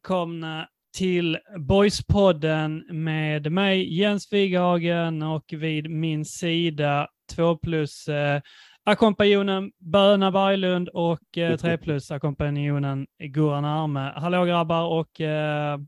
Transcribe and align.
välkomna 0.00 0.68
till 0.96 1.38
Boyspodden 1.58 2.84
med 2.90 3.52
mig 3.52 3.98
Jens 3.98 4.32
Wighagen 4.32 5.22
och 5.22 5.44
vid 5.52 5.90
min 5.90 6.24
sida 6.24 7.08
2 7.32 7.56
plus 7.56 8.08
eh, 8.08 8.40
ackompanjonen 8.84 9.72
Böna 9.78 10.30
Berglund 10.30 10.88
och 10.88 11.38
eh, 11.38 11.56
3 11.56 11.78
plus 11.78 12.10
ackompanjonen 12.10 13.06
Goran 13.18 13.64
Arme. 13.64 14.12
Hallå 14.16 14.44
grabbar 14.44 14.84
och 14.84 15.20
eh, 15.20 15.78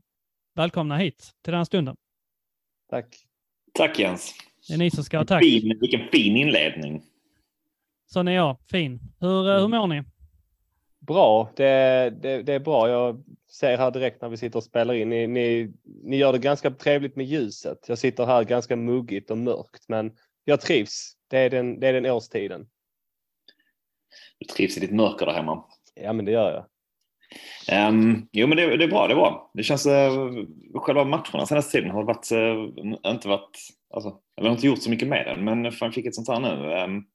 välkomna 0.55 0.97
hit 0.97 1.31
till 1.43 1.51
den 1.51 1.59
här 1.59 1.65
stunden. 1.65 1.95
Tack. 2.89 3.15
Tack 3.73 3.99
Jens. 3.99 4.35
Det 4.67 4.73
är 4.73 4.77
ni 4.77 4.91
som 4.91 5.03
ska 5.03 5.17
ha 5.17 5.25
tack. 5.25 5.43
Fin, 5.43 5.77
vilken 5.81 6.07
fin 6.11 6.37
inledning. 6.37 7.03
Sån 8.05 8.27
är 8.27 8.31
jag, 8.31 8.57
fin. 8.71 8.99
Hur, 9.19 9.49
eh, 9.49 9.59
hur 9.59 9.67
mår 9.67 9.87
ni? 9.87 10.03
Bra, 10.99 11.49
det, 11.55 12.09
det, 12.21 12.43
det 12.43 12.53
är 12.53 12.59
bra. 12.59 12.89
Jag 12.89 13.23
ser 13.53 13.77
här 13.77 13.91
direkt 13.91 14.21
när 14.21 14.29
vi 14.29 14.37
sitter 14.37 14.57
och 14.57 14.63
spelar 14.63 14.93
in. 14.93 15.09
Ni, 15.09 15.27
ni, 15.27 15.73
ni 16.03 16.17
gör 16.17 16.31
det 16.31 16.39
ganska 16.39 16.71
trevligt 16.71 17.15
med 17.15 17.25
ljuset. 17.25 17.85
Jag 17.87 17.97
sitter 17.97 18.25
här 18.25 18.43
ganska 18.43 18.75
muggigt 18.75 19.31
och 19.31 19.37
mörkt, 19.37 19.85
men 19.87 20.11
jag 20.43 20.61
trivs. 20.61 21.13
Det 21.29 21.37
är 21.37 21.49
den, 21.49 21.79
det 21.79 21.87
är 21.87 21.93
den 21.93 22.05
årstiden. 22.05 22.67
Du 24.39 24.45
trivs 24.45 24.77
i 24.77 24.79
ditt 24.79 24.91
mörker 24.91 25.25
där 25.25 25.33
hemma. 25.33 25.63
Ja, 25.95 26.13
men 26.13 26.25
det 26.25 26.31
gör 26.31 26.51
jag. 26.51 26.65
Um, 27.89 28.27
jo, 28.31 28.47
men 28.47 28.57
det, 28.57 28.77
det 28.77 28.83
är 28.83 28.87
bra. 28.87 29.07
Det 29.07 29.13
är 29.13 29.15
bra. 29.15 29.51
Det 29.53 29.63
känns... 29.63 29.85
Uh, 29.85 30.45
själva 30.75 31.03
matcherna 31.03 31.45
senaste 31.45 31.71
tiden 31.71 31.91
har 31.91 32.03
varit, 32.03 32.31
uh, 32.31 33.11
inte 33.11 33.27
varit... 33.27 33.57
Alltså, 33.93 34.19
jag 34.35 34.43
har 34.43 34.51
inte 34.51 34.67
gjort 34.67 34.81
så 34.81 34.89
mycket 34.89 35.07
med 35.07 35.25
den, 35.25 35.43
men 35.43 35.71
fan 35.71 35.91
fick 35.91 36.05
ett 36.05 36.15
sånt 36.15 36.27
här 36.27 36.39
nu. 36.39 36.83
Um, 36.83 37.05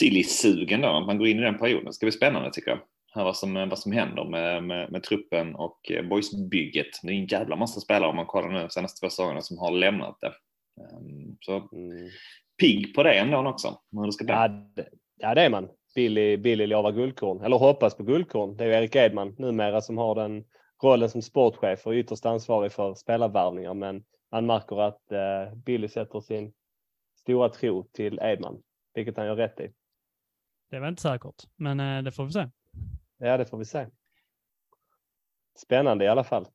Silly-sugen 0.00 0.80
då, 0.80 0.88
att 0.88 1.06
man 1.06 1.18
går 1.18 1.28
in 1.28 1.38
i 1.38 1.42
den 1.42 1.58
perioden. 1.58 1.84
Det 1.84 1.92
ska 1.92 2.06
bli 2.06 2.12
spännande 2.12 2.50
tycker 2.52 2.70
jag. 2.70 2.80
Här 3.12 3.24
vad 3.24 3.36
som, 3.36 3.54
vad 3.54 3.78
som 3.78 3.92
händer 3.92 4.24
med, 4.24 4.64
med, 4.64 4.92
med 4.92 5.02
truppen 5.02 5.54
och 5.54 5.92
boysbygget. 6.10 6.86
Det 7.02 7.08
är 7.08 7.12
en 7.12 7.26
jävla 7.26 7.56
massa 7.56 7.80
spelare 7.80 8.10
om 8.10 8.16
man 8.16 8.26
kollar 8.26 8.48
nu 8.48 8.58
de 8.58 8.70
senaste 8.70 9.00
två 9.00 9.10
säsongerna 9.10 9.40
som 9.40 9.58
har 9.58 9.70
lämnat 9.70 10.18
det. 10.20 10.32
Um, 10.82 11.36
så 11.40 11.68
Mm. 11.72 12.08
pigg 12.60 12.94
på 12.94 13.02
det 13.02 13.12
ändå 13.12 13.48
också. 13.48 13.80
Det 14.06 14.12
ska 14.12 14.24
bli. 14.24 14.34
Ja, 14.34 14.48
det, 14.48 14.88
ja, 15.16 15.34
det 15.34 15.42
är 15.42 15.50
man. 15.50 15.68
Billy, 15.94 16.36
Billy 16.36 16.66
lovar 16.66 16.92
guldkorn, 16.92 17.44
eller 17.44 17.58
hoppas 17.58 17.96
på 17.96 18.02
guldkorn. 18.02 18.56
Det 18.56 18.64
är 18.64 18.68
ju 18.68 18.74
Erik 18.74 18.96
Edman 18.96 19.34
numera 19.38 19.80
som 19.80 19.98
har 19.98 20.14
den 20.14 20.44
rollen 20.82 21.10
som 21.10 21.22
sportchef 21.22 21.86
och 21.86 21.92
ytterst 21.92 22.26
ansvarig 22.26 22.72
för 22.72 22.94
spelarvärvningar. 22.94 23.74
Men 23.74 24.04
man 24.32 24.46
märker 24.46 24.80
att 24.80 25.12
eh, 25.12 25.54
Billy 25.54 25.88
sätter 25.88 26.20
sin 26.20 26.52
stora 27.20 27.48
tro 27.48 27.82
till 27.82 28.18
Edman, 28.22 28.62
vilket 28.94 29.16
han 29.16 29.26
gör 29.26 29.36
rätt 29.36 29.60
i. 29.60 29.72
Det 30.70 30.76
är 30.76 30.80
väl 30.80 30.88
inte 30.88 31.02
säkert, 31.02 31.44
men 31.56 31.80
eh, 31.80 32.02
det 32.02 32.12
får 32.12 32.24
vi 32.24 32.32
se. 32.32 32.48
Ja, 33.20 33.36
det 33.36 33.46
får 33.46 33.58
vi 33.58 33.64
se. 33.64 33.86
Spännande 35.58 36.04
i 36.04 36.08
alla 36.08 36.24
fall. 36.24 36.46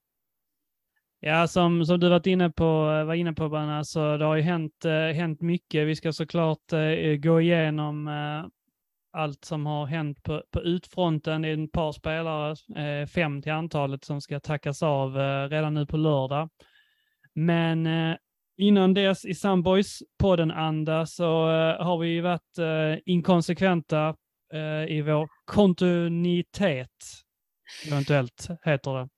Ja, 1.19 1.47
som, 1.47 1.85
som 1.85 1.99
du 1.99 2.09
varit 2.09 2.27
inne 2.27 2.49
på, 2.49 2.65
var 2.83 3.13
inne 3.13 3.33
på 3.33 3.49
Banna, 3.49 3.83
så 3.83 4.17
det 4.17 4.25
har 4.25 4.35
ju 4.35 4.41
hänt, 4.41 4.85
eh, 4.85 5.15
hänt 5.15 5.41
mycket. 5.41 5.87
Vi 5.87 5.95
ska 5.95 6.13
såklart 6.13 6.73
eh, 6.73 7.15
gå 7.15 7.41
igenom 7.41 8.07
eh, 8.07 8.45
allt 9.21 9.45
som 9.45 9.65
har 9.65 9.85
hänt 9.85 10.23
på, 10.23 10.43
på 10.51 10.61
utfronten. 10.61 11.41
Det 11.41 11.49
är 11.49 11.63
ett 11.63 11.71
par 11.71 11.91
spelare, 11.91 12.55
eh, 12.75 13.07
fem 13.07 13.41
till 13.41 13.51
antalet, 13.51 14.03
som 14.03 14.21
ska 14.21 14.39
tackas 14.39 14.83
av 14.83 15.19
eh, 15.19 15.49
redan 15.49 15.73
nu 15.73 15.85
på 15.85 15.97
lördag. 15.97 16.49
Men 17.33 17.87
eh, 17.87 18.15
innan 18.57 18.93
dess 18.93 19.25
i 19.25 19.33
Sunboys 19.33 19.99
podden 20.19 20.51
anda 20.51 21.05
så 21.05 21.49
eh, 21.49 21.85
har 21.85 21.97
vi 21.97 22.07
ju 22.07 22.21
varit 22.21 22.57
eh, 22.57 22.99
inkonsekventa 23.05 24.15
eh, 24.55 24.95
i 24.97 25.01
vår 25.01 25.27
kontinuitet, 25.45 26.89
eventuellt 27.87 28.47
heter 28.63 28.93
det. 28.93 29.09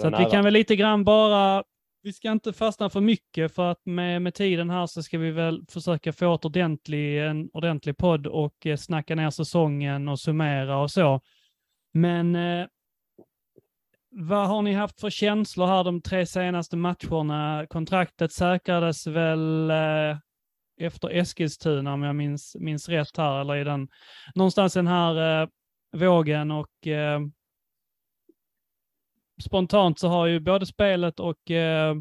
Så 0.00 0.06
att 0.06 0.20
vi 0.20 0.24
kan 0.24 0.44
väl 0.44 0.52
lite 0.52 0.76
grann 0.76 1.04
bara, 1.04 1.64
vi 2.02 2.12
ska 2.12 2.32
inte 2.32 2.52
fastna 2.52 2.90
för 2.90 3.00
mycket 3.00 3.54
för 3.54 3.70
att 3.70 3.86
med, 3.86 4.22
med 4.22 4.34
tiden 4.34 4.70
här 4.70 4.86
så 4.86 5.02
ska 5.02 5.18
vi 5.18 5.30
väl 5.30 5.64
försöka 5.68 6.12
få 6.12 6.34
ett 6.34 6.44
ordentlig, 6.44 7.26
en 7.26 7.50
ordentlig 7.52 7.96
podd 7.96 8.26
och 8.26 8.66
eh, 8.66 8.76
snacka 8.76 9.14
ner 9.14 9.30
säsongen 9.30 10.08
och 10.08 10.20
summera 10.20 10.78
och 10.78 10.90
så. 10.90 11.20
Men 11.92 12.36
eh, 12.36 12.66
vad 14.10 14.48
har 14.48 14.62
ni 14.62 14.72
haft 14.72 15.00
för 15.00 15.10
känslor 15.10 15.66
här 15.66 15.84
de 15.84 16.02
tre 16.02 16.26
senaste 16.26 16.76
matcherna? 16.76 17.66
Kontraktet 17.68 18.32
säkrades 18.32 19.06
väl 19.06 19.70
eh, 19.70 20.18
efter 20.80 21.08
Eskilstuna 21.10 21.94
om 21.94 22.02
jag 22.02 22.16
minns, 22.16 22.56
minns 22.60 22.88
rätt 22.88 23.16
här, 23.16 23.40
eller 23.40 23.56
i 23.56 23.64
den, 23.64 23.88
någonstans 24.34 24.74
den 24.74 24.86
här 24.86 25.42
eh, 25.42 25.48
vågen 25.92 26.50
och 26.50 26.86
eh, 26.86 27.20
spontant 29.42 29.98
så 29.98 30.08
har 30.08 30.26
ju 30.26 30.40
både 30.40 30.66
spelet 30.66 31.20
och 31.20 31.50
eh, 31.50 31.94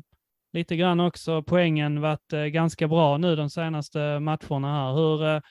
lite 0.53 0.75
grann 0.75 0.99
också 0.99 1.43
poängen 1.43 2.01
varit 2.01 2.33
eh, 2.33 2.43
ganska 2.43 2.87
bra 2.87 3.17
nu 3.17 3.35
de 3.35 3.49
senaste 3.49 4.19
matcherna 4.19 4.73
här. 4.73 4.93
Hur, 4.93 5.25
eh, 5.25 5.41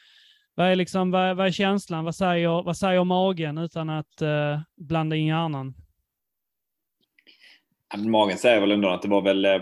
vad, 0.54 0.66
är 0.66 0.76
liksom, 0.76 1.10
vad, 1.10 1.36
vad 1.36 1.46
är 1.46 1.50
känslan? 1.50 2.04
Vad 2.04 2.14
säger, 2.14 2.62
vad 2.62 2.76
säger 2.76 3.04
magen 3.04 3.58
utan 3.58 3.90
att 3.90 4.22
eh, 4.22 4.60
blanda 4.76 5.16
in 5.16 5.26
hjärnan? 5.26 5.74
Magen 7.96 8.38
säger 8.38 8.60
väl 8.60 8.70
ändå 8.70 8.88
att 8.88 9.02
det 9.02 9.08
var 9.08 9.22
väl 9.22 9.44
eh, 9.44 9.60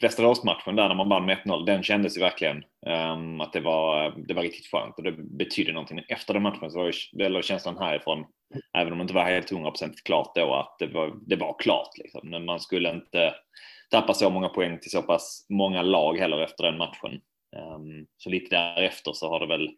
Västeråsmatchen 0.00 0.76
där 0.76 0.88
när 0.88 0.94
man 0.94 1.08
vann 1.08 1.26
med 1.26 1.38
1-0. 1.38 1.66
Den 1.66 1.82
kändes 1.82 2.16
ju 2.16 2.20
verkligen 2.20 2.64
um, 2.86 3.40
att 3.40 3.52
det 3.52 3.60
var, 3.60 4.14
det 4.28 4.34
var 4.34 4.42
riktigt 4.42 4.70
skönt 4.70 4.96
och 4.96 5.02
det 5.02 5.12
betydde 5.12 5.72
någonting. 5.72 5.94
Men 5.94 6.04
efter 6.08 6.34
den 6.34 6.42
matchen 6.42 6.70
så 6.70 6.78
var 6.78 6.86
ju 6.86 7.24
eller 7.24 7.42
känslan 7.42 7.78
härifrån, 7.78 8.24
även 8.78 8.92
om 8.92 8.98
det 8.98 9.02
inte 9.02 9.14
var 9.14 9.24
helt 9.24 9.52
100% 9.52 9.92
klart 10.04 10.32
då, 10.34 10.54
att 10.54 10.76
det 10.78 10.86
var, 10.86 11.12
det 11.26 11.36
var 11.36 11.56
klart. 11.58 11.98
Liksom. 11.98 12.30
Men 12.30 12.44
man 12.44 12.60
skulle 12.60 12.90
inte 12.90 13.34
tappa 13.90 14.14
så 14.14 14.30
många 14.30 14.48
poäng 14.48 14.78
till 14.78 14.90
så 14.90 15.02
pass 15.02 15.46
många 15.48 15.82
lag 15.82 16.18
heller 16.18 16.42
efter 16.42 16.64
den 16.64 16.78
matchen. 16.78 17.20
Um, 17.56 18.06
så 18.16 18.30
lite 18.30 18.56
därefter 18.56 19.12
så 19.12 19.28
har 19.28 19.40
det 19.40 19.46
väl 19.46 19.70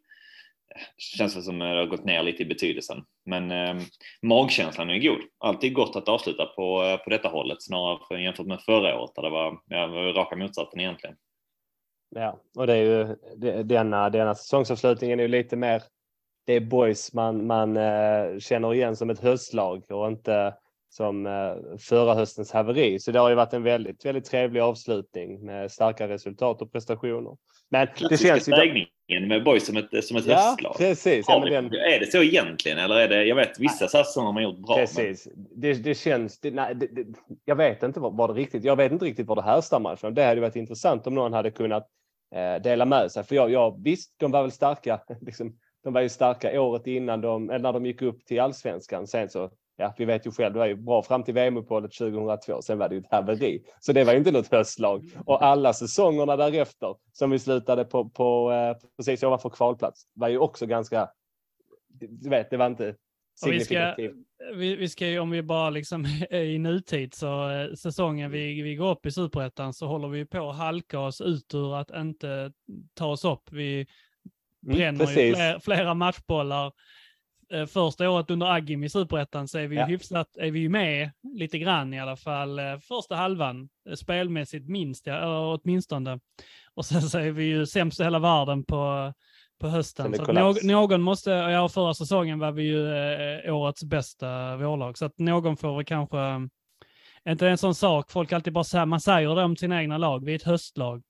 känns 0.96 1.34
det 1.34 1.42
som 1.42 1.62
att 1.62 1.68
det 1.68 1.78
har 1.78 1.86
gått 1.86 2.04
ner 2.04 2.22
lite 2.22 2.42
i 2.42 2.46
betydelsen. 2.46 3.04
Men 3.26 3.50
eh, 3.50 3.82
magkänslan 4.22 4.90
är 4.90 4.98
god. 4.98 5.20
Alltid 5.38 5.74
gott 5.74 5.96
att 5.96 6.08
avsluta 6.08 6.46
på, 6.46 6.82
eh, 6.82 6.96
på 6.96 7.10
detta 7.10 7.28
hållet 7.28 7.62
snarare 7.62 7.98
för, 8.08 8.16
jämfört 8.16 8.46
med 8.46 8.60
förra 8.60 9.00
året 9.00 9.14
där 9.14 9.22
det 9.22 9.30
var, 9.30 9.60
ja, 9.66 9.86
det 9.86 9.92
var 9.92 10.12
raka 10.12 10.36
motsatsen 10.36 10.80
egentligen. 10.80 11.16
Ja, 12.14 12.40
och 12.56 12.66
det 12.66 12.74
är 12.74 12.82
ju 12.84 13.16
denna, 13.62 14.10
denna 14.10 14.34
säsongsavslutningen 14.34 15.18
är 15.18 15.22
ju 15.22 15.28
lite 15.28 15.56
mer 15.56 15.82
det 16.44 16.52
är 16.52 16.60
boys 16.60 17.12
man, 17.12 17.46
man 17.46 17.76
eh, 17.76 18.38
känner 18.38 18.74
igen 18.74 18.96
som 18.96 19.10
ett 19.10 19.20
höstlag 19.20 19.84
och 19.90 20.08
inte 20.08 20.54
som 20.92 21.26
eh, 21.26 21.76
förra 21.78 22.14
höstens 22.14 22.52
haveri. 22.52 22.98
Så 22.98 23.12
det 23.12 23.18
har 23.18 23.28
ju 23.28 23.34
varit 23.34 23.52
en 23.52 23.62
väldigt, 23.62 24.04
väldigt 24.04 24.24
trevlig 24.24 24.60
avslutning 24.60 25.46
med 25.46 25.70
starka 25.70 26.08
resultat 26.08 26.62
och 26.62 26.72
prestationer. 26.72 27.36
Men 27.70 27.88
det 28.08 28.16
känns 28.16 28.48
ju... 28.48 28.52
Stängningen 28.52 29.28
med 29.28 29.44
boys 29.44 29.66
som 29.66 29.76
ett, 29.76 30.04
som 30.04 30.16
ett 30.16 30.26
ja, 30.26 30.36
höstlag. 30.36 30.74
Precis. 30.76 31.26
Ja, 31.28 31.40
men 31.40 31.52
den, 31.52 31.64
Är 31.64 32.00
det 32.00 32.12
så 32.12 32.22
egentligen? 32.22 32.78
Eller 32.78 32.96
är 32.96 33.08
det, 33.08 33.24
jag 33.24 33.36
vet 33.36 33.60
vissa 33.60 33.88
säsonger 33.88 34.26
har 34.26 34.32
man 34.32 34.42
gjort 34.42 34.58
bra. 34.58 34.76
Precis. 34.76 35.28
Det, 35.34 35.72
det 35.72 35.94
känns... 35.94 36.40
Det, 36.40 36.50
nej, 36.50 36.74
det, 36.74 36.86
det, 36.86 37.06
jag 37.44 37.56
vet 37.56 37.82
inte 37.82 38.00
vad, 38.00 38.30
det 38.30 38.40
riktigt... 38.40 38.64
Jag 38.64 38.76
vet 38.76 38.92
inte 38.92 39.04
riktigt 39.04 39.26
vad 39.26 39.38
det 39.38 39.42
härstammar 39.42 39.94
ifrån. 39.94 40.14
Det 40.14 40.24
hade 40.24 40.40
varit 40.40 40.56
intressant 40.56 41.06
om 41.06 41.14
någon 41.14 41.32
hade 41.32 41.50
kunnat 41.50 41.88
eh, 42.34 42.62
dela 42.62 42.84
med 42.84 43.12
sig. 43.12 43.24
För 43.24 43.34
jag, 43.34 43.50
jag, 43.50 43.82
visst, 43.84 44.14
de 44.16 44.30
var 44.30 44.42
väl 44.42 44.52
starka. 44.52 45.00
Liksom, 45.20 45.58
de 45.84 45.92
var 45.92 46.00
ju 46.00 46.08
starka 46.08 46.60
året 46.60 46.86
innan 46.86 47.20
de, 47.20 47.50
eller 47.50 47.58
när 47.58 47.72
de 47.72 47.86
gick 47.86 48.02
upp 48.02 48.24
till 48.24 48.40
allsvenskan. 48.40 49.06
Sen 49.06 49.28
så, 49.28 49.50
ja, 49.76 49.94
vi 49.98 50.04
vet 50.04 50.26
ju 50.26 50.30
själv, 50.30 50.52
det 50.52 50.58
var 50.58 50.66
ju 50.66 50.76
bra 50.76 51.02
fram 51.02 51.24
till 51.24 51.34
VM-uppehållet 51.34 51.92
2002. 51.92 52.62
Sen 52.62 52.78
var 52.78 52.88
det 52.88 52.94
ju 52.94 53.00
ett 53.00 53.10
haveri. 53.10 53.62
Så 53.80 53.92
det 53.92 54.04
var 54.04 54.12
ju 54.12 54.18
inte 54.18 54.30
något 54.30 54.50
höstlag. 54.50 55.10
Och 55.26 55.44
alla 55.44 55.72
säsongerna 55.72 56.36
därefter 56.36 56.96
som 57.12 57.30
vi 57.30 57.38
slutade 57.38 57.84
på, 57.84 58.08
på 58.08 58.52
eh, 58.52 58.88
precis 58.96 59.22
ovanför 59.22 59.50
kvalplats 59.50 60.02
var 60.14 60.28
ju 60.28 60.38
också 60.38 60.66
ganska, 60.66 61.08
du 61.98 62.28
vet, 62.28 62.50
det 62.50 62.56
var 62.56 62.66
inte 62.66 62.94
signifikativt. 63.34 64.14
vi, 64.54 64.76
vi 64.76 64.88
ska 64.88 65.06
ju, 65.06 65.18
om 65.18 65.30
vi 65.30 65.42
bara 65.42 65.70
liksom 65.70 66.04
är 66.30 66.42
i 66.42 66.58
nutid, 66.58 67.14
så 67.14 67.50
eh, 67.50 67.74
säsongen 67.74 68.30
vi, 68.30 68.62
vi 68.62 68.74
går 68.74 68.90
upp 68.90 69.06
i 69.06 69.10
superettan 69.10 69.72
så 69.74 69.86
håller 69.86 70.08
vi 70.08 70.26
på 70.26 70.50
att 70.50 70.56
halka 70.56 71.00
oss 71.00 71.20
ut 71.20 71.54
ur 71.54 71.76
att 71.76 71.90
inte 71.90 72.52
ta 72.94 73.06
oss 73.06 73.24
upp. 73.24 73.52
Vi 73.52 73.86
Mm, 74.66 74.76
bränner 74.76 75.00
ju 75.00 75.06
precis. 75.06 75.36
fler, 75.36 75.58
flera 75.58 75.94
matchbollar. 75.94 76.72
Eh, 77.52 77.66
Första 77.66 78.10
året 78.10 78.30
under 78.30 78.46
Agim 78.46 78.84
i 78.84 78.88
superettan 78.88 79.48
så 79.48 79.58
är 79.58 79.66
vi 79.66 79.76
ju 79.76 79.80
Ja. 79.80 79.86
hyfsat, 79.86 80.36
är 80.36 80.50
vi 80.50 80.60
ju 80.60 80.68
med 80.68 81.10
lite 81.34 81.58
grann 81.58 81.94
i 81.94 82.00
alla 82.00 82.16
fall. 82.16 82.58
eh, 82.58 82.78
Första 82.78 83.16
halvan, 83.16 83.68
eh, 83.88 83.94
spelmässigt 83.94 84.68
minst, 84.68 85.06
ja, 85.06 85.14
eller 85.14 85.60
åtminstone. 85.64 86.20
Och 86.74 86.84
sen 86.86 87.02
så 87.02 87.18
är 87.18 87.30
vi 87.30 87.44
ju 87.44 87.66
sämst 87.66 88.00
i 88.00 88.04
hela 88.04 88.18
världen 88.18 88.64
på, 88.64 89.12
på 89.60 89.68
hösten. 89.68 90.04
Så 90.16 90.24
någon, 90.32 90.56
någon 90.66 91.02
måste, 91.02 91.30
ja 91.30 91.68
förra 91.68 91.94
säsongen 91.94 92.38
var 92.38 92.52
vi 92.52 92.62
ju 92.62 92.92
eh, 93.46 93.54
årets 93.54 93.84
bästa 93.84 94.56
vårlag, 94.56 94.98
så 94.98 95.04
att 95.04 95.18
någon 95.18 95.56
får 95.56 95.76
väl 95.76 95.84
kanske 95.84 96.48
inte 97.28 97.48
en 97.48 97.58
sån 97.58 97.74
sak 97.74 98.10
folk 98.10 98.32
alltid 98.32 98.52
bara 98.52 98.64
säger, 98.64 98.86
man 98.86 99.00
säger 99.00 99.34
det 99.34 99.42
om 99.44 99.56
sina 99.56 99.80
egna 99.82 99.98
lag, 99.98 100.24
vi 100.24 100.32
är 100.32 100.36
ett 100.36 100.42
höstlag. 100.42 101.02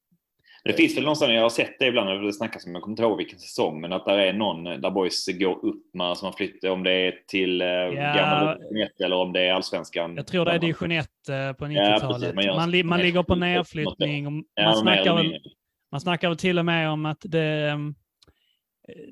Det 0.64 0.72
finns 0.72 0.96
väl 0.96 1.04
någonstans, 1.04 1.32
jag 1.32 1.42
har 1.42 1.50
sett 1.50 1.78
det 1.78 1.86
ibland, 1.86 2.26
det 2.26 2.32
snackas 2.32 2.66
om, 2.66 2.72
jag 2.74 2.82
kommer 2.82 2.92
inte 2.92 3.02
ihåg 3.02 3.16
vilken 3.18 3.38
säsong, 3.38 3.80
men 3.80 3.92
att 3.92 4.04
det 4.04 4.12
är 4.28 4.32
någon 4.32 4.64
där 4.64 4.90
boys 4.90 5.26
går 5.38 5.64
upp 5.66 5.94
med, 5.94 6.06
alltså 6.06 6.24
man 6.24 6.32
flyttar, 6.32 6.68
om 6.70 6.82
det 6.82 6.92
är 6.92 7.14
till 7.26 7.60
eh, 7.60 7.66
Ja. 7.68 7.92
gamla 7.94 8.54
division 8.58 8.82
1 8.82 9.00
eller 9.00 9.16
om 9.16 9.32
det 9.32 9.40
är 9.48 9.52
allsvenskan. 9.52 10.16
Jag 10.16 10.26
tror 10.26 10.44
det 10.44 10.50
är 10.52 10.58
division 10.58 10.92
1 10.92 11.08
eh, 11.28 11.52
på 11.52 11.64
90-talet. 11.64 12.02
precis, 12.20 12.34
man 12.34 12.46
man, 12.46 12.86
man 12.86 12.98
en- 13.00 13.06
ligger 13.06 13.22
på 13.22 13.34
nedflyttning. 13.34 14.26
Och 14.26 14.32
Ja, 14.54 14.64
man, 14.64 14.84
mer 14.84 14.94
snackar 14.94 15.16
väl, 15.16 15.32
man 15.92 16.00
snackar 16.00 16.28
väl 16.28 16.38
till 16.38 16.58
och 16.58 16.64
med 16.64 16.90
om 16.90 17.06
att 17.06 17.18
det, 17.22 17.42
ehm, 17.70 17.94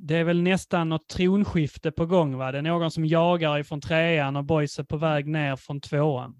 det 0.00 0.16
är 0.16 0.24
väl 0.24 0.42
nästan 0.42 0.88
något 0.88 1.08
tronskifte 1.08 1.92
på 1.92 2.06
gång. 2.06 2.36
Va? 2.36 2.52
Det 2.52 2.58
är 2.58 2.62
någon 2.62 2.90
som 2.90 3.06
jagar 3.06 3.58
ifrån 3.58 3.80
trean 3.80 4.36
och 4.36 4.44
boys 4.44 4.78
är 4.78 4.84
på 4.84 4.96
väg 4.96 5.26
ner 5.26 5.56
från 5.56 5.80
tvåan. 5.80 6.34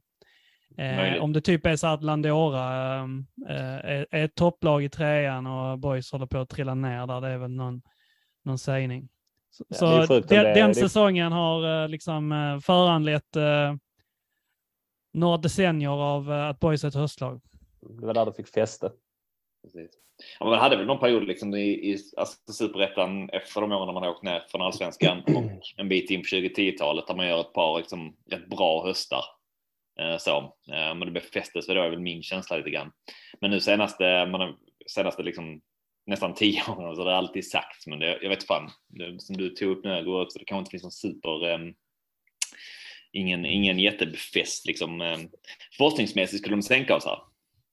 Eh, 0.79 1.23
om 1.23 1.33
det 1.33 1.41
typ 1.41 1.67
är 1.67 1.77
så 1.77 1.87
att 1.87 2.03
Landora 2.05 2.95
ehm, 3.01 3.27
eh, 3.49 3.57
är, 3.77 4.07
är 4.11 4.25
ett 4.25 4.35
topplag 4.35 4.85
i 4.85 4.89
trean 4.89 5.47
och 5.47 5.79
boys 5.79 6.13
håller 6.13 6.27
på 6.27 6.39
att 6.39 6.49
trilla 6.49 6.75
ner 6.75 7.07
där, 7.07 7.21
det 7.21 7.29
är 7.29 7.39
väl 7.39 7.51
någon, 7.51 7.83
någon 8.45 8.59
sägning. 8.59 9.09
Så, 9.51 9.65
Ja, 9.69 10.07
så 10.07 10.13
den, 10.21 10.23
det- 10.29 10.55
den 10.55 10.69
det- 10.69 10.75
säsongen 10.75 11.33
har 11.33 11.83
eh, 11.83 11.89
liksom 11.89 12.33
eh, 12.33 12.59
föranlett 12.61 13.37
eh, 13.37 13.75
några 15.13 15.37
decennier 15.37 15.89
av 16.03 16.33
eh, 16.33 16.49
att 16.49 16.61
boys 16.61 16.85
är 16.85 16.89
ett 16.89 16.95
höstlag. 16.95 17.41
Det 18.01 18.07
var 18.07 18.15
där 18.15 18.27
det 18.27 18.33
fick 18.33 18.49
fäste. 18.49 18.93
Precis. 19.63 19.91
Ja, 20.41 20.47
man 20.47 20.59
hade 20.59 20.77
väl 20.77 20.87
någon 20.87 20.99
period 21.01 21.25
liksom 21.27 21.55
i, 21.55 21.61
i 21.93 21.99
alltså, 22.17 22.53
superettan 22.53 23.31
efter 23.31 23.61
de 23.61 23.73
åren 23.73 23.87
när 23.87 23.93
man 23.93 24.03
har 24.03 24.11
åkt 24.11 24.23
ner 24.23 24.45
från 24.51 24.63
allsvenskan 24.63 25.23
och 25.37 25.45
en 25.77 25.89
bit 25.89 26.11
in 26.11 26.21
på 26.21 26.25
2010-talet 26.27 27.07
där 27.07 27.15
man 27.15 27.27
gör 27.29 27.41
ett 27.41 27.53
par 27.53 27.79
liksom, 27.79 28.17
rätt 28.31 28.49
bra 28.51 28.87
höstar. 28.87 29.25
Eh, 30.01 30.17
så. 30.19 30.39
Eh, 30.73 30.95
men 30.95 31.01
det 31.01 31.11
befästes 31.11 31.69
väl 31.69 31.77
då 31.77 31.83
är 31.83 31.91
väl 31.91 32.01
min 32.01 32.23
känsla 32.23 32.57
lite 32.57 32.71
grann. 32.71 32.93
Men 33.41 33.51
nu 33.51 33.61
senaste, 33.61 34.27
man 34.27 34.41
har, 34.41 34.57
senaste 34.87 35.23
liksom, 35.23 35.61
nästan 36.07 36.35
tio 36.35 36.63
åren 36.69 36.97
så 36.97 37.03
har 37.03 37.11
det 37.11 37.17
alltid 37.17 37.51
sagts, 37.51 37.87
men 37.87 37.99
det, 37.99 38.19
jag 38.23 38.29
vet 38.29 38.47
fan, 38.47 38.71
det, 38.89 39.21
som 39.21 39.37
du 39.37 39.49
tog 39.49 39.69
upp 39.71 39.85
nu 39.85 40.05
går 40.05 40.23
också, 40.23 40.39
det 40.39 40.45
kanske 40.45 40.61
inte 40.61 40.71
finns 40.71 40.83
någon 40.83 40.93
super 40.93 41.55
um, 41.55 41.75
Ingen, 43.13 43.47
ingen 43.47 43.79
jättebefäst 43.79 44.67
liksom. 44.67 45.01
Um, 45.01 45.31
forskningsmässigt 45.79 46.43
skulle 46.43 46.57
de 46.57 46.63
sänka 46.63 46.97
oss 46.97 47.05
här. 47.05 47.19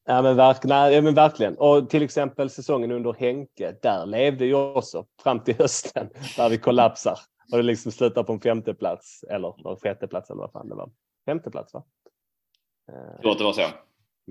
Ja 0.06 0.22
men, 0.22 0.36
verk, 0.36 0.64
nej, 0.64 0.94
ja, 0.94 1.02
men 1.02 1.14
verkligen. 1.14 1.58
Och 1.58 1.90
till 1.90 2.04
exempel 2.04 2.50
säsongen 2.50 2.92
under 2.92 3.14
Henke, 3.14 3.76
där 3.82 4.06
levde 4.06 4.46
ju 4.46 4.54
också 4.54 5.06
fram 5.24 5.44
till 5.44 5.56
hösten 5.56 6.10
där 6.38 6.50
vi 6.50 6.58
kollapsar. 6.58 7.20
Och 7.52 7.58
det 7.58 7.64
liksom 7.64 7.92
slutar 7.92 8.24
på 8.24 8.34
en 8.34 8.40
femte 8.40 8.74
plats 8.74 9.24
eller 9.24 9.70
en 9.72 9.78
sjätte 9.78 10.08
plats 10.08 10.30
eller 10.30 10.42
vad 10.42 10.52
fan 10.52 10.70
det 10.70 10.76
var. 10.76 10.92
Femte 11.26 11.52
plats 11.52 11.74
va? 11.74 11.84
Eh, 12.90 12.96
Jag 12.96 13.22
tror 13.22 13.32
att 13.32 13.38
det 13.38 13.44
var 13.44 13.54
så. 13.54 13.68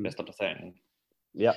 Bästa 0.01 0.23
placeringen. 0.23 0.75
Ja, 1.33 1.55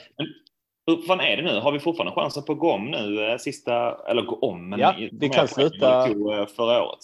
Hur 0.86 0.98
fan 1.02 1.20
är 1.20 1.38
det 1.38 1.44
nu? 1.44 1.60
Har 1.60 1.72
vi 1.72 1.80
fortfarande 1.80 2.14
chansen 2.22 2.44
på 2.44 2.52
att 2.54 2.60
gå 2.60 2.72
om 2.72 2.92
nu 2.92 3.26
eh, 3.32 3.38
sista, 3.38 4.06
eller 4.08 4.22
gå 4.22 4.36
om, 4.36 4.70
men 4.70 4.80
Ja, 4.80 4.96
vi 5.12 5.30
kan 5.30 5.48
sluta- 5.48 6.08
eh, 6.08 6.48
förra 6.48 6.84
året. 6.84 7.00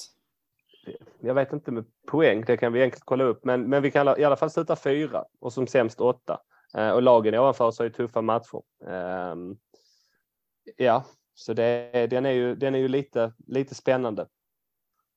jag 1.19 1.33
vet 1.33 1.53
inte 1.53 1.71
med 1.71 1.85
poäng, 2.07 2.43
det 2.47 2.57
kan 2.57 2.73
vi 2.73 2.81
enkelt 2.83 3.03
kolla 3.05 3.23
upp. 3.23 3.45
Men, 3.45 3.69
men 3.69 3.81
vi 3.83 3.91
kan 3.91 4.19
i 4.19 4.23
alla 4.23 4.35
fall 4.35 4.49
sluta 4.49 4.75
fyra 4.75 5.25
och 5.39 5.53
som 5.53 5.67
sämst 5.67 6.01
åtta. 6.01 6.41
Eh, 6.77 6.89
och 6.91 7.01
lagen 7.01 7.35
ovanför 7.35 7.65
oss 7.65 7.79
har 7.79 7.85
ju 7.85 7.91
tuffa 7.91 8.21
matcher. 8.21 8.61
Ehm, 8.89 9.57
ja, 10.77 11.05
så 11.33 11.53
det, 11.53 12.07
den 12.09 12.25
är 12.25 12.31
ju, 12.31 12.55
den 12.55 12.75
är 12.75 12.79
ju 12.79 12.87
lite, 12.87 13.33
lite 13.47 13.75
spännande. 13.75 14.27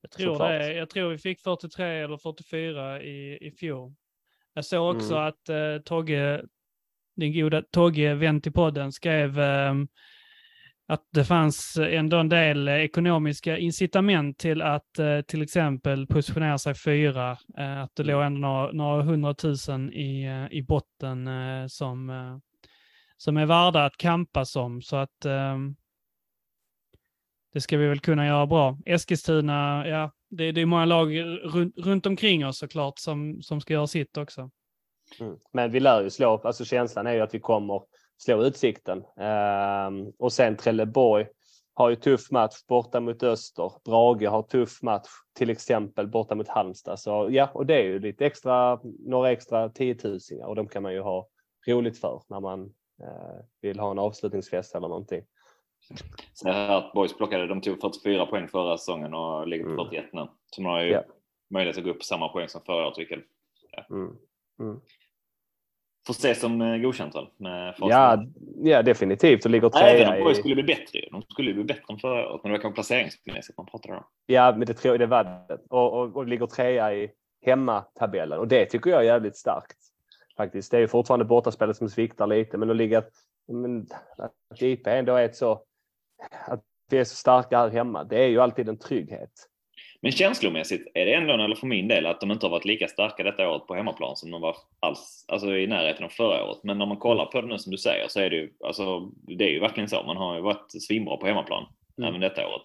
Jag 0.01 0.11
tror, 0.11 0.33
Såklart. 0.33 0.51
det, 0.51 0.73
jag 0.73 0.91
tror 0.91 1.11
vi 1.11 1.19
fick 1.19 1.41
43 1.41 1.87
eller 1.87 2.17
44 2.17 3.03
i, 3.03 3.39
i 3.47 3.51
fjol. 3.51 3.93
Jag 4.59 4.65
såg 4.65 4.97
också 4.97 5.15
Mm. 5.15 5.29
att 5.29 5.49
eh, 5.49 5.83
Togge, 5.85 6.43
din 7.17 7.33
goda 7.33 7.63
Togge, 7.71 8.15
vän 8.15 8.41
till 8.41 8.53
podden, 8.53 8.93
skrev 8.93 9.39
ehm, 9.39 9.89
att 10.89 11.03
det 11.13 11.25
fanns 11.25 11.77
ändå 11.77 12.17
en 12.17 12.29
del 12.29 12.69
eh, 12.69 12.75
ekonomiska 12.75 13.59
incitament 13.59 14.39
till 14.39 14.63
att 14.63 14.99
eh, 14.99 15.21
till 15.21 15.43
exempel 15.43 16.07
positionera 16.07 16.59
sig 16.59 16.75
fyra. 16.75 17.31
Att 17.85 17.97
det 17.97 18.03
låg 18.03 18.23
ändå 18.23 18.41
några, 18.41 18.73
några 18.73 19.03
hundratusen 19.03 19.93
i, 19.93 20.49
i 20.51 20.63
botten 20.63 21.29
som, 21.69 22.11
som 23.17 23.37
är 23.37 23.47
värda 23.47 23.85
att 23.85 23.97
kampas 23.97 24.57
om. 24.57 24.83
Så 24.83 24.97
att 24.97 25.25
ehm, 25.25 25.77
det 27.53 27.61
ska 27.61 27.77
vi 27.79 27.89
väl 27.89 28.01
kunna 28.01 28.27
göra 28.27 28.47
bra. 28.47 28.79
Eskilstuna, 28.87 29.89
ja, 29.89 30.13
det, 30.31 30.53
det 30.53 30.61
är 30.61 30.67
många 30.67 30.85
lag 30.85 31.19
runt, 31.43 31.75
runt 31.77 32.07
omkring 32.07 32.47
oss 32.47 32.59
såklart 32.59 32.99
som, 32.99 33.43
som 33.43 33.61
ska 33.61 33.75
göra 33.75 33.87
sitt 33.87 34.17
också. 34.17 34.51
Mm. 35.21 35.37
Men 35.53 35.71
vi 35.71 35.81
lär 35.81 36.03
ju 36.03 36.11
slå, 36.11 36.41
alltså 36.45 36.65
känslan 36.65 37.07
är 37.07 37.15
ju 37.15 37.21
att 37.21 37.35
vi 37.35 37.41
kommer 37.41 37.83
slå 38.19 38.43
Utsikten. 38.43 39.05
Ehm, 39.17 40.13
och 40.19 40.33
sen 40.33 40.57
Trelleborg 40.57 41.27
har 41.75 41.91
ju 41.91 41.97
tuff 41.97 42.31
match 42.31 42.55
borta 42.69 43.01
mot 43.01 43.23
Öster. 43.23 43.73
Brage 43.85 44.29
har 44.29 44.43
tuff 44.43 44.83
match 44.83 45.09
till 45.35 45.51
exempel 45.51 46.09
borta 46.09 46.35
mot 46.35 46.49
Halmstad. 46.49 47.01
Så 47.01 47.29
ja, 47.31 47.51
och 47.55 47.67
det 47.67 47.75
är 47.75 47.85
ju 47.85 47.99
lite 47.99 48.27
extra, 48.27 48.81
några 49.07 49.31
extra 49.31 49.69
tiotusingar 49.69 50.47
och 50.47 50.57
de 50.57 50.69
kan 50.69 50.83
man 50.83 50.93
ju 50.93 51.01
ha 51.01 51.29
roligt 51.69 52.01
för 52.01 52.23
när 52.29 52.41
man 52.41 52.63
eh, 53.03 53.45
vill 53.61 53.79
ha 53.79 53.91
en 53.91 53.99
avslutningsfest 53.99 54.75
eller 54.75 54.89
någonting. 54.89 55.23
Så 56.33 56.49
att 56.49 56.93
Boys 56.93 57.17
plockade, 57.17 57.47
de 57.47 57.61
tog 57.61 57.81
44 57.81 58.27
poäng 58.27 58.49
förra 58.49 58.79
säsongen 58.79 59.15
och 59.15 59.49
ligger 59.49 59.65
på 59.65 59.71
Mm. 59.71 59.85
41 59.85 60.05
nu. 60.13 60.27
Så 60.47 60.63
man 60.63 60.73
har 60.73 60.81
ju 60.83 60.91
Ja. 60.91 61.03
möjlighet 61.51 61.79
att 61.79 61.85
gå 61.85 61.91
upp 61.91 61.99
på 61.99 62.05
samma 62.05 62.29
poäng 62.29 62.49
som 62.49 62.61
förra 62.67 62.87
året, 62.87 62.99
vilket 62.99 63.19
Mm. 63.91 64.17
Mm. 64.61 64.81
får 66.07 66.13
ses 66.15 66.41
som 66.41 66.61
eh, 66.63 66.77
godkänt 66.79 67.15
väl? 67.15 67.27
Ja, 67.79 68.25
ja, 68.63 68.83
definitivt. 68.83 69.45
Och 69.45 69.51
ligger 69.51 69.67
Även 69.83 70.07
trea 70.07 70.17
om 70.19 70.25
Boys 70.25 70.37
i... 70.39 70.41
skulle 70.41 70.55
bli 70.55 70.65
bättre. 70.65 71.01
De 71.11 71.23
skulle 71.23 71.55
bli 71.55 71.65
bättre 71.65 71.85
än 71.93 71.99
förra 71.99 72.29
året, 72.31 72.41
men 72.43 72.53
det 72.53 72.59
var 72.59 72.63
kanske 72.63 72.75
placeringsmässigt 72.75 73.57
man 73.59 73.67
pratade 73.67 73.97
om. 73.97 74.05
Ja, 74.27 74.55
men 74.57 74.67
det 74.67 74.75
tror 74.75 74.93
jag 74.95 75.01
det 75.01 75.07
var 75.07 75.25
det. 75.25 75.59
Och, 75.71 75.93
och, 76.01 76.17
och 76.17 76.27
ligger 76.27 76.47
trea 76.47 76.95
i 76.95 77.11
hemmatabellen. 77.47 78.39
Och 78.39 78.49
det 78.49 78.67
tycker 78.67 78.91
jag 78.91 79.01
är 79.01 79.05
jävligt 79.05 79.37
starkt. 79.37 79.77
Faktiskt. 80.37 80.71
Det 80.71 80.77
är 80.77 80.81
ju 80.81 80.89
fortfarande 80.89 81.25
bortaspelet 81.25 81.77
som 81.77 81.89
sviktar 81.89 82.27
lite, 82.27 82.59
men 82.59 82.71
att 82.71 82.77
ligga... 82.77 83.03
Men, 83.49 83.87
att 84.19 84.63
IP 84.63 84.87
ändå 84.87 85.15
är 85.15 85.25
ett 85.25 85.37
så... 85.37 85.63
Att 86.47 86.65
vi 86.91 86.99
är 86.99 87.05
så 87.05 87.17
starka 87.17 87.59
här 87.59 87.71
hemma, 87.71 88.05
det 88.05 88.25
är 88.25 88.29
ju 88.29 88.41
alltid 88.41 88.69
en 88.69 88.79
trygghet. 88.79 89.31
Men 90.01 90.13
känslomässigt 90.13 90.93
är 90.95 91.07
det 91.07 91.15
ändå, 91.15 91.35
eller 91.35 91.55
för 91.55 91.67
min 91.67 91.89
del, 91.89 92.07
att 92.07 92.21
de 92.21 92.31
inte 92.31 92.47
har 92.47 92.51
varit 92.51 92.65
lika 92.65 92.89
starka 92.89 93.23
detta 93.23 93.49
året 93.51 93.67
på 93.67 93.75
hemmaplan 93.75 94.17
som 94.17 94.31
de 94.31 94.41
var 94.41 94.57
alls, 94.81 95.25
alltså 95.29 95.57
i 95.57 95.67
närheten 95.67 96.05
av 96.05 96.09
förra 96.09 96.45
året. 96.45 96.59
Men 96.63 96.79
när 96.79 96.87
man 96.87 96.97
kollar 96.97 97.27
på 97.27 97.41
det 97.41 97.47
nu 97.47 97.59
som 97.59 97.71
du 97.73 97.79
säger 97.79 98.09
så 98.09 98.21
är 98.21 98.31
det 98.31 98.37
ju, 98.37 98.53
alltså, 98.65 99.01
det 99.11 99.45
är 99.45 99.51
ju 99.51 99.61
verkligen 99.61 99.89
så. 99.89 100.03
Man 100.03 100.17
har 100.17 100.35
ju 100.35 100.41
varit 100.43 100.83
svinbra 100.83 101.17
på 101.17 101.27
hemmaplan 101.27 101.67
Mm. 101.99 102.09
även 102.09 102.21
detta 102.21 102.49
året. 102.49 102.63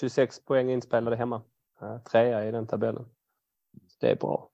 26 0.00 0.44
poäng 0.44 0.70
inspelade 0.70 1.16
hemma. 1.16 1.42
Ja, 1.80 2.02
Trea 2.12 2.48
i 2.48 2.50
den 2.50 2.66
tabellen. 2.66 3.04
Det 4.00 4.10
är 4.10 4.16
bra. 4.16 4.50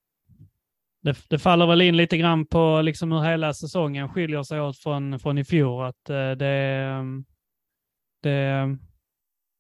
Det, 1.03 1.17
det 1.29 1.39
faller 1.39 1.67
väl 1.67 1.81
in 1.83 1.97
lite 1.97 2.17
grann 2.17 2.47
på 2.47 2.81
liksom 2.83 3.13
hur 3.13 3.21
hela 3.21 3.55
säsongen 3.55 4.09
skiljer 4.09 4.43
sig 4.43 4.61
åt 4.61 4.79
från, 4.79 5.19
från 5.19 5.39
i 5.39 5.45
fjol. 5.45 5.85
Att 5.85 6.11
eh, 6.11 6.31
det, 6.31 6.47
är, 6.47 7.03
det 8.25 8.31
är 8.31 8.77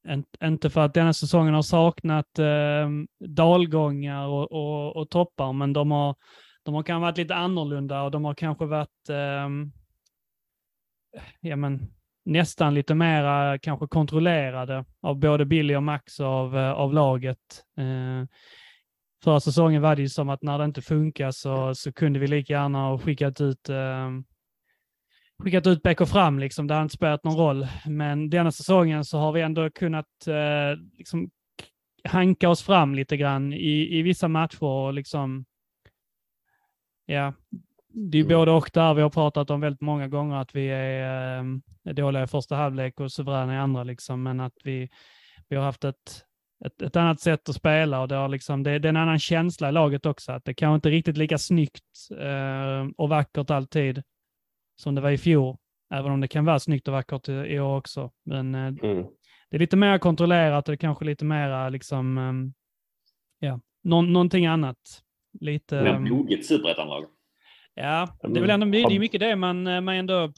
eh, 0.09 0.18
inte 0.44 0.71
för 0.71 0.80
att 0.80 0.94
denna 0.94 1.12
säsongen 1.12 1.54
har 1.54 1.62
saknat 1.62 2.38
eh, 2.38 2.88
dalgångar 3.28 4.26
och, 4.26 4.52
och, 4.52 4.97
och 4.97 5.11
toppar, 5.11 5.52
men 5.52 5.73
de 5.73 5.90
har, 5.90 6.14
de 6.62 6.75
har 6.75 6.83
kanske 6.83 7.02
varit 7.02 7.18
lite 7.18 7.35
annorlunda 7.35 8.02
och 8.02 8.11
de 8.11 8.25
har 8.25 8.35
kanske 8.35 8.66
varit 8.66 9.09
eh, 9.09 9.49
ja, 11.40 11.56
men, 11.56 11.94
nästan 12.25 12.75
lite 12.75 12.94
mera 12.94 13.59
kanske 13.59 13.87
kontrollerade 13.87 14.85
av 15.00 15.18
både 15.18 15.44
Billy 15.44 15.76
och 15.76 15.83
Max 15.83 16.21
av, 16.21 16.59
eh, 16.59 16.73
av 16.73 16.94
laget. 16.94 17.64
Eh, 17.78 18.28
Förra 19.25 19.40
säsongen 19.40 19.83
var 19.83 19.97
det 19.97 20.02
ju 20.02 20.09
som 20.09 20.28
att 20.28 20.42
när 20.42 20.59
det 20.59 20.64
inte 20.64 20.83
funkar 20.83 21.30
så, 21.30 21.75
så 21.75 21.92
kunde 21.92 22.18
vi 22.18 22.26
lika 22.26 22.52
gärna 22.52 22.78
ha 22.78 22.99
skickat 22.99 23.40
ut 23.40 23.68
eh, 23.68 24.11
skickat 25.44 25.66
ut 25.66 25.82
BK 25.82 26.08
fram 26.08 26.38
liksom. 26.38 26.66
Det 26.66 26.74
har 26.74 26.82
inte 26.82 26.94
spelat 26.94 27.24
någon 27.24 27.36
roll. 27.36 27.66
Men 27.86 28.30
denna 28.30 28.52
säsongen 28.52 29.04
så 29.04 29.18
har 29.18 29.32
vi 29.32 29.40
ändå 29.40 29.70
kunnat 29.70 30.26
eh, 30.26 30.80
liksom 30.98 31.30
hanka 32.08 32.48
oss 32.48 32.62
fram 32.62 32.94
lite 32.94 33.16
grann 33.16 33.52
i, 33.52 33.98
i 33.98 34.02
vissa 34.02 34.28
matcher 34.28 34.62
och 34.62 34.94
liksom 34.94 35.44
ja, 37.06 37.32
det 37.88 38.18
är 38.18 38.24
Mm. 38.24 38.36
både 38.36 38.50
och 38.50 38.70
där 38.74 38.94
vi 38.94 39.02
har 39.02 39.10
pratat 39.10 39.50
om 39.50 39.60
väldigt 39.60 39.80
många 39.80 40.08
gånger 40.08 40.36
att 40.36 40.54
vi 40.54 40.66
är 40.66 41.38
eh, 41.38 41.94
dåliga 41.94 42.22
i 42.22 42.26
första 42.26 42.56
halvlek 42.56 43.00
och 43.00 43.12
suveräna 43.12 43.54
i 43.54 43.58
andra 43.58 43.84
liksom, 43.84 44.22
men 44.22 44.40
att 44.40 44.54
vi, 44.64 44.88
vi 45.48 45.56
har 45.56 45.64
haft 45.64 45.84
ett, 45.84 46.24
ett, 46.64 46.82
ett 46.82 46.96
annat 46.96 47.20
sätt 47.20 47.48
att 47.48 47.54
spela 47.54 48.00
och 48.00 48.08
det, 48.08 48.14
har 48.14 48.28
liksom, 48.28 48.62
det, 48.62 48.78
det 48.78 48.88
är 48.88 48.90
en 48.90 48.96
annan 48.96 49.18
känsla 49.18 49.68
i 49.68 49.72
laget 49.72 50.06
också, 50.06 50.32
att 50.32 50.44
det 50.44 50.54
kanske 50.54 50.74
inte 50.74 50.88
är 50.88 50.90
riktigt 50.90 51.16
lika 51.16 51.38
snyggt 51.38 52.08
eh, 52.20 52.88
och 52.96 53.08
vackert 53.08 53.50
alltid 53.50 54.02
som 54.76 54.95
det 54.95 55.00
var 55.00 55.11
i 55.11 55.19
fjol, 55.19 55.57
även 55.95 56.12
om 56.12 56.21
det 56.21 56.28
kan 56.28 56.45
vara 56.45 56.59
snyggt 56.59 56.88
och 56.88 56.95
vackert 56.95 57.28
i, 57.28 57.59
år 57.61 57.76
också. 57.76 58.11
Men 58.25 58.54
eh, 58.54 58.61
Mm. 58.61 59.07
det 59.50 59.57
är 59.57 59.59
lite 59.59 59.76
mer 59.76 59.99
kontrollerat 59.99 60.69
och 60.69 60.81
kanske 60.81 61.04
lite 61.04 61.25
mer 61.25 61.71
liksom, 61.71 62.19
ehm, 62.19 62.52
ja, 63.38 63.61
nå, 63.83 64.02
någonting 64.02 64.47
annat 64.47 65.02
lite... 65.40 65.83
Mer 65.83 65.95
ehm, 65.95 66.09
moget 66.09 66.47
superettanlag. 66.47 67.04
Ja, 67.75 68.16
det 68.23 68.26
är 68.26 68.31
Mm. 68.31 68.40
väl 68.43 68.50
ändå 68.50 68.66
det 68.66 68.95
är 68.95 68.99
mycket 68.99 69.21
det 69.21 69.37
man, 69.37 69.62
man 69.62 69.88
ändå 69.95 70.33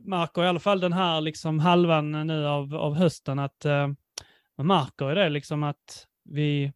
märker, 0.00 0.44
i 0.44 0.46
alla 0.46 0.60
fall 0.60 0.80
den 0.80 0.92
här 0.92 1.20
liksom 1.20 1.58
halvan 1.58 2.26
nu 2.26 2.46
av, 2.46 2.74
av 2.74 2.94
hösten, 2.94 3.38
att 3.38 3.64
eh, 3.64 3.88
man 4.56 4.66
märker 4.66 5.08
ju 5.08 5.14
det 5.14 5.28
liksom 5.28 5.62
att 5.62 6.06
vi... 6.24 6.72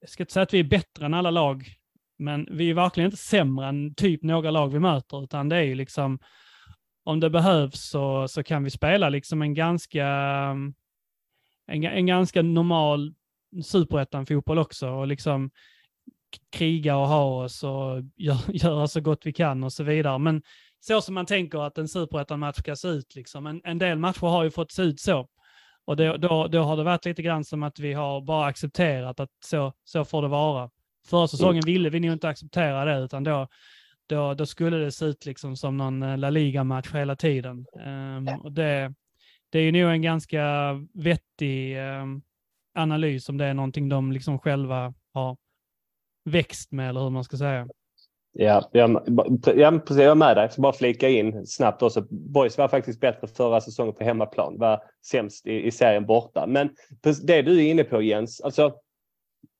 Jag 0.00 0.08
ska 0.10 0.22
inte 0.22 0.32
säga 0.32 0.42
att 0.42 0.54
vi 0.54 0.60
är 0.60 0.64
bättre 0.64 1.06
än 1.06 1.14
alla 1.14 1.30
lag, 1.30 1.74
men 2.20 2.46
vi 2.50 2.70
är 2.70 2.74
verkligen 2.74 3.06
inte 3.06 3.16
sämre 3.16 3.66
än 3.66 3.94
typ 3.94 4.22
några 4.22 4.50
lag 4.50 4.68
vi 4.68 4.78
möter, 4.78 5.24
utan 5.24 5.48
det 5.48 5.56
är 5.56 5.62
ju 5.62 5.74
liksom 5.74 6.18
om 7.04 7.20
det 7.20 7.30
behövs 7.30 7.80
så, 7.80 8.28
så 8.28 8.42
kan 8.42 8.64
vi 8.64 8.70
spela 8.70 9.08
liksom 9.08 9.42
en 9.42 9.54
ganska 9.54 10.06
en, 11.66 11.84
en 11.84 12.06
ganska 12.06 12.42
normal 12.42 13.14
superettan-fotboll 13.64 14.58
också 14.58 14.88
och 14.88 15.06
liksom 15.06 15.50
kriga 16.52 16.96
och 16.96 17.08
ha 17.08 17.44
oss 17.44 17.64
och 17.64 18.02
gör, 18.16 18.38
göra 18.48 18.88
så 18.88 19.00
gott 19.00 19.26
vi 19.26 19.32
kan 19.32 19.64
och 19.64 19.72
så 19.72 19.82
vidare. 19.84 20.18
Men 20.18 20.42
så 20.80 21.00
som 21.00 21.14
man 21.14 21.26
tänker 21.26 21.58
att 21.58 21.78
en 21.78 21.88
superettan-match 21.88 22.58
ska 22.58 22.76
se 22.76 22.88
ut. 22.88 23.14
Liksom. 23.14 23.46
En, 23.46 23.60
en 23.64 23.78
del 23.78 23.98
matcher 23.98 24.26
har 24.26 24.44
ju 24.44 24.50
fått 24.50 24.72
se 24.72 24.82
ut 24.82 25.00
så. 25.00 25.28
Och 25.84 25.96
då, 25.96 26.16
då, 26.16 26.46
då 26.46 26.62
har 26.62 26.76
det 26.76 26.82
varit 26.82 27.04
lite 27.04 27.22
grann 27.22 27.44
som 27.44 27.62
att 27.62 27.78
vi 27.78 27.92
har 27.92 28.20
bara 28.20 28.46
accepterat 28.46 29.20
att 29.20 29.30
så, 29.44 29.72
så 29.84 30.04
får 30.04 30.22
det 30.22 30.28
vara. 30.28 30.70
Förra 31.10 31.28
säsongen 31.28 31.62
ville 31.66 31.90
vi 31.90 32.00
nog 32.00 32.12
inte 32.12 32.28
acceptera 32.28 32.84
det, 32.84 33.04
utan 33.04 33.24
då, 33.24 33.48
då, 34.06 34.34
då 34.34 34.46
skulle 34.46 34.76
det 34.76 34.92
se 34.92 35.04
ut 35.04 35.26
liksom 35.26 35.56
som 35.56 35.76
någon 35.76 36.02
eh, 36.02 36.18
La 36.18 36.30
Liga-match 36.30 36.94
hela 36.94 37.16
tiden. 37.16 37.66
Ehm, 37.80 38.28
och 38.28 38.52
det, 38.52 38.94
det 39.50 39.58
är 39.58 39.62
ju 39.62 39.72
nog 39.72 39.92
en 39.92 40.02
ganska 40.02 40.74
vettig 40.94 41.78
ehm, 41.78 42.22
analys 42.74 43.28
om 43.28 43.38
det 43.38 43.44
är 43.44 43.54
någonting 43.54 43.88
de 43.88 44.12
liksom 44.12 44.38
själva 44.38 44.94
har 45.12 45.36
växt 46.24 46.72
med, 46.72 46.88
eller 46.88 47.00
hur 47.00 47.10
man 47.10 47.24
ska 47.24 47.36
säga. 47.36 47.68
Ja, 48.32 48.68
jag, 48.72 48.90
ja, 49.56 49.70
precis, 49.70 50.02
jag 50.02 50.10
är 50.10 50.14
med 50.14 50.36
dig. 50.36 50.44
Jag 50.44 50.52
ska 50.52 50.62
bara 50.62 50.72
flika 50.72 51.08
in 51.08 51.46
snabbt 51.46 51.82
också. 51.82 52.06
Boys 52.10 52.58
var 52.58 52.68
faktiskt 52.68 53.00
bättre 53.00 53.28
förra 53.28 53.60
säsongen 53.60 53.94
på 53.94 54.04
hemmaplan. 54.04 54.58
Var 54.58 54.82
sämst 55.06 55.46
i, 55.46 55.66
i 55.66 55.70
serien 55.70 56.06
borta. 56.06 56.46
Men 56.46 56.70
det 57.22 57.42
du 57.42 57.58
är 57.58 57.70
inne 57.70 57.84
på 57.84 58.02
Jens, 58.02 58.40
alltså 58.40 58.74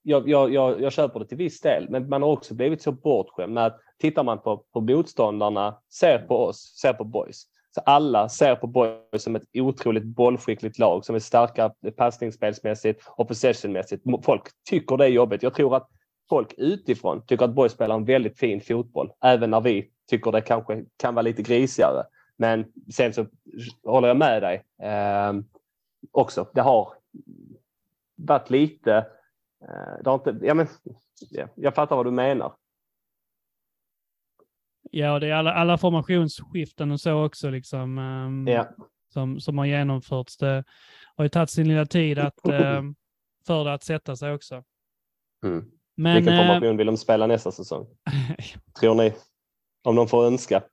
jag, 0.03 0.29
jag, 0.29 0.53
jag, 0.53 0.81
jag 0.81 0.91
köper 0.91 1.19
det 1.19 1.25
till 1.25 1.37
viss 1.37 1.61
del, 1.61 1.89
men 1.89 2.09
man 2.09 2.21
har 2.21 2.29
också 2.29 2.53
blivit 2.53 2.81
så 2.81 2.91
bortskämd 2.91 3.53
med 3.53 3.65
att 3.65 3.79
tittar 3.99 4.23
man 4.23 4.41
på, 4.41 4.57
på 4.73 4.81
motståndarna, 4.81 5.77
ser 5.93 6.17
på 6.19 6.37
oss, 6.37 6.77
ser 6.81 6.93
på 6.93 7.03
boys. 7.03 7.43
Så 7.75 7.81
alla 7.81 8.29
ser 8.29 8.55
på 8.55 8.67
boys 8.67 9.23
som 9.23 9.35
ett 9.35 9.43
otroligt 9.53 10.03
bollskickligt 10.03 10.79
lag 10.79 11.05
som 11.05 11.15
är 11.15 11.19
starka 11.19 11.73
passningsspelsmässigt 11.97 13.03
och 13.07 13.27
possessionmässigt. 13.27 14.03
Folk 14.25 14.43
tycker 14.69 14.97
det 14.97 15.05
är 15.05 15.09
jobbigt. 15.09 15.43
Jag 15.43 15.53
tror 15.53 15.75
att 15.75 15.87
folk 16.29 16.53
utifrån 16.57 17.25
tycker 17.25 17.45
att 17.45 17.55
boys 17.55 17.71
spelar 17.71 17.95
en 17.95 18.05
väldigt 18.05 18.39
fin 18.39 18.61
fotboll, 18.61 19.11
även 19.23 19.49
när 19.49 19.61
vi 19.61 19.91
tycker 20.09 20.31
det 20.31 20.41
kanske 20.41 20.85
kan 20.97 21.15
vara 21.15 21.23
lite 21.23 21.41
grisigare. 21.41 22.03
Men 22.37 22.65
sen 22.93 23.13
så 23.13 23.25
håller 23.83 24.07
jag 24.07 24.17
med 24.17 24.41
dig 24.41 24.63
eh, 24.81 25.33
också. 26.11 26.47
Det 26.53 26.61
har 26.61 26.93
varit 28.15 28.49
lite 28.49 29.05
det 30.03 30.09
har 30.09 30.13
inte, 30.15 30.45
ja, 30.45 30.53
men, 30.53 30.67
ja, 31.29 31.47
jag 31.55 31.75
fattar 31.75 31.95
vad 31.95 32.05
du 32.05 32.11
menar. 32.11 32.55
Ja, 34.91 35.13
och 35.13 35.19
det 35.19 35.27
är 35.27 35.33
alla, 35.33 35.53
alla 35.53 35.77
formationsskiften 35.77 36.91
och 36.91 37.01
så 37.01 37.25
också 37.25 37.49
liksom, 37.49 37.97
ehm, 37.97 38.47
Ja. 38.47 38.67
som, 39.13 39.39
som 39.39 39.57
har 39.57 39.65
genomförts. 39.65 40.37
Det 40.37 40.63
har 41.15 41.25
ju 41.25 41.29
tagit 41.29 41.49
sin 41.49 41.67
lilla 41.67 41.85
tid 41.85 42.19
att, 42.19 42.47
ehm, 42.47 42.95
för 43.47 43.63
det 43.63 43.73
att 43.73 43.83
sätta 43.83 44.15
sig 44.15 44.33
också. 44.33 44.63
Mm. 45.45 45.71
Men, 45.95 46.15
Vilken 46.15 46.33
eh, 46.33 46.39
formation 46.47 46.77
vill 46.77 46.87
de 46.87 46.97
spela 46.97 47.27
nästa 47.27 47.51
säsong? 47.51 47.87
Tror 48.79 48.95
ni? 48.95 49.13
Om 49.83 49.95
de 49.95 50.07
får 50.07 50.25
önska. 50.25 50.63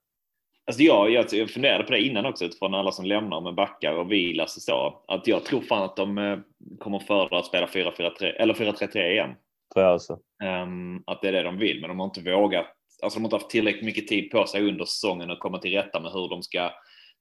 Alltså 0.69 0.83
jag, 0.83 1.11
jag, 1.11 1.27
jag 1.33 1.51
funderade 1.51 1.85
på 1.85 1.93
det 1.93 2.01
innan 2.01 2.27
också 2.27 2.45
utifrån 2.45 2.75
alla 2.75 2.93
som 2.93 3.05
lämnar 3.05 3.41
med 3.41 3.55
backar 3.55 3.93
och 3.93 4.13
vilas 4.13 4.57
och 4.57 4.63
så. 4.63 5.05
Att 5.09 5.27
jag 5.27 5.45
tror 5.45 5.61
fan 5.61 5.83
att 5.83 5.97
de 5.97 6.19
eh, 6.19 6.39
kommer 6.79 6.99
föredra 6.99 7.39
att 7.39 7.47
spela 7.47 7.67
4-4-3 7.67 8.25
eller 8.25 8.55
4-3-3 8.55 8.99
igen. 8.99 9.35
Tror 9.75 9.85
jag 9.85 9.95
också. 9.95 10.19
Ehm, 10.45 11.03
att 11.07 11.23
det 11.23 11.29
är 11.29 11.33
det 11.33 11.43
de 11.43 11.59
vill, 11.59 11.81
men 11.81 11.89
de 11.89 11.99
har 11.99 12.07
inte 12.07 12.21
vågat. 12.21 12.67
Alltså 13.03 13.19
de 13.19 13.23
har 13.23 13.27
inte 13.27 13.37
haft 13.37 13.51
tillräckligt 13.51 13.85
mycket 13.85 14.09
tid 14.09 14.31
på 14.31 14.47
sig 14.47 14.69
under 14.69 14.85
säsongen 14.85 15.31
att 15.31 15.41
komma 15.41 15.59
till 15.59 15.73
rätta 15.73 16.01
med 16.01 16.13
hur 16.13 16.29
de 16.29 16.43
ska 16.43 16.71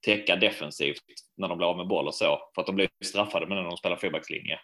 täcka 0.05 0.35
defensivt 0.35 1.03
när 1.37 1.47
de 1.47 1.57
blir 1.57 1.67
av 1.67 1.77
med 1.77 1.87
boll 1.87 2.07
och 2.07 2.15
så. 2.15 2.39
För 2.55 2.61
att 2.61 2.67
de 2.67 2.75
blir 2.75 2.89
straffade 3.05 3.47
med 3.47 3.57
när 3.57 3.63
de 3.63 3.77
spelar 3.77 3.97
fyrbackslinje. 3.97 4.59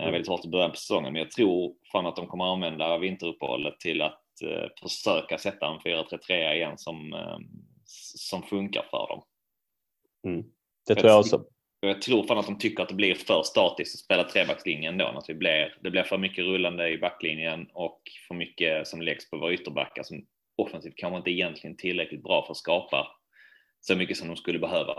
Mm. 0.00 0.12
Väldigt 0.12 0.28
hårt 0.28 0.44
i 0.44 0.48
början 0.48 0.70
på 0.70 0.76
säsongen, 0.76 1.12
men 1.12 1.22
jag 1.22 1.30
tror 1.30 1.74
fan 1.92 2.06
att 2.06 2.16
de 2.16 2.26
kommer 2.26 2.52
använda 2.52 2.98
vinteruppehållet 2.98 3.80
till 3.80 4.02
att 4.02 4.22
eh, 4.44 4.68
försöka 4.82 5.38
sätta 5.38 5.66
en 5.66 5.78
4-3-3 5.78 6.54
igen 6.54 6.78
som, 6.78 7.12
eh, 7.12 7.38
som 8.16 8.42
funkar 8.42 8.82
för 8.90 9.08
dem. 9.08 9.22
Mm. 10.26 10.44
Det 10.86 10.94
tror 10.94 11.10
jag 11.10 11.20
också. 11.20 11.44
Jag 11.80 12.02
tror 12.02 12.26
fan 12.26 12.38
att 12.38 12.46
de 12.46 12.58
tycker 12.58 12.82
att 12.82 12.88
det 12.88 12.94
blir 12.94 13.14
för 13.14 13.42
statiskt 13.42 13.94
att 13.94 14.04
spela 14.04 14.24
trebackslinjen 14.24 14.98
då. 14.98 15.06
Att 15.06 15.28
vi 15.28 15.34
blir, 15.34 15.78
det 15.82 15.90
blir 15.90 16.02
för 16.02 16.18
mycket 16.18 16.44
rullande 16.44 16.88
i 16.88 16.98
backlinjen 16.98 17.68
och 17.72 18.02
för 18.28 18.34
mycket 18.34 18.86
som 18.86 19.02
läggs 19.02 19.30
på 19.30 19.36
våra 19.36 19.52
ytterbackar 19.52 20.02
som 20.02 20.26
offensivt 20.56 20.96
kanske 20.96 21.16
inte 21.16 21.30
egentligen 21.30 21.76
tillräckligt 21.76 22.22
bra 22.22 22.44
för 22.44 22.50
att 22.50 22.56
skapa 22.56 23.06
så 23.80 23.96
mycket 23.96 24.16
som 24.16 24.28
de 24.28 24.36
skulle 24.36 24.58
behöva. 24.58 24.94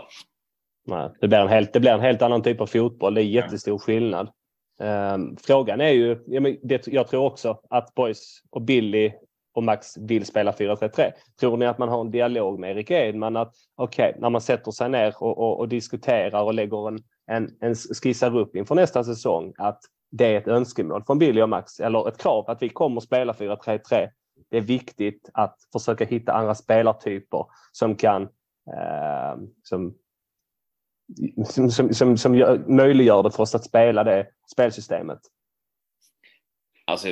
Nej, 0.86 1.10
det, 1.20 1.28
blir 1.28 1.38
en 1.38 1.48
helt, 1.48 1.72
det 1.72 1.80
blir 1.80 1.90
en 1.90 2.00
helt 2.00 2.22
annan 2.22 2.42
typ 2.42 2.60
av 2.60 2.66
fotboll. 2.66 3.14
Det 3.14 3.20
är 3.20 3.24
jättestor 3.24 3.78
skillnad. 3.78 4.32
Um, 4.78 5.36
frågan 5.36 5.80
är 5.80 5.90
ju, 5.90 6.24
jag, 6.26 6.42
men, 6.42 6.58
det, 6.62 6.86
jag 6.86 7.08
tror 7.08 7.24
också 7.24 7.60
att 7.70 7.94
Boys 7.94 8.42
och 8.50 8.62
Billy 8.62 9.12
och 9.52 9.62
Max 9.62 9.96
vill 9.96 10.26
spela 10.26 10.52
4-3-3. 10.52 11.12
Tror 11.40 11.56
ni 11.56 11.66
att 11.66 11.78
man 11.78 11.88
har 11.88 12.00
en 12.00 12.10
dialog 12.10 12.58
med 12.58 12.70
Erik 12.70 12.90
Edman 12.90 13.36
att 13.36 13.54
okej, 13.74 14.08
okay, 14.08 14.20
när 14.20 14.30
man 14.30 14.40
sätter 14.40 14.70
sig 14.70 14.88
ner 14.88 15.14
och, 15.18 15.38
och, 15.38 15.58
och, 15.58 15.68
diskuterar 15.68 16.42
och 16.42 16.54
lägger 16.54 16.88
en, 16.88 16.98
en, 17.26 17.56
en 17.60 17.74
skissar 17.74 18.36
upp 18.36 18.56
inför 18.56 18.74
nästa 18.74 19.04
säsong 19.04 19.52
att 19.58 19.80
det 20.10 20.34
är 20.34 20.38
ett 20.38 20.48
önskemål 20.48 21.04
från 21.04 21.18
Billy 21.18 21.42
och 21.42 21.48
Max 21.48 21.80
eller 21.80 22.08
ett 22.08 22.18
krav 22.18 22.50
att 22.50 22.62
vi 22.62 22.68
kommer 22.68 23.00
spela 23.00 23.32
4-3-3. 23.32 24.10
Det 24.50 24.56
är 24.56 24.60
viktigt 24.60 25.30
att 25.34 25.56
försöka 25.72 26.04
hitta 26.04 26.32
andra 26.32 26.54
spelartyper 26.54 27.46
som 27.72 27.94
kan 27.94 28.22
eh, 28.22 29.36
som, 29.62 29.94
som, 31.46 31.70
som, 31.70 31.94
som, 31.94 32.16
som 32.16 32.34
gör, 32.34 32.64
möjliggör 32.66 33.22
det 33.22 33.30
för 33.30 33.42
oss 33.42 33.54
att 33.54 33.64
spela 33.64 34.04
det 34.04 34.26
spelsystemet. 34.52 35.20
Alltså 36.84 37.08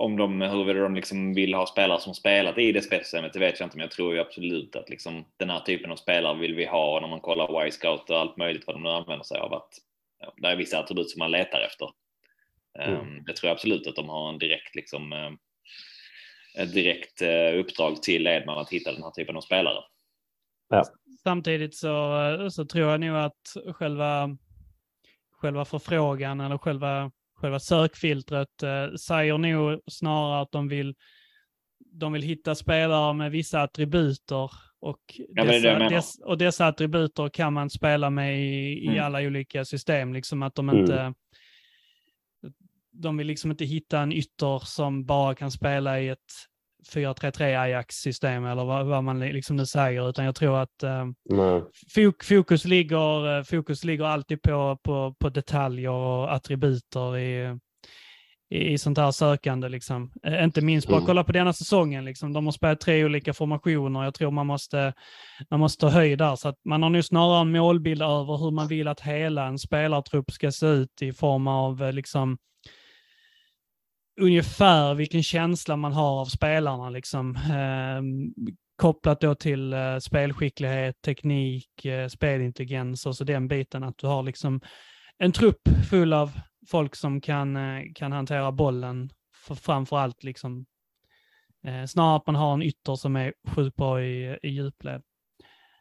om 0.00 0.16
de, 0.16 0.40
huruvida 0.40 0.80
de 0.80 0.94
liksom 0.94 1.34
vill 1.34 1.54
ha 1.54 1.66
spelare 1.66 2.00
som 2.00 2.14
spelat 2.14 2.58
i 2.58 2.72
det 2.72 2.82
spelsystemet, 2.82 3.32
det 3.32 3.38
vet 3.38 3.60
jag 3.60 3.66
inte, 3.66 3.76
men 3.76 3.84
jag 3.84 3.90
tror 3.90 4.14
ju 4.14 4.20
absolut 4.20 4.76
att 4.76 4.90
liksom 4.90 5.24
den 5.36 5.50
här 5.50 5.60
typen 5.60 5.90
av 5.90 5.96
spelare 5.96 6.38
vill 6.38 6.54
vi 6.54 6.66
ha 6.66 7.00
när 7.00 7.08
man 7.08 7.20
kollar 7.20 7.66
Y-scout 7.66 8.10
och 8.10 8.18
allt 8.18 8.36
möjligt 8.36 8.66
vad 8.66 8.76
de 8.76 8.82
nu 8.82 8.88
använder 8.88 9.24
sig 9.24 9.38
av. 9.38 9.54
Att, 9.54 9.68
ja, 10.20 10.34
det 10.36 10.48
är 10.48 10.56
vissa 10.56 10.78
attribut 10.78 11.10
som 11.10 11.18
man 11.18 11.30
letar 11.30 11.60
efter. 11.60 11.90
Mm. 12.78 13.00
Um, 13.00 13.24
det 13.24 13.32
tror 13.32 13.48
jag 13.48 13.54
absolut 13.54 13.86
att 13.86 13.96
de 13.96 14.08
har 14.08 14.28
en 14.28 14.38
direkt 14.38 14.74
liksom 14.74 15.12
um, 15.12 15.38
ett 16.58 16.74
direkt 16.74 17.22
uh, 17.22 17.60
uppdrag 17.60 18.02
till 18.02 18.26
Edman 18.26 18.58
att 18.58 18.72
hitta 18.72 18.92
den 18.92 19.02
här 19.02 19.10
typen 19.10 19.36
av 19.36 19.40
spelare. 19.40 19.84
Ja. 20.68 20.84
Samtidigt 21.22 21.74
så, 21.74 22.48
så 22.50 22.64
tror 22.64 22.90
jag 22.90 23.00
nog 23.00 23.16
att 23.16 23.56
själva, 23.74 24.36
själva 25.32 25.64
förfrågan 25.64 26.40
eller 26.40 26.58
själva 26.58 27.10
själva 27.40 27.60
sökfiltret 27.60 28.62
eh, 28.62 28.94
säger 28.94 29.38
nog 29.38 29.80
snarare 29.86 30.42
att 30.42 30.52
de 30.52 30.68
vill, 30.68 30.94
de 31.92 32.12
vill 32.12 32.22
hitta 32.22 32.54
spelare 32.54 33.14
med 33.14 33.30
vissa 33.30 33.62
attributer 33.62 34.50
och, 34.80 35.00
ja, 35.28 35.44
dessa, 35.44 35.78
dess, 35.78 36.18
och 36.24 36.38
dessa 36.38 36.66
attributer 36.66 37.28
kan 37.28 37.52
man 37.52 37.70
spela 37.70 38.10
med 38.10 38.40
i, 38.40 38.84
mm. 38.84 38.96
i 38.96 38.98
alla 38.98 39.20
olika 39.20 39.64
system. 39.64 40.12
Liksom 40.12 40.42
att 40.42 40.54
de 40.54 40.70
inte 40.70 41.00
mm. 41.00 41.14
de 42.92 43.16
vill 43.16 43.26
liksom 43.26 43.50
inte 43.50 43.64
hitta 43.64 44.00
en 44.00 44.12
ytter 44.12 44.58
som 44.58 45.04
bara 45.04 45.34
kan 45.34 45.50
spela 45.50 46.00
i 46.00 46.08
ett 46.08 46.32
4-3-3 46.94 47.60
Ajax-system 47.60 48.44
eller 48.44 48.64
vad, 48.64 48.86
vad, 48.86 49.04
man 49.04 49.20
liksom 49.20 49.56
nu 49.56 49.66
säger, 49.66 50.08
utan 50.08 50.24
jag 50.24 50.34
tror 50.34 50.58
att 50.58 50.82
eh, 50.82 51.06
fok, 51.94 52.24
fokus, 52.24 52.64
ligger, 52.64 53.42
fokus 53.42 53.84
ligger 53.84 54.04
alltid 54.04 54.42
på, 54.42 54.78
på, 54.82 55.14
på 55.18 55.28
detaljer 55.28 55.90
och 55.90 56.34
attributer 56.34 57.18
i, 57.18 57.58
i, 58.50 58.72
i 58.72 58.78
sånt 58.78 58.98
här 58.98 59.10
sökande. 59.10 59.68
Liksom. 59.68 60.10
Eh, 60.26 60.44
inte 60.44 60.60
minst 60.60 60.88
bara 60.88 61.06
kolla 61.06 61.24
på 61.24 61.32
denna 61.32 61.52
säsongen. 61.52 62.04
Liksom. 62.04 62.32
De 62.32 62.44
har 62.44 62.52
spelat 62.52 62.80
tre 62.80 63.04
olika 63.04 63.34
formationer. 63.34 64.04
Jag 64.04 64.14
tror 64.14 64.30
man 64.30 64.46
måste, 64.46 64.92
man 65.50 65.60
måste 65.60 65.80
ta 65.80 65.88
höjd 65.88 66.18
där. 66.18 66.36
Så 66.36 66.48
att 66.48 66.58
man 66.64 66.82
har 66.82 66.90
nu 66.90 67.02
snarare 67.02 67.40
en 67.40 67.52
målbild 67.52 68.02
över 68.02 68.36
hur 68.36 68.50
man 68.50 68.68
vill 68.68 68.88
att 68.88 69.00
hela 69.00 69.46
en 69.46 69.58
spelartrupp 69.58 70.30
ska 70.30 70.52
se 70.52 70.66
ut 70.66 71.02
i 71.02 71.12
form 71.12 71.46
av 71.46 71.92
liksom, 71.92 72.38
ungefär 74.20 74.94
vilken 74.94 75.22
känsla 75.22 75.76
man 75.76 75.92
har 75.92 76.20
av 76.20 76.26
spelarna. 76.26 76.90
Liksom. 76.90 77.36
Eh, 77.36 78.02
kopplat 78.76 79.20
då 79.20 79.34
till 79.34 79.72
eh, 79.72 79.98
spelskicklighet, 79.98 81.02
teknik, 81.04 81.84
eh, 81.84 82.08
spelintelligens 82.08 83.06
och 83.06 83.16
så 83.16 83.24
den 83.24 83.48
biten 83.48 83.84
att 83.84 83.98
du 83.98 84.06
har 84.06 84.22
liksom 84.22 84.60
en 85.18 85.32
trupp 85.32 85.68
full 85.90 86.12
av 86.12 86.30
folk 86.70 86.96
som 86.96 87.20
kan, 87.20 87.58
kan 87.94 88.12
hantera 88.12 88.52
bollen 88.52 89.10
för 89.46 89.54
framför 89.54 89.98
allt 89.98 90.24
liksom 90.24 90.66
eh, 91.66 91.84
snarare 91.84 92.16
att 92.16 92.26
man 92.26 92.34
har 92.34 92.54
en 92.54 92.62
ytter 92.62 92.94
som 92.94 93.16
är 93.16 93.34
sjukt 93.48 93.76
bra 93.76 94.02
i, 94.02 94.38
i 94.42 94.48
djupled. 94.48 95.02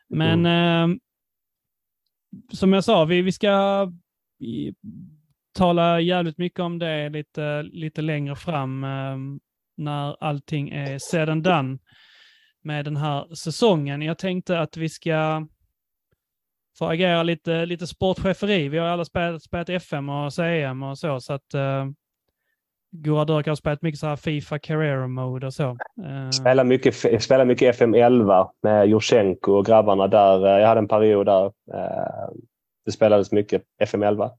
Men 0.09 0.45
eh, 0.45 0.97
som 2.53 2.73
jag 2.73 2.83
sa, 2.83 3.05
vi, 3.05 3.21
vi 3.21 3.31
ska 3.31 3.87
i, 4.39 4.73
tala 5.59 5.99
jävligt 5.99 6.37
mycket 6.37 6.59
om 6.59 6.79
det 6.79 7.09
lite, 7.09 7.63
lite 7.63 8.01
längre 8.01 8.35
fram 8.35 8.83
eh, 8.83 9.17
när 9.77 10.23
allting 10.23 10.69
är 10.69 10.99
said 10.99 11.29
and 11.29 11.43
done 11.43 11.77
med 12.63 12.85
den 12.85 12.97
här 12.97 13.35
säsongen. 13.35 14.01
Jag 14.01 14.17
tänkte 14.17 14.59
att 14.59 14.77
vi 14.77 14.89
ska 14.89 15.47
få 16.77 16.85
agera 16.85 17.23
lite, 17.23 17.65
lite 17.65 17.87
sportcheferi. 17.87 18.69
Vi 18.69 18.77
har 18.77 18.87
alla 18.87 19.05
spelat, 19.05 19.43
spelat 19.43 19.69
FM 19.69 20.09
och 20.09 20.33
CM 20.33 20.83
och 20.83 20.97
så, 20.97 21.19
så 21.19 21.33
att 21.33 21.55
uh, 21.55 21.85
Gurra 22.91 23.25
Dörk 23.25 23.47
har 23.47 23.55
spelat 23.55 23.81
mycket 23.81 23.99
så 23.99 24.07
här 24.07 24.15
Fifa 24.15 24.59
Career 24.59 25.07
Mode 25.07 25.47
och 25.47 25.53
så. 25.53 25.69
Uh, 26.05 26.29
spelar, 26.29 26.63
mycket, 26.63 27.23
spelar 27.23 27.45
mycket 27.45 27.75
FM 27.75 27.93
11 27.93 28.51
med 28.63 28.89
Jursenko 28.89 29.51
och 29.51 29.65
grabbarna 29.65 30.07
där. 30.07 30.59
Jag 30.59 30.67
hade 30.67 30.79
en 30.79 30.87
period 30.87 31.25
där 31.25 31.45
uh, 31.45 32.29
det 32.85 32.91
spelades 32.91 33.31
mycket 33.31 33.63
FM 33.81 34.03
11. 34.03 34.31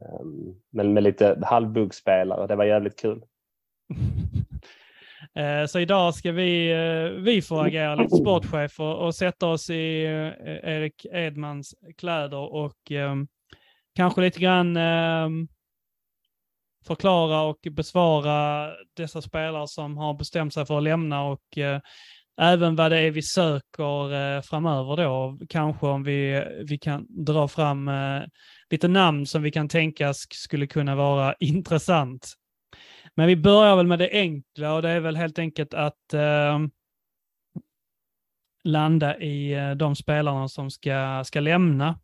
Ehm, 0.00 0.54
men 0.70 0.92
med 0.92 1.02
lite 1.02 1.38
halvbuggspelare. 1.42 2.46
Det 2.46 2.56
var 2.56 2.64
jävligt 2.64 3.00
kul. 3.00 3.22
Eh, 5.34 5.66
så 5.66 5.78
idag 5.78 6.14
ska 6.14 6.32
vi, 6.32 6.70
eh, 6.72 7.22
vi 7.22 7.42
få 7.42 7.60
agera 7.60 7.94
lite 7.94 8.16
sportchef 8.16 8.80
och, 8.80 9.06
och 9.06 9.14
sätta 9.14 9.46
oss 9.46 9.70
i 9.70 10.04
eh, 10.04 10.72
Erik 10.74 11.06
Edmans 11.12 11.74
kläder 11.96 12.54
och 12.54 12.90
um, 12.90 13.28
kanske 13.94 14.20
lite 14.20 14.40
grann 14.40 14.76
um, 14.76 15.48
förklara 16.86 17.42
och 17.42 17.58
besvara 17.70 18.70
dessa 18.96 19.22
spelare 19.22 19.68
som 19.68 19.96
har 19.96 20.14
bestämt 20.14 20.54
sig 20.54 20.66
för 20.66 20.78
att 20.78 20.84
lämna 20.84 21.24
och 21.24 21.56
uh, 21.56 21.78
även 22.40 22.76
vad 22.76 22.90
det 22.90 22.98
är 22.98 23.10
vi 23.10 23.22
söker 23.22 24.12
uh, 24.12 24.42
framöver 24.42 24.96
då. 24.96 25.38
Kanske 25.48 25.86
om 25.86 26.02
vi, 26.02 26.44
vi 26.68 26.78
kan 26.78 27.06
dra 27.08 27.48
fram 27.48 27.88
uh, 27.88 28.22
lite 28.70 28.88
namn 28.88 29.26
som 29.26 29.42
vi 29.42 29.50
kan 29.50 29.68
tänka 29.68 30.14
skulle 30.14 30.66
kunna 30.66 30.94
vara 30.94 31.34
intressant 31.40 32.34
men 33.18 33.26
vi 33.26 33.36
börjar 33.36 33.76
väl 33.76 33.86
med 33.86 33.98
det 33.98 34.10
enkla 34.12 34.74
och 34.74 34.82
det 34.82 34.88
är 34.88 35.00
väl 35.00 35.16
helt 35.16 35.38
enkelt 35.38 35.74
att 35.74 36.14
eh, 36.14 36.58
landa 38.64 39.18
i 39.18 39.52
eh, 39.52 39.70
de 39.70 39.96
spelarna 39.96 40.48
som 40.48 40.70
ska, 40.70 41.24
ska 41.24 41.40
lämna 41.40 42.00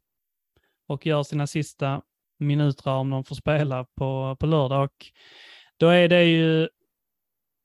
och 0.86 1.06
gör 1.06 1.22
sina 1.22 1.46
sista 1.46 2.02
minuter 2.38 2.90
om 2.90 3.10
de 3.10 3.24
får 3.24 3.34
spela 3.34 3.84
på, 3.84 4.36
på 4.40 4.46
lördag. 4.46 4.84
Och 4.84 5.06
då 5.76 5.88
är 5.88 6.08
det 6.08 6.24
ju 6.24 6.68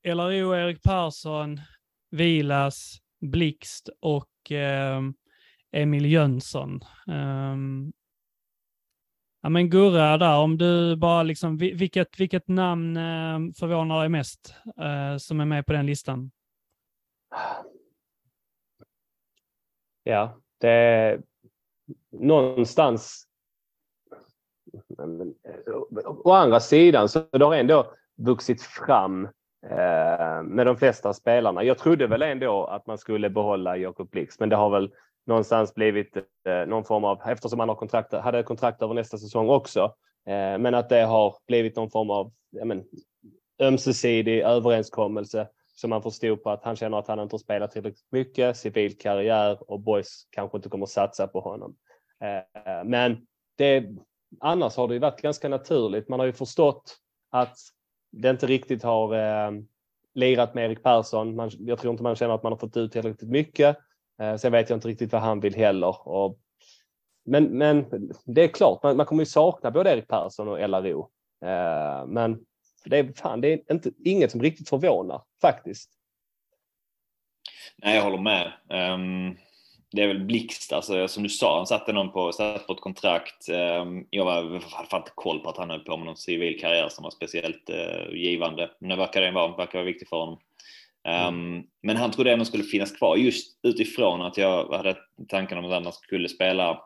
LRO, 0.06 0.54
Erik 0.54 0.82
Persson, 0.82 1.60
Vilas, 2.10 2.98
Blixt 3.20 3.88
och 4.00 4.52
eh, 4.52 5.02
Emil 5.72 6.06
Jönsson. 6.06 6.80
Um, 7.06 7.92
Ja 9.42 9.48
men 9.48 9.70
Gurra 9.70 10.18
där, 10.18 10.38
om 10.38 10.58
du 10.58 10.96
bara 10.96 11.22
liksom, 11.22 11.56
vilket, 11.56 12.20
vilket 12.20 12.48
namn 12.48 12.96
eh, 12.96 13.52
förvånar 13.58 14.00
dig 14.00 14.08
mest 14.08 14.54
eh, 14.80 15.16
som 15.16 15.40
är 15.40 15.44
med 15.44 15.66
på 15.66 15.72
den 15.72 15.86
listan? 15.86 16.30
Ja, 20.04 20.36
det 20.58 20.70
är 20.70 21.20
någonstans. 22.10 23.26
Eh, 24.98 25.74
å 26.04 26.32
andra 26.32 26.60
sidan 26.60 27.08
så 27.08 27.26
det 27.32 27.44
har 27.44 27.54
ändå 27.54 27.92
vuxit 28.16 28.62
fram 28.62 29.28
med 30.44 30.66
de 30.66 30.76
flesta 30.76 31.12
spelarna. 31.12 31.64
Jag 31.64 31.78
trodde 31.78 32.06
väl 32.06 32.22
ändå 32.22 32.64
att 32.64 32.86
man 32.86 32.98
skulle 32.98 33.30
behålla 33.30 33.76
Jakob 33.76 34.10
Blix, 34.10 34.40
men 34.40 34.48
det 34.48 34.56
har 34.56 34.70
väl 34.70 34.90
någonstans 35.26 35.74
blivit 35.74 36.16
eh, 36.16 36.66
någon 36.66 36.84
form 36.84 37.04
av, 37.04 37.20
eftersom 37.26 37.58
man 37.58 37.68
har 37.68 37.76
kontrakt, 37.76 38.12
hade 38.12 38.42
kontrakt 38.42 38.82
över 38.82 38.94
nästa 38.94 39.18
säsong 39.18 39.48
också, 39.48 39.80
eh, 40.26 40.58
men 40.58 40.74
att 40.74 40.88
det 40.88 41.02
har 41.02 41.36
blivit 41.46 41.76
någon 41.76 41.90
form 41.90 42.10
av 42.10 42.32
men, 42.64 42.84
ömsesidig 43.62 44.40
överenskommelse 44.40 45.48
som 45.74 45.90
man 45.90 46.02
förstod 46.02 46.42
på 46.42 46.50
att 46.50 46.64
han 46.64 46.76
känner 46.76 46.98
att 46.98 47.08
han 47.08 47.20
inte 47.20 47.34
har 47.34 47.38
spelat 47.38 47.70
tillräckligt 47.70 48.12
mycket, 48.12 48.56
civil 48.56 48.98
karriär 48.98 49.70
och 49.70 49.80
Boys 49.80 50.26
kanske 50.30 50.58
inte 50.58 50.68
kommer 50.68 50.86
satsa 50.86 51.26
på 51.26 51.40
honom. 51.40 51.76
Eh, 52.20 52.84
men 52.84 53.26
det, 53.56 53.84
annars 54.40 54.76
har 54.76 54.88
det 54.88 54.94
ju 54.94 55.00
varit 55.00 55.20
ganska 55.20 55.48
naturligt. 55.48 56.08
Man 56.08 56.20
har 56.20 56.26
ju 56.26 56.32
förstått 56.32 56.96
att 57.30 57.56
det 58.12 58.30
inte 58.30 58.46
riktigt 58.46 58.82
har 58.82 59.14
eh, 59.14 59.52
lirat 60.14 60.54
med 60.54 60.64
Erik 60.64 60.82
Persson. 60.82 61.36
Man, 61.36 61.50
jag 61.58 61.78
tror 61.78 61.90
inte 61.90 62.02
man 62.02 62.16
känner 62.16 62.34
att 62.34 62.42
man 62.42 62.52
har 62.52 62.58
fått 62.58 62.76
ut 62.76 62.92
tillräckligt 62.92 63.30
mycket. 63.30 63.76
Eh, 64.20 64.36
sen 64.36 64.52
vet 64.52 64.70
jag 64.70 64.76
inte 64.76 64.88
riktigt 64.88 65.12
vad 65.12 65.22
han 65.22 65.40
vill 65.40 65.54
heller. 65.54 66.08
Och, 66.08 66.38
men, 67.24 67.44
men 67.44 67.86
det 68.24 68.44
är 68.44 68.48
klart, 68.48 68.82
man, 68.82 68.96
man 68.96 69.06
kommer 69.06 69.22
ju 69.22 69.26
sakna 69.26 69.70
både 69.70 69.90
Erik 69.90 70.08
Persson 70.08 70.48
och 70.48 70.68
LRO. 70.68 71.10
Eh, 71.44 72.06
men 72.06 72.40
det 72.84 72.98
är, 72.98 73.12
fan, 73.16 73.40
det 73.40 73.52
är 73.52 73.72
inte, 73.72 73.90
inget 74.04 74.30
som 74.30 74.42
riktigt 74.42 74.68
förvånar 74.68 75.22
faktiskt. 75.40 75.90
Nej, 77.76 77.96
jag 77.96 78.02
håller 78.02 78.18
med. 78.18 78.52
Um, 78.68 79.36
det 79.92 80.02
är 80.02 80.08
väl 80.08 80.24
Blixt, 80.24 80.72
alltså, 80.72 81.08
som 81.08 81.22
du 81.22 81.28
sa, 81.28 81.56
han 81.56 81.66
satte 81.66 81.92
någon 81.92 82.12
på, 82.12 82.32
satt 82.32 82.66
på 82.66 82.72
ett 82.72 82.80
kontrakt. 82.80 83.48
Um, 83.48 84.06
jag 84.10 84.24
var, 84.24 84.42
hade 84.42 84.96
inte 84.96 85.12
koll 85.14 85.40
på 85.40 85.50
att 85.50 85.56
han 85.56 85.70
höll 85.70 85.84
på 85.84 85.96
med 85.96 86.06
någon 86.06 86.16
civil 86.16 86.60
karriär 86.60 86.88
som 86.88 87.02
var 87.02 87.10
speciellt 87.10 87.70
uh, 87.70 88.14
givande. 88.14 88.70
Men 88.80 88.90
det 88.90 88.96
verkar 88.96 89.20
det 89.20 89.30
vara, 89.30 89.56
verkar 89.56 89.78
vara 89.78 89.86
viktigt 89.86 90.08
för 90.08 90.16
honom. 90.16 90.38
Um, 91.08 91.64
men 91.82 91.96
han 91.96 92.10
trodde 92.10 92.32
ändå 92.32 92.44
skulle 92.44 92.64
finnas 92.64 92.92
kvar 92.92 93.16
just 93.16 93.58
utifrån 93.62 94.22
att 94.22 94.36
jag 94.36 94.72
hade 94.72 94.96
tanken 95.28 95.58
om 95.58 95.64
att 95.64 95.84
han 95.84 95.92
skulle 95.92 96.28
spela, 96.28 96.80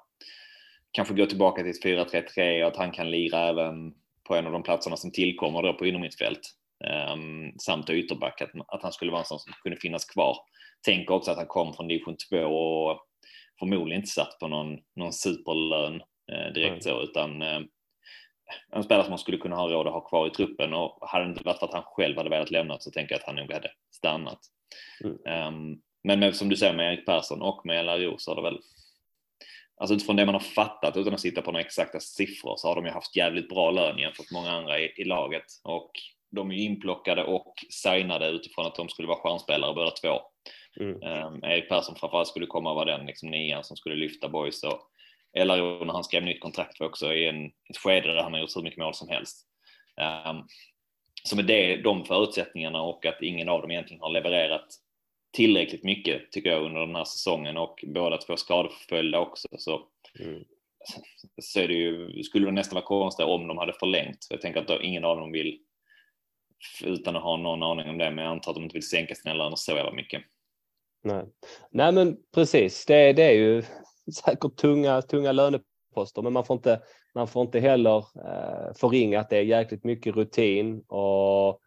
kanske 0.92 1.14
gå 1.14 1.26
tillbaka 1.26 1.62
till 1.62 1.70
ett 1.70 2.08
4-3-3 2.36 2.62
och 2.62 2.68
att 2.68 2.76
han 2.76 2.90
kan 2.90 3.10
lira 3.10 3.48
även 3.48 3.94
på 4.28 4.34
en 4.34 4.46
av 4.46 4.52
de 4.52 4.62
platserna 4.62 4.96
som 4.96 5.12
tillkommer 5.12 5.62
då 5.62 5.72
på 5.72 5.86
inomhusfält. 5.86 6.40
Um, 7.12 7.52
samt 7.58 7.90
ytterback, 7.90 8.40
att, 8.40 8.50
att 8.66 8.82
han 8.82 8.92
skulle 8.92 9.10
vara 9.10 9.20
en 9.20 9.26
sån 9.26 9.38
som 9.38 9.52
kunde 9.62 9.80
finnas 9.80 10.04
kvar. 10.04 10.36
Tänker 10.86 11.14
också 11.14 11.30
att 11.30 11.36
han 11.36 11.46
kom 11.46 11.74
från 11.74 11.88
division 11.88 12.16
2 12.30 12.36
och 12.36 13.00
förmodligen 13.58 14.00
inte 14.00 14.12
satt 14.12 14.38
på 14.40 14.48
någon, 14.48 14.78
någon 14.96 15.12
superlön 15.12 16.02
eh, 16.32 16.52
direkt 16.54 16.70
mm. 16.70 16.80
så, 16.80 17.02
utan 17.02 17.42
eh, 17.42 17.60
en 18.72 18.84
spelare 18.84 19.04
som 19.04 19.10
man 19.10 19.18
skulle 19.18 19.38
kunna 19.38 19.56
ha 19.56 19.68
råd 19.68 19.86
att 19.86 19.92
ha 19.92 20.08
kvar 20.08 20.26
i 20.26 20.30
truppen 20.30 20.74
och 20.74 20.98
hade 21.00 21.24
det 21.24 21.30
inte 21.30 21.44
varit 21.44 21.58
för 21.58 21.66
att 21.66 21.74
han 21.74 21.82
själv 21.82 22.16
hade 22.16 22.30
velat 22.30 22.50
lämna 22.50 22.78
så 22.78 22.90
tänker 22.90 23.14
jag 23.14 23.20
att 23.20 23.26
han 23.26 23.36
nog 23.36 23.52
hade 23.52 23.70
stannat. 23.90 24.38
Mm. 25.04 25.48
Um, 25.48 25.80
men 26.04 26.20
med, 26.20 26.36
som 26.36 26.48
du 26.48 26.56
säger 26.56 26.74
med 26.74 26.92
Erik 26.92 27.06
Persson 27.06 27.42
och 27.42 27.66
med 27.66 27.84
LRO 27.84 28.18
så 28.18 28.30
har 28.30 28.36
det 28.36 28.42
väl 28.42 28.60
Alltså 29.76 29.94
utifrån 29.94 30.16
det 30.16 30.26
man 30.26 30.34
har 30.34 30.40
fattat 30.40 30.96
utan 30.96 31.14
att 31.14 31.20
sitta 31.20 31.42
på 31.42 31.52
några 31.52 31.64
exakta 31.64 32.00
siffror 32.00 32.56
så 32.56 32.68
har 32.68 32.74
de 32.74 32.84
ju 32.84 32.90
haft 32.90 33.16
jävligt 33.16 33.48
bra 33.48 33.70
lön 33.70 33.98
jämfört 33.98 34.30
med 34.30 34.42
många 34.42 34.56
andra 34.56 34.80
i, 34.80 34.92
i 34.96 35.04
laget 35.04 35.44
och 35.62 35.90
de 36.30 36.50
är 36.50 36.54
ju 36.54 36.62
inplockade 36.62 37.24
och 37.24 37.54
signade 37.70 38.28
utifrån 38.28 38.66
att 38.66 38.74
de 38.74 38.88
skulle 38.88 39.08
vara 39.08 39.18
stjärnspelare 39.18 39.74
båda 39.74 39.90
två. 39.90 40.20
Mm. 40.80 40.94
Um, 40.94 41.44
Erik 41.44 41.68
Persson 41.68 41.96
framförallt 41.96 42.28
skulle 42.28 42.46
komma 42.46 42.70
och 42.70 42.76
vara 42.76 42.96
den 42.96 43.06
liksom 43.06 43.30
nian 43.30 43.64
som 43.64 43.76
skulle 43.76 43.94
lyfta 43.94 44.28
boys 44.28 44.62
och 44.64 44.80
LRO 45.34 45.84
när 45.84 45.92
han 45.92 46.04
skrev 46.04 46.22
nytt 46.22 46.40
kontrakt 46.40 46.80
var 46.80 46.86
också 46.86 47.14
i 47.14 47.28
en, 47.28 47.46
ett 47.46 47.76
skede 47.76 48.14
där 48.14 48.22
han 48.22 48.32
har 48.32 48.40
gjort 48.40 48.56
hur 48.56 48.62
mycket 48.62 48.78
mål 48.78 48.94
som 48.94 49.08
helst. 49.08 49.46
Um, 50.00 50.46
så 51.24 51.36
med 51.36 51.46
det, 51.46 51.76
de 51.76 52.04
förutsättningarna 52.04 52.82
och 52.82 53.06
att 53.06 53.22
ingen 53.22 53.48
av 53.48 53.60
dem 53.60 53.70
egentligen 53.70 54.00
har 54.02 54.10
levererat 54.10 54.66
tillräckligt 55.32 55.84
mycket 55.84 56.32
tycker 56.32 56.50
jag 56.50 56.64
under 56.64 56.80
den 56.80 56.96
här 56.96 57.04
säsongen 57.04 57.56
och 57.56 57.84
båda 57.86 58.18
två 58.18 58.36
skadeföljda 58.36 59.18
också 59.18 59.48
så, 59.58 59.88
mm. 60.20 60.44
så 61.42 61.60
är 61.60 61.68
det 61.68 61.74
ju, 61.74 62.22
skulle 62.22 62.46
det 62.46 62.52
nästan 62.52 62.74
vara 62.74 62.84
konstigt 62.84 63.26
om 63.26 63.48
de 63.48 63.58
hade 63.58 63.72
förlängt. 63.72 64.26
Jag 64.30 64.40
tänker 64.40 64.60
att 64.60 64.68
då, 64.68 64.82
ingen 64.82 65.04
av 65.04 65.20
dem 65.20 65.32
vill 65.32 65.58
utan 66.84 67.16
att 67.16 67.22
ha 67.22 67.36
någon 67.36 67.62
aning 67.62 67.88
om 67.88 67.98
det, 67.98 68.10
men 68.10 68.24
jag 68.24 68.30
antar 68.30 68.50
att 68.50 68.54
de 68.54 68.64
inte 68.64 68.74
vill 68.74 68.88
sänka 68.88 69.14
sina 69.14 69.34
löner 69.34 69.56
så 69.56 69.72
jävla 69.72 69.92
mycket. 69.92 70.22
Nej. 71.02 71.24
Nej, 71.70 71.92
men 71.92 72.16
precis. 72.34 72.86
Det, 72.86 73.12
det 73.12 73.22
är 73.22 73.34
ju 73.34 73.62
säkert 74.24 74.56
tunga, 74.56 75.02
tunga 75.02 75.32
löneposter, 75.32 76.22
men 76.22 76.32
man 76.32 76.44
får 76.44 76.56
inte, 76.56 76.80
man 77.14 77.28
får 77.28 77.42
inte 77.42 77.60
heller 77.60 77.96
eh, 77.98 78.74
förringa 78.74 79.20
att 79.20 79.30
det 79.30 79.36
är 79.36 79.42
jäkligt 79.42 79.84
mycket 79.84 80.16
rutin 80.16 80.80
och 80.80 81.60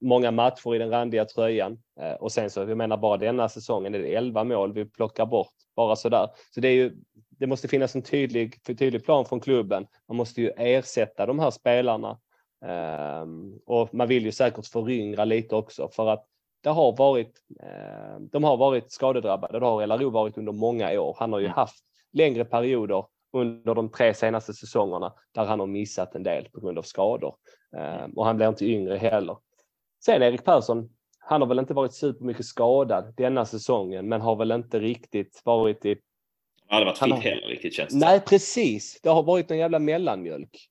många 0.00 0.30
matcher 0.30 0.74
i 0.74 0.78
den 0.78 0.90
randiga 0.90 1.24
tröjan. 1.24 1.78
Eh, 2.00 2.12
och 2.12 2.32
sen 2.32 2.50
så, 2.50 2.60
jag 2.60 2.76
menar 2.78 2.96
bara 2.96 3.16
denna 3.16 3.48
säsongen 3.48 3.94
är 3.94 3.98
det 3.98 4.14
11 4.14 4.44
mål 4.44 4.72
vi 4.72 4.84
plockar 4.84 5.26
bort 5.26 5.54
bara 5.76 5.96
sådär. 5.96 6.28
Så 6.54 6.60
det 6.60 6.68
är 6.68 6.74
ju, 6.74 6.96
det 7.30 7.46
måste 7.46 7.68
finnas 7.68 7.94
en 7.94 8.02
tydlig, 8.02 8.64
tydlig 8.64 9.04
plan 9.04 9.24
från 9.24 9.40
klubben. 9.40 9.86
Man 10.08 10.16
måste 10.16 10.40
ju 10.40 10.50
ersätta 10.56 11.26
de 11.26 11.38
här 11.38 11.50
spelarna. 11.50 12.18
Um, 13.22 13.60
och 13.66 13.94
man 13.94 14.08
vill 14.08 14.24
ju 14.24 14.32
säkert 14.32 14.66
föryngra 14.66 15.24
lite 15.24 15.56
också 15.56 15.88
för 15.88 16.08
att 16.08 16.26
det 16.68 16.72
har 16.72 16.96
varit, 16.96 17.32
eh, 17.62 18.20
de 18.32 18.44
har 18.44 18.56
varit 18.56 18.92
skadedrabbade. 18.92 19.58
Det 19.58 19.66
har 19.66 19.86
LRO 19.86 20.10
varit 20.10 20.38
under 20.38 20.52
många 20.52 21.00
år. 21.00 21.16
Han 21.18 21.32
har 21.32 21.40
ju 21.40 21.46
mm. 21.46 21.56
haft 21.56 21.84
längre 22.12 22.44
perioder 22.44 23.04
under 23.32 23.74
de 23.74 23.90
tre 23.90 24.14
senaste 24.14 24.54
säsongerna 24.54 25.12
där 25.34 25.44
han 25.44 25.60
har 25.60 25.66
missat 25.66 26.14
en 26.14 26.22
del 26.22 26.48
på 26.52 26.60
grund 26.60 26.78
av 26.78 26.82
skador. 26.82 27.34
Eh, 27.76 28.06
och 28.16 28.26
han 28.26 28.36
blir 28.36 28.48
inte 28.48 28.66
yngre 28.66 28.96
heller. 28.96 29.36
Sen 30.04 30.22
Erik 30.22 30.44
Persson, 30.44 30.90
han 31.18 31.40
har 31.40 31.48
väl 31.48 31.58
inte 31.58 31.74
varit 31.74 31.94
supermycket 31.94 32.46
skadad 32.46 33.14
denna 33.16 33.44
säsongen, 33.44 34.08
men 34.08 34.20
har 34.20 34.36
väl 34.36 34.50
inte 34.52 34.80
riktigt 34.80 35.42
varit 35.44 35.84
i... 35.84 35.96
Han 36.66 36.74
hade 36.74 36.86
varit 36.86 36.98
fit 36.98 37.12
har- 37.12 37.20
heller 37.20 37.46
riktigt 37.46 37.74
känns 37.74 37.92
det 37.92 38.06
Nej, 38.06 38.20
precis. 38.20 39.00
Det 39.02 39.08
har 39.08 39.22
varit 39.22 39.50
en 39.50 39.58
jävla 39.58 39.78
mellanmjölk. 39.78 40.68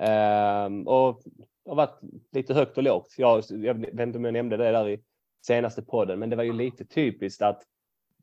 Ehm, 0.00 0.88
och 0.88 1.22
det 1.64 1.70
har 1.70 1.76
varit 1.76 2.00
lite 2.32 2.54
högt 2.54 2.76
och 2.76 2.82
lågt. 2.82 3.14
Jag, 3.18 3.44
jag 3.48 3.74
vet 3.74 4.00
inte 4.00 4.18
om 4.18 4.24
jag 4.24 4.32
nämnde 4.32 4.56
det 4.56 4.72
där 4.72 4.88
i 4.88 5.00
senaste 5.44 5.82
podden, 5.82 6.18
men 6.18 6.30
det 6.30 6.36
var 6.36 6.44
ju 6.44 6.52
lite 6.52 6.84
typiskt 6.84 7.42
att 7.42 7.62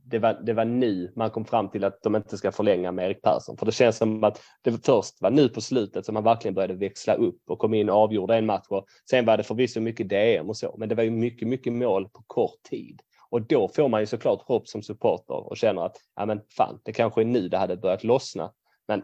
det 0.04 0.20
var, 0.20 0.34
det 0.34 0.54
var 0.54 0.66
nu 0.66 1.12
man 1.16 1.30
kom 1.30 1.46
fram 1.46 1.70
till 1.70 1.84
att 1.84 2.04
de 2.04 2.16
inte 2.16 2.38
ska 2.38 2.52
förlänga 2.52 2.92
med 2.92 3.06
Erik 3.06 3.22
Persson. 3.22 3.58
För 3.58 3.66
det 3.66 3.72
känns 3.72 3.98
som 3.98 4.24
att 4.24 4.42
det 4.62 4.86
först 4.86 5.22
var 5.22 5.32
nu 5.32 5.50
på 5.50 5.62
slutet 5.62 6.06
som 6.06 6.16
han 6.16 6.24
verkligen 6.24 6.56
började 6.56 6.74
växla 6.74 7.14
upp 7.14 7.42
och 7.48 7.60
kom 7.60 7.74
in 7.74 7.90
och 7.90 7.96
avgjorde 7.96 8.36
en 8.36 8.46
match. 8.46 8.66
Och 8.70 8.86
sen 9.10 9.26
var 9.26 9.38
det 9.38 9.44
förvisso 9.44 9.80
mycket 9.80 10.10
DM 10.10 10.50
och 10.50 10.58
så, 10.58 10.76
men 10.78 10.90
det 10.90 10.96
var 10.96 11.04
ju 11.04 11.12
mycket, 11.12 11.48
mycket 11.48 11.74
mål 11.74 12.10
på 12.10 12.24
kort 12.28 12.64
tid. 12.70 13.02
Och 13.30 13.42
då 13.42 13.68
får 13.68 13.90
man 13.90 14.00
ju 14.00 14.06
såklart 14.06 14.42
hopp 14.42 14.68
som 14.68 14.84
supporter 14.84 15.50
och 15.50 15.58
känner 15.58 15.86
att 15.86 15.98
ja, 16.16 16.26
men 16.26 16.42
fan, 16.58 16.80
det 16.84 16.94
kanske 16.94 17.22
är 17.22 17.26
nu 17.26 17.50
det 17.50 17.58
hade 17.58 17.78
börjat 17.78 18.04
lossna. 18.04 18.54
Men 18.88 19.04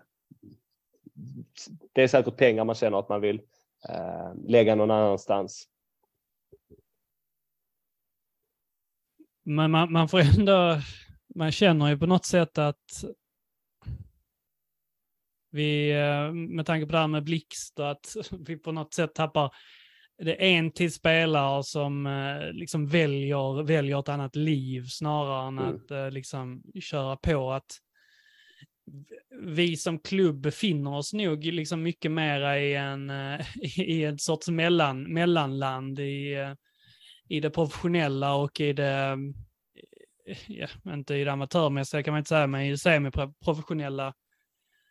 det 1.93 2.03
är 2.03 2.07
säkert 2.07 2.37
pengar 2.37 2.63
man 2.63 2.75
känner 2.75 2.99
att 2.99 3.09
man 3.09 3.21
vill 3.21 3.41
eh, 3.89 4.33
lägga 4.47 4.75
någon 4.75 4.91
annanstans. 4.91 5.67
Men 9.49 9.71
man, 9.71 9.91
man 9.91 10.09
får 10.09 10.19
ändå, 10.19 10.81
man 11.35 11.51
känner 11.51 11.89
ju 11.89 11.97
på 11.97 12.05
något 12.05 12.25
sätt 12.25 12.57
att 12.57 13.03
vi, 15.51 15.91
eh, 15.91 16.31
med 16.33 16.65
tanke 16.65 16.85
på 16.85 16.91
det 16.91 16.97
här 16.97 17.07
med 17.07 17.23
Blixt, 17.23 17.79
att 17.79 18.15
vi 18.47 18.57
på 18.57 18.71
något 18.71 18.93
sätt 18.93 19.15
tappar, 19.15 19.51
det 20.17 20.45
är 20.45 20.57
en 20.57 20.71
till 20.71 20.93
spelare 20.93 21.63
som 21.63 22.05
eh, 22.07 22.51
liksom 22.51 22.87
väljer, 22.87 23.63
väljer 23.63 23.99
ett 23.99 24.09
annat 24.09 24.35
liv 24.35 24.85
snarare 24.87 25.47
än 25.47 25.59
Mm. 25.59 25.75
att 25.75 25.91
eh, 25.91 26.11
liksom 26.11 26.63
köra 26.81 27.15
på 27.15 27.51
att 27.51 27.71
vi 29.41 29.77
som 29.77 29.99
klubb 29.99 30.41
befinner 30.41 30.95
oss 30.95 31.13
nog 31.13 31.45
liksom 31.45 31.83
mycket 31.83 32.11
mera 32.11 32.59
i 32.59 32.75
en, 32.75 33.11
i 33.77 34.03
en 34.03 34.19
sorts 34.19 34.49
mellan, 34.49 35.13
mellanland 35.13 35.99
i, 35.99 36.35
i 37.29 37.39
det 37.39 37.49
professionella 37.49 38.33
och 38.33 38.59
i 38.59 38.73
det, 38.73 39.17
eh, 40.25 40.37
ja, 40.47 40.67
inte 40.87 41.15
i 41.15 41.23
det 41.23 41.31
amatörmässiga 41.31 42.03
kan 42.03 42.11
man 42.11 42.19
inte 42.19 42.29
säga, 42.29 42.47
men 42.47 42.61
i 42.61 42.69
det 42.69 42.77
semiprofessionella. 42.77 44.13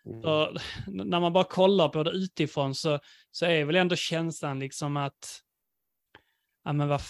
Mm. 0.07 0.23
Så, 0.23 0.57
när 0.87 1.21
man 1.21 1.33
bara 1.33 1.45
kollar 1.45 1.89
på 1.89 2.03
det 2.03 2.11
utifrån 2.11 2.75
så, 2.75 2.99
så 3.31 3.47
är 3.47 3.65
väl 3.65 3.77
ändå 3.77 3.97
känslan 3.97 4.59
liksom 4.59 4.97
att 4.97 5.43
ja, 6.65 6.73
men 6.73 6.89
vad, 6.89 7.01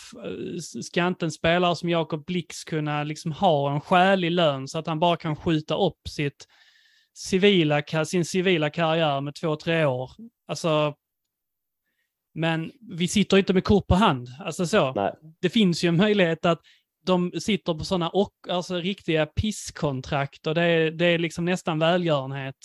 ska 0.84 1.06
inte 1.06 1.26
en 1.26 1.32
spelare 1.32 1.76
som 1.76 1.88
Jakob 1.88 2.24
Blix 2.26 2.64
kunna 2.64 3.04
liksom 3.04 3.32
ha 3.32 3.74
en 3.74 3.80
skälig 3.80 4.30
lön 4.30 4.68
så 4.68 4.78
att 4.78 4.86
han 4.86 5.00
bara 5.00 5.16
kan 5.16 5.36
skjuta 5.36 5.76
upp 5.76 6.08
sitt 6.08 6.46
civila, 7.14 7.82
sin 8.04 8.24
civila 8.24 8.70
karriär 8.70 9.20
med 9.20 9.34
två, 9.34 9.56
tre 9.56 9.84
år? 9.84 10.10
Alltså, 10.46 10.94
men 12.36 12.70
vi 12.98 13.08
sitter 13.08 13.36
inte 13.38 13.52
med 13.54 13.64
kort 13.64 13.86
på 13.86 13.94
hand. 13.94 14.28
Alltså 14.44 14.66
så. 14.66 14.92
Nej. 14.92 15.12
Det 15.40 15.48
finns 15.50 15.84
ju 15.84 15.88
en 15.88 15.96
möjlighet 15.96 16.46
att 16.46 16.60
de 17.06 17.30
sitter 17.40 17.74
på 17.74 17.84
sådana 17.84 18.08
och, 18.08 18.32
alltså 18.48 18.74
riktiga 18.74 19.26
pisskontrakt 19.26 20.46
och 20.46 20.54
det 20.54 20.62
är, 20.62 20.90
det 20.90 21.06
är 21.06 21.18
liksom 21.18 21.44
nästan 21.44 21.78
välgörenhet. 21.78 22.56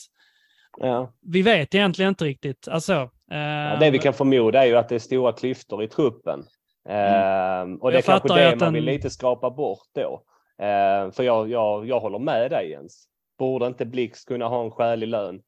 Ja. 0.78 1.14
Vi 1.22 1.42
vet 1.42 1.76
egentligen 1.76 2.10
inte 2.10 2.26
riktigt. 2.26 2.68
Alltså, 2.68 3.10
Ja, 3.28 3.74
eh, 3.74 3.80
det 3.80 3.92
vi 3.92 4.00
kan 4.00 4.14
förmoda 4.14 4.64
är 4.64 4.68
ju 4.68 4.76
att 4.78 4.90
det 4.90 4.96
är 4.96 5.00
stora 5.00 5.32
klyftor 5.32 5.84
i 5.84 5.88
truppen. 5.88 6.44
Ehm, 6.90 7.76
och 7.78 7.92
det 7.92 7.98
är 7.98 8.02
kanske 8.02 8.36
det 8.36 8.50
man 8.50 8.58
den- 8.60 8.74
vill 8.74 8.84
lite 8.84 9.10
skrapa 9.10 9.50
bort 9.50 9.88
då. 9.96 10.24
Ehm, 10.66 11.12
för 11.12 11.24
jag, 11.24 11.50
jag, 11.50 11.88
jag 11.88 12.00
håller 12.00 12.20
med 12.20 12.52
dig 12.52 12.70
Jens. 12.70 13.08
Borde 13.40 13.68
inte 13.68 13.86
Blix 13.86 14.24
kunna 14.26 14.48
ha 14.48 14.64
en 14.64 14.72
skälig 14.72 15.08
lön? 15.08 15.42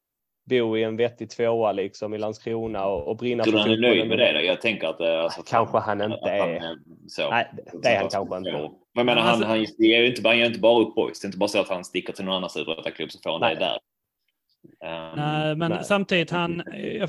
Bo 0.46 0.76
i 0.76 0.82
en 0.82 0.96
vettig 0.96 1.30
tvåa 1.30 1.72
liksom 1.72 2.14
i 2.14 2.18
Landskrona 2.18 2.86
och, 2.86 3.08
och 3.08 3.16
brinna 3.16 3.44
Tror 3.44 3.52
du 3.52 3.58
han 3.58 3.70
är 3.70 3.76
nöjd 3.76 4.08
med 4.08 4.18
det? 4.18 4.32
Då? 4.32 4.40
Jag 4.40 4.60
tänker 4.60 4.86
att... 4.86 5.00
eh, 5.00 5.20
Alltså, 5.20 5.42
Kanske 5.46 5.78
han 5.78 6.02
inte 6.02 6.18
han 6.22 6.32
är. 6.50 6.76
så. 7.08 7.30
Nej, 7.30 7.50
det 7.82 7.88
är 7.88 8.00
han 8.00 8.08
kanske 8.08 8.36
inte. 8.36 8.50
Men 8.52 8.70
jag 8.94 9.06
menar, 9.06 9.22
han, 9.22 9.30
Alltså- 9.30 9.46
han, 9.48 9.58
ger 9.78 10.00
ju 10.00 10.06
inte, 10.06 10.22
bara- 10.22 10.28
han 10.30 10.38
ger 10.38 10.46
inte 10.46 10.60
bara 10.60 10.82
upp 10.82 10.94
boys. 10.94 11.20
Det 11.20 11.24
är 11.26 11.28
inte 11.28 11.38
bara 11.38 11.48
så 11.48 11.60
att 11.60 11.68
han 11.68 11.84
sticker 11.84 12.12
till 12.12 12.24
någon 12.24 12.34
annan 12.34 12.50
superettaklubb 12.50 13.10
så 13.12 13.18
får 13.22 13.30
han 13.30 13.40
Nej. 13.40 13.54
det 13.54 13.60
där. 13.60 13.78
Um, 15.12 15.16
Nej, 15.16 15.56
men 15.56 15.70
nej. 15.70 15.84
samtidigt, 15.84 16.30
han, 16.30 16.62
jag, 17.00 17.08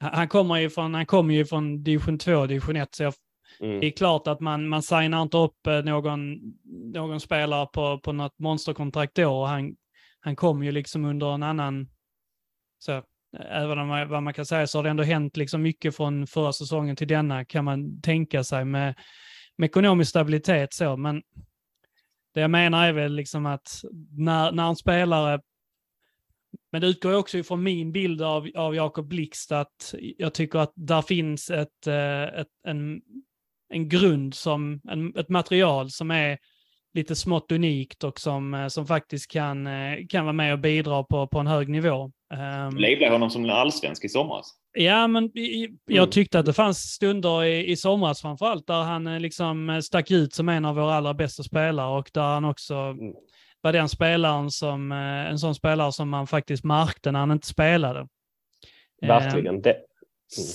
han 0.00 0.28
kommer 0.28 0.56
ju 0.56 0.70
från, 0.70 0.94
han 0.94 1.06
kommer 1.06 1.34
ju 1.34 1.44
från 1.44 1.82
division 1.82 2.18
2, 2.18 2.46
division 2.46 2.76
1, 2.76 2.94
så 2.94 3.02
jag, 3.02 3.12
det 3.60 3.66
är 3.66 3.72
Mm. 3.78 3.92
klart 3.92 4.26
att 4.26 4.40
man, 4.40 4.68
man 4.68 4.82
signar 4.82 5.22
inte 5.22 5.36
upp 5.36 5.66
eh, 5.66 5.82
någon, 5.82 6.36
någon 6.94 7.20
spelare 7.20 7.66
på, 7.72 7.98
på 7.98 8.12
något 8.12 8.38
monsterkontrakt 8.38 9.14
då. 9.14 9.40
och 9.40 9.48
Han, 9.48 9.74
han 10.20 10.36
kom 10.36 10.62
ju 10.62 10.72
liksom 10.72 11.04
under 11.04 11.34
en 11.34 11.42
annan, 11.42 11.88
så 12.80 12.92
eh, 12.92 13.02
även 13.50 13.78
om 13.78 13.88
man, 13.88 14.08
vad 14.08 14.22
man 14.22 14.34
kan 14.34 14.46
säga 14.46 14.66
så 14.66 14.78
har 14.78 14.82
det 14.82 14.90
ändå 14.90 15.02
hänt 15.02 15.36
liksom 15.36 15.62
mycket 15.62 15.96
från 15.96 16.26
förra 16.26 16.52
säsongen 16.52 16.96
till 16.96 17.08
denna 17.08 17.44
kan 17.44 17.64
man 17.64 18.00
tänka 18.00 18.44
sig 18.44 18.64
med, 18.64 18.94
med 19.56 19.66
ekonomisk 19.66 20.10
stabilitet 20.10 20.72
så, 20.72 20.96
men 20.96 21.22
det 22.34 22.40
jag 22.40 22.50
menar 22.50 22.86
är 22.86 22.92
väl 22.92 23.14
liksom 23.14 23.46
att 23.46 23.80
när, 24.10 24.52
när 24.52 24.68
en 24.68 24.76
spelare 24.76 25.40
men 26.72 26.80
det 26.80 26.86
utgår 26.86 27.16
också 27.16 27.38
ifrån 27.38 27.62
min 27.62 27.92
bild 27.92 28.22
av, 28.22 28.48
av 28.56 28.74
Jakob 28.74 29.08
Blixt 29.08 29.52
att 29.52 29.94
jag 30.18 30.34
tycker 30.34 30.58
att 30.58 30.72
där 30.74 31.02
finns 31.02 31.50
ett, 31.50 31.86
eh, 31.86 32.22
ett, 32.22 32.48
en, 32.66 33.00
en 33.68 33.88
grund, 33.88 34.34
som, 34.34 34.80
en, 34.88 35.16
ett 35.16 35.28
material 35.28 35.90
som 35.90 36.10
är 36.10 36.38
lite 36.94 37.16
smått 37.16 37.52
unikt 37.52 38.04
och 38.04 38.20
som, 38.20 38.54
eh, 38.54 38.68
som 38.68 38.86
faktiskt 38.86 39.30
kan, 39.30 39.68
kan 40.08 40.24
vara 40.24 40.32
med 40.32 40.52
och 40.52 40.58
bidra 40.58 41.04
på, 41.04 41.26
på 41.26 41.38
en 41.38 41.46
hög 41.46 41.68
nivå. 41.68 42.12
Um, 42.32 42.76
Labelade 42.78 43.12
honom 43.12 43.30
som 43.30 43.50
allsvensk 43.50 44.04
i 44.04 44.08
somras. 44.08 44.46
Ja, 44.72 45.06
men 45.06 45.30
jag 45.86 45.98
Mm. 45.98 46.10
tyckte 46.10 46.38
att 46.38 46.46
det 46.46 46.52
fanns 46.52 46.78
stunder 46.78 47.44
i, 47.44 47.70
i 47.70 47.76
somras 47.76 48.20
framförallt 48.20 48.66
där 48.66 48.82
han 48.82 49.06
eh, 49.06 49.20
liksom 49.20 49.70
eh, 49.70 49.78
stack 49.80 50.10
ut 50.10 50.34
som 50.34 50.48
en 50.48 50.64
av 50.64 50.74
våra 50.74 50.94
allra 50.94 51.14
bästa 51.14 51.42
spelare 51.42 51.98
och 51.98 52.10
där 52.14 52.22
han 52.34 52.44
också 52.44 52.74
Mm. 52.74 53.12
var 53.60 53.72
den 53.72 53.88
spelaren 53.88 54.50
som, 54.50 54.92
eh, 54.92 54.98
en 55.30 55.38
sån 55.38 55.54
spelare 55.54 55.92
som 55.92 56.08
man 56.08 56.26
faktiskt 56.26 56.64
märkte 56.64 57.12
när 57.12 57.20
han 57.20 57.30
inte 57.30 57.46
spelade. 57.46 58.06
Verkligen. 59.02 59.62
Det, 59.62 59.76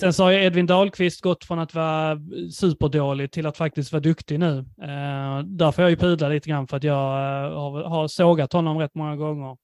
Sen 0.00 0.12
så 0.12 0.22
har 0.24 0.30
ju 0.30 0.44
Edvin 0.44 0.66
Dahlqvist 0.66 1.20
gått 1.20 1.44
från 1.44 1.58
att 1.58 1.74
vara 1.74 2.18
superdålig 2.52 3.32
till 3.32 3.46
att 3.46 3.56
faktiskt 3.56 3.92
vara 3.92 4.00
duktig 4.00 4.40
nu. 4.40 4.58
Eh, 4.82 5.38
där 5.44 5.72
får 5.72 5.82
jag 5.82 5.90
ju 5.90 5.96
pudla 5.96 6.28
lite 6.28 6.48
grann 6.48 6.66
för 6.66 6.76
att 6.76 6.84
jag 6.84 6.94
har, 6.94 7.84
har 7.84 8.08
sågat 8.08 8.52
honom 8.52 8.78
rätt 8.78 8.94
många 8.94 9.16
gånger. 9.16 9.56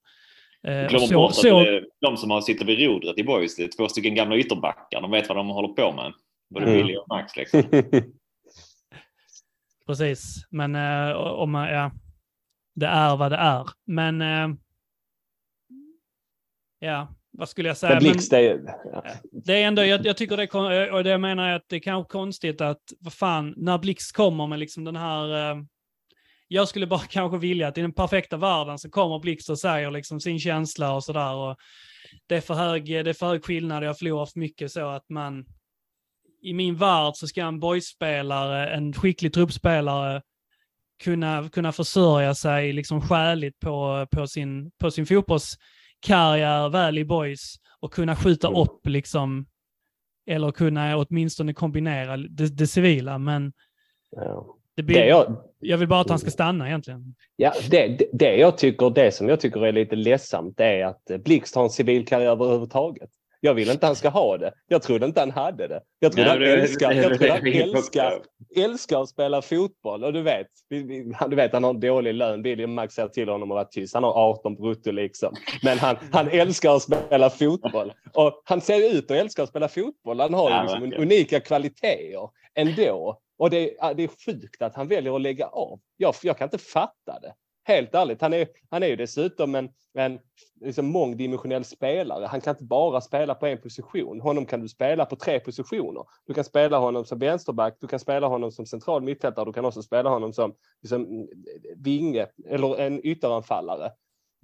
Eh, 0.64 0.88
glömmer 0.88 1.06
så- 1.06 1.14
bort 1.14 1.30
att 1.30 1.36
så- 1.36 1.60
det 1.60 1.76
är 1.76 1.86
de 2.00 2.16
som 2.16 2.30
har 2.30 2.40
sitter 2.40 2.64
vid 2.64 2.78
rodret 2.86 3.18
i 3.18 3.24
Boys, 3.24 3.56
det 3.56 3.62
är 3.64 3.68
två 3.76 3.88
stycken 3.88 4.14
gamla 4.14 4.36
ytterbackar. 4.36 5.00
De 5.00 5.10
vet 5.10 5.28
vad 5.28 5.36
de 5.38 5.48
håller 5.48 5.68
på 5.68 5.92
med. 5.92 6.12
Både 6.50 6.66
Mm. 6.66 6.76
Billy 6.78 6.96
och 6.96 7.08
Max 7.08 7.36
liksom. 7.36 7.62
Precis, 9.86 10.46
men 10.50 10.74
eh, 10.74 11.12
om 11.16 11.50
man, 11.50 11.68
ja, 11.68 11.90
det 12.74 12.86
är 12.86 13.16
vad 13.16 13.32
det 13.32 13.36
är. 13.36 13.66
Men 13.86 14.22
eh, 14.22 14.48
ja, 16.78 17.14
vad 17.30 17.48
skulle 17.48 17.68
jag 17.68 17.76
säga? 17.76 18.00
men 18.02 18.12
det 18.30 18.36
är... 18.36 18.60
Ja. 18.92 19.04
det 19.32 19.62
är 19.62 19.66
ändå, 19.66 19.84
jag, 19.84 20.06
jag 20.06 20.16
tycker 20.16 20.36
det 20.36 20.90
och 20.90 21.04
det 21.04 21.18
menar 21.18 21.48
jag 21.48 21.56
att 21.56 21.68
det 21.68 21.76
är 21.76 21.80
kanske 21.80 22.12
konstigt 22.12 22.60
att, 22.60 22.82
vad 23.00 23.12
fan, 23.12 23.54
när 23.56 23.78
Blix 23.78 24.12
kommer 24.12 24.46
med 24.46 24.58
liksom 24.58 24.84
den 24.84 24.96
här, 24.96 25.50
eh, 25.50 25.56
jag 26.52 26.68
skulle 26.68 26.86
bara 26.86 27.00
kanske 27.08 27.38
vilja 27.38 27.68
att 27.68 27.78
i 27.78 27.80
den 27.80 27.92
perfekta 27.92 28.36
världen 28.36 28.78
så 28.78 28.90
kommer 28.90 29.18
Blix 29.18 29.48
och 29.48 29.58
säger 29.58 29.90
liksom 29.90 30.20
sin 30.20 30.38
känsla 30.38 30.94
och 30.94 31.04
sådär. 31.04 31.34
Och 31.34 31.56
det 32.26 32.36
är 32.36 32.40
för 32.40 32.54
hög, 32.54 32.84
det 32.86 33.10
är 33.10 33.12
för 33.12 33.26
hög 33.26 33.44
skillnad, 33.44 33.84
jag 33.84 33.98
förlorar 33.98 34.26
för 34.26 34.40
mycket 34.40 34.72
så 34.72 34.88
att 34.88 35.08
man, 35.08 35.44
i 36.42 36.52
min 36.54 36.76
värld 36.76 37.12
så 37.16 37.26
ska 37.26 37.44
en 37.44 37.60
boyspelare, 37.60 38.70
en 38.70 38.92
skicklig 38.92 39.32
truppspelare, 39.32 40.22
kunna, 41.04 41.48
kunna 41.48 41.72
försörja 41.72 42.34
sig 42.34 42.72
liksom 42.72 43.00
skäligt 43.00 43.60
på, 43.60 44.06
på, 44.10 44.26
sin, 44.26 44.70
på 44.78 44.90
sin 44.90 45.06
fotbollskarriär 45.06 46.68
väl 46.68 46.98
i 46.98 47.04
boys 47.04 47.54
och 47.80 47.92
kunna 47.92 48.16
skjuta 48.16 48.48
Mm. 48.48 48.60
upp 48.60 48.86
liksom, 48.86 49.46
eller 50.26 50.52
kunna 50.52 50.96
åtminstone 50.96 51.54
kombinera 51.54 52.16
det, 52.16 52.48
det 52.48 52.66
civila. 52.66 53.18
Men 53.18 53.52
Ja. 54.10 54.56
Det 54.76 54.82
blir, 54.82 54.98
Det 55.00 55.06
jag, 55.06 55.36
jag 55.60 55.78
vill 55.78 55.88
bara 55.88 56.00
att 56.00 56.08
han 56.10 56.18
ska 56.18 56.30
stanna 56.30 56.68
egentligen. 56.68 57.14
Ja, 57.36 57.52
det, 57.70 57.86
det, 57.88 58.06
det 58.12 58.36
jag 58.36 58.58
tycker, 58.58 58.90
det 58.90 59.12
som 59.12 59.28
jag 59.28 59.40
tycker 59.40 59.66
är 59.66 59.72
lite 59.72 59.96
ledsamt, 59.96 60.56
det 60.56 60.64
är 60.64 60.86
att 60.86 61.10
eh, 61.10 61.18
Blixt 61.18 61.54
har 61.54 61.62
en 61.62 61.70
civil 61.70 62.06
karriär 62.06 62.30
överhuvudtaget. 62.30 63.10
Jag 63.44 63.54
vill 63.54 63.70
inte 63.70 63.86
han 63.86 63.96
ska 63.96 64.08
ha 64.08 64.38
det. 64.38 64.52
Jag 64.68 64.82
trodde 64.82 65.06
inte 65.06 65.20
han 65.20 65.30
hade 65.30 65.68
det. 65.68 65.80
Jag 65.98 66.12
trodde 66.12 66.38
Nej, 66.38 66.50
han 66.50 66.60
älskar, 66.60 66.92
jag 66.92 67.04
trodde 67.18 67.32
han 67.32 67.46
älskar, 67.46 68.22
älskar 68.56 69.02
att 69.02 69.08
spela 69.08 69.42
fotboll. 69.42 70.04
Och 70.04 70.12
du 70.12 70.22
vet, 70.22 70.46
du 71.30 71.36
vet 71.36 71.52
han 71.52 71.64
har 71.64 71.70
en 71.70 71.80
dålig 71.80 72.14
lön. 72.14 72.42
William 72.42 72.74
Max 72.74 72.94
säger 72.94 73.08
till 73.08 73.28
honom 73.28 73.50
att 73.50 73.54
vara 73.54 73.64
tyst. 73.64 73.94
Han 73.94 74.04
har 74.04 74.12
18 74.12 74.54
brutto 74.54 74.90
liksom. 74.90 75.34
Men 75.62 75.78
han, 75.78 75.96
han 76.12 76.28
älskar 76.28 76.76
att 76.76 76.82
spela 76.82 77.30
fotboll. 77.30 77.92
Och 78.14 78.42
han 78.44 78.60
ser 78.60 78.96
ut 78.96 79.10
att 79.10 79.16
älska 79.16 79.42
att 79.42 79.48
spela 79.48 79.68
fotboll. 79.68 80.20
Han 80.20 80.34
har 80.34 80.50
Ja, 80.50 80.62
liksom 80.62 81.02
unika 81.02 81.40
kvaliteter. 81.40 82.28
ändå. 82.54 83.18
Och 83.42 83.50
det, 83.50 83.76
det 83.96 84.02
är 84.02 84.26
sjukt 84.26 84.62
att 84.62 84.74
han 84.74 84.88
väljer 84.88 85.16
att 85.16 85.20
lägga 85.20 85.46
av. 85.46 85.80
Jag, 85.96 86.14
jag 86.22 86.38
kan 86.38 86.46
inte 86.46 86.58
fatta 86.58 87.20
det. 87.22 87.34
Helt 87.64 87.94
ärligt, 87.94 88.20
han 88.20 88.32
är, 88.32 88.48
han 88.70 88.82
är 88.82 88.86
ju 88.86 88.96
dessutom 88.96 89.54
en, 89.54 89.68
en 89.94 90.18
liksom 90.60 90.86
mångdimensionell 90.86 91.64
spelare. 91.64 92.26
Han 92.26 92.40
kan 92.40 92.50
inte 92.50 92.64
bara 92.64 93.00
spela 93.00 93.34
på 93.34 93.46
en 93.46 93.60
position. 93.60 94.20
Honom 94.20 94.46
kan 94.46 94.60
du 94.60 94.68
spela 94.68 95.04
på 95.04 95.16
tre 95.16 95.40
positioner. 95.40 96.04
Du 96.26 96.34
kan 96.34 96.44
spela 96.44 96.78
honom 96.78 97.04
som 97.04 97.18
vänsterback, 97.18 97.76
du 97.80 97.86
kan 97.86 97.98
spela 97.98 98.26
honom 98.26 98.52
som 98.52 98.66
central 98.66 99.02
mittfältare, 99.02 99.44
du 99.44 99.52
kan 99.52 99.64
också 99.64 99.82
spela 99.82 100.10
honom 100.10 100.32
som 100.32 100.54
liksom, 100.82 101.28
vinge 101.76 102.26
eller 102.48 102.80
en 102.80 103.06
ytteranfallare. 103.06 103.92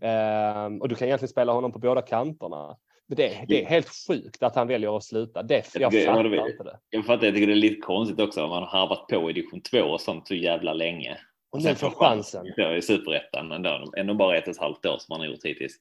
Ehm, 0.02 0.80
och 0.80 0.88
du 0.88 0.94
kan 0.94 1.08
egentligen 1.08 1.30
spela 1.30 1.52
honom 1.52 1.72
på 1.72 1.78
båda 1.78 2.02
kanterna. 2.02 2.76
Det, 3.08 3.44
det, 3.48 3.62
är 3.62 3.66
helt 3.66 3.88
sjukt 4.08 4.42
att 4.42 4.56
han 4.56 4.68
väljer 4.68 4.96
att 4.96 5.04
sluta. 5.04 5.42
Det, 5.42 5.74
jag, 5.74 5.94
jag 5.94 6.04
fattar 6.04 6.24
det, 6.24 6.50
inte 6.50 6.64
det. 6.64 6.78
Jag 6.90 7.06
fattar, 7.06 7.26
jag 7.26 7.34
tycker 7.34 7.46
det 7.46 7.52
är 7.52 7.56
lite 7.56 7.80
konstigt 7.80 8.20
också. 8.20 8.40
Man 8.40 8.62
har 8.62 8.66
harvat 8.66 9.06
på 9.06 9.30
i 9.30 9.32
division 9.32 9.60
2 9.60 9.80
och 9.80 10.00
sånt 10.00 10.28
så 10.28 10.34
jävla 10.34 10.72
länge. 10.72 11.18
Och 11.50 11.62
nu 11.62 11.74
får 11.74 11.90
chansen. 11.90 12.46
I 12.76 12.82
superettan 12.82 13.52
ändå. 13.52 13.92
Ändå 13.96 14.14
bara 14.14 14.36
ett 14.36 14.48
och 14.48 14.54
ett 14.54 14.60
halvt 14.60 14.86
år 14.86 14.98
som 14.98 15.12
han 15.12 15.20
har 15.20 15.26
gjort 15.26 15.44
hittills. 15.44 15.76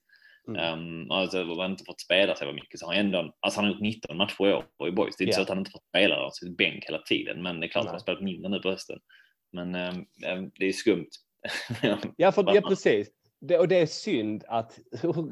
Mm. 0.47 0.79
Um, 0.79 1.11
alltså, 1.11 1.37
han 1.37 1.57
har 1.57 1.65
inte 1.65 1.83
fått 1.83 2.01
spela 2.01 2.35
så 2.35 2.53
mycket. 2.53 2.79
Så 2.79 2.85
han, 2.85 2.95
ändå, 2.95 3.35
alltså, 3.39 3.59
han 3.59 3.65
har 3.65 3.73
gjort 3.73 3.81
19 3.81 4.17
matcher 4.17 4.47
i 4.47 4.53
år 4.53 4.87
i 4.87 4.91
Boys. 4.91 5.17
Det 5.17 5.23
är 5.23 5.25
inte 5.25 5.35
yeah. 5.35 5.35
så 5.35 5.41
att 5.41 5.49
han 5.49 5.57
inte 5.57 5.71
fått 5.71 5.87
spela, 5.89 6.15
han 6.15 6.23
har 6.23 6.31
suttit 6.31 6.57
bänk 6.57 6.85
hela 6.85 6.99
tiden. 7.01 7.43
Men 7.43 7.59
det 7.59 7.65
är 7.65 7.69
klart 7.69 7.85
att 7.85 7.91
han 7.91 7.99
spelat 7.99 8.23
mindre 8.23 8.49
nu 8.49 8.59
på 8.59 8.69
hösten. 8.69 8.99
Men 9.51 9.75
um, 9.75 10.51
det 10.59 10.65
är 10.65 10.73
skumt. 10.73 11.09
ja, 12.17 12.31
för, 12.31 12.55
ja, 12.55 12.61
precis. 12.61 13.09
Det, 13.39 13.57
och 13.57 13.67
det 13.67 13.81
är 13.81 13.85
synd 13.85 14.43
att, 14.47 14.79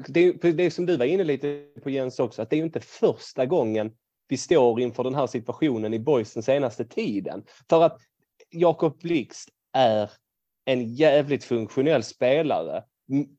det, 0.08 0.32
det 0.32 0.70
som 0.70 0.86
du 0.86 0.96
var 0.96 1.04
inne 1.04 1.24
lite 1.24 1.66
på 1.82 1.90
Jens 1.90 2.20
också, 2.20 2.42
att 2.42 2.50
det 2.50 2.56
är 2.56 2.62
inte 2.62 2.80
första 2.80 3.46
gången 3.46 3.92
vi 4.28 4.36
står 4.36 4.80
inför 4.80 5.04
den 5.04 5.14
här 5.14 5.26
situationen 5.26 5.94
i 5.94 5.98
Boys 5.98 6.34
den 6.34 6.42
senaste 6.42 6.84
tiden. 6.84 7.44
För 7.68 7.82
att 7.82 8.00
Jakob 8.50 8.98
Blixt 8.98 9.48
är 9.72 10.10
en 10.64 10.94
jävligt 10.94 11.44
funktionell 11.44 12.02
spelare. 12.02 12.84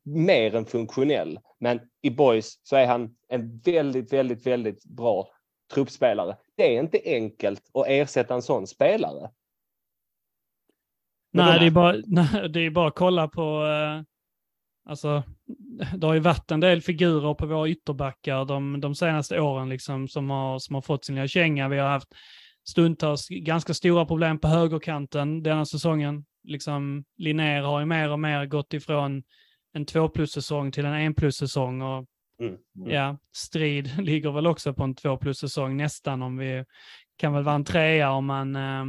mer 0.04 0.56
än 0.56 0.66
funktionell. 0.66 1.40
Men 1.60 1.80
i 2.02 2.10
Boys 2.10 2.60
så 2.64 2.76
är 2.76 2.88
han 2.88 3.16
en 3.28 3.60
väldigt, 3.60 4.14
väldigt, 4.14 4.48
väldigt 4.48 4.86
bra 4.86 5.30
truppspelare. 5.74 6.38
Det 6.56 6.76
är 6.76 6.80
inte 6.80 7.02
enkelt 7.06 7.62
att 7.74 7.88
ersätta 7.88 8.34
en 8.34 8.42
sån 8.42 8.68
spelare. 8.68 9.32
Nej, 11.32 11.60
det 11.60 11.66
är 11.66 11.72
bara, 11.72 11.96
nej, 12.06 12.50
det 12.54 12.66
är 12.66 12.70
bara 12.70 12.88
att 12.88 12.96
kolla 12.96 13.28
på 13.28 13.42
uh 13.42 14.02
Alltså, 14.90 15.24
det 15.96 16.08
har 16.08 16.14
ju 16.14 16.20
varit 16.20 16.52
en 16.52 16.60
del 16.60 16.82
figurer 16.82 17.34
på 17.34 17.46
våra 17.46 17.70
ytterbackar 17.70 18.46
de, 18.46 18.82
de 18.82 18.96
senaste 18.96 19.40
åren 19.40 19.70
liksom, 19.70 20.08
som, 20.08 20.30
har, 20.30 20.60
som 20.60 20.76
har 20.76 20.82
fått 20.82 21.06
sin 21.06 21.16
lilla 21.16 21.28
känga. 21.28 21.70
Vi 21.70 21.78
har 21.78 21.90
haft 21.90 22.08
stundtals 22.70 23.28
ganska 23.30 23.74
stora 23.74 24.06
problem 24.06 24.40
på 24.40 24.48
högerkanten 24.48 25.44
denna 25.44 25.66
säsongen. 25.66 26.26
Liksom, 26.44 27.04
Linnér 27.18 27.62
har 27.62 27.80
ju 27.80 27.86
mer 27.86 28.12
och 28.12 28.20
mer 28.20 28.46
gått 28.46 28.74
ifrån 28.74 29.24
en 29.74 29.86
två 29.86 30.10
plus-säsong 30.10 30.72
till 30.72 30.86
en 30.86 30.94
en 30.94 31.14
plus-säsong. 31.14 31.82
Och, 31.82 32.06
mm, 32.42 32.58
mm. 32.78 32.92
Ja, 32.92 33.18
Strid 33.36 34.00
ligger 34.06 34.32
väl 34.32 34.48
också 34.48 34.74
på 34.74 34.84
en 34.84 34.96
två 34.96 35.18
plus-säsong 35.18 35.78
nästan 35.78 36.22
om 36.22 36.38
vi 36.38 36.66
kan 37.18 37.34
väl 37.34 37.44
vara 37.44 37.56
en 37.56 37.66
trea 37.66 38.12
om 38.12 38.26
man, 38.26 38.56
eh, 38.56 38.86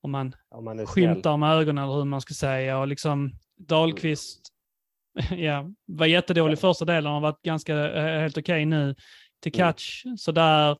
om 0.00 0.10
man, 0.10 0.34
om 0.48 0.64
man 0.64 0.86
skymtar 0.86 1.36
med 1.36 1.52
ögonen 1.52 1.84
eller 1.84 1.96
hur 1.96 2.04
man 2.04 2.20
ska 2.20 2.34
säga. 2.34 2.78
Och 2.78 2.88
liksom 2.88 3.32
Dahlqvist 3.56 4.57
ja, 5.36 5.70
var 5.86 6.06
jättedålig 6.06 6.58
första 6.58 6.84
delen, 6.84 7.12
har 7.12 7.20
varit 7.20 7.42
ganska 7.42 7.74
uh, 7.74 8.20
helt 8.20 8.38
okej 8.38 8.54
okay 8.54 8.64
nu. 8.64 8.94
Till 9.42 9.52
catch, 9.52 10.04
mm. 10.04 10.16
sådär. 10.16 10.76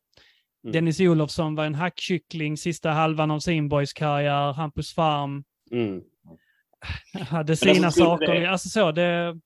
Mm. 0.64 0.72
Dennis 0.72 1.00
Olofsson 1.00 1.54
var 1.54 1.64
en 1.64 1.74
hackkyckling 1.74 2.56
sista 2.56 2.90
halvan 2.90 3.30
av 3.30 3.38
sin 3.38 3.68
boys 3.68 3.92
karriär. 3.92 4.52
Hampus 4.52 4.94
Farm 4.94 5.44
mm. 5.70 6.02
hade 7.28 7.56
sina 7.56 7.86
alltså, 7.86 8.04
saker. 8.04 8.40
Det... 8.40 8.50
Alltså 8.50 8.68
så, 8.68 8.92
det... 8.92 9.40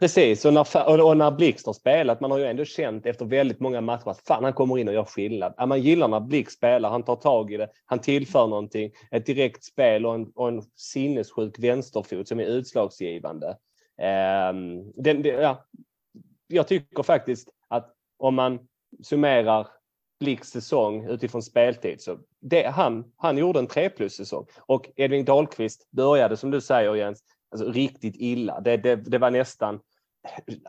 Precis, 0.00 0.44
och 0.44 0.54
när, 0.54 1.04
och 1.04 1.16
när 1.16 1.30
Blixt 1.30 1.66
har 1.66 1.72
spelat, 1.72 2.20
man 2.20 2.30
har 2.30 2.38
ju 2.38 2.44
ändå 2.44 2.64
känt 2.64 3.06
efter 3.06 3.24
väldigt 3.24 3.60
många 3.60 3.80
matcher 3.80 4.08
att 4.08 4.26
fan 4.26 4.44
han 4.44 4.52
kommer 4.52 4.78
in 4.78 4.88
och 4.88 4.94
gör 4.94 5.04
skillnad. 5.04 5.54
Ja, 5.56 5.66
man 5.66 5.82
gillar 5.82 6.08
när 6.08 6.20
Blixt 6.20 6.56
spelar, 6.56 6.90
han 6.90 7.02
tar 7.02 7.16
tag 7.16 7.52
i 7.52 7.56
det, 7.56 7.68
han 7.86 7.98
tillför 7.98 8.46
någonting, 8.46 8.90
ett 9.10 9.26
direkt 9.26 9.64
spel 9.64 10.06
och 10.06 10.14
en, 10.14 10.32
och 10.34 10.48
en 10.48 10.62
sinnessjuk 10.76 11.58
vänsterfot 11.58 12.28
som 12.28 12.40
är 12.40 12.44
utslagsgivande. 12.44 13.56
Ehm, 14.00 14.92
Den, 14.94 15.24
ja, 15.24 15.64
jag 16.46 16.68
tycker 16.68 17.02
faktiskt 17.02 17.48
att 17.68 17.94
om 18.18 18.34
man 18.34 18.68
summerar 19.02 19.66
Blix 20.20 20.48
säsong 20.48 21.06
utifrån 21.06 21.42
speltid 21.42 22.00
så 22.00 22.18
det, 22.40 22.66
han, 22.66 23.12
han 23.16 23.38
gjorde 23.38 23.58
en 23.58 23.66
3 23.66 23.90
plus 23.90 24.16
säsong 24.16 24.46
och 24.58 24.90
Edvin 24.96 25.24
Dahlqvist 25.24 25.90
började 25.90 26.36
som 26.36 26.50
du 26.50 26.60
säger 26.60 26.94
Jens, 26.94 27.22
alltså, 27.50 27.72
riktigt 27.72 28.14
illa. 28.16 28.60
Det, 28.60 28.76
det, 28.76 28.96
det 28.96 29.18
var 29.18 29.30
nästan, 29.30 29.80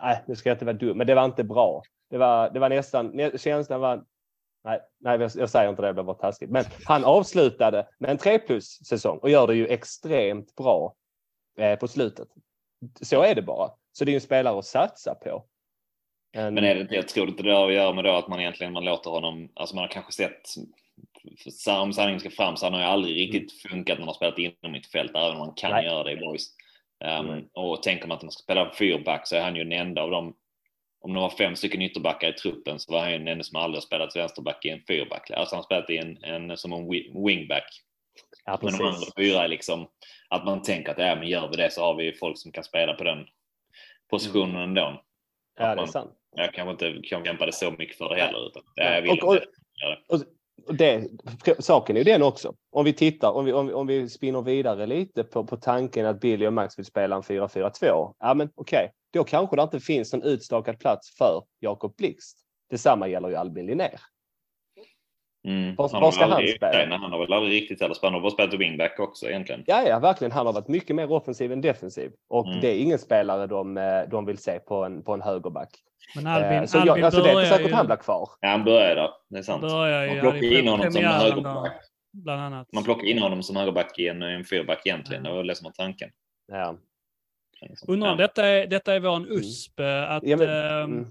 nej 0.01 0.23
nu 0.27 0.35
ska 0.35 0.49
jag 0.49 0.55
inte 0.55 0.65
vara 0.65 0.77
dum, 0.77 0.97
men 0.97 1.07
det 1.07 1.15
var 1.15 1.25
inte 1.25 1.43
bra. 1.43 1.83
Det 2.09 2.17
var, 2.17 2.49
det 2.49 2.59
var 2.59 2.69
nästan, 2.69 3.31
känslan 3.37 3.81
var, 3.81 4.03
nej, 4.63 4.79
nej 4.99 5.29
jag 5.35 5.49
säger 5.49 5.69
inte 5.69 5.81
det, 5.81 5.87
det 5.87 5.93
blir 5.93 6.03
bara 6.03 6.15
taskigt. 6.15 6.49
Men 6.49 6.65
han 6.85 7.05
avslutade 7.05 7.87
med 7.99 8.11
en 8.11 8.17
3 8.17 8.39
plus 8.39 8.79
säsong 8.87 9.19
och 9.21 9.29
gör 9.29 9.47
det 9.47 9.55
ju 9.55 9.67
extremt 9.67 10.55
bra 10.55 10.95
eh, 11.57 11.79
på 11.79 11.87
slutet. 11.87 12.27
Så 13.01 13.23
är 13.23 13.35
det 13.35 13.41
bara. 13.41 13.71
Så 13.91 14.05
det 14.05 14.11
är 14.11 14.15
en 14.15 14.21
spelare 14.21 14.59
att 14.59 14.65
satsa 14.65 15.15
på. 15.15 15.45
En... 16.37 16.53
Men 16.53 16.63
är 16.63 16.75
det 16.75 16.81
inte, 16.81 16.95
jag 16.95 17.07
tror 17.07 17.29
inte 17.29 17.43
det 17.43 17.53
har 17.53 17.67
att 17.67 17.73
göra 17.73 17.93
med 17.93 18.03
då 18.03 18.11
att 18.11 18.27
man 18.27 18.39
egentligen 18.39 18.73
man 18.73 18.85
låter 18.85 19.09
honom, 19.09 19.51
alltså 19.53 19.75
man 19.75 19.81
har 19.81 19.89
kanske 19.89 20.11
sett 20.11 20.41
om 21.67 21.93
sanningen 21.93 22.19
ska 22.19 22.29
fram 22.29 22.57
så 22.57 22.65
han 22.65 22.73
har 22.73 22.81
ju 22.81 22.85
aldrig 22.87 23.15
riktigt 23.15 23.61
funkat 23.61 23.99
när 23.99 24.05
man 24.05 24.15
spelat 24.15 24.37
inom 24.37 24.71
mitt 24.71 24.91
fält, 24.91 25.15
även 25.15 25.31
om 25.31 25.37
man 25.37 25.53
kan 25.55 25.71
Nej. 25.71 25.85
göra 25.85 26.03
det 26.03 26.11
i 26.11 26.17
boys. 26.17 26.47
Um, 27.05 27.29
mm. 27.29 27.45
Och 27.53 27.83
tänker 27.83 28.07
man 28.07 28.17
att 28.17 28.23
man 28.23 28.31
ska 28.31 28.43
spela 28.43 28.73
fyrback 28.73 29.27
så 29.27 29.35
är 29.35 29.41
han 29.41 29.55
ju 29.55 29.63
den 29.63 29.71
enda 29.71 30.01
av 30.01 30.11
dem, 30.11 30.35
om 31.01 31.13
det 31.13 31.19
var 31.19 31.29
fem 31.29 31.55
stycken 31.55 31.81
ytterbackar 31.81 32.29
i 32.29 32.33
truppen 32.33 32.79
så 32.79 32.91
var 32.91 32.99
han 32.99 33.11
ju 33.11 33.17
den 33.17 33.27
enda 33.27 33.43
som 33.43 33.55
aldrig 33.55 33.77
har 33.77 33.85
spelat 33.85 34.15
vänsterback 34.15 34.65
i 34.65 34.69
en 34.69 34.83
fyrback. 34.87 35.31
Alltså 35.31 35.55
han 35.55 35.59
har 35.59 35.65
spelat 35.65 35.89
i 35.89 35.97
en, 35.97 36.23
en 36.23 36.57
som 36.57 36.73
en 36.73 36.89
wingback. 37.25 37.81
Ja, 38.45 38.59
men 38.61 38.77
de 38.77 38.85
andra 38.85 39.07
fyra 39.17 39.43
är 39.43 39.47
liksom 39.47 39.87
att 40.29 40.45
man 40.45 40.61
tänker 40.61 40.91
att 40.91 40.97
ja, 40.97 41.15
men 41.15 41.27
gör 41.27 41.49
vi 41.49 41.57
det 41.57 41.71
så 41.71 41.81
har 41.81 41.95
vi 41.95 42.13
folk 42.13 42.37
som 42.37 42.51
kan 42.51 42.63
spela 42.63 42.93
på 42.93 43.03
den 43.03 43.25
positionen 44.09 44.55
mm. 44.55 44.63
ändå. 44.63 45.01
Ja, 45.59 45.75
det 45.75 45.81
är 45.81 45.85
sant. 45.85 46.11
Jag 46.35 46.53
kanske 46.53 46.71
inte 46.71 47.07
kan 47.07 47.25
kämpa 47.25 47.45
det 47.45 47.53
så 47.53 47.71
mycket 47.71 47.97
för 47.97 48.09
det 48.09 48.21
heller. 48.21 48.47
Utan, 48.47 48.63
ja, 48.75 48.83
jag 48.83 49.01
vill 49.01 49.11
och, 49.11 49.23
och, 49.23 49.39
och, 50.07 50.21
och 50.67 50.75
det, 50.75 51.07
saken 51.59 51.95
är 51.95 51.99
ju 51.99 52.03
den 52.03 52.23
också. 52.23 52.55
Om 52.71 52.85
vi 52.85 52.93
tittar, 52.93 53.31
om 53.31 53.45
vi, 53.45 53.53
om, 53.53 53.73
om 53.73 53.87
vi 53.87 54.09
spinner 54.09 54.41
vidare 54.41 54.85
lite 54.85 55.23
på, 55.23 55.43
på 55.43 55.57
tanken 55.57 56.05
att 56.05 56.19
Billy 56.19 56.47
och 56.47 56.53
Max 56.53 56.79
vill 56.79 56.85
spela 56.85 57.15
en 57.15 57.21
4-4-2. 57.21 58.15
Ja, 58.19 58.33
men 58.33 58.49
okej, 58.55 58.77
okay. 58.77 58.89
då 59.13 59.23
kanske 59.23 59.55
det 59.55 59.63
inte 59.63 59.79
finns 59.79 60.13
någon 60.13 60.23
utstakad 60.23 60.79
plats 60.79 61.17
för 61.17 61.43
Jakob 61.59 61.95
Blixt. 61.95 62.37
Detsamma 62.69 63.07
gäller 63.07 63.29
ju 63.29 63.35
Albin 63.35 63.65
Linnér. 63.65 63.99
Mm. 65.43 65.75
Var, 65.75 65.89
han, 65.91 66.01
var 66.01 66.11
ska 66.11 66.23
aldrig, 66.23 66.49
han 66.49 66.55
spela? 66.55 66.85
Nej, 66.85 66.97
han 66.99 67.11
har 67.11 67.19
väl 67.19 67.33
aldrig 67.33 67.53
riktigt 67.53 67.81
heller 67.81 67.93
spelat. 67.93 68.13
Han 68.13 68.21
har 68.21 68.29
bara 68.29 68.31
spelat 68.31 68.53
wingback 68.53 68.99
också 68.99 69.29
egentligen. 69.29 69.63
Ja, 69.67 69.83
ja, 69.87 69.99
verkligen. 69.99 70.31
Han 70.31 70.45
har 70.45 70.53
varit 70.53 70.67
mycket 70.67 70.95
mer 70.95 71.11
offensiv 71.11 71.51
än 71.51 71.61
defensiv. 71.61 72.11
Och 72.29 72.47
mm. 72.47 72.61
det 72.61 72.67
är 72.67 72.79
ingen 72.79 72.99
spelare 72.99 73.47
de, 73.47 73.77
eh, 73.77 74.01
de 74.11 74.25
vill 74.25 74.37
se 74.37 74.59
på 74.59 74.83
en, 74.83 75.03
på 75.03 75.13
en 75.13 75.21
högerback. 75.21 75.69
Men 76.15 76.27
Albin, 76.27 76.51
eh, 76.51 76.65
så 76.65 76.77
Albin 76.77 76.95
jag, 76.95 77.05
alltså 77.05 77.21
det 77.21 77.29
är 77.31 77.45
säkert 77.45 77.69
ju... 77.69 77.73
han 77.73 77.85
blir 77.85 77.95
kvar. 77.95 78.29
Ja, 78.41 78.49
han 78.49 78.63
börjar 78.63 78.95
där. 78.95 79.09
Det 79.29 79.37
är 79.37 79.43
sant. 79.43 79.61
Börjar 79.61 80.03
ju, 80.03 80.09
Man 80.09 80.19
plockar 80.19 80.59
in 80.59 80.67
honom 80.67 80.91
som 80.91 81.03
högerback. 81.03 81.73
Bland 82.13 82.41
annat. 82.41 82.67
Man 82.73 82.83
plockar 82.83 83.07
in 83.07 83.19
honom 83.19 83.43
som 83.43 83.55
högerback 83.55 83.99
i 83.99 84.07
en, 84.07 84.21
en 84.21 84.43
fyrback 84.43 84.81
egentligen. 84.85 85.23
Det 85.23 85.31
var 85.31 85.43
det 85.43 85.55
som 85.55 85.65
var 85.65 85.71
tanken. 85.71 86.09
Ja. 86.51 86.77
Undrar 87.87 88.11
om 88.11 88.17
detta 88.17 88.45
är, 88.45 88.67
detta 88.67 88.93
är 88.93 88.99
vår 88.99 89.15
mm. 89.15 89.31
USP. 89.31 89.79
Att, 90.07 90.23
ja, 90.23 90.37
men, 90.37 90.49
eh, 90.49 90.83
mm 90.83 91.05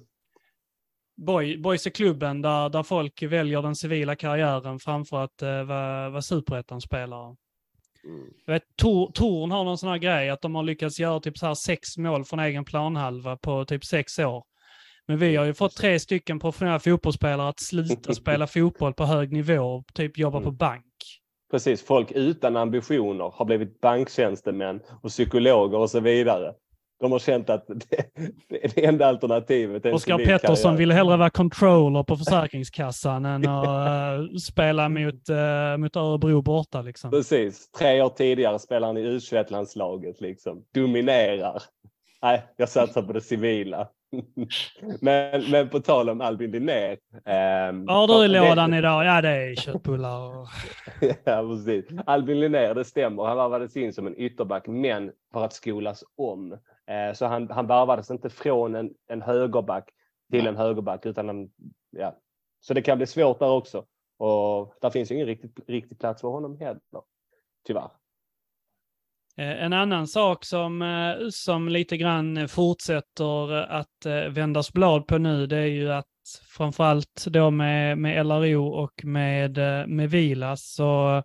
boy, 1.27 1.59
boys 1.59 1.87
är 1.87 1.91
klubben 1.91 2.43
där, 2.43 2.69
där 2.69 2.83
folk 2.83 3.23
väljer 3.23 3.63
den 3.63 3.77
civila 3.77 4.17
karriären 4.17 4.79
framför 4.79 5.25
att 5.25 5.43
uh, 5.43 5.63
vara, 5.63 6.11
vara 6.11 6.23
superettan-spelare. 6.23 7.37
Mm. 8.05 8.27
Jag 8.47 8.53
vet, 8.53 8.63
Tor, 8.77 9.13
Torn 9.13 9.51
har 9.51 9.65
någon 9.65 9.79
sån 9.79 9.89
här 9.89 9.99
grej 9.99 10.31
att 10.31 10.43
de 10.43 10.55
har 10.55 10.63
lyckats 10.63 11.01
göra 11.01 11.21
typ 11.21 11.39
så 11.39 11.47
här 11.47 11.55
sex 11.55 11.97
mål 11.97 12.25
från 12.25 12.41
egen 12.41 12.65
planhalva 12.65 13.37
på 13.37 13.65
typ 13.65 13.85
sex 13.85 14.19
år. 14.19 14.45
Men 15.07 15.19
vi 15.19 15.37
har 15.37 15.45
ju 15.45 15.55
fått 15.55 15.77
tre 15.77 16.01
stycken 16.01 16.39
professionella 16.39 16.79
fotbollsspelare 16.79 17.49
att 17.49 17.61
sluta 17.61 18.15
spela 18.15 18.47
fotboll 18.47 18.95
på 18.95 19.05
hög 19.05 19.33
nivå 19.33 19.63
och 19.63 19.95
typ 19.95 20.19
jobba 20.19 20.39
mm. 20.39 20.45
på 20.45 20.51
bank. 20.51 20.85
Precis, 21.51 21.83
folk 21.83 22.13
utan 22.13 22.57
ambitioner 22.57 23.33
har 23.35 23.45
blivit 23.45 23.81
banktjänstemän 23.81 24.81
och 25.03 25.11
psykologer 25.11 25.79
och 25.79 25.91
så 25.91 26.01
vidare. 26.01 26.55
De 27.01 27.13
har 27.13 27.19
känt 27.19 27.51
att 27.51 27.67
det, 27.67 28.05
det 28.49 28.65
är 28.65 28.71
det 28.75 28.85
enda 28.85 29.07
alternativet. 29.07 29.87
Oskar 29.87 30.19
Pettersson 30.19 30.77
ville 30.77 30.95
hellre 30.95 31.17
vara 31.17 31.31
controller 31.31 32.03
på 32.03 32.17
Försäkringskassan 32.17 33.25
än 33.25 33.49
att 33.49 34.21
uh, 34.21 34.37
spela 34.37 34.89
mot, 34.89 35.15
uh, 35.31 35.77
mot 35.79 35.97
Örebro 35.97 36.43
borta. 36.43 36.83
Liksom. 36.83 37.11
Precis. 37.11 37.71
Tre 37.71 38.03
år 38.03 38.09
tidigare 38.09 38.59
spelade 38.59 38.87
han 38.87 38.97
i 38.97 39.19
U21-landslaget. 39.19 40.21
Liksom. 40.21 40.65
Dominerar. 40.75 41.63
Nej, 42.23 42.43
jag 42.57 42.69
satsar 42.69 43.03
på 43.03 43.13
det 43.13 43.21
civila. 43.21 43.89
men, 45.01 45.51
men 45.51 45.69
på 45.69 45.81
tal 45.81 46.09
om 46.11 46.21
Albin 46.21 46.51
Linnér. 46.51 46.97
ehm, 47.27 47.87
Vad 47.87 48.11
har 48.11 48.19
du 48.19 48.25
i 48.25 48.29
det- 48.29 48.49
lådan 48.49 48.75
idag? 48.75 49.05
Ja, 49.05 49.21
det 49.21 49.29
är 49.29 49.55
köttbullar 49.55 50.39
och... 50.41 50.49
ja, 51.25 51.49
precis. 51.49 51.85
Albin 52.07 52.41
Linnér, 52.41 52.75
det 52.75 52.85
stämmer. 52.85 53.25
Han 53.25 53.37
värvades 53.37 53.77
in 53.77 53.93
som 53.93 54.07
en 54.07 54.21
ytterback, 54.21 54.67
men 54.67 55.13
för 55.33 55.45
att 55.45 55.53
skolas 55.53 56.05
om. 56.17 56.57
Eh, 56.91 57.13
så 57.13 57.27
han, 57.27 57.51
han 57.51 57.67
värvades 57.67 58.11
inte 58.11 58.31
från 58.31 58.75
en, 58.75 58.91
en 59.09 59.23
högerback 59.23 59.91
till 60.31 60.47
en 60.47 60.57
högerback, 60.57 61.07
utan 61.07 61.29
en, 61.29 61.51
ja. 61.91 62.17
Så 62.61 62.75
det 62.75 62.83
kan 62.83 62.99
bli 62.99 63.07
svårt 63.07 63.39
där 63.39 63.51
också. 63.51 63.85
Och 64.19 64.75
där 64.81 64.91
finns 64.91 65.11
ju 65.11 65.15
ingen 65.15 65.27
riktig, 65.27 65.51
riktig 65.67 65.99
plats 65.99 66.21
för 66.21 66.29
honom 66.29 66.59
heller. 66.61 66.81
Tyvärr. 67.67 67.91
Eh, 69.37 69.65
En 69.65 69.73
annan 69.73 70.07
sak 70.07 70.45
som, 70.45 70.83
eh, 70.83 71.29
som 71.31 71.69
lite 71.69 71.97
grann 71.97 72.49
fortsätter 72.49 73.53
att 73.53 74.07
vändas 74.31 74.73
blad 74.73 75.07
på 75.07 75.19
nu, 75.19 75.47
det 75.47 75.57
är 75.57 75.67
ju 75.67 75.93
att 75.93 76.07
framförallt 76.57 77.27
då 77.27 77.51
med, 77.51 77.99
med 77.99 78.27
LRO 78.27 78.67
och 78.67 79.05
med, 79.05 79.59
med 79.89 80.11
Vilas 80.11 80.75
så 80.75 81.23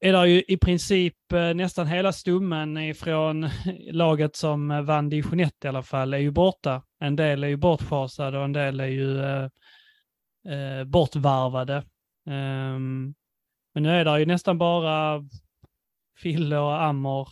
är 0.00 0.12
det 0.12 0.28
ju 0.28 0.42
i 0.48 0.56
princip 0.56 1.32
eh, 1.32 1.54
nästan 1.54 1.86
hela 1.86 2.12
stummen 2.12 2.76
ifrån 2.78 3.48
laget 3.92 4.36
som 4.36 4.70
eh, 4.70 4.82
vann 4.82 5.08
division 5.08 5.40
1 5.40 5.64
i 5.64 5.68
alla 5.68 5.82
fall 5.82 6.14
är 6.14 6.18
ju 6.18 6.30
borta. 6.30 6.82
En 7.00 7.16
del 7.16 7.44
är 7.44 7.48
ju 7.48 7.56
bortfasade 7.56 8.38
och 8.38 8.44
en 8.44 8.52
del 8.52 8.80
är 8.80 8.86
ju 8.86 9.20
eh, 9.20 9.44
eh, 10.54 10.84
bortvarvade. 10.84 11.76
Ehm, 12.30 13.14
men 13.74 13.82
nu 13.82 13.90
är 13.90 14.04
det 14.04 14.18
ju 14.18 14.26
nästan 14.26 14.58
bara 14.58 15.22
Fille 16.18 16.58
och 16.58 16.82
Amor. 16.82 17.28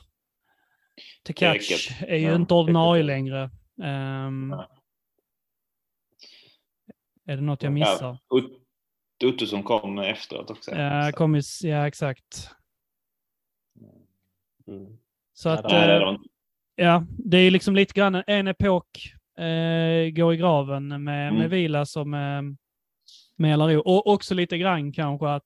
Tekac 1.25 1.67
Säkert. 1.67 2.03
är 2.09 2.17
ju 2.17 2.27
Ja, 2.27 2.35
inte 2.35 2.55
ordinarie 2.55 3.03
säkert. 3.03 3.07
längre. 3.07 3.51
Nej. 3.77 4.67
är 7.27 7.37
det 7.37 7.43
något 7.43 7.63
jag 7.63 7.73
missar? 7.73 8.19
Ja, 8.29 8.41
Ottosson 9.25 9.63
kom 9.63 9.99
efteråt 9.99 10.51
också. 10.51 10.71
Ja, 10.75 11.13
kom 11.13 11.37
i, 11.37 11.41
ja 11.63 11.87
exakt. 11.87 12.51
Mm. 14.69 14.99
Så 15.35 15.49
att, 15.49 15.69
det- 15.69 15.95
eh, 15.95 16.01
de- 16.01 16.25
ja, 16.77 17.05
det 17.09 17.37
är 17.39 17.51
liksom 17.51 17.75
lite 17.77 17.95
grann 17.95 18.23
en- 18.27 18.47
epok 18.49 19.13
eh, 19.39 20.11
går 20.11 20.35
i 20.35 20.37
graven 20.37 20.89
med, 20.89 21.01
med 21.01 21.29
Mm. 21.33 21.51
Vilas 21.51 21.97
och 21.97 22.07
med, 22.07 22.57
med 23.37 23.59
LRO. 23.59 23.81
Och 23.81 24.07
också 24.07 24.35
lite 24.35 24.59
grann 24.59 24.93
kanske 24.93 25.29
att 25.29 25.45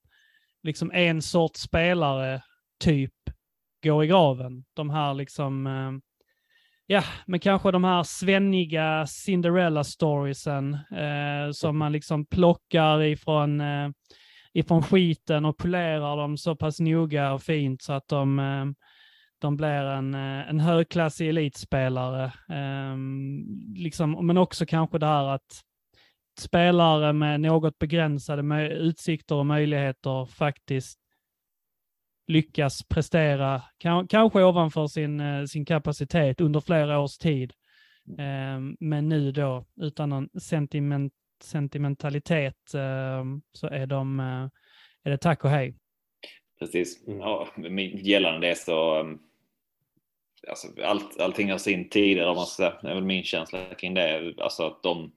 liksom 0.63 0.91
en 0.95 1.23
sorts 1.23 1.61
spelare 1.61 2.43
typ 2.81 3.15
går 3.85 4.05
i 4.05 4.07
graven. 4.07 4.65
De 4.75 4.91
här 4.91 5.15
liksom, 5.15 5.67
eh, 5.67 5.93
ja, 6.91 7.05
men 7.27 7.41
kanske 7.41 7.71
de 7.71 7.85
här 7.85 8.03
svenniga 8.03 9.07
Cinderella-storiesen 9.07 10.75
eh, 10.75 11.53
som 11.53 11.79
man 11.79 11.93
liksom 11.93 12.27
plockar 12.27 13.03
ifrån, 13.03 13.61
eh, 13.61 13.89
ifrån 14.53 14.83
skiten 14.83 15.45
och 15.45 15.57
polerar 15.57 16.17
dem 16.17 16.37
så 16.37 16.57
pass 16.57 16.81
noga 16.81 17.33
och 17.33 17.43
fint 17.43 17.83
så 17.83 17.93
att 17.93 18.09
de, 18.09 18.39
eh, 18.39 18.65
de 19.41 19.57
blir 19.57 19.85
en, 19.85 20.15
eh, 20.15 20.49
en 20.51 20.61
högklassig 20.61 21.29
elitspelare. 21.29 22.33
Ehm, 22.49 23.45
liksom, 23.77 24.27
men 24.27 24.37
också 24.37 24.67
kanske 24.67 24.99
det 24.99 25.07
här 25.07 25.29
att 25.29 25.61
spelare 26.39 27.13
med 27.13 27.41
något 27.41 27.79
begränsade 27.79 28.69
utsikter 28.69 29.35
och 29.35 29.47
möjligheter 29.47 30.27
faktiskt 30.27 31.00
lyckas 32.31 32.83
prestera, 32.89 33.63
kanske 34.09 34.45
ovanför 34.45 34.87
sin, 34.87 35.21
eh, 35.21 35.45
sin 35.45 35.65
kapacitet 35.65 36.41
under 36.41 36.61
flera 36.61 37.01
års 37.01 37.19
tid. 37.19 37.53
Ehm, 38.19 38.77
men 38.81 39.09
nu 39.09 39.33
då, 39.33 39.67
utan 39.81 40.09
någon 40.09 40.29
sentiment, 40.41 41.13
sentimentalitet, 41.43 42.75
ehm, 42.75 43.43
så 43.53 43.67
är, 43.67 43.87
de, 43.87 44.21
eh, 44.21 44.49
är 45.05 45.11
det 45.11 45.19
tack 45.19 45.45
och 45.45 45.51
hej. 45.51 45.75
Precis. 46.59 47.05
Ja, 47.07 47.49
gällande 47.95 48.49
det 48.49 48.55
så... 48.55 49.01
Ehm, 49.01 49.19
alltså, 50.49 50.69
allt, 50.85 51.21
allting 51.21 51.51
har 51.51 51.59
sin 51.59 51.89
tid, 51.89 52.19
eller 52.19 52.35
man 52.35 52.47
ska. 52.47 52.65
Det 52.83 52.91
är 52.91 52.95
väl 52.95 53.05
min 53.05 53.25
känsla 53.25 53.75
kring 53.75 53.95
det. 53.95 54.35
Alltså 54.39 54.67
att 54.67 54.83
de... 54.83 55.13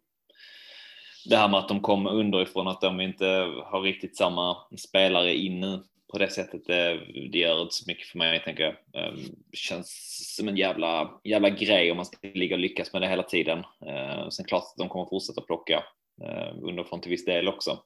Det 1.29 1.37
här 1.37 1.47
med 1.47 1.59
att 1.59 1.67
de 1.67 1.79
kom 1.81 2.07
underifrån, 2.07 2.67
att 2.67 2.81
de 2.81 3.01
inte 3.01 3.25
har 3.65 3.81
riktigt 3.81 4.17
samma 4.17 4.57
spelare 4.77 5.35
in 5.35 5.59
nu 5.59 5.83
på 6.13 6.19
det 6.19 6.29
sättet, 6.29 6.65
det, 6.65 6.99
det 7.31 7.37
gör 7.37 7.61
inte 7.61 7.73
så 7.73 7.83
mycket 7.87 8.07
för 8.07 8.17
mig, 8.17 8.43
tänker 8.43 8.63
jag. 8.63 9.03
Ehm, 9.03 9.19
känns 9.53 10.35
som 10.35 10.47
en 10.47 10.57
jävla, 10.57 11.21
jävla 11.23 11.49
grej 11.49 11.91
om 11.91 11.97
man 11.97 12.05
ska 12.05 12.17
ligga 12.33 12.55
och 12.55 12.59
lyckas 12.59 12.93
med 12.93 13.01
det 13.01 13.07
hela 13.07 13.23
tiden. 13.23 13.63
Ehm, 13.87 14.31
sen 14.31 14.45
klart 14.45 14.63
att 14.63 14.77
de 14.77 14.89
kommer 14.89 15.05
fortsätta 15.05 15.41
plocka 15.41 15.83
ehm, 16.23 16.63
underifrån 16.63 17.01
till 17.01 17.09
viss 17.09 17.25
del 17.25 17.47
också. 17.47 17.79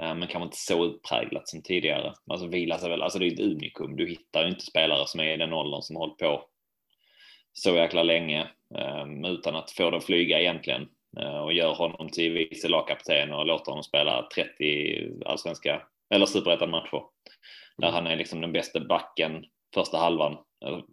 Men 0.00 0.20
kanske 0.20 0.44
inte 0.44 0.56
så 0.56 0.84
utpräglat 0.84 1.48
som 1.48 1.62
tidigare. 1.62 2.14
Alltså 2.30 2.46
vila 2.46 2.78
sig 2.78 2.90
väl, 2.90 3.02
alltså 3.02 3.18
det 3.18 3.26
är 3.26 3.32
ett 3.32 3.40
unikum. 3.40 3.96
Du 3.96 4.06
hittar 4.08 4.42
ju 4.42 4.48
inte 4.48 4.64
spelare 4.64 5.06
som 5.06 5.20
är 5.20 5.34
i 5.34 5.36
den 5.36 5.52
åldern 5.52 5.82
som 5.82 5.96
har 5.96 6.00
hållit 6.00 6.18
på 6.18 6.44
så 7.52 7.76
jäkla 7.76 8.02
länge 8.02 8.46
utan 9.26 9.56
att 9.56 9.70
få 9.70 9.90
det 9.90 9.96
att 9.96 10.04
flyga 10.04 10.40
egentligen 10.40 10.88
eh, 11.20 11.38
och 11.38 11.52
gör 11.52 11.74
honom 11.74 12.08
till 12.08 12.32
vice 12.32 12.68
lagkapten 12.68 13.32
och 13.32 13.46
låter 13.46 13.70
honom 13.70 13.84
spela 13.84 14.28
30 14.34 15.10
allsvenska 15.26 15.82
eller 16.10 16.26
superettan-matcher. 16.26 17.02
Där 17.82 17.90
han 17.90 18.06
är 18.06 18.16
liksom 18.16 18.40
den 18.40 18.52
bästa 18.52 18.80
backen 18.80 19.44
första 19.74 19.98
halvan. 19.98 20.36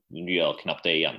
Gör 0.10 0.54
knappt 0.62 0.84
det 0.84 0.96
igen. 0.96 1.16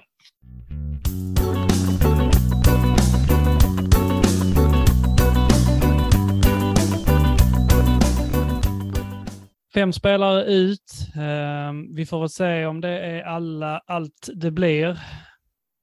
Fem 9.75 9.93
spelare 9.93 10.45
ut. 10.45 10.81
Ehm, 11.17 11.95
vi 11.95 12.07
får 12.07 12.21
väl 12.21 12.29
se 12.29 12.67
om 12.67 12.81
det 12.81 12.99
är 12.99 13.23
alla, 13.23 13.81
allt 13.87 14.29
det 14.35 14.51
blir. 14.51 14.99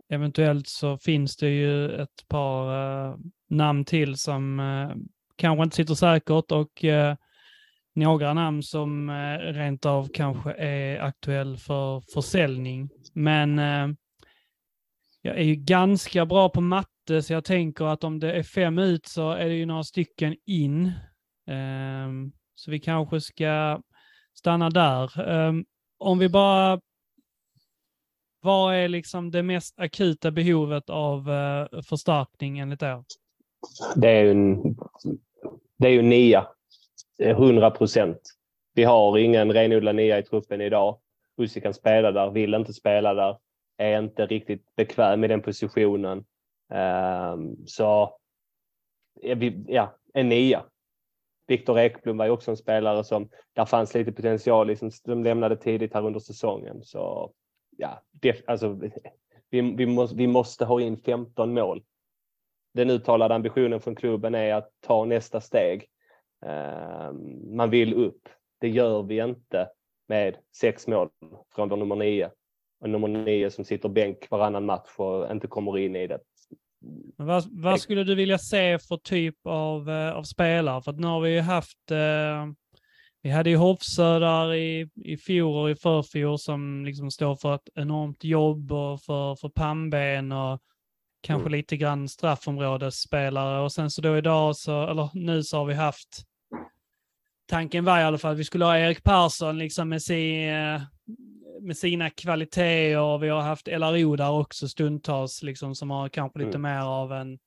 Eventuellt 0.10 0.68
så 0.68 0.98
finns 0.98 1.38
det 1.38 1.50
ju 1.50 2.02
ett 2.02 2.28
par 2.28 2.74
eh, 3.10 3.16
namn 3.50 3.86
till 3.86 4.18
som 4.18 4.60
eh, 4.60 4.96
kanske 5.36 5.64
inte 5.64 5.76
sitter 5.76 5.94
säkert 5.94 6.52
och 6.52 6.84
eh, 6.84 7.16
några 7.94 8.34
namn 8.34 8.64
som 8.64 9.10
eh, 9.10 9.38
rent 9.38 9.86
av 9.86 10.10
kanske 10.14 10.54
är 10.54 11.00
aktuell 11.00 11.58
för 11.58 12.02
försäljning. 12.14 12.90
Men 13.14 13.60
eh, 13.60 13.88
jag 15.22 15.38
är 15.38 15.44
ju 15.44 15.56
ganska 15.56 16.26
bra 16.26 16.50
på 16.50 16.62
matte 16.62 17.22
så 17.24 17.34
jag 17.34 17.46
tänker 17.46 17.86
att 17.86 18.04
om 18.04 18.20
det 18.20 18.34
är 18.34 18.44
fem 18.44 18.78
ut 18.78 19.06
så 19.06 19.32
är 19.32 19.46
det 19.46 19.56
ju 19.56 19.66
några 19.66 19.84
stycken 19.84 20.36
in. 20.46 20.92
Ehm, 21.48 22.32
så 22.56 22.72
vi 22.72 22.80
kanske 22.80 23.22
ska 23.22 23.82
stanna 24.34 24.70
där. 24.70 25.30
Ehm, 25.30 25.66
om 25.98 26.20
vi 26.20 26.30
bara... 26.30 26.82
Vad 28.42 28.76
är 28.76 28.88
liksom 28.88 29.32
det 29.32 29.44
mest 29.44 29.80
akuta 29.80 30.32
behovet 30.32 30.90
av 30.90 31.32
eh, 31.32 31.82
förstärkning 31.82 32.60
enligt 32.60 32.82
er? 32.82 33.04
Det 33.96 34.10
är 34.10 34.24
ju 34.24 34.32
en, 34.32 34.76
det 35.78 35.88
är 35.88 35.92
ju 35.92 36.00
en 36.00 36.10
nia. 36.10 36.48
Eh, 37.24 37.30
100 37.30 37.72
procent. 37.72 38.20
Vi 38.74 38.84
har 38.84 39.18
ingen 39.18 39.54
renodlad 39.54 39.96
nia 39.96 40.20
i 40.20 40.24
truppen 40.24 40.62
idag. 40.62 41.00
Ussi 41.38 41.62
kan 41.62 41.74
spela 41.74 42.12
där, 42.12 42.32
vill 42.32 42.54
inte 42.54 42.74
spela 42.74 43.14
där. 43.14 43.38
Är 43.78 44.00
inte 44.00 44.26
riktigt 44.26 44.76
bekväm 44.76 45.24
i 45.24 45.28
den 45.28 45.42
positionen. 45.42 46.26
Ehm, 46.74 47.68
så 47.68 48.18
ja, 49.68 49.98
en 50.14 50.30
nia. 50.30 50.66
Viktor 51.48 51.80
Ekblom 51.80 52.18
var 52.18 52.26
ju 52.26 52.32
också 52.32 52.52
en 52.52 52.58
spelare 52.58 53.04
som 53.04 53.30
där 53.54 53.66
fanns 53.66 53.94
lite 53.94 54.12
potential 54.12 54.68
liksom, 54.68 54.92
de 55.04 55.24
lämnade 55.24 55.56
tidigt 55.56 55.94
här 55.94 56.06
under 56.06 56.20
säsongen. 56.20 56.84
Så 56.84 57.34
ja, 57.78 58.02
det, 58.12 58.50
alltså, 58.50 58.80
vi, 59.50 59.62
vi, 59.62 59.86
måste, 59.86 60.16
vi 60.16 60.28
måste 60.28 60.66
ha 60.66 60.82
in 60.82 60.98
15 60.98 61.54
mål. 61.54 61.84
Den 62.74 62.90
uttalade 62.90 63.36
ambitionen 63.36 63.82
från 63.82 63.96
klubben 63.96 64.36
är 64.36 64.54
att 64.54 64.70
ta 64.82 65.06
nästa 65.06 65.42
steg. 65.42 65.90
Ehm, 66.46 67.56
man 67.56 67.70
vill 67.70 67.94
upp. 67.94 68.30
Det 68.60 68.70
gör 68.70 69.04
vi 69.04 69.24
inte 69.24 69.70
med 70.08 70.38
sex 70.56 70.88
mål 70.88 71.10
från 71.56 71.70
vår 71.70 71.78
nummer 71.78 71.96
nio. 71.96 72.32
Och 72.82 72.90
nummer 72.90 73.08
nio 73.08 73.52
som 73.52 73.66
sitter 73.66 73.90
bänk 73.90 74.30
varannan 74.30 74.66
match 74.66 74.90
och 74.98 75.32
inte 75.32 75.48
kommer 75.48 75.78
in 75.78 75.96
i 75.96 76.08
det. 76.08 76.20
Vad, 77.16 77.44
vad 77.52 77.82
skulle 77.82 78.04
du 78.04 78.16
vilja 78.16 78.38
se 78.38 78.80
för 78.80 78.98
typ 78.98 79.36
av, 79.44 79.90
eh, 79.90 80.12
av 80.12 80.24
spelare? 80.24 80.82
För 80.82 80.92
att 80.92 81.00
nu 81.00 81.08
har 81.08 81.22
vi 81.22 81.34
ju 81.34 81.40
haft, 81.40 81.92
eh, 81.92 82.46
vi 83.22 83.30
hade 83.30 83.50
ju 83.50 83.56
Hofsö 83.56 84.20
där 84.20 84.54
i, 84.54 84.90
i 84.96 85.18
fjol 85.18 85.64
och 85.64 85.70
i 85.70 85.76
förfjol 85.76 86.40
som 86.40 86.86
liksom 86.86 87.12
står 87.12 87.36
för 87.36 87.56
ett 87.56 87.70
enormt 87.76 88.24
jobb 88.24 88.72
och 88.72 89.02
för, 89.02 89.36
för 89.36 89.50
pannben 89.50 90.32
och 90.32 90.60
kanske 91.22 91.48
Mm. 91.48 91.58
lite 91.58 91.78
grann 91.78 92.10
straffområdesspelare. 92.10 93.62
Och 93.64 93.72
sen 93.72 93.92
så 93.92 94.02
då 94.02 94.18
idag 94.18 94.56
så, 94.56 94.88
eller 94.88 95.10
nu 95.14 95.44
så 95.44 95.58
har 95.58 95.66
vi 95.66 95.74
haft 95.74 96.24
tanken 97.48 97.86
var 97.86 98.00
i 98.00 98.04
alla 98.04 98.18
fall 98.18 98.32
att 98.32 98.40
vi 98.40 98.44
skulle 98.44 98.66
ha 98.66 98.78
Erik 98.78 99.04
Persson 99.04 99.58
liksom 99.58 99.90
med, 99.90 100.02
sin, 100.02 100.50
eh, 100.50 100.82
med 101.62 101.78
sina 101.78 102.10
kvaliteter. 102.10 103.18
Vi 103.18 103.30
har 103.30 103.42
haft 103.42 103.68
LRO 103.68 104.16
där 104.16 104.32
också 104.32 104.68
stundtals, 104.68 105.44
liksom, 105.44 105.76
som 105.76 105.92
har 105.92 106.10
kanske 106.10 106.40
lite 106.40 106.58
mm. 106.58 106.62
mer 106.62 106.86
av 106.86 107.14
en, 107.14 107.40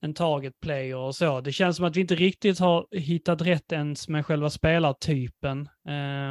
en 0.00 0.14
target 0.14 0.60
player 0.60 0.96
och 0.96 1.14
så. 1.14 1.40
Det 1.40 1.52
känns 1.52 1.76
som 1.76 1.84
att 1.84 1.96
vi 1.96 2.00
inte 2.00 2.14
riktigt 2.14 2.58
har 2.58 2.86
hittat 2.90 3.42
rätt 3.42 3.72
ens 3.72 4.08
med 4.08 4.26
själva 4.26 4.50
spelartypen. 4.50 5.68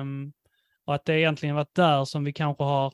Um, 0.01 0.33
och 0.85 0.95
att 0.95 1.05
det 1.05 1.19
egentligen 1.19 1.55
varit 1.55 1.75
där 1.75 2.05
som 2.05 2.23
vi 2.23 2.33
kanske 2.33 2.63
har, 2.63 2.93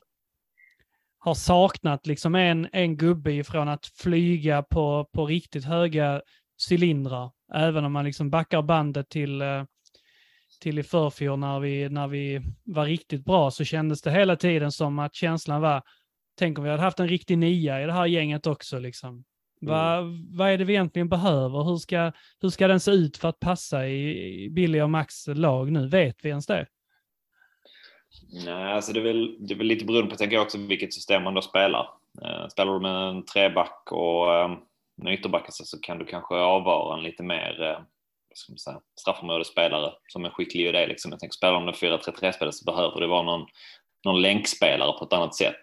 har 1.18 1.34
saknat 1.34 2.06
liksom 2.06 2.34
en, 2.34 2.68
en 2.72 2.96
gubbe 2.96 3.32
ifrån 3.32 3.68
att 3.68 3.86
flyga 3.86 4.62
på, 4.62 5.08
på 5.12 5.26
riktigt 5.26 5.64
höga 5.64 6.22
cylindrar. 6.70 7.30
Även 7.54 7.84
om 7.84 7.92
man 7.92 8.04
liksom 8.04 8.30
backar 8.30 8.62
bandet 8.62 9.08
till, 9.08 9.42
eh, 9.42 9.64
till 10.60 10.78
i 10.78 10.82
förfjol 10.82 11.38
när 11.38 11.60
vi, 11.60 11.88
när 11.88 12.08
vi 12.08 12.40
var 12.64 12.84
riktigt 12.84 13.24
bra 13.24 13.50
så 13.50 13.64
kändes 13.64 14.02
det 14.02 14.10
hela 14.10 14.36
tiden 14.36 14.72
som 14.72 14.98
att 14.98 15.14
känslan 15.14 15.60
var, 15.60 15.82
tänk 16.38 16.58
om 16.58 16.64
vi 16.64 16.70
hade 16.70 16.82
haft 16.82 17.00
en 17.00 17.08
riktig 17.08 17.38
nia 17.38 17.82
i 17.82 17.86
det 17.86 17.92
här 17.92 18.06
gänget 18.06 18.46
också. 18.46 18.78
Liksom. 18.78 19.08
Mm. 19.62 19.74
Vad, 19.74 20.04
vad 20.38 20.50
är 20.50 20.58
det 20.58 20.64
vi 20.64 20.72
egentligen 20.72 21.08
behöver? 21.08 21.64
Hur 21.64 21.76
ska, 21.76 22.12
hur 22.40 22.48
ska 22.48 22.68
den 22.68 22.80
se 22.80 22.90
ut 22.90 23.16
för 23.16 23.28
att 23.28 23.40
passa 23.40 23.88
i, 23.88 24.50
Billy 24.50 24.80
och 24.80 24.90
Max 24.90 25.26
lag 25.26 25.72
nu? 25.72 25.88
Vet 25.88 26.24
vi 26.24 26.28
ens 26.28 26.46
det? 26.46 26.66
Nej, 28.44 28.72
alltså 28.72 28.92
det 28.92 29.00
är, 29.00 29.04
väl, 29.04 29.36
det 29.46 29.54
är 29.54 29.58
väl 29.58 29.66
lite 29.66 29.84
beroende 29.84 30.10
på 30.10 30.16
tänker 30.16 30.36
jag 30.36 30.42
också 30.42 30.58
vilket 30.58 30.94
system 30.94 31.22
man 31.22 31.34
då 31.34 31.42
spelar. 31.42 31.88
Eh, 32.24 32.48
spelar 32.48 32.72
du 32.72 32.80
med 32.80 33.08
en 33.08 33.24
treback 33.24 33.88
och 33.90 34.34
eh, 34.34 34.50
en 35.02 35.08
ytterback 35.08 35.46
så 35.48 35.80
kan 35.80 35.98
du 35.98 36.04
kanske 36.04 36.34
avvara 36.34 36.96
en 36.96 37.02
lite 37.02 37.22
mer 37.22 37.62
eh, 37.62 37.78
ska 38.40 38.52
man 38.52 38.58
säga, 38.58 38.80
straffområdesspelare 39.00 39.92
som 40.08 40.24
är 40.24 40.30
skicklig 40.30 40.66
i 40.66 40.72
det. 40.72 40.86
Liksom. 40.86 41.10
Jag 41.10 41.20
tänker 41.20 41.34
spelar 41.34 41.54
om 41.54 41.68
4-3-3-spelare 41.68 42.52
så 42.52 42.64
behöver 42.64 43.00
det 43.00 43.06
vara 43.06 43.22
någon, 43.22 43.46
någon 44.04 44.22
länkspelare 44.22 44.98
på 44.98 45.04
ett 45.04 45.12
annat 45.12 45.34
sätt. 45.34 45.60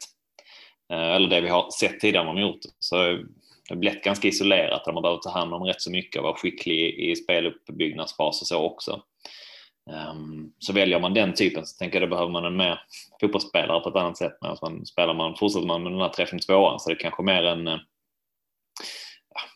Eh, 0.93 1.15
eller 1.15 1.30
det 1.30 1.41
vi 1.41 1.49
har 1.49 1.71
sett 1.71 1.99
tidigare 1.99 2.28
om 2.28 2.38
gjort. 2.38 2.59
Så 2.80 2.95
det 2.95 3.73
har 3.73 3.75
blivit 3.75 4.03
ganska 4.03 4.28
isolerat 4.28 4.86
där 4.86 4.93
man 4.93 5.01
behöver 5.03 5.21
ta 5.21 5.30
hand 5.30 5.53
om 5.53 5.63
rätt 5.63 5.82
så 5.82 5.91
mycket 5.91 6.19
och 6.19 6.23
vara 6.23 6.38
skicklig 6.38 6.99
i 6.99 7.15
speluppbyggnadsfas 7.15 8.41
och 8.41 8.47
så 8.47 8.57
också. 8.57 9.01
Um, 10.11 10.53
så 10.59 10.73
väljer 10.73 10.99
man 10.99 11.13
den 11.13 11.34
typen 11.34 11.65
så 11.65 11.78
tänker 11.78 12.01
jag 12.01 12.09
då 12.09 12.15
behöver 12.15 12.32
man 12.32 12.45
en 12.45 12.57
mer 12.57 12.80
fotbollsspelare 13.21 13.80
på 13.80 13.89
ett 13.89 13.95
annat 13.95 14.17
sätt. 14.17 14.38
Medan 14.41 14.57
man 14.61 14.86
spelar 14.86 15.13
man, 15.13 15.36
fortsätter 15.36 15.67
man 15.67 15.84
med 15.84 15.91
den 15.91 16.01
här 16.01 16.09
3-5-2an 16.09 16.78
så 16.78 16.89
är 16.89 16.95
det 16.95 17.01
kanske 17.01 17.23
mer 17.23 17.43
en 17.43 17.67
eh, 17.67 17.78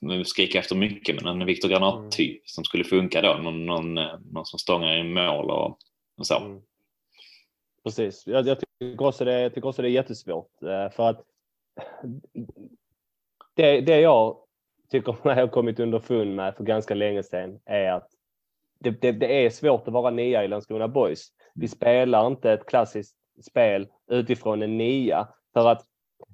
nu 0.01 0.25
skriker 0.25 0.59
efter 0.59 0.75
mycket, 0.75 1.21
men 1.23 1.41
en 1.41 1.47
Viktor 1.47 1.69
Granat-typ 1.69 2.29
mm. 2.29 2.41
som 2.45 2.63
skulle 2.63 2.83
funka 2.83 3.21
då. 3.21 3.33
Någon, 3.33 3.65
någon, 3.65 3.97
eh, 3.97 4.19
någon 4.31 4.45
som 4.45 4.59
stångar 4.59 4.97
i 4.97 5.03
mål 5.03 5.49
och, 5.49 5.77
och 6.17 6.27
så. 6.27 6.37
Mm. 6.37 6.61
Precis. 7.83 8.27
Jag, 8.27 8.47
jag, 8.47 8.57
tycker 8.59 9.05
också 9.05 9.25
det, 9.25 9.41
jag 9.41 9.53
tycker 9.53 9.69
också 9.69 9.81
det 9.81 9.87
är 9.87 9.91
jättesvårt 9.91 10.63
eh, 10.63 10.89
för 10.89 11.09
att 11.09 11.23
det, 13.53 13.81
det 13.81 13.99
jag 13.99 14.37
tycker 14.91 15.15
man 15.23 15.37
har 15.37 15.47
kommit 15.47 15.79
underfund 15.79 16.35
med 16.35 16.55
för 16.55 16.63
ganska 16.63 16.93
länge 16.93 17.23
sedan 17.23 17.59
är 17.65 17.91
att 17.91 18.09
det, 18.79 19.01
det, 19.01 19.11
det, 19.11 19.45
är 19.45 19.49
svårt 19.49 19.87
att 19.87 19.93
vara 19.93 20.09
nia 20.09 20.43
i 20.43 20.47
Landskrona 20.47 20.87
Boys. 20.87 21.27
Vi 21.53 21.67
spelar 21.67 22.27
inte 22.27 22.51
ett 22.51 22.65
klassiskt 22.65 23.15
spel 23.41 23.87
utifrån 24.11 24.61
en 24.61 24.77
nia 24.77 25.27
för 25.53 25.67
att 25.67 25.85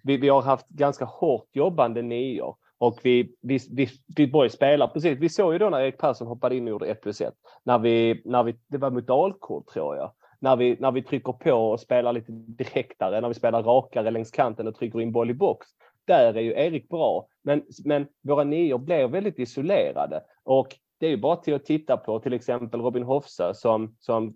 vi, 0.04 0.18
vi 0.18 0.30
har 0.30 0.42
haft 0.42 0.68
ganska 0.68 1.06
hårt 1.06 1.50
jobbande 1.54 2.02
nior 2.02 2.56
och 2.78 3.00
vi, 3.04 3.36
vi, 3.42 3.60
vi, 3.72 3.90
vi 4.16 4.28
Boys 4.28 4.54
spelar 4.54 4.88
precis. 4.88 5.20
Vi 5.20 5.30
såg 5.30 5.54
ju 5.54 5.60
då 5.60 5.70
när 5.70 5.80
Erik 5.80 5.98
Persson 5.98 6.28
hoppade 6.28 6.56
in 6.56 6.64
och 6.64 6.70
gjorde 6.70 6.86
1 6.86 7.02
plus 7.02 7.22
1. 7.22 7.34
När 7.64 7.80
vi, 7.80 8.22
när 8.26 8.44
vi, 8.44 8.56
det 8.68 8.78
var 8.78 8.92
mot 8.92 9.08
Dalkurd 9.08 9.68
tror 9.68 9.96
jag. 9.96 10.12
När 10.40 10.56
vi, 10.56 10.78
när 10.80 10.92
vi 10.92 11.04
trycker 11.04 11.34
på 11.34 11.52
och 11.52 11.80
spelar 11.80 12.14
lite 12.14 12.32
direktare, 12.32 13.22
när 13.22 13.28
vi 13.28 13.34
spelar 13.34 13.64
rakare 13.64 14.12
längs 14.12 14.32
kanten 14.32 14.68
och 14.68 14.76
trycker 14.76 15.02
in 15.02 15.12
boll 15.12 15.30
i 15.30 15.34
box. 15.34 15.68
Där 16.06 16.34
är 16.34 16.42
ju 16.42 16.52
Erik 16.52 16.90
bra. 16.90 17.28
Men, 17.44 17.64
men 17.86 18.08
våra 18.22 18.44
nior 18.44 18.78
blir 18.78 19.08
väldigt 19.08 19.40
isolerade. 19.40 20.24
Och 20.44 20.68
det 21.00 21.06
är 21.06 21.10
ju 21.10 21.18
bara 21.18 21.36
till 21.36 21.54
att 21.54 21.66
titta 21.66 21.98
på 21.98 22.20
till 22.20 22.34
exempel 22.34 22.82
Robin 22.82 23.04
Hofsa 23.04 23.54
som, 23.54 23.96
som 24.00 24.36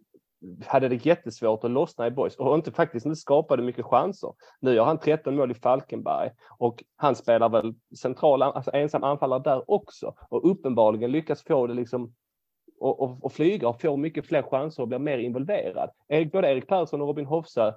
hade 0.66 0.88
det 0.88 1.06
jättesvårt 1.06 1.64
att 1.64 1.72
lossna 1.72 2.08
i 2.08 2.12
boys 2.12 2.36
och 2.36 2.56
inte 2.56 2.72
faktiskt 2.72 3.06
inte 3.06 3.16
skapade 3.16 3.64
mycket 3.64 3.86
chanser. 3.86 4.34
Nu 4.60 4.80
har 4.80 4.86
han 4.86 5.00
13 5.00 5.36
mål 5.36 5.52
i 5.52 5.54
Falkenberg 5.54 6.32
och 6.58 6.84
han 6.96 7.16
spelar 7.16 7.50
väl 7.50 7.74
central, 8.02 8.42
alltså 8.42 8.72
ensam 8.74 9.04
anfallare 9.04 9.44
där 9.44 9.72
också 9.72 10.14
och 10.30 10.52
uppenbarligen 10.52 11.12
lyckas 11.12 11.44
få 11.44 11.68
det 11.68 11.74
liksom 11.74 12.14
och, 12.80 13.02
och, 13.02 13.26
och 13.26 13.34
flyga 13.34 13.68
och 13.68 13.82
få 13.82 13.98
mycket 13.98 14.26
fler 14.26 14.42
chanser 14.42 14.84
och 14.84 14.88
blir 14.88 15.00
mer 15.00 15.18
involverad. 15.18 15.90
Erik, 16.08 16.32
både 16.32 16.52
Erik 16.52 16.68
Persson 16.68 17.02
och 17.02 17.08
Robin 17.08 17.26
Hofsa 17.26 17.74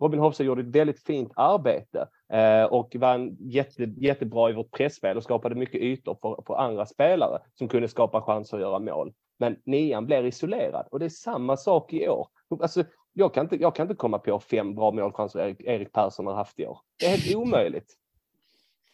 Robin 0.00 0.20
Hofsa 0.20 0.42
gjorde 0.42 0.62
ett 0.62 0.76
väldigt 0.76 1.02
fint 1.02 1.32
arbete 1.36 2.08
eh, 2.32 2.64
och 2.64 2.96
var 2.98 3.30
jätte, 3.38 3.82
jättebra 3.82 4.50
i 4.50 4.52
vårt 4.52 4.70
pressspel 4.70 5.16
och 5.16 5.22
skapade 5.22 5.54
mycket 5.54 5.80
ytor 5.80 6.18
för, 6.22 6.42
för 6.46 6.54
andra 6.54 6.86
spelare 6.86 7.38
som 7.54 7.68
kunde 7.68 7.88
skapa 7.88 8.22
chanser 8.22 8.56
att 8.56 8.62
göra 8.62 8.78
mål. 8.78 9.12
Men 9.38 9.56
nian 9.64 10.06
blir 10.06 10.24
isolerad 10.24 10.86
och 10.90 10.98
det 10.98 11.04
är 11.04 11.10
samma 11.10 11.56
sak 11.56 11.92
i 11.92 12.08
år. 12.08 12.28
Alltså, 12.60 12.84
jag, 13.12 13.34
kan 13.34 13.44
inte, 13.44 13.56
jag 13.56 13.74
kan 13.74 13.84
inte 13.84 13.94
komma 13.94 14.18
på 14.18 14.40
fem 14.40 14.74
bra 14.74 14.92
målchanser 14.92 15.40
Erik, 15.40 15.60
Erik 15.60 15.92
Persson 15.92 16.26
har 16.26 16.34
haft 16.34 16.60
i 16.60 16.66
år. 16.66 16.78
Det 16.98 17.06
är 17.06 17.10
helt 17.10 17.36
omöjligt. 17.36 17.94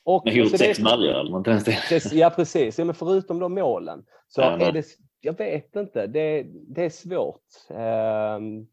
Och, 0.05 0.23
Men 0.25 0.35
gjort 0.35 0.59
sex 0.59 0.81
baljor 0.81 1.15
eller 1.15 1.31
något 1.31 1.65
det. 1.65 2.13
Ja 2.13 2.31
precis, 2.31 2.79
ja, 2.79 2.85
men 2.85 2.95
förutom 2.95 3.39
de 3.39 3.55
målen 3.55 4.05
så 4.29 4.41
ja, 4.41 4.59
är 4.61 4.73
det, 4.73 4.85
jag 5.21 5.39
vet 5.39 5.77
inte, 5.77 6.07
det, 6.07 6.47
det 6.49 6.85
är 6.85 6.91
svårt. 6.91 7.43
Um, 7.69 8.69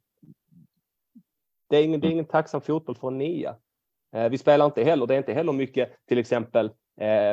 det 1.70 1.78
är 1.78 1.84
ingen, 1.84 2.00
det 2.00 2.08
är 2.08 2.12
ingen 2.12 2.26
tacksam 2.26 2.62
fotboll 2.62 2.96
för 2.96 3.08
en 3.08 3.18
nia. 3.18 3.56
Uh, 4.16 4.30
vi 4.30 4.38
spelar 4.38 4.66
inte 4.66 4.84
heller, 4.84 5.08
det 5.08 5.14
är 5.14 5.18
inte 5.18 5.34
heller 5.34 5.54
mycket 5.54 5.92
till 6.08 6.18
exempel 6.18 6.66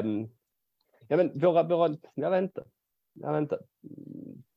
um, 0.03 0.29
ja, 1.09 1.17
men 1.17 1.39
våra, 1.39 1.63
våra, 1.63 1.97
jag 2.15 2.31
vet 2.31 2.43
inte 2.43 2.65
jag 3.15 3.33
vet 3.33 3.43
inte. 3.43 3.59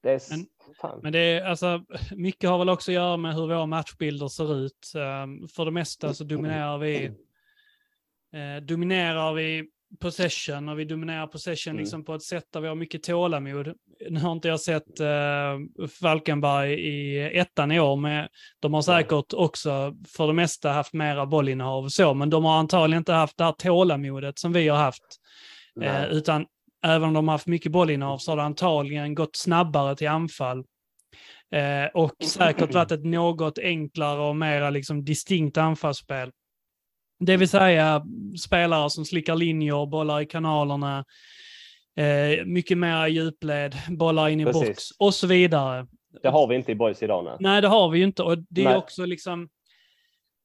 Det 0.04 0.12
är, 0.12 0.22
men, 0.30 1.02
men 1.02 1.12
det 1.12 1.20
är 1.20 1.46
alltså, 1.46 1.84
mycket 2.16 2.50
har 2.50 2.58
väl 2.58 2.70
också 2.70 2.92
att 2.92 2.96
göra 2.96 3.18
med 3.18 3.36
hur 3.36 3.48
våra 3.48 3.66
matchbilder 3.66 4.28
ser 4.28 4.56
ut. 4.56 4.92
Um, 4.96 5.48
för 5.48 5.66
det 5.66 5.72
mesta 5.72 6.14
så 6.14 6.24
dominerar 6.24 6.78
vi, 6.78 7.06
eh, 8.34 8.64
dominerar 8.64 9.34
vi 9.34 9.70
possession 10.00 10.70
och 10.70 10.80
vi 10.80 10.86
dominerar 10.86 11.28
possession 11.28 11.72
mm. 11.72 11.82
liksom 11.82 12.06
på 12.06 12.16
ett 12.16 12.24
sätt 12.24 12.46
där 12.54 12.62
vi 12.62 12.68
har 12.68 12.76
mycket 12.76 13.04
tålamod. 13.04 13.74
Nu 14.10 14.20
har 14.20 14.32
inte 14.32 14.48
jag 14.48 14.60
sett 14.60 15.02
uh, 15.02 15.88
Falkenberg 16.02 16.74
i 16.74 17.20
ettan 17.38 17.72
i 17.72 17.80
år, 17.80 17.96
men 17.96 18.28
de 18.60 18.74
har 18.74 18.82
säkert 18.82 19.34
också 19.34 19.96
för 20.08 20.28
det 20.28 20.34
mesta 20.34 20.72
haft 20.72 20.94
mera 20.94 21.26
bollinnehav 21.26 21.84
och 21.84 21.92
så, 21.92 22.14
men 22.14 22.30
de 22.30 22.46
har 22.46 22.60
antagligen 22.60 23.02
inte 23.02 23.14
haft 23.14 23.38
det 23.38 23.44
här 23.44 23.52
tålamodet 23.52 24.40
som 24.40 24.54
vi 24.54 24.68
har 24.68 24.78
haft. 24.78 25.04
Uh, 25.82 26.06
utan 26.06 26.46
även 26.86 27.04
om 27.04 27.14
de 27.14 27.28
har 27.28 27.34
haft 27.34 27.48
mycket 27.48 27.72
bollinnehav 27.72 28.18
så 28.18 28.32
har 28.32 28.38
det 28.38 28.44
antagligen 28.44 29.16
gått 29.16 29.36
snabbare 29.36 29.96
till 29.96 30.08
anfall. 30.08 30.64
Eh, 31.52 31.86
och 31.94 32.12
säkert 32.24 32.74
varit 32.74 32.92
ett 32.92 33.06
något 33.06 33.60
enklare 33.60 34.22
och 34.22 34.36
mer 34.36 34.72
liksom 34.72 35.06
distinkt 35.06 35.58
anfallsspel. 35.58 36.32
Det 37.20 37.38
vill 37.38 37.50
säga 37.50 38.06
spelare 38.46 38.90
som 38.90 39.06
slickar 39.06 39.36
linjer, 39.36 39.86
bollar 39.86 40.22
i 40.22 40.26
kanalerna, 40.26 41.06
eh, 41.96 42.46
mycket 42.46 42.78
mer 42.78 43.08
djupled, 43.08 43.76
bollar 43.90 44.30
in 44.30 44.40
i 44.40 44.46
Precis. 44.46 44.68
box 44.68 44.84
och 45.00 45.14
så 45.14 45.28
vidare. 45.28 45.88
Det 46.22 46.30
har 46.30 46.48
vi 46.48 46.56
inte 46.56 46.72
i 46.72 46.76
boys 46.76 47.04
idag. 47.04 47.26
Nej, 47.26 47.36
nej 47.40 47.62
det 47.62 47.68
har 47.68 47.90
vi 47.90 47.98
ju 48.00 48.06
inte. 48.06 48.24
Och 48.24 48.38
det 48.50 48.62
är 48.62 48.66
nej. 48.66 48.78
också 48.78 49.06
liksom 49.06 49.50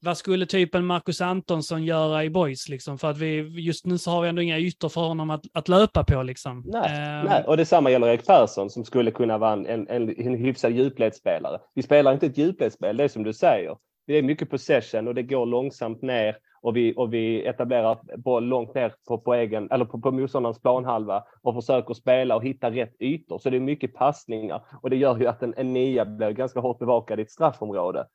vad 0.02 0.16
skulle 0.16 0.46
typen 0.46 0.86
Marcus 0.86 1.20
Antonsson 1.20 1.84
göra 1.84 2.24
i 2.24 2.30
boys 2.30 2.68
liksom? 2.68 2.98
För 2.98 3.10
att 3.10 3.18
vi, 3.18 3.40
just 3.60 3.86
nu 3.86 3.98
så 3.98 4.10
har 4.10 4.22
vi 4.22 4.28
ändå 4.28 4.42
inga 4.42 4.58
ytor 4.58 4.88
för 4.88 5.00
honom 5.00 5.30
att, 5.30 5.44
att 5.52 5.68
löpa 5.68 6.04
på 6.04 6.22
liksom. 6.22 6.62
Nej, 6.66 7.20
uh, 7.20 7.30
nej. 7.30 7.44
och 7.46 7.56
detsamma 7.56 7.90
gäller 7.90 8.08
Erik 8.08 8.26
Persson 8.26 8.70
som 8.70 8.84
skulle 8.84 9.10
kunna 9.10 9.38
vara 9.38 9.52
en, 9.52 9.66
en, 9.66 9.88
en 9.88 10.34
hyfsad 10.34 10.72
djupledsspelare. 10.72 11.58
Vi 11.74 11.82
spelar 11.82 12.12
inte 12.12 12.26
ett 12.26 12.38
djupledsspel, 12.38 12.96
det 12.96 13.04
är 13.04 13.08
som 13.08 13.22
du 13.22 13.32
säger. 13.32 13.76
Det 14.06 14.14
är 14.14 14.22
mycket 14.22 14.50
possession 14.50 15.08
och 15.08 15.14
det 15.14 15.22
går 15.22 15.46
långsamt 15.46 16.02
ner 16.02 16.36
och 16.62 16.76
vi, 16.76 16.94
och 16.96 17.14
vi 17.14 17.46
etablerar 17.46 17.98
boll 18.16 18.44
långt 18.44 18.74
ner 18.74 18.94
på, 19.08 19.18
på, 19.18 19.34
egen, 19.34 19.70
eller 19.70 19.84
på, 19.84 20.00
på 20.00 20.10
motståndarens 20.10 20.62
planhalva 20.62 21.24
och 21.42 21.54
försöker 21.54 21.94
spela 21.94 22.36
och 22.36 22.44
hitta 22.44 22.70
rätt 22.70 22.96
ytor. 23.00 23.38
Så 23.38 23.50
det 23.50 23.56
är 23.56 23.60
mycket 23.60 23.94
passningar 23.94 24.62
och 24.82 24.90
det 24.90 24.96
gör 24.96 25.18
ju 25.18 25.26
att 25.26 25.42
en, 25.42 25.54
en 25.56 25.72
nia 25.72 26.04
blir 26.04 26.30
ganska 26.30 26.60
hårt 26.60 26.78
bevakad 26.78 27.18
i 27.18 27.22
ett 27.22 27.30
straffområde. 27.30 28.06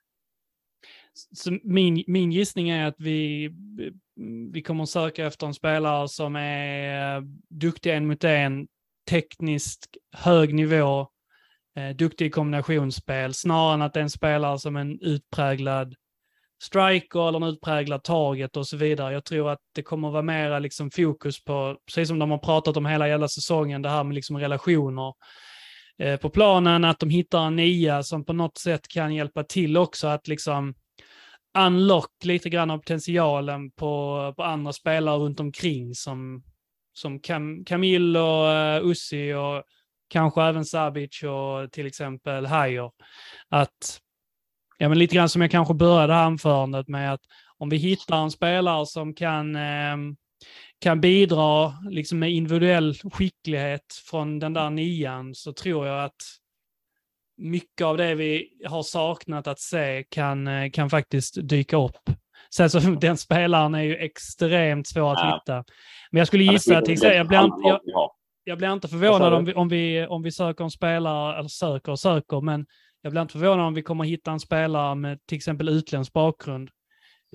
Så 1.35 1.59
min, 1.63 2.03
min 2.07 2.31
gissning 2.31 2.69
är 2.69 2.87
att 2.87 2.95
vi, 2.97 3.49
vi 4.53 4.61
kommer 4.61 4.83
att 4.83 4.89
söka 4.89 5.25
efter 5.25 5.47
en 5.47 5.53
spelare 5.53 6.07
som 6.07 6.35
är 6.35 7.17
eh, 7.17 7.23
duktig 7.49 7.93
en 7.93 8.07
mot 8.07 8.23
en, 8.23 8.67
tekniskt 9.09 9.97
hög 10.15 10.53
nivå, 10.53 11.07
eh, 11.77 11.95
duktig 11.95 12.25
i 12.25 12.29
kombinationsspel, 12.29 13.33
snarare 13.33 13.73
än 13.73 13.81
att 13.81 13.93
det 13.93 13.99
är 13.99 14.03
en 14.03 14.09
spelare 14.09 14.59
som 14.59 14.75
en 14.75 14.99
utpräglad 15.01 15.95
striker 16.63 17.27
eller 17.27 17.37
en 17.37 17.53
utpräglad 17.53 18.03
target 18.03 18.57
och 18.57 18.67
så 18.67 18.77
vidare. 18.77 19.13
Jag 19.13 19.25
tror 19.25 19.49
att 19.49 19.59
det 19.75 19.81
kommer 19.81 20.07
att 20.07 20.13
vara 20.13 20.23
mera 20.23 20.59
liksom 20.59 20.91
fokus 20.91 21.43
på, 21.43 21.77
precis 21.85 22.07
som 22.07 22.19
de 22.19 22.31
har 22.31 22.37
pratat 22.37 22.77
om 22.77 22.85
hela 22.85 23.07
jävla 23.07 23.27
säsongen, 23.27 23.81
det 23.81 23.89
här 23.89 24.03
med 24.03 24.15
liksom 24.15 24.37
relationer. 24.37 25.13
eh, 25.99 26.17
på 26.17 26.29
planen, 26.29 26.85
att 26.85 26.99
de 26.99 27.09
hittar 27.09 27.47
en 27.47 27.55
nia 27.55 28.03
som 28.03 28.25
på 28.25 28.33
något 28.33 28.57
sätt 28.57 28.87
kan 28.87 29.15
hjälpa 29.15 29.43
till 29.43 29.77
också 29.77 30.07
att 30.07 30.27
liksom 30.27 30.73
unlock 31.57 32.11
lite 32.23 32.49
grann 32.49 32.71
av 32.71 32.77
potentialen 32.77 33.71
på, 33.71 34.33
på 34.37 34.43
andra 34.43 34.73
spelare 34.73 35.17
runt 35.17 35.39
omkring 35.39 35.95
som, 35.95 36.43
som 36.93 37.19
Cam, 37.19 37.65
Camille 37.65 38.19
och 38.19 38.83
uh, 38.83 38.91
Ussi 38.91 39.33
och 39.33 39.63
kanske 40.09 40.43
även 40.43 40.65
Sabic 40.65 41.23
och 41.23 41.71
till 41.71 41.85
exempel 41.85 42.45
Hajer. 42.45 42.91
Att, 43.49 44.01
ja 44.77 44.89
men 44.89 44.99
lite 44.99 45.15
grann 45.15 45.29
som 45.29 45.41
jag 45.41 45.51
kanske 45.51 45.73
började 45.73 46.15
anförandet 46.15 46.87
med 46.87 47.13
att 47.13 47.21
om 47.57 47.69
vi 47.69 47.77
hittar 47.77 48.17
en 48.17 48.31
spelare 48.31 48.85
som 48.85 49.13
kan, 49.13 49.55
eh, 49.55 49.97
kan 50.79 51.01
bidra 51.01 51.73
liksom 51.89 52.19
med 52.19 52.31
individuell 52.31 52.95
skicklighet 53.13 53.93
från 54.09 54.39
den 54.39 54.53
där 54.53 54.69
nian 54.69 55.35
så 55.35 55.53
tror 55.53 55.87
jag 55.87 56.05
att 56.05 56.15
mycket 57.37 57.85
av 57.85 57.97
det 57.97 58.15
vi 58.15 58.49
har 58.65 58.83
saknat 58.83 59.47
att 59.47 59.59
se 59.59 60.03
kan, 60.09 60.47
eh, 60.47 60.69
kan 60.71 60.89
faktiskt 60.89 61.37
dyka 61.49 61.77
upp. 61.77 62.09
Sen 62.55 62.69
så 62.69 62.79
den 63.01 63.17
spelaren 63.17 63.75
är 63.75 63.81
ju 63.83 63.95
extremt 63.95 64.87
svår 64.87 65.11
att 65.11 65.19
Ja. 65.21 65.35
hitta. 65.41 65.63
Men 66.11 66.17
jag 66.19 66.27
skulle 66.27 66.43
gissa 66.43 66.77
att 66.77 66.87
jag 67.03 67.27
blir, 67.27 67.37
jag, 67.63 67.79
jag 68.43 68.57
blir 68.57 68.73
inte 68.73 68.87
förvånad 68.87 69.33
om 69.33 69.45
vi, 69.45 69.53
om, 69.53 69.69
vi, 69.69 70.05
om 70.07 70.23
vi 70.23 70.31
söker 70.31 70.63
en 70.63 70.71
spelare, 70.71 71.39
eller 71.39 71.49
söker 71.49 71.91
och 71.91 71.99
söker, 71.99 72.41
men 72.41 72.65
jag 73.01 73.11
blir 73.11 73.21
inte 73.21 73.31
förvånad 73.31 73.65
om 73.65 73.73
vi 73.73 73.81
kommer 73.81 74.03
hitta 74.03 74.31
en 74.31 74.39
spelare 74.39 74.95
med 74.95 75.19
till 75.25 75.35
exempel 75.35 75.69
utländsk 75.69 76.13
bakgrund. 76.13 76.69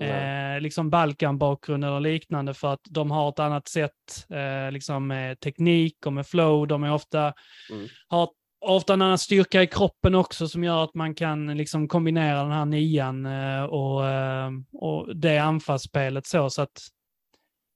Eh, 0.01 0.61
liksom 0.61 0.89
Balkan-bakgrund 0.89 1.85
eller 1.85 1.99
liknande 1.99 2.53
för 2.53 2.73
att 2.73 2.79
de 2.89 3.11
har 3.11 3.29
ett 3.29 3.39
annat 3.39 3.67
sätt 3.67 3.91
eh, 4.29 4.71
liksom 4.71 5.07
med 5.07 5.39
teknik 5.39 6.05
och 6.05 6.13
med 6.13 6.27
flow. 6.27 6.67
De 6.67 6.83
är 6.83 6.93
ofta, 6.93 7.33
Mm. 7.71 7.87
har 8.07 8.29
ofta 8.63 8.93
en 8.93 9.01
annan 9.01 9.17
styrka 9.17 9.63
i 9.63 9.67
kroppen 9.67 10.15
också 10.15 10.47
som 10.47 10.63
gör 10.63 10.83
att 10.83 10.93
man 10.93 11.15
kan 11.15 11.57
liksom 11.57 11.87
kombinera 11.87 12.43
den 12.43 12.51
här 12.51 12.65
nian 12.65 13.25
eh, 13.25 13.63
och, 13.63 14.09
eh, 14.09 14.51
och 14.73 15.15
det 15.17 15.37
anfallsspelet 15.37 16.27
så. 16.27 16.49
så 16.49 16.61
att 16.61 16.81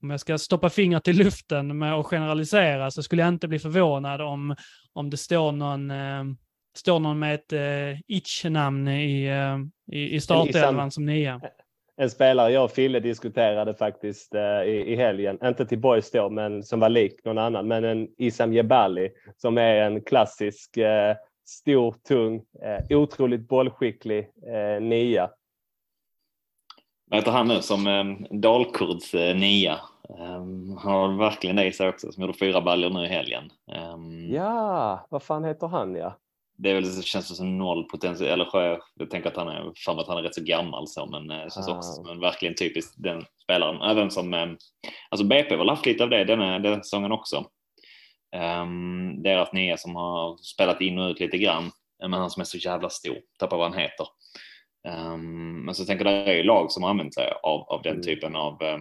om 0.02 0.10
jag 0.10 0.20
ska 0.20 0.38
stoppa 0.38 0.70
fingret 0.70 1.08
i 1.08 1.12
luften 1.12 1.78
med 1.78 1.94
att 1.94 2.06
generalisera 2.06 2.90
så 2.90 3.02
skulle 3.02 3.22
jag 3.22 3.28
inte 3.28 3.48
bli 3.48 3.58
förvånad 3.58 4.20
om, 4.20 4.56
om 4.92 5.10
det 5.10 5.16
står 5.16 5.52
någon, 5.52 5.90
eh, 5.90 6.24
står 6.76 6.98
någon 6.98 7.18
med 7.18 7.34
ett 7.34 7.52
eh, 7.52 8.00
itch-namn 8.06 8.88
i, 8.88 9.24
eh, 9.24 9.58
i, 9.98 10.14
i 10.14 10.20
startelvan 10.20 10.90
som 10.90 11.06
nia. 11.06 11.40
En 12.00 12.10
spelare 12.10 12.52
jag 12.52 12.64
och 12.64 12.70
Fille 12.70 13.00
diskuterade 13.00 13.74
faktiskt 13.74 14.34
eh, 14.34 14.62
i, 14.62 14.92
i 14.92 14.96
helgen, 14.96 15.38
inte 15.44 15.66
till 15.66 15.78
Boys 15.78 16.10
då, 16.10 16.30
men 16.30 16.62
som 16.62 16.80
var 16.80 16.88
lik 16.88 17.24
någon 17.24 17.38
annan, 17.38 17.68
men 17.68 17.84
en 17.84 18.08
Isam 18.18 18.52
Jebali 18.52 19.10
som 19.36 19.58
är 19.58 19.74
en 19.74 20.00
klassisk 20.00 20.76
eh, 20.76 21.16
stor, 21.46 21.94
tung, 22.08 22.42
eh, 22.62 22.98
otroligt 22.98 23.48
bollskicklig 23.48 24.30
eh, 24.46 24.82
nia. 24.82 25.30
Vad 27.10 27.20
heter 27.20 27.32
han 27.32 27.48
nu 27.48 27.62
som 27.62 27.86
eh, 27.86 28.38
Dalkurds 28.38 29.14
eh, 29.14 29.36
nia? 29.36 29.80
Um, 30.08 30.76
han 30.76 30.92
har 30.92 31.18
verkligen 31.18 31.56
det 31.56 31.66
i 31.66 31.72
sig 31.72 31.88
också, 31.88 32.12
som 32.12 32.20
gjorde 32.20 32.38
fyra 32.38 32.60
baljor 32.60 32.90
nu 32.90 33.04
i 33.04 33.08
helgen. 33.08 33.50
Ehm, 33.72 34.34
Ja, 34.34 35.06
vad 35.10 35.22
fan 35.22 35.44
heter 35.44 35.66
han 35.66 35.94
ja? 35.94 36.18
Det 36.60 36.70
är 36.70 36.74
väl, 36.74 36.96
det 36.96 37.02
känns 37.04 37.36
som 37.36 37.58
noll 37.58 37.84
potential, 37.84 38.30
eller 38.30 38.48
jag, 38.98 39.10
tänker 39.10 39.30
att 39.30 39.36
han 39.36 39.48
är, 39.48 39.62
mig 39.94 40.02
att 40.02 40.08
han 40.08 40.18
är 40.18 40.22
rätt 40.22 40.34
så 40.34 40.44
gammal 40.44 40.88
så, 40.88 41.06
men 41.06 41.30
eh, 41.30 41.44
det 41.44 41.54
känns 41.54 41.68
Ah. 41.68 41.76
också 41.76 41.92
som 41.92 42.08
en 42.08 42.20
verkligen 42.20 42.54
typisk 42.54 42.94
den 42.96 43.24
spelaren. 43.42 43.82
Även 43.90 44.10
som, 44.10 44.34
eh, 44.34 44.46
alltså 45.10 45.26
BP 45.26 45.50
har 45.50 45.58
väl 45.58 45.68
haft 45.68 45.86
lite 45.86 46.04
av 46.04 46.10
det 46.10 46.24
den, 46.24 46.62
den 46.62 46.84
säsongen 46.84 47.12
också. 47.12 47.44
Um, 48.36 49.22
deras 49.22 49.52
nya 49.52 49.76
som 49.76 49.96
har 49.96 50.36
spelat 50.36 50.80
in 50.80 50.98
och 50.98 51.10
ut 51.10 51.20
lite 51.20 51.38
grann, 51.38 51.70
men 52.02 52.12
han 52.12 52.30
som 52.30 52.40
är 52.40 52.44
så 52.44 52.58
jävla 52.58 52.90
stor, 52.90 53.16
tappar 53.38 53.56
vad 53.56 53.70
han 53.70 53.78
heter. 53.80 54.06
Um, 54.88 55.64
men 55.64 55.74
så 55.74 55.84
tänker 55.84 56.04
jag, 56.04 56.14
det 56.26 56.32
är 56.32 56.36
ju 56.36 56.42
lag 56.42 56.72
som 56.72 56.84
använt 56.84 57.14
sig 57.14 57.32
av, 57.42 57.60
av 57.60 57.82
den 57.82 57.92
Mm. 57.92 58.02
typen 58.02 58.36
av, 58.36 58.62
eh, 58.62 58.78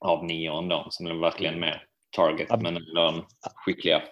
av 0.00 0.24
nior 0.24 0.58
ändå, 0.58 0.86
som 0.90 1.06
är 1.06 1.14
verkligen 1.14 1.60
mer 1.60 1.82
target, 2.16 2.48
men 2.60 2.76
ändå 2.76 3.24
skickliga. 3.54 4.02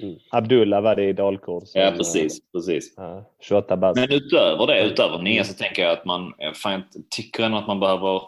Mm. 0.00 0.18
Abdullah 0.30 0.82
var 0.82 0.96
det 0.96 1.04
i 1.04 1.12
Dalkurd. 1.12 1.62
som, 1.66 1.80
Ja, 1.80 1.90
precis, 1.90 2.52
precis. 2.52 2.94
Ja, 2.96 3.30
28 3.40 3.76
bast. 3.76 4.00
Men 4.00 4.12
utöver 4.12 4.66
det, 4.66 4.84
utöver 4.84 5.18
nia 5.18 5.44
så 5.44 5.54
tänker 5.54 5.82
jag 5.82 5.92
att 5.92 6.04
man 6.04 6.34
eh, 6.38 6.52
fan, 6.52 6.72
jag 6.72 7.10
tycker 7.10 7.42
ändå 7.42 7.58
att 7.58 7.66
man 7.66 7.80
behöver 7.80 8.22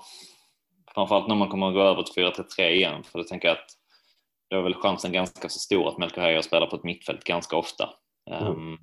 framförallt 0.95 1.29
när 1.29 1.35
man 1.35 1.49
kommer 1.49 1.69
att 1.69 1.75
gå 1.75 1.83
över 1.83 2.03
till 2.03 2.25
4-3 2.25 2.69
igen 2.69 3.03
för 3.03 3.19
då 3.19 3.25
tänker 3.25 3.49
jag 3.49 3.57
att 3.57 3.69
då 4.51 4.57
är 4.57 4.63
väl 4.63 4.75
chansen 4.75 5.13
ganska 5.13 5.49
så 5.49 5.59
stor 5.59 5.89
att 5.89 5.99
Melker 5.99 6.21
Heier 6.21 6.43
spelar 6.43 6.67
på 6.67 6.77
ett 6.77 6.85
mittfält 6.85 7.25
ganska 7.25 7.57
ofta. 7.57 7.91
Ehm, 8.31 8.77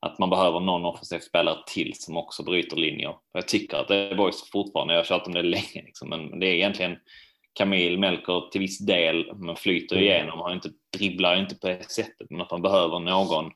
att 0.00 0.18
man 0.18 0.30
behöver 0.30 0.60
någon 0.60 0.84
offensiv 0.84 1.18
spelare 1.18 1.58
till 1.66 1.92
som 1.94 2.16
också 2.16 2.42
bryter 2.42 2.76
linjer. 2.76 3.14
Jag 3.32 3.48
tycker 3.48 3.76
att 3.76 3.88
det 3.88 3.96
är 3.96 4.14
boys 4.14 4.50
fortfarande, 4.50 4.94
jag 4.94 5.00
har 5.00 5.04
tjatat 5.04 5.26
om 5.26 5.34
det 5.34 5.42
länge, 5.42 5.82
liksom, 5.84 6.08
men 6.08 6.40
det 6.40 6.46
är 6.46 6.54
egentligen 6.54 6.96
Kamil 7.58 7.98
Melker 7.98 8.50
till 8.50 8.60
viss 8.60 8.78
del, 8.78 9.32
men 9.36 9.56
flyter 9.56 9.96
Mm. 9.96 10.08
igenom, 10.08 10.38
har 10.38 10.52
inte, 10.52 10.68
dribblar 10.98 11.36
inte 11.40 11.54
på 11.54 11.66
det 11.66 11.90
sättet, 11.90 12.30
men 12.30 12.40
att 12.40 12.50
man 12.50 12.62
behöver 12.62 12.98
någon 12.98 13.50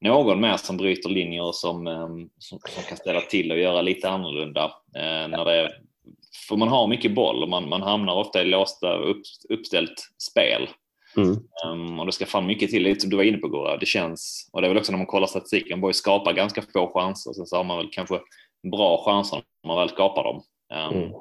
någon 0.00 0.40
mer 0.40 0.56
som 0.56 0.76
bryter 0.76 1.08
linjer 1.08 1.42
och 1.42 1.54
som, 1.54 1.86
ehm, 1.86 2.28
som, 2.38 2.58
som 2.68 2.82
kan 2.88 2.96
ställa 2.96 3.20
till 3.20 3.52
och 3.52 3.58
göra 3.58 3.82
lite 3.82 4.08
annorlunda. 4.08 4.64
Eh, 4.96 5.28
när 5.28 5.44
det, 5.44 5.70
för 6.48 6.56
man 6.56 6.68
har 6.68 6.86
mycket 6.86 7.14
boll 7.14 7.42
och 7.42 7.48
man, 7.48 7.68
man 7.68 7.82
hamnar 7.82 8.14
ofta 8.14 8.42
i 8.42 8.44
låsta 8.44 8.94
upp, 8.96 9.22
uppställt 9.48 10.08
spel. 10.18 10.68
Mm. 11.16 11.36
Um, 11.66 12.00
och 12.00 12.06
det 12.06 12.12
ska 12.12 12.26
fan 12.26 12.46
mycket 12.46 12.70
till, 12.70 12.82
lite 12.82 13.00
som 13.00 13.10
du 13.10 13.16
var 13.16 13.24
inne 13.24 13.38
på 13.38 13.48
Gora. 13.48 13.76
Det 13.76 13.86
känns, 13.86 14.50
och 14.52 14.60
det 14.60 14.66
är 14.66 14.68
väl 14.68 14.78
också 14.78 14.92
när 14.92 14.98
man 14.98 15.06
kollar 15.06 15.26
statistiken, 15.26 15.80
Boys 15.80 15.96
skapar 15.96 16.32
ganska 16.32 16.62
få 16.72 16.92
chanser, 16.94 17.32
sen 17.32 17.46
så 17.46 17.56
har 17.56 17.64
man 17.64 17.76
väl 17.76 17.88
kanske 17.92 18.20
bra 18.72 19.04
chanser 19.04 19.42
när 19.62 19.68
man 19.68 19.78
väl 19.78 19.88
skapar 19.88 20.24
dem. 20.24 20.42
Um, 20.74 20.96
Mm. 21.02 21.12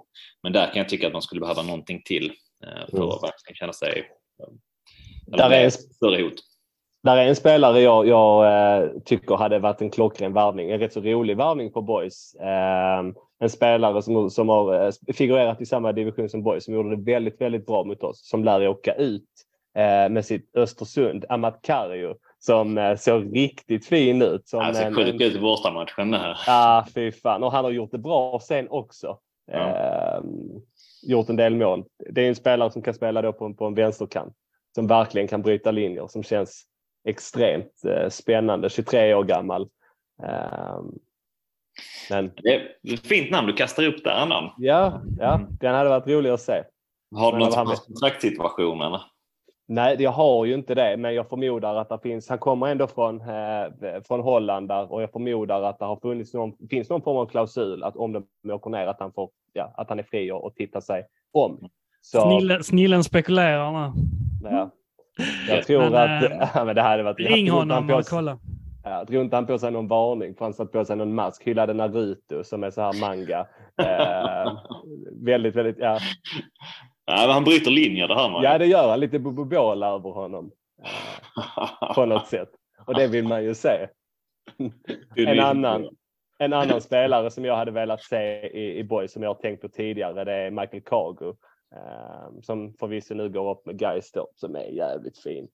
Men 0.43 0.53
där 0.53 0.65
kan 0.67 0.75
jag 0.77 0.89
tycka 0.89 1.07
att 1.07 1.13
man 1.13 1.21
skulle 1.21 1.41
behöva 1.41 1.61
någonting 1.61 2.01
till 2.05 2.25
uh, 2.65 2.85
för 2.89 2.97
Mm. 2.97 3.09
att 3.09 3.23
verkligen 3.23 3.55
känna 3.55 3.73
sig 3.73 4.03
um, 4.47 4.59
Där 5.37 5.49
är 5.51 5.69
större 5.69 6.21
hot. 6.23 6.33
Där 7.03 7.17
är 7.17 7.27
en 7.27 7.35
spelare 7.35 7.81
jag, 7.81 8.07
jag 8.07 8.45
eh, 8.83 8.89
tycker 9.05 9.35
hade 9.35 9.59
varit 9.59 9.81
en 9.81 9.89
klockren 9.89 10.33
värvning. 10.33 10.71
En 10.71 10.79
rätt 10.79 10.93
så 10.93 11.01
rolig 11.01 11.37
värvning 11.37 11.71
på 11.71 11.81
Boys. 11.81 12.35
Eh, 12.35 12.99
en 13.39 13.49
spelare 13.49 14.01
som, 14.01 14.29
som 14.29 14.49
har 14.49 14.85
eh, 14.85 14.91
figurerat 15.13 15.61
i 15.61 15.65
samma 15.65 15.91
division 15.91 16.29
som 16.29 16.43
Boys 16.43 16.65
som 16.65 16.73
gjorde 16.73 16.95
det 16.95 17.11
väldigt, 17.11 17.41
väldigt 17.41 17.65
bra 17.65 17.83
mot 17.83 18.03
oss. 18.03 18.29
Som 18.29 18.43
lär 18.43 18.67
åka 18.67 18.93
ut 18.93 19.23
eh, 19.77 20.09
med 20.09 20.25
sitt 20.25 20.55
Östersund, 20.55 21.25
Amat 21.29 21.59
Kariu, 21.61 22.13
som 22.39 22.77
eh, 22.77 22.95
såg 22.95 23.35
riktigt 23.37 23.85
fin 23.85 24.21
ut. 24.21 24.47
Som 24.47 24.59
Alltså, 24.59 24.83
en- 24.83 24.95
sjukt 24.95 25.21
ut 25.21 25.35
i 25.35 25.39
bortamatchen. 25.39 26.15
Ja, 26.47 26.85
fy 26.95 27.11
fan. 27.11 27.43
Och 27.43 27.51
han 27.51 27.63
har 27.65 27.71
gjort 27.71 27.91
det 27.91 27.97
bra 27.97 28.39
sen 28.43 28.67
också. 28.69 29.17
Ja. 29.51 29.69
Eh, 29.69 30.21
gjort 31.03 31.29
en 31.29 31.35
del 31.35 31.55
mål. 31.55 31.85
Det 32.09 32.21
är 32.21 32.27
en 32.29 32.35
spelare 32.35 32.71
som 32.71 32.81
kan 32.81 32.93
spela 32.93 33.21
då 33.21 33.33
på, 33.33 33.45
en- 33.45 33.55
på 33.55 33.65
en 33.65 33.75
vänsterkant. 33.75 34.33
Som 34.75 34.87
verkligen 34.87 35.27
kan 35.27 35.41
bryta 35.41 35.71
linjer. 35.71 36.07
Som 36.07 36.23
känns 36.23 36.63
extremt 37.07 37.83
eh, 37.87 38.09
spännande. 38.09 38.69
23 38.69 39.13
år 39.13 39.23
gammal. 39.23 39.61
Eh, 40.23 40.79
men 42.09 42.31
Det 42.43 42.53
är 42.55 42.93
ett 42.93 42.99
fint 43.07 43.31
namn 43.31 43.47
du 43.47 43.53
kastar 43.53 43.83
upp 43.83 44.03
där, 44.03 44.11
annan. 44.11 44.51
ja, 44.57 45.01
ja, 45.19 45.41
den 45.59 45.75
hade 45.75 45.89
varit 45.89 46.07
rolig 46.07 46.29
att 46.29 46.41
se. 46.41 46.63
Har 47.15 47.31
du 47.31 47.37
Men 47.37 47.47
någon 47.49 47.67
vad 47.67 49.01
Nej, 49.71 49.95
jag 49.99 50.11
har 50.11 50.45
ju 50.45 50.53
inte 50.53 50.75
det, 50.75 50.97
men 50.97 51.15
jag 51.15 51.29
förmodar 51.29 51.75
att 51.75 51.89
det 51.89 51.99
finns. 52.03 52.29
Han 52.29 52.37
kommer 52.37 52.67
ändå 52.67 52.87
från, 52.87 53.21
eh, 53.21 54.01
från 54.07 54.21
Holland 54.21 54.67
där 54.67 54.91
och 54.91 55.01
jag 55.01 55.11
förmodar 55.11 55.63
att 55.63 55.79
det 55.79 55.85
har 55.85 55.95
funnits 55.95 56.33
någon, 56.33 56.53
finns 56.69 56.89
någon 56.89 57.01
form 57.01 57.17
av 57.17 57.25
klausul 57.25 57.83
att 57.83 57.95
om 57.95 58.13
de 58.13 58.51
åker 58.53 58.69
ner 58.69 58.87
att 58.87 58.99
han 58.99 59.11
får, 59.11 59.29
ja, 59.53 59.73
att 59.77 59.89
han 59.89 59.99
är 59.99 60.03
fri 60.03 60.31
och, 60.31 60.45
och 60.45 60.55
tittar 60.55 60.81
sig 60.81 61.03
om. 61.33 61.69
Så, 62.01 62.21
Snille, 62.21 62.63
snillen 62.63 63.03
spekulerar 63.03 63.71
nu. 63.71 63.99
ja. 64.49 64.69
Jag 65.49 65.63
tror 65.65 65.89
Men, 65.89 65.93
att 65.93 66.51
ja, 66.55 66.65
men 66.65 66.75
det 66.75 66.81
hade 66.81 67.03
varit. 67.03 67.19
jag 67.19 67.31
Ring 67.31 67.47
tror 67.47 67.57
honom 67.59 67.89
och 67.89 68.05
kolla. 68.05 68.37
Ja, 68.83 69.03
drog 69.03 69.23
inte 69.23 69.35
han 69.35 69.45
på 69.45 69.59
sig 69.59 69.71
någon 69.71 69.87
varning 69.87 70.35
för 70.35 70.45
han 70.45 70.53
satt 70.53 70.71
på 70.71 70.85
sig 70.85 70.95
någon 70.95 71.15
mask, 71.15 71.43
hyllade 71.43 71.73
Naruto 71.73 72.43
som 72.43 72.63
är 72.63 72.71
så 72.71 72.81
här 72.81 72.99
manga. 73.01 73.39
Eh, 73.81 74.53
väldigt, 75.21 75.55
väldigt, 75.55 75.77
ja. 75.79 75.99
Ja, 77.11 77.31
han 77.31 77.43
bryter 77.43 77.71
linjer, 77.71 78.07
det 78.07 78.15
hör 78.15 78.29
man. 78.29 78.43
ja, 78.43 78.57
det 78.57 78.65
gör 78.65 78.89
han. 78.89 78.99
Lite 78.99 79.19
bobobol 79.19 79.83
över 79.83 80.09
honom 80.09 80.51
på 81.95 82.05
något 82.05 82.27
sätt. 82.35 82.49
Och 82.87 82.95
det 82.95 83.07
vill 83.07 83.27
man 83.27 83.43
ju 83.43 83.53
se. 83.55 83.87
En 85.15 85.39
annan, 85.39 85.89
en 86.37 86.53
annan 86.53 86.81
spelare 86.81 87.31
som 87.31 87.45
jag 87.45 87.55
hade 87.55 87.71
velat 87.71 88.01
se 88.03 88.47
i, 88.47 88.77
i 88.79 88.83
Boys 88.83 89.13
som 89.13 89.23
jag 89.23 89.29
har 89.29 89.41
tänkt 89.41 89.61
på 89.61 89.69
tidigare 89.69 90.23
det 90.23 90.33
är 90.33 90.51
Michael 90.51 90.83
Kago. 90.83 91.35
Eh, 91.75 92.41
som 92.41 92.73
förvisso 92.79 93.13
nu 93.13 93.29
går 93.29 93.51
upp 93.51 93.65
med 93.65 93.77
Gais 93.79 94.11
då, 94.11 94.27
som 94.35 94.55
är 94.55 94.63
jävligt 94.65 95.17
fin. 95.23 95.47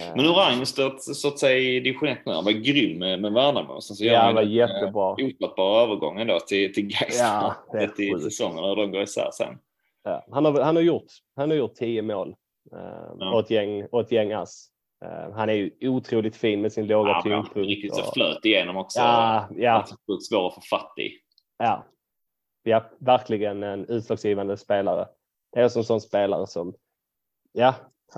Eh, 0.00 0.16
Men 0.16 0.66
stått 0.66 1.02
så 1.02 1.28
att 1.28 1.38
säga 1.38 1.58
i 1.58 1.80
division 1.80 2.08
1 2.08 2.18
nu? 2.26 2.32
Han 2.32 2.44
var 2.44 2.52
grym 2.52 2.98
med, 2.98 3.20
med 3.20 3.32
Värnamo. 3.32 3.80
Sen 3.80 3.96
så 3.96 4.04
Ja, 4.04 4.18
han 4.20 4.34
var 4.34 4.42
den, 4.42 4.50
jättebra. 4.52 5.16
eh, 5.18 5.26
Ofattbara 5.26 5.82
övergången 5.82 6.26
då 6.26 6.40
till, 6.40 6.74
till 6.74 6.86
Gais. 6.86 7.18
Ja, 7.20 7.54
det 7.72 7.78
är 7.78 7.88
sjukt. 8.12 8.24
säsongen 8.24 8.64
och 8.64 8.76
de 8.76 8.90
går 8.92 9.02
isär 9.02 9.30
sen. 9.32 9.58
Ja, 10.04 10.24
han, 10.30 10.44
har, 10.44 10.60
han, 10.60 10.76
har 10.76 10.82
gjort, 10.82 11.06
han 11.36 11.50
har 11.50 11.56
gjort 11.56 11.74
tio 11.74 12.02
mål 12.02 12.28
eh, 12.72 12.78
Ja. 13.18 13.34
och, 13.34 13.40
ett 13.40 13.50
gäng, 13.50 13.84
och 13.86 14.00
ett 14.00 14.12
gäng 14.12 14.32
ass. 14.32 14.68
Eh, 15.04 15.32
han 15.34 15.48
är 15.48 15.52
ju 15.52 15.70
otroligt 15.80 16.36
fin 16.36 16.60
med 16.60 16.72
sin 16.72 16.86
låga 16.86 17.10
Ja, 17.10 17.20
tyngdpunkt. 17.22 17.68
riktigt 17.68 17.94
så 17.94 18.02
och- 18.08 18.14
flöt 18.14 18.44
igenom 18.44 18.76
också. 18.76 18.98
Ja, 19.00 19.48
ja, 19.56 19.86
svår 20.28 20.46
att 20.48 20.54
få 20.54 20.60
fatt 20.60 20.98
i. 20.98 21.10
ja. 21.58 21.84
ja, 22.62 22.84
verkligen 22.98 23.62
en 23.62 23.84
utslagsgivande 23.88 24.56
spelare. 24.56 25.08
Det 25.52 25.60
är 25.60 25.76
en 25.78 25.84
sån 25.84 26.00
spelare 26.00 26.46
som, 26.46 26.74
ja. 27.52 27.74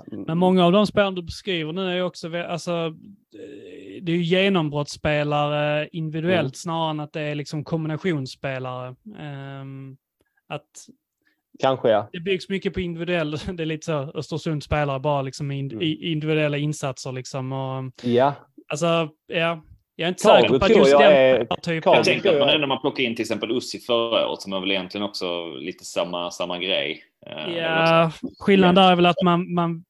Men 0.07 0.37
många 0.37 0.65
av 0.65 0.71
de 0.71 0.87
spelarna 0.87 1.15
du 1.15 1.21
beskriver 1.21 1.73
nu 1.73 1.89
är 1.91 1.95
ju 1.95 2.01
också, 2.01 2.37
alltså, 2.37 2.71
eh, 2.71 4.03
det 4.03 4.11
är 4.11 4.15
ju 4.15 4.23
genombrottsspelare 4.23 5.87
individuellt 5.91 6.39
Mm. 6.43 6.53
snarare 6.53 6.89
än 6.91 6.99
att 6.99 7.13
det 7.13 7.21
är 7.21 7.35
liksom 7.35 7.63
kombinationsspelare. 7.63 8.95
Ehm, 9.19 9.97
att 10.47 10.69
Kanske 11.59 11.89
ja. 11.89 12.09
det 12.13 12.19
byggs 12.19 12.49
mycket 12.49 12.73
på 12.73 12.79
individuell, 12.81 13.31
det 13.53 13.63
är 13.63 13.65
lite 13.65 13.85
så 13.85 14.11
Östersund 14.15 14.63
spelare 14.63 14.99
bara 14.99 15.21
liksom 15.21 15.51
in, 15.51 15.71
Mm. 15.71 15.81
individuella 16.01 16.57
insatser 16.57 17.11
liksom. 17.11 17.51
Och, 17.51 17.91
Ja, 18.03 18.33
alltså, 18.67 19.09
ja, 19.27 19.63
jag 19.95 20.05
är 20.05 20.09
inte 20.09 20.23
Cargo 20.23 20.41
säker 20.41 20.59
på 20.59 20.65
att 20.65 20.69
just 20.77 20.91
jag 20.91 21.01
den 21.01 21.11
är-. 21.11 21.45
Cargo 21.63 21.81
Jag 21.95 22.03
tänkte 22.03 22.31
att 22.31 22.39
man 22.39 22.59
när 22.61 22.67
man 22.67 22.81
plockar 22.81 23.03
in 23.03 23.15
till 23.15 23.23
exempel 23.23 23.51
Ussi 23.51 23.79
förra 23.79 24.27
året 24.29 24.41
som 24.41 24.53
är 24.53 24.59
väl 24.59 24.71
egentligen 24.71 25.05
också 25.05 25.45
lite 25.45 25.85
samma, 25.85 26.31
samma 26.31 26.57
grej. 26.57 27.03
Eh, 27.27 27.57
Ja, 27.57 28.11
skillnaden 28.39 28.75
där 28.75 28.91
är 28.91 28.95
väl 28.95 29.05
att 29.05 29.21
man, 29.23 29.53
man, 29.53 29.83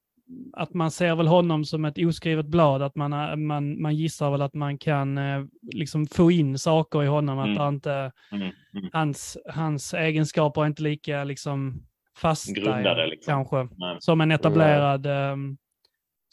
att 0.53 0.73
man 0.73 0.91
ser 0.91 1.15
väl 1.15 1.27
honom 1.27 1.65
som 1.65 1.85
ett 1.85 1.97
oskrivet 1.97 2.45
blad, 2.45 2.81
att 2.81 2.95
man, 2.95 3.13
är- 3.13 3.35
man, 3.35 3.81
man 3.81 3.95
gissar 3.95 4.31
väl 4.31 4.41
att 4.41 4.53
man 4.53 4.77
kan 4.77 5.17
eh, 5.17 5.45
liksom 5.73 6.07
få 6.07 6.31
in 6.31 6.57
saker 6.59 7.03
i 7.03 7.07
honom, 7.07 7.39
att 7.39 7.45
Mm. 7.47 7.57
det 7.57 7.67
inte, 7.67 8.11
Mm, 8.31 8.41
mm. 8.73 8.89
hans, 8.93 9.37
hans 9.49 9.93
egenskaper 9.93 10.61
är 10.61 10.65
inte 10.65 10.83
lika 10.83 11.23
liksom 11.23 11.83
fasta 12.17 12.53
Grundade, 12.53 13.07
liksom. 13.07 13.31
kanske, 13.33 13.75
Nej. 13.77 13.97
som 13.99 14.21
en 14.21 14.31
etablerad 14.31 15.05
um, 15.05 15.57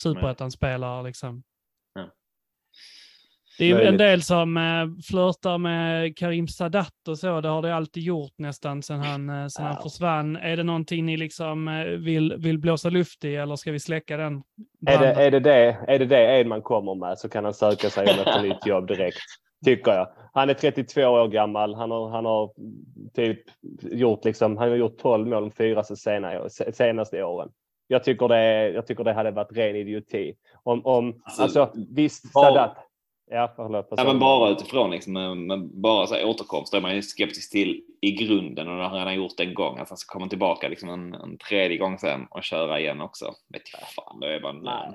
superettan-spelare. 0.02 1.02
Liksom. 1.02 1.42
Det 3.58 3.70
är 3.70 3.80
en 3.80 3.96
del 3.96 4.22
som 4.22 4.56
eh, 4.56 5.02
flörtar 5.10 5.58
med 5.58 6.16
Karim 6.16 6.48
Sadat 6.48 7.08
och 7.08 7.18
så. 7.18 7.40
Det 7.40 7.48
har 7.48 7.62
det 7.62 7.74
alltid 7.74 8.02
gjort 8.02 8.32
nästan 8.38 8.82
sedan 8.82 9.00
han, 9.00 9.30
eh, 9.30 9.46
sedan 9.46 9.64
han 9.66 9.74
Ja. 9.74 9.82
försvann. 9.82 10.36
Är 10.36 10.56
det 10.56 10.62
någonting 10.62 11.06
ni 11.06 11.16
liksom 11.16 11.68
eh, 11.68 11.84
vill, 11.84 12.34
vill 12.38 12.58
blåsa 12.58 12.90
luft 12.90 13.24
i 13.24 13.36
eller 13.36 13.56
ska 13.56 13.72
vi 13.72 13.80
släcka 13.80 14.16
den? 14.16 14.42
är 14.86 14.98
det, 14.98 15.06
är, 15.06 15.30
det 15.30 15.40
det, 15.40 15.78
är 15.88 15.98
det 15.98 16.06
det 16.06 16.40
Edman 16.40 16.62
kommer 16.62 16.94
med 16.94 17.18
så 17.18 17.28
kan 17.28 17.44
han 17.44 17.54
söka 17.54 17.90
sig 17.90 18.08
ett 18.08 18.42
nytt 18.42 18.66
jobb 18.66 18.86
direkt. 18.86 19.18
Tycker 19.64 19.92
jag. 19.92 20.08
Han 20.32 20.50
är 20.50 20.54
32 20.54 21.02
år 21.02 21.28
gammal. 21.28 21.74
Han 21.74 21.90
har, 21.90 22.10
han 22.10 22.24
har 22.24 22.50
typ 23.14 23.40
gjort 23.82 24.24
liksom, 24.24 24.56
han 24.56 24.68
har 24.68 24.76
gjort 24.76 24.98
12 24.98 25.28
mål 25.28 25.42
de 25.42 25.50
fyra 25.50 25.84
senaste, 25.84 26.72
senaste 26.72 27.24
åren. 27.24 27.48
Jag 27.86 28.04
tycker, 28.04 28.28
det, 28.28 28.68
jag 28.70 28.86
tycker 28.86 29.04
det 29.04 29.12
hade 29.12 29.30
varit 29.30 29.56
ren 29.56 29.76
idioti. 29.76 30.34
Om, 30.62 30.86
om, 30.86 31.22
Alltså, 31.24 31.42
alltså, 31.42 31.70
visst, 31.90 32.32
Sadat. 32.32 32.76
Ja, 33.30 33.52
förlåt. 33.56 33.86
vad 33.90 33.98
Ja, 33.98 34.04
sa 34.04 34.08
men 34.12 34.18
bara 34.20 34.50
utifrån 34.50 34.90
liksom, 34.90 35.12
men- 35.46 35.80
bara 35.82 36.06
så 36.06 36.14
här, 36.14 36.26
återkomst 36.26 36.74
är 36.74 36.80
man 36.80 36.94
ju 36.94 37.02
skeptisk 37.02 37.52
till 37.52 37.84
i 38.00 38.10
grunden 38.12 38.68
och 38.68 38.76
det 38.76 38.82
har 38.84 38.98
redan 38.98 39.14
gjort 39.14 39.40
en 39.40 39.54
gång. 39.54 39.78
Att 39.78 39.88
han 39.88 39.98
ska 39.98 40.12
komma 40.12 40.28
tillbaka 40.28 40.68
liksom 40.68 40.88
en, 40.88 41.14
en 41.14 41.38
tredje 41.38 41.78
gång 41.78 41.98
sen 41.98 42.26
och 42.30 42.42
köra 42.42 42.80
igen 42.80 43.00
också. 43.00 43.24
Vet 43.48 43.62
jag 43.72 43.88
fan, 43.88 44.20
då 44.20 44.26
är 44.26 44.40
man... 44.40 44.60
Nej. 44.62 44.92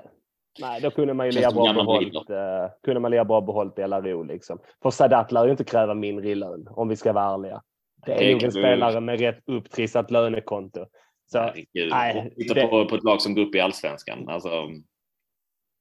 Nej, 0.60 0.80
då 0.80 0.90
kunde 0.90 1.14
man 1.14 1.26
ju 1.26 1.32
Känns 1.32 1.44
lika 1.46 1.54
bra 1.54 1.64
gamla 1.64 1.84
behållit, 1.84 2.30
eh, 2.30 2.70
kunde 2.82 3.00
man 3.00 3.10
bra 3.26 3.40
behållit 3.40 3.78
LRO 3.78 4.22
liksom. 4.22 4.58
För 4.82 4.90
Sadat 4.90 5.32
lär 5.32 5.44
ju 5.44 5.50
inte 5.50 5.64
kräva 5.64 5.94
mindre 5.94 6.28
i 6.28 6.34
lön 6.34 6.68
om 6.70 6.88
vi 6.88 6.96
ska 6.96 7.12
vara 7.12 7.34
ärliga. 7.34 7.62
Det 8.06 8.12
är 8.12 8.32
nog 8.32 8.42
en 8.42 8.52
spelare 8.52 9.00
med 9.00 9.20
rätt 9.20 9.42
upptrissat 9.46 10.10
lönekonto. 10.10 10.86
Så, 11.26 11.38
Herregud. 11.38 11.90
nej, 11.90 12.34
Titta 12.36 12.54
det- 12.54 12.66
på, 12.66 12.84
på 12.88 12.94
ett 12.94 13.04
lag 13.04 13.20
som 13.20 13.34
går 13.34 13.42
upp 13.42 13.54
i 13.54 13.60
allsvenskan. 13.60 14.28
Alltså, 14.28 14.50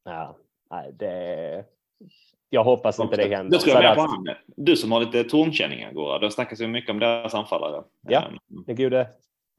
ja, 0.05 0.37
nej, 0.71 0.91
det... 0.93 1.65
Jag 2.49 2.63
hoppas 2.63 2.99
inte 2.99 3.15
det 3.15 3.35
händer. 3.35 3.57
Då 3.57 3.63
tror 3.63 3.75
jag 3.75 3.83
mer 3.83 3.95
på 3.95 4.01
han. 4.01 4.27
Du 4.47 4.75
som 4.75 4.91
har 4.91 4.99
lite 4.99 5.23
tornkänningar, 5.23 5.91
Gora. 5.91 6.19
Det 6.19 6.31
snackas 6.31 6.61
ju 6.61 6.67
mycket 6.67 6.89
om 6.89 6.99
deras 6.99 7.33
anfallare. 7.33 7.83
Ja. 8.07 8.19
Ehm, 8.21 8.37
den 8.65 8.75
gode 8.75 8.99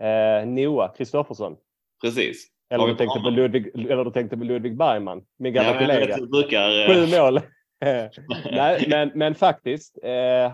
eh, 0.03 0.47
Noah 0.47 0.95
Kristoffersson. 0.95 1.57
Precis. 2.03 2.47
Eller 2.71 2.87
du, 2.87 2.95
tänkte 2.95 3.21
på? 3.21 3.31
Ludvig, 3.31 3.91
eller 3.91 4.05
du 4.05 4.11
tänkte 4.11 4.37
på 4.37 4.45
Ludvig 4.45 4.77
Bergman, 4.77 5.23
min 5.39 5.53
gamla 5.53 5.73
Ja, 5.73 5.79
kollega. 5.79 6.17
det 6.17 6.27
brukar... 6.27 6.87
Sju 6.87 7.15
eh, 7.15 7.23
mål. 7.25 7.41
Eh, 7.85 8.07
Nej, 8.53 8.87
men, 8.89 9.11
men 9.15 9.35
faktiskt. 9.35 9.99
Eh, 10.03 10.53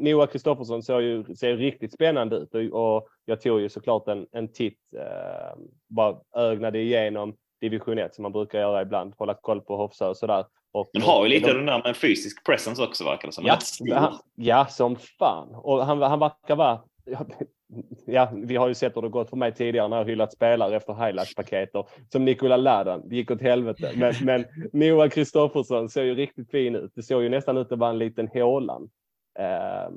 Noah 0.00 0.26
Kristoffersson 0.26 0.82
ser 0.82 1.00
ju, 1.00 1.24
ser 1.34 1.56
riktigt 1.56 1.92
spännande 1.92 2.36
ut 2.36 2.54
och, 2.54 2.96
och 2.96 3.08
jag 3.24 3.40
tog 3.40 3.60
ju 3.60 3.68
såklart 3.68 4.08
en, 4.08 4.26
en 4.32 4.52
titt. 4.52 4.78
Eh, 4.96 5.58
bara 5.88 6.16
ögnade 6.36 6.78
igenom 6.78 7.36
division 7.60 7.98
1 7.98 8.14
som 8.14 8.22
man 8.22 8.32
brukar 8.32 8.58
göra 8.58 8.82
ibland. 8.82 9.14
Hålla 9.18 9.34
koll 9.34 9.60
på 9.60 9.76
Hofsö 9.76 10.06
och 10.08 10.16
sådär. 10.16 10.44
Och, 10.78 10.90
Men 10.92 11.02
har 11.02 11.24
ju 11.24 11.30
lite 11.30 11.46
de- 11.46 11.56
den 11.56 11.66
där 11.66 11.82
med 11.84 11.96
fysisk 11.96 12.44
presence 12.46 12.82
också 12.82 13.04
verkar 13.04 13.28
det 13.28 13.32
som. 13.34 13.44
Ja, 13.46 13.58
han, 13.94 14.18
ja, 14.34 14.66
som 14.66 14.96
fan. 14.96 15.48
Och 15.54 15.86
han, 15.86 16.02
han 16.02 16.18
verkar 16.18 16.56
vara... 16.56 16.80
Ja, 17.04 17.26
ja, 18.06 18.30
vi 18.34 18.56
har 18.56 18.68
ju 18.68 18.74
sett 18.74 18.96
hur 18.96 19.02
det 19.02 19.08
gått 19.08 19.30
för 19.30 19.36
mig 19.36 19.54
tidigare 19.54 19.88
när 19.88 19.96
jag 19.96 20.04
hyllat 20.04 20.32
spelare 20.32 20.76
efter 20.76 20.92
highlights-paketer. 20.92 21.84
Som 22.12 22.24
Nikola 22.24 22.56
Ladan. 22.56 23.08
Det 23.08 23.16
gick 23.16 23.30
åt 23.30 23.40
helvete. 23.42 23.92
Men, 23.96 24.14
men 24.22 24.44
Noah 24.72 25.08
Kristoffersson 25.08 25.88
ser 25.88 26.02
ju 26.02 26.14
riktigt 26.14 26.50
fin 26.50 26.74
ut. 26.74 26.92
Det 26.94 27.02
såg 27.02 27.22
ju 27.22 27.28
nästan 27.28 27.56
ut 27.56 27.72
att 27.72 27.78
vara 27.78 27.90
en 27.90 27.98
liten 27.98 28.28
hålan. 28.28 28.90
Ehm, 29.38 29.92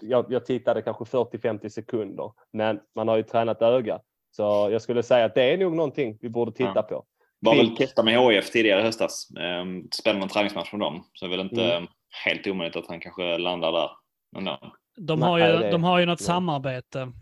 jag, 0.00 0.26
jag 0.28 0.46
tittade 0.46 0.82
kanske 0.82 1.04
40-50 1.04 1.68
sekunder. 1.68 2.32
Men 2.52 2.80
man 2.94 3.08
har 3.08 3.16
ju 3.16 3.22
tränat 3.22 3.62
öga. 3.62 4.00
Så 4.36 4.42
jag 4.72 4.82
skulle 4.82 5.02
säga 5.02 5.24
att 5.24 5.34
det 5.34 5.52
är 5.52 5.58
nog 5.58 5.76
någonting 5.76 6.18
vi 6.20 6.28
borde 6.28 6.52
titta 6.52 6.72
Ja. 6.74 6.82
på. 6.82 7.04
Var 7.44 7.56
väl 7.56 7.76
testa 7.76 8.02
med 8.02 8.20
HIF 8.32 8.50
tidigare 8.50 8.80
i 8.80 8.84
höstas. 8.84 9.28
Um, 9.62 9.88
spelade 9.94 10.20
någon 10.20 10.28
träningsmatch 10.28 10.72
med 10.72 10.80
dem. 10.80 11.04
Så 11.12 11.24
det 11.26 11.28
är 11.34 11.36
väl 11.36 11.46
inte 11.46 11.64
Mm. 11.74 11.86
helt 12.24 12.46
omöjligt 12.46 12.76
att 12.76 12.88
han 12.88 13.00
kanske 13.00 13.38
landar 13.38 13.72
där. 13.72 13.90
Men, 14.32 14.46
ja. 14.46 14.72
De 14.96 15.22
har 15.22 15.38
ju, 15.38 15.70
de 15.70 15.84
har 15.84 15.98
ju 15.98 16.06
något 16.06 16.20
ja. 16.20 16.26
samarbete. 16.26 17.12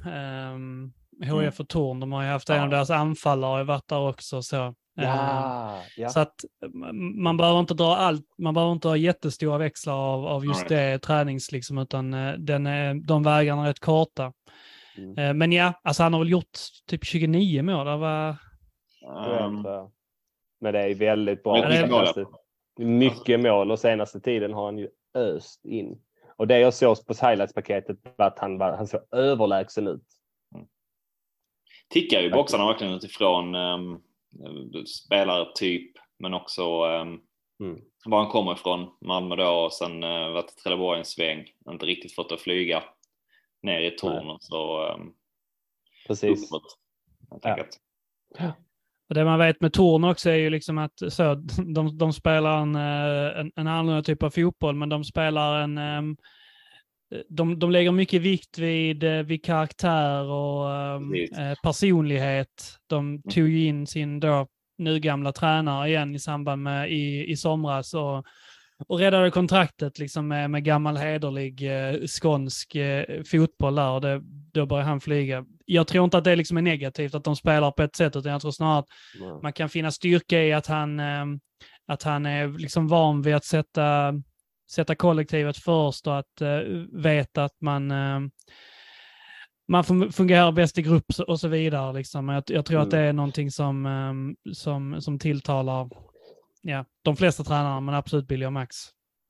Um, 0.55 0.93
HIF 1.25 1.61
och 1.61 1.69
Torn, 1.69 2.01
de 2.01 2.13
har 2.13 2.23
ju 2.23 2.29
haft 2.29 2.51
en 2.51 2.57
Ja. 2.57 2.63
av 2.63 2.69
deras 2.71 2.91
anfallare 2.91 3.51
har 3.51 3.59
ju 3.59 3.65
varit 3.65 3.89
där 3.89 4.09
också. 4.09 4.43
Så. 4.43 4.57
Ehm, 4.57 4.75
Ja, 4.95 5.83
ja. 5.97 6.09
Så 6.09 6.21
att 6.21 6.35
man 7.15 7.37
behöver 7.37 7.61
inte 7.61 7.75
dra 7.75 7.97
allt, 7.97 8.25
man 8.39 8.55
behöver 8.55 8.73
inte 8.73 8.89
ha 8.89 8.97
jättestora 8.97 9.59
växlar 9.59 9.95
av, 9.95 10.27
av 10.27 10.45
just 10.45 10.63
All 10.63 10.69
det 10.69 10.99
tränings, 10.99 11.53
liksom, 11.53 11.79
utan 11.79 12.15
eh, 12.15 12.33
den 12.33 12.67
är, 12.67 12.95
de 13.07 13.23
vägarna 13.23 13.63
är 13.63 13.67
rätt 13.67 13.81
korta. 13.81 14.33
Mm. 14.99 15.39
Men 15.39 15.53
ja, 15.53 15.73
alltså 15.85 16.03
han 16.03 16.13
har 16.13 16.21
väl 16.21 16.31
gjort 16.31 16.59
typ 16.91 17.05
29 17.05 17.63
mål. 17.63 17.87
Det 17.87 17.97
var, 17.97 18.37
Ehm, 19.39 19.57
Um, 19.57 19.65
men 20.63 20.73
det 20.73 20.81
är 20.81 20.95
väldigt 20.95 21.43
bra. 21.43 21.59
Ja, 21.59 21.87
mål. 21.87 22.07
Senaste- 22.07 22.27
Mycket 22.79 23.41
mål 23.41 23.71
och 23.71 23.79
senaste 23.79 24.21
tiden 24.21 24.53
har 24.53 24.65
han 24.65 24.79
ju 24.79 24.89
öst 25.15 25.65
in. 25.65 26.03
Och 26.37 26.47
det 26.47 26.59
jag 26.59 26.75
såg 26.75 27.07
på 27.07 27.13
highlights-paketet 27.15 27.97
var 28.17 28.27
att 28.27 28.39
han, 28.39 28.59
var, 28.59 28.73
han 28.77 28.87
såg 28.87 29.01
överlägsen 29.11 29.87
ut. 29.89 30.05
tickar 31.89 32.21
ju 32.21 32.31
boxarna 32.31 32.67
verkligen 32.67 32.93
utifrån 32.95 33.55
um, 33.55 34.03
spelartyp 34.87 35.93
men 36.19 36.35
också 36.35 36.85
um, 36.85 37.23
Mm. 37.61 37.81
var 38.05 38.19
han 38.19 38.31
kommer 38.31 38.53
ifrån. 38.53 38.97
Malmö 39.01 39.37
då 39.37 39.49
och 39.51 39.73
sen 39.73 40.05
uh, 40.05 40.33
varit 40.33 40.51
i 40.51 40.55
Trelleborg 40.55 40.99
en 40.99 41.05
sväng. 41.05 41.47
Inte 41.71 41.87
riktigt 41.87 42.15
fått 42.15 42.33
att 42.33 42.41
flyga 42.41 42.83
ner 43.63 43.81
i 43.81 43.91
torn 43.91 44.31
och 44.31 44.43
så 44.43 44.89
um, 44.95 45.15
Precis. 46.07 46.47
uppåt. 46.53 46.79
Jag 47.45 47.61
att, 47.61 47.79
och 49.09 49.15
det 49.15 49.25
man 49.25 49.39
vet 49.39 49.61
med 49.61 49.73
Torn 49.73 50.05
också 50.05 50.31
är 50.31 50.37
ju 50.37 50.51
liksom 50.51 50.79
att 50.79 50.93
så, 51.09 51.35
de, 51.75 51.99
de 51.99 52.13
spelar 52.13 52.63
en, 52.63 52.75
eh, 52.75 53.41
en, 53.41 53.53
en 53.57 53.67
annan 53.67 54.05
typ 54.05 54.23
av 54.23 54.31
fotboll, 54.31 54.77
men 54.77 54.89
de 54.89 55.05
spelar 55.05 55.61
en 55.61 55.79
ehm, 55.79 56.17
de, 57.29 57.59
de 57.59 57.71
lägger 57.71 57.93
mycket 57.93 58.23
vikt 58.23 58.59
vid, 58.59 59.05
eh, 59.05 59.23
vid 59.23 59.45
karaktär 59.45 60.25
och 60.25 60.75
ehm, 60.75 61.15
eh, 61.15 61.55
personlighet. 61.63 62.79
De 62.87 63.23
tog 63.23 63.49
ju 63.49 63.67
in 63.67 63.87
sin 63.87 64.21
då 64.21 64.47
nu 64.79 65.01
gamla 65.01 65.33
tränare 65.33 65.89
igen 65.89 66.15
i 66.15 66.19
samband 66.19 66.63
med 66.63 66.93
i, 66.93 67.31
i 67.31 67.37
somras 67.37 67.95
och, 67.95 68.25
och 68.87 68.99
räddade 68.99 69.31
kontraktet 69.31 69.99
liksom 69.99 70.29
med, 70.29 70.51
med 70.51 70.65
gammal 70.65 70.97
hederlig 70.97 71.63
eh, 71.63 72.07
skånsk 72.07 72.75
eh, 72.75 73.23
fotboll 73.31 73.75
där. 73.75 73.91
Och 73.91 74.01
det, 74.01 74.23
då 74.55 74.67
började 74.67 74.89
han 74.89 75.01
flyga. 75.01 75.45
Jag 75.67 75.87
tror 75.87 76.05
inte 76.05 76.19
att 76.19 76.25
det 76.25 76.37
liksom 76.37 76.57
är 76.57 76.63
negativt 76.63 77.15
att 77.15 77.25
de 77.25 77.37
spelar 77.37 77.71
på 77.71 77.83
ett 77.83 77.97
sätt 77.97 78.17
utan 78.17 78.33
jag 78.33 78.41
tror 78.41 78.51
snarare 78.51 78.79
att 78.79 78.87
Ja. 79.21 79.41
man 79.43 79.53
kan 79.53 79.69
finna 79.69 79.91
styrka 79.91 80.43
i 80.43 80.53
att 80.53 80.67
han, 80.67 81.01
eh, 81.01 81.25
att 81.87 82.03
han 82.03 82.27
är 82.27 82.49
liksom 82.59 82.89
van 82.89 83.23
vid 83.23 83.35
att 83.35 83.45
sätta, 83.45 84.13
sätta 84.71 84.95
kollektivet 84.95 85.57
först 85.57 86.07
och 86.07 86.19
att 86.19 86.41
eh, 86.41 86.59
veta 86.93 87.45
att 87.45 87.61
man, 87.61 87.91
eh, 87.91 88.21
man 89.69 89.83
fun- 89.85 90.11
fungerar 90.13 90.53
bäst 90.53 90.79
i 90.79 90.83
grupp 90.83 91.05
och 91.27 91.41
så 91.41 91.49
vidare. 91.49 91.93
Liksom. 91.93 92.29
Jag, 92.29 92.45
jag 92.47 92.65
tror 92.67 92.81
att 92.81 92.91
det 92.91 92.97
Mm. 92.99 93.09
är 93.09 93.13
någonting 93.13 93.51
som, 93.51 93.87
eh, 93.87 94.53
som, 94.53 95.01
som 95.03 95.19
tilltalar 95.19 95.91
ja, 96.63 96.85
de 97.05 97.17
flesta 97.17 97.45
tränarna, 97.45 97.81
men 97.81 97.95
absolut 97.95 98.29
Billy 98.29 98.47
och 98.47 98.53
Max. 98.53 98.77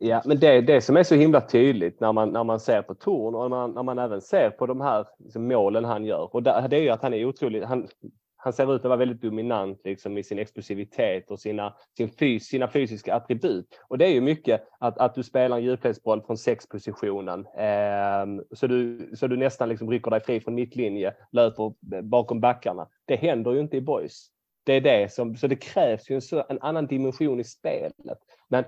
Ja, 0.05 0.22
men 0.24 0.38
det 0.38 0.46
är 0.46 0.62
det 0.62 0.80
som 0.80 0.96
är 0.96 1.03
så 1.03 1.14
himla 1.14 1.40
tydligt 1.40 2.00
när 2.00 2.12
man, 2.12 2.30
när 2.30 2.44
man 2.44 2.61
ser 2.61 2.82
på 2.82 2.94
Torn 2.94 3.34
och 3.34 3.42
när 3.42 3.48
man, 3.48 3.70
när 3.70 3.82
man 3.82 3.98
även 3.98 4.20
ser 4.20 4.50
på 4.50 4.66
de 4.66 4.80
här 4.80 5.07
liksom, 5.18 5.48
målen 5.48 5.84
han 5.84 6.05
gör. 6.05 6.34
Och 6.34 6.42
där, 6.42 6.68
det 6.68 6.76
är 6.76 6.80
ju 6.80 6.88
att 6.88 7.03
han 7.03 7.14
är 7.14 7.24
otroligt, 7.24 7.64
han, 7.64 7.88
han 8.36 8.53
ser 8.53 8.74
ut 8.74 8.80
att 8.80 8.88
vara 8.88 8.96
väldigt 8.96 9.22
dominant 9.22 9.80
liksom, 9.84 10.18
i 10.18 10.22
sin 10.22 10.38
explosivitet 10.38 11.30
och 11.30 11.40
sina, 11.40 11.74
sin 11.96 12.09
fys, 12.09 12.44
sina 12.46 12.68
fysiska 12.68 13.14
attribut. 13.14 13.66
Och 13.88 13.98
det 13.98 14.05
är 14.07 14.12
ju 14.12 14.20
mycket 14.20 14.62
att, 14.78 14.98
att 14.98 15.14
du 15.14 15.22
spelar 15.22 15.57
en 15.57 15.64
djupledsboll 15.64 16.22
från 16.22 16.38
sexpositionen. 16.38 17.46
Eh, 17.46 18.44
så, 18.55 18.66
du, 18.66 19.11
så 19.16 19.26
du 19.26 19.36
nästan 19.36 19.68
liksom 19.68 19.90
rycker 19.90 20.11
dig 20.11 20.20
fri 20.20 20.40
från 20.40 20.55
mittlinje, 20.55 21.14
löper 21.32 21.72
bakom 22.03 22.40
backarna. 22.40 22.88
Det 23.05 23.16
händer 23.16 23.53
ju 23.53 23.61
inte 23.61 23.76
i 23.76 23.80
boys. 23.80 24.28
Det 24.64 24.72
är 24.72 24.80
det 24.80 25.12
som, 25.12 25.36
så 25.36 25.46
det 25.46 25.57
krävs 25.57 26.11
ju 26.11 26.14
en, 26.16 26.42
en 26.48 26.59
annan 26.61 26.86
dimension 26.86 27.40
i 27.40 27.44
spelet. 27.44 28.18
Men 28.48 28.64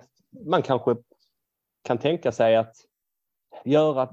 man 0.46 0.62
kanske 0.62 0.96
kan 1.84 1.98
tänka 1.98 2.32
sig 2.32 2.56
att 2.56 2.76
göra 3.64 4.08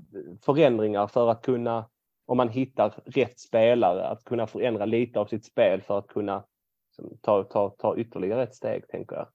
förändringar 0.45 1.07
för 1.07 1.29
att 1.29 1.41
kunna 1.41 1.85
om 2.31 2.37
man 2.37 2.49
hittar 2.49 2.93
rätt 3.05 3.39
spelare, 3.39 4.07
att 4.07 4.23
kunna 4.23 4.47
förändra 4.47 4.85
lite 4.85 5.19
av 5.19 5.25
sitt 5.25 5.45
spel 5.45 5.81
för 5.81 5.97
att 5.97 6.07
kunna 6.07 6.43
liksom, 6.87 7.17
ta, 7.21 7.43
ta, 7.43 7.69
ta 7.69 7.97
ytterligare 7.97 8.43
ett 8.43 8.55
steg, 8.55 8.87
tänker 8.87 9.15
jag. 9.15 9.27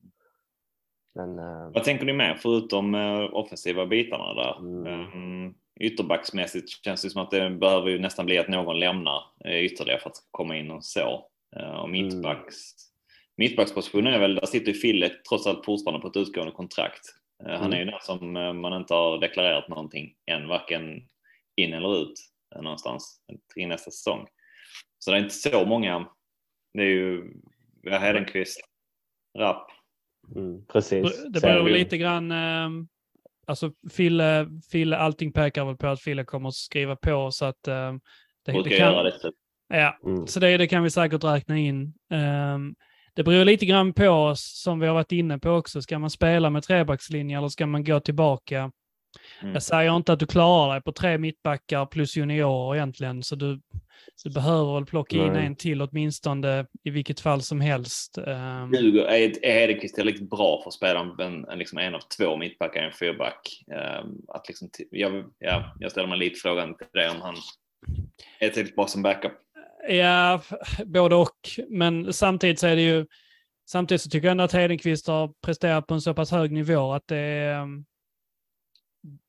Men, 1.15 1.39
uh... 1.39 1.71
Vad 1.75 1.85
tänker 1.85 2.05
ni 2.05 2.13
med, 2.13 2.39
förutom 2.41 2.95
uh, 2.95 3.35
offensiva 3.35 3.87
bitarna 3.87 4.35
där? 4.35 4.59
Mm. 4.59 4.87
Um, 4.87 5.55
ytterbacksmässigt 5.81 6.85
känns 6.85 7.03
det 7.03 7.11
som 7.11 7.23
att 7.23 7.31
det 7.31 7.51
behöver 7.51 7.91
ju 7.91 7.99
nästan 7.99 8.27
bli 8.27 8.39
att 8.39 8.49
någon 8.49 8.79
lämnar 8.79 9.23
ytterligare 9.45 10.01
för 10.01 10.11
att 10.11 10.19
komma 10.31 10.57
in 10.57 10.71
och 10.71 10.85
så. 10.85 11.29
Och 11.83 11.91
mittbacks, 11.91 12.57
mm. 12.57 13.37
mittbackspositionen 13.37 14.15
är 14.15 14.19
väl, 14.19 14.35
där 14.35 14.47
sitter 14.47 14.73
ju 14.73 14.75
Fille 14.75 15.11
trots 15.29 15.47
allt 15.47 15.65
fortfarande 15.65 16.01
på 16.01 16.09
ett 16.09 16.17
utgående 16.17 16.53
kontrakt. 16.53 17.03
Mm. 17.45 17.61
Han 17.61 17.73
är 17.73 17.79
ju 17.79 17.85
den 17.85 18.01
som 18.03 18.33
man 18.61 18.73
inte 18.73 18.95
har 18.95 19.19
deklarerat 19.19 19.69
någonting 19.69 20.15
än, 20.27 20.49
varken 20.49 21.09
in 21.57 21.73
eller 21.73 22.03
ut 22.03 22.15
någonstans 22.63 23.21
till 23.55 23.69
nästa 23.69 23.91
säsong. 23.91 24.27
Så 24.99 25.11
det 25.11 25.17
är 25.17 25.23
inte 25.23 25.35
så 25.35 25.65
många. 25.65 26.09
Det 26.75 26.83
är 26.83 26.87
ju 26.87 27.33
Hedenqvist, 27.91 28.61
Rapp. 29.39 29.71
Mm, 30.37 30.67
precis. 30.67 31.25
Det 31.29 31.41
beror 31.41 31.69
lite 31.69 31.99
grann. 31.99 32.33
Eh, 32.33 32.69
alltså 33.47 33.73
Fille, 33.91 34.49
Fille, 34.71 34.97
allting 34.97 35.33
pekar 35.33 35.65
väl 35.65 35.77
på 35.77 35.87
att 35.87 36.01
Fille 36.01 36.25
kommer 36.25 36.49
att 36.49 36.55
skriva 36.55 36.97
på 36.97 37.31
så 37.31 37.45
att 37.45 37.69
eh, 37.69 37.93
det, 38.45 38.63
det 38.63 38.71
kan. 38.71 38.93
Göra 38.93 39.03
det. 39.03 39.33
Ja, 39.69 39.99
mm. 40.05 40.27
så 40.27 40.41
det, 40.41 40.57
det 40.57 40.67
kan 40.67 40.83
vi 40.83 40.91
säkert 40.91 41.25
räkna 41.25 41.59
in. 41.59 41.95
Um, 42.11 42.75
det 43.17 43.25
beror 43.25 43.45
lite 43.45 43.67
grann 43.67 43.93
på 43.93 44.09
oss, 44.09 44.63
som 44.63 44.81
vi 44.81 44.87
har 44.87 44.95
varit 44.95 45.13
inne 45.13 45.39
på 45.39 45.51
också. 45.51 45.83
Ska 45.83 45.99
man 45.99 46.11
spela 46.11 46.51
med 46.51 46.63
trebackslinje 46.63 47.39
eller 47.39 47.49
ska 47.49 47.67
man 47.67 47.85
gå 47.85 48.01
tillbaka 48.01 48.71
Mm. 49.43 49.55
Jag 49.55 49.63
säger 49.63 49.97
inte 49.97 50.13
att 50.13 50.21
du 50.21 50.27
klarar 50.27 50.73
dig 50.73 50.83
på 50.83 50.93
tre 50.93 51.19
mittbackar 51.19 51.87
plus 51.87 52.17
juniorer 52.17 52.77
egentligen, 52.77 53.23
så 53.23 53.37
du, 53.37 53.61
du 54.25 54.31
behöver 54.31 54.75
väl 54.75 54.87
plocka 54.87 55.17
in 55.17 55.33
Nej. 55.33 55.47
en 55.47 55.57
till 55.57 55.83
åtminstone 55.83 56.67
i 56.85 56.91
vilket 56.91 57.21
fall 57.21 57.43
som 57.43 57.61
helst. 57.61 58.19
Um... 58.19 58.71
är 59.45 59.53
Hedenqvist 59.53 59.95
tillräckligt 59.95 60.31
bra 60.31 60.61
för 60.63 60.69
att 60.69 60.75
spela 60.75 61.01
en, 61.19 61.45
en, 61.45 61.59
liksom 61.59 61.79
en 61.79 61.95
av 61.95 62.01
två 62.19 62.37
mittbackar 62.37 62.83
i 62.83 62.87
en 62.87 62.93
fyrback? 62.93 63.65
Um, 63.67 64.25
att 64.29 64.49
liksom, 64.49 64.71
jag, 64.91 65.25
ja, 65.39 65.77
jag 65.81 65.91
ställer 65.91 66.09
mig 66.09 66.19
lite 66.19 66.41
frågan 66.41 66.77
till 66.77 66.87
det 66.93 67.11
om 67.11 67.21
han 67.21 67.35
är 68.41 68.49
tillräckligt 68.49 68.77
bra 68.77 68.87
som 68.87 69.03
backup. 69.03 69.33
Ja, 69.89 70.43
både 70.85 71.15
och. 71.15 71.39
Men 71.69 72.13
samtidigt 72.13 72.61
så 72.61 72.67
är 72.67 72.77
det 72.77 72.83
ju 72.83 73.07
Samtidigt 73.69 74.03
så 74.03 74.11
tycker 74.11 74.27
jag 74.27 74.33
ändå 74.33 74.45
att 74.45 74.53
Hedenqvist 74.53 75.07
har 75.07 75.35
presterat 75.43 75.87
på 75.87 75.95
en 75.95 76.01
så 76.01 76.15
pass 76.15 76.31
hög 76.31 76.53
nivå 76.53 76.93
att 76.93 77.07
det 77.07 77.17
är, 77.17 77.63
mm, 77.63 77.85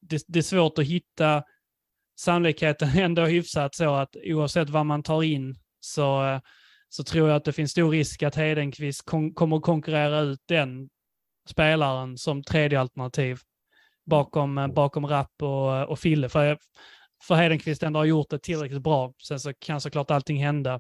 det, 0.02 0.24
det, 0.28 0.40
är 0.40 0.44
svårt 0.44 0.80
att 0.80 0.86
hitta 0.86 1.44
sannolikheten 2.20 2.90
ändå 2.98 3.26
hyfsat 3.26 3.76
så 3.76 3.96
att 3.96 4.16
oavsett 4.24 4.70
vad 4.70 4.86
man 4.86 5.04
tar 5.04 5.24
in 5.24 5.56
så, 5.80 6.26
eh, 6.26 6.40
så 6.90 7.04
tror 7.04 7.30
jag 7.30 7.38
att 7.38 7.46
det 7.46 7.54
finns 7.54 7.72
stor 7.72 7.92
risk 7.92 8.24
att 8.24 8.36
Hedenqvist 8.36 9.06
kon 9.06 9.34
kommer 9.34 9.58
att 9.58 9.64
konkurrera 9.64 10.20
ut 10.20 10.42
den 10.48 10.90
spelaren 11.50 12.18
som 12.18 12.44
tredje 12.44 12.80
alternativ 12.80 13.40
bakom, 14.06 14.58
eh, 14.58 14.68
bakom 14.68 15.08
Rapp 15.08 15.42
och, 15.42 15.90
och 15.90 16.00
Fille. 16.00 16.30
För, 16.30 16.58
för 17.24 17.36
Hedenqvist 17.36 17.84
ändå 17.84 18.00
har 18.00 18.06
gjort 18.06 18.30
det 18.30 18.40
tillräckligt 18.40 18.84
bra. 18.84 19.14
Sen 19.28 19.40
så 19.40 19.54
kan 19.60 19.82
såklart 19.82 20.12
allting 20.12 20.44
hända. 20.44 20.80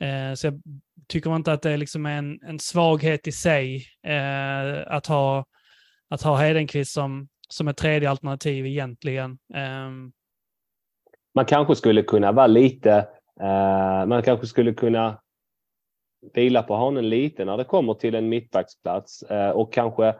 Eh, 0.00 0.34
så 0.34 0.46
jag 0.46 0.62
tycker 1.08 1.36
inte 1.36 1.52
att 1.52 1.62
det 1.62 1.70
är 1.70 1.76
liksom 1.76 2.06
en, 2.06 2.40
en 2.42 2.58
svaghet 2.58 3.26
i 3.26 3.32
sig 3.32 3.86
eh, 4.06 4.82
att 4.86 5.06
ha, 5.06 5.44
att 6.08 6.22
ha 6.22 6.36
Hedenqvist 6.36 6.92
som, 6.92 7.28
som 7.48 7.68
ett 7.68 7.76
tredje 7.76 8.10
alternativ 8.10 8.66
egentligen. 8.66 9.38
Eh. 9.54 9.90
Man 11.34 11.44
kanske 11.46 11.74
skulle 11.74 12.02
kunna 12.02 12.32
vara 12.32 12.46
lite, 12.46 13.08
eh, 13.40 14.06
man 14.06 14.22
kanske 14.22 14.46
skulle 14.46 14.74
kunna 14.74 15.20
vila 16.34 16.62
på 16.62 16.74
hanen 16.74 17.08
lite 17.08 17.44
när 17.44 17.56
det 17.56 17.64
kommer 17.64 17.94
till 17.94 18.14
en 18.14 18.28
mittbacksplats 18.28 19.22
eh, 19.22 19.50
och 19.50 19.72
kanske 19.72 20.14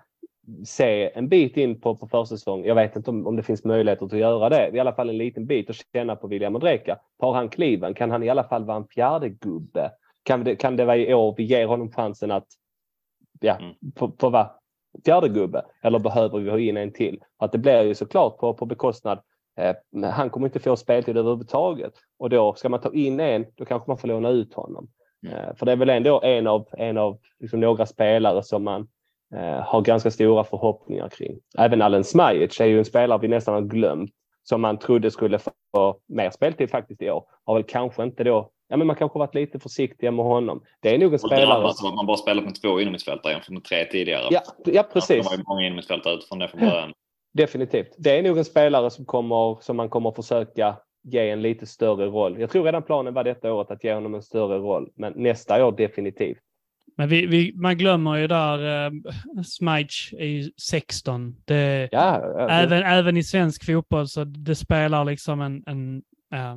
se 0.65 1.11
en 1.15 1.29
bit 1.29 1.57
in 1.57 1.81
på, 1.81 1.97
på 1.97 2.07
försäsong. 2.07 2.65
Jag 2.65 2.75
vet 2.75 2.97
inte 2.97 3.11
om, 3.11 3.27
om 3.27 3.37
det 3.37 3.43
finns 3.43 3.65
möjligheter 3.65 4.07
att 4.07 4.13
göra 4.13 4.49
det. 4.49 4.71
I 4.75 4.81
alla 4.81 4.93
fall 4.93 5.11
en 5.11 5.19
liten 5.19 5.47
bit 5.47 5.69
och 5.69 5.77
känna 5.93 6.17
på 6.17 6.27
William 6.27 6.55
Ondrejka. 6.55 6.99
Har 7.19 7.35
han 7.35 7.49
kliven? 7.49 7.95
Kan 7.95 8.11
han 8.11 8.23
i 8.23 8.29
alla 8.29 8.45
fall 8.45 8.65
vara 8.65 8.77
en 8.77 8.87
fjärde 8.87 9.29
gubbe? 9.29 9.91
Kan 10.23 10.45
det, 10.45 10.57
kan 10.57 10.77
det 10.77 10.85
vara 10.85 10.97
i 10.97 11.15
år 11.15 11.35
vi 11.37 11.45
ger 11.45 11.67
honom 11.67 11.93
chansen 11.93 12.31
att 12.31 12.47
ja, 13.41 13.57
mm. 13.57 13.75
få, 13.97 14.13
få 14.21 14.31
vara 14.31 14.51
fjärde 15.05 15.29
gubbe 15.29 15.65
eller 15.83 15.99
behöver 15.99 16.39
vi 16.39 16.51
ha 16.51 16.59
in 16.59 16.77
en 16.77 16.93
till? 16.93 17.21
Att 17.37 17.53
det 17.53 17.59
blir 17.59 17.83
ju 17.83 17.95
såklart 17.95 18.39
på, 18.39 18.55
på 18.55 18.67
bekostnad. 18.67 19.19
Eh, 19.57 20.11
han 20.11 20.31
kommer 20.31 20.47
inte 20.47 20.61
få 20.61 20.77
speltid 20.77 21.17
överhuvudtaget 21.17 21.93
och 22.19 22.31
då 22.31 22.55
ska 22.55 22.69
man 22.69 22.81
ta 22.81 22.93
in 22.93 23.21
en, 23.21 23.47
då 23.55 23.65
kanske 23.65 23.91
man 23.91 23.99
får 23.99 24.09
låna 24.09 24.29
ut 24.29 24.55
honom. 24.55 24.89
Mm. 25.27 25.37
Eh, 25.37 25.55
för 25.55 25.67
det 25.67 25.73
är 25.73 25.77
väl 25.77 25.91
ändå 25.91 26.21
en 26.23 26.47
av, 26.47 26.69
en 26.73 26.99
av 26.99 27.19
liksom 27.41 27.61
några 27.61 27.87
spelare 27.87 28.43
som 28.43 28.65
man 28.65 28.89
har 29.65 29.81
ganska 29.81 30.11
stora 30.11 30.45
förhoppningar 30.45 31.09
kring. 31.09 31.39
Även 31.59 31.83
Alen 31.83 32.05
Smajic 32.05 32.61
är 32.61 32.67
ju 32.67 32.79
en 32.79 32.85
spelare 32.85 33.19
vi 33.19 33.29
nästan 33.29 33.55
har 33.55 33.63
glömt 33.63 34.11
som 34.43 34.61
man 34.61 34.79
trodde 34.79 35.11
skulle 35.11 35.39
få 35.77 35.99
mer 36.09 36.31
speltid 36.31 36.71
faktiskt 36.71 37.03
i 37.03 37.11
år. 37.11 37.25
Har 37.45 37.55
väl 37.55 37.65
kanske 37.65 38.03
inte 38.03 38.25
då 38.25 38.51
ja, 38.69 38.77
men 38.77 38.87
man 38.87 38.97
kanske 38.97 39.19
varit 39.19 39.35
lite 39.35 39.59
försiktiga 39.59 40.11
med 40.11 40.25
honom. 40.25 40.63
Det 40.81 40.95
är 40.95 40.99
nog 40.99 41.13
en 41.13 41.19
spelare... 41.19 41.73
Som 41.75 41.89
att 41.89 41.95
man 41.95 42.07
bara 42.07 42.17
spelat 42.17 42.45
med 42.45 42.63
två 42.63 42.81
inomhusfältare 42.81 43.33
jämfört 43.33 43.51
med 43.51 43.65
tre 43.65 43.85
tidigare. 43.85 44.29
Ja, 44.31 44.41
ja 44.65 44.83
precis. 44.83 45.25
Det 45.25 45.31
var 45.31 45.37
ju 45.37 45.43
många 45.49 45.67
inomhusfältare 45.67 46.15
utifrån 46.15 46.39
det 46.39 46.49
från 46.49 46.61
början. 46.61 46.93
Definitivt. 47.35 47.95
Det 47.99 48.19
är 48.19 48.23
nog 48.23 48.39
en 48.39 48.45
spelare 48.45 48.91
som, 48.91 49.05
kommer, 49.05 49.59
som 49.61 49.77
man 49.77 49.89
kommer 49.89 50.11
försöka 50.11 50.77
ge 51.03 51.31
en 51.31 51.43
lite 51.43 51.67
större 51.67 52.07
roll. 52.07 52.41
Jag 52.41 52.51
tror 52.51 52.65
redan 52.65 52.83
planen 52.83 53.15
var 53.15 53.25
detta 53.25 53.53
året 53.53 53.71
att 53.71 53.85
ge 53.85 53.95
honom 53.95 54.15
en 54.15 54.23
större 54.23 54.59
roll, 54.59 54.91
men 54.97 55.13
nästa 55.17 55.67
år 55.67 55.73
definitivt. 55.73 56.39
Men 56.97 57.09
vi, 57.09 57.27
vi, 57.27 57.53
man 57.57 57.79
glömmer 57.79 58.17
ju 58.17 58.27
där, 58.27 58.87
eh, 58.87 58.93
Smice 59.45 60.17
är 60.19 60.27
ju 60.27 60.51
16. 60.63 61.37
Det, 61.45 61.89
ja, 61.93 62.23
ja, 62.39 62.49
även, 62.49 62.81
det... 62.81 62.87
även 62.87 63.17
i 63.17 63.25
svensk 63.25 63.65
fotboll 63.67 64.09
så 64.09 64.25
det 64.25 64.55
spelar 64.55 65.05
liksom 65.05 65.41
en, 65.41 65.63
en 65.67 66.03
äh, 66.35 66.57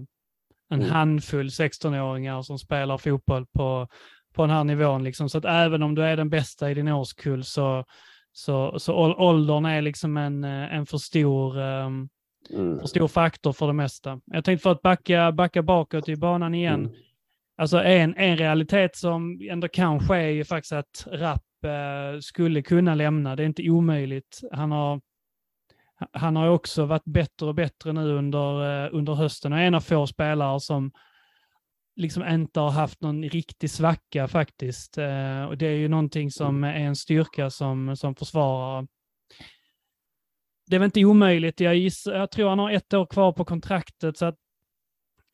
en 0.69 0.81
mm. 0.81 0.91
handfull 0.91 1.47
16-åringar 1.47 2.41
som 2.41 2.59
spelar 2.59 2.97
fotboll 2.97 3.45
på, 3.45 3.87
på 4.33 4.41
den 4.41 4.55
här 4.55 4.63
nivån. 4.63 5.03
Liksom. 5.03 5.29
Så 5.29 5.37
att 5.37 5.45
även 5.45 5.83
om 5.83 5.95
du 5.95 6.03
är 6.03 6.17
den 6.17 6.29
bästa 6.29 6.71
i 6.71 6.73
din 6.73 6.87
årskull 6.87 7.43
så, 7.43 7.85
så, 8.31 8.79
så 8.79 8.93
åldern 9.17 9.65
är 9.65 9.81
liksom 9.81 10.17
en, 10.17 10.43
en 10.43 10.85
för 10.85 10.97
stor 10.97 11.57
um, 11.57 12.09
mm. 12.49 12.79
för 12.79 12.87
stor 12.87 13.07
faktor 13.07 13.53
för 13.53 13.67
det 13.67 13.73
mesta. 13.73 14.19
Jag 14.25 14.45
tänkte 14.45 14.63
för 14.63 14.71
att 14.71 14.81
backa, 14.81 15.31
backa 15.31 15.61
bakåt 15.61 16.09
i 16.09 16.15
banan 16.15 16.55
igen. 16.55 16.79
Mm. 16.79 16.91
Alltså 17.57 17.83
en, 17.83 18.15
en 18.17 18.37
realitet 18.37 18.95
som 18.95 19.39
ändå 19.49 19.67
kan 19.67 19.99
ske 19.99 20.15
är 20.15 20.29
ju 20.29 20.43
faktiskt 20.43 20.73
att 20.73 21.07
Rapp 21.11 21.63
eh, 21.63 22.19
skulle 22.19 22.61
kunna 22.61 22.95
lämna. 22.95 23.35
Det 23.35 23.43
är 23.43 23.47
inte 23.47 23.69
omöjligt. 23.69 24.41
Han 24.51 24.71
har 24.71 25.01
han 26.11 26.35
har 26.35 26.49
också 26.49 26.85
varit 26.85 27.05
bättre 27.05 27.45
och 27.45 27.55
bättre 27.55 27.93
nu 27.93 28.11
under, 28.13 28.85
eh, 28.85 28.89
under 28.93 29.13
hösten 29.13 29.53
och 29.53 29.59
är 29.59 29.63
en 29.63 29.75
av 29.75 29.81
få 29.81 30.07
spelare 30.07 30.59
som 30.59 30.91
liksom 31.95 32.27
inte 32.27 32.59
har 32.59 32.69
haft 32.69 33.01
någon 33.01 33.23
riktig 33.23 33.69
svacka 33.69 34.27
faktiskt. 34.27 34.97
Eh, 34.97 35.43
och 35.43 35.57
det 35.57 35.67
är 35.67 35.75
ju 35.75 35.87
någonting 35.87 36.31
som 36.31 36.63
mm. 36.63 36.81
är 36.81 36.87
en 36.87 36.95
styrka 36.95 37.49
som, 37.49 37.97
som 37.97 38.15
försvarare. 38.15 38.87
Det 40.67 40.75
är 40.75 40.79
väl 40.79 40.85
inte 40.85 41.05
omöjligt. 41.05 41.59
Jag, 41.59 41.75
gissar, 41.75 42.13
jag 42.13 42.31
tror 42.31 42.49
han 42.49 42.59
har 42.59 42.71
ett 42.71 42.93
år 42.93 43.05
kvar 43.05 43.31
på 43.31 43.45
kontraktet 43.45 44.17
så 44.17 44.25
att 44.25 44.37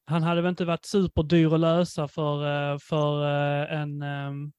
han 0.05 0.23
hade 0.23 0.41
väl 0.41 0.49
inte 0.49 0.65
varit 0.65 0.85
superdyr 0.85 1.53
att 1.53 1.59
lösa 1.59 2.07
för, 2.07 2.71
eh, 2.73 2.77
för 2.77 3.25
en, 3.65 4.01
ehm, 4.01 4.51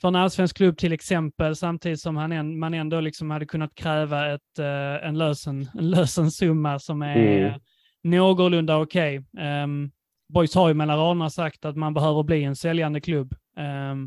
för 0.00 0.08
en 0.08 0.16
allsvensk 0.16 0.56
klubb 0.56 0.78
till 0.78 0.92
exempel, 0.92 1.56
samtidigt 1.56 2.00
som 2.00 2.16
han, 2.16 2.58
man 2.58 2.74
ändå 2.74 3.00
liksom 3.00 3.30
hade 3.30 3.46
kunnat 3.46 3.74
kräva 3.74 4.34
ett, 4.34 4.58
uh, 4.58 5.06
en, 5.08 5.18
lösen, 5.18 5.68
en 5.78 5.90
lösensumma 5.90 6.78
som 6.78 7.02
är 7.02 7.16
mm. 7.16 7.60
någorlunda 8.02 8.78
okej. 8.78 9.18
Okay. 9.18 9.44
Um, 9.44 9.48
ehm, 9.48 9.90
Boys 10.28 10.54
har 10.54 10.68
ju 10.68 10.74
mellan 10.74 10.98
raderna 10.98 11.30
sagt 11.30 11.64
att 11.64 11.76
man 11.76 11.94
behöver 11.94 12.22
bli 12.22 12.44
en 12.44 12.56
säljande 12.56 13.00
klubb. 13.00 13.34
Um, 13.56 13.64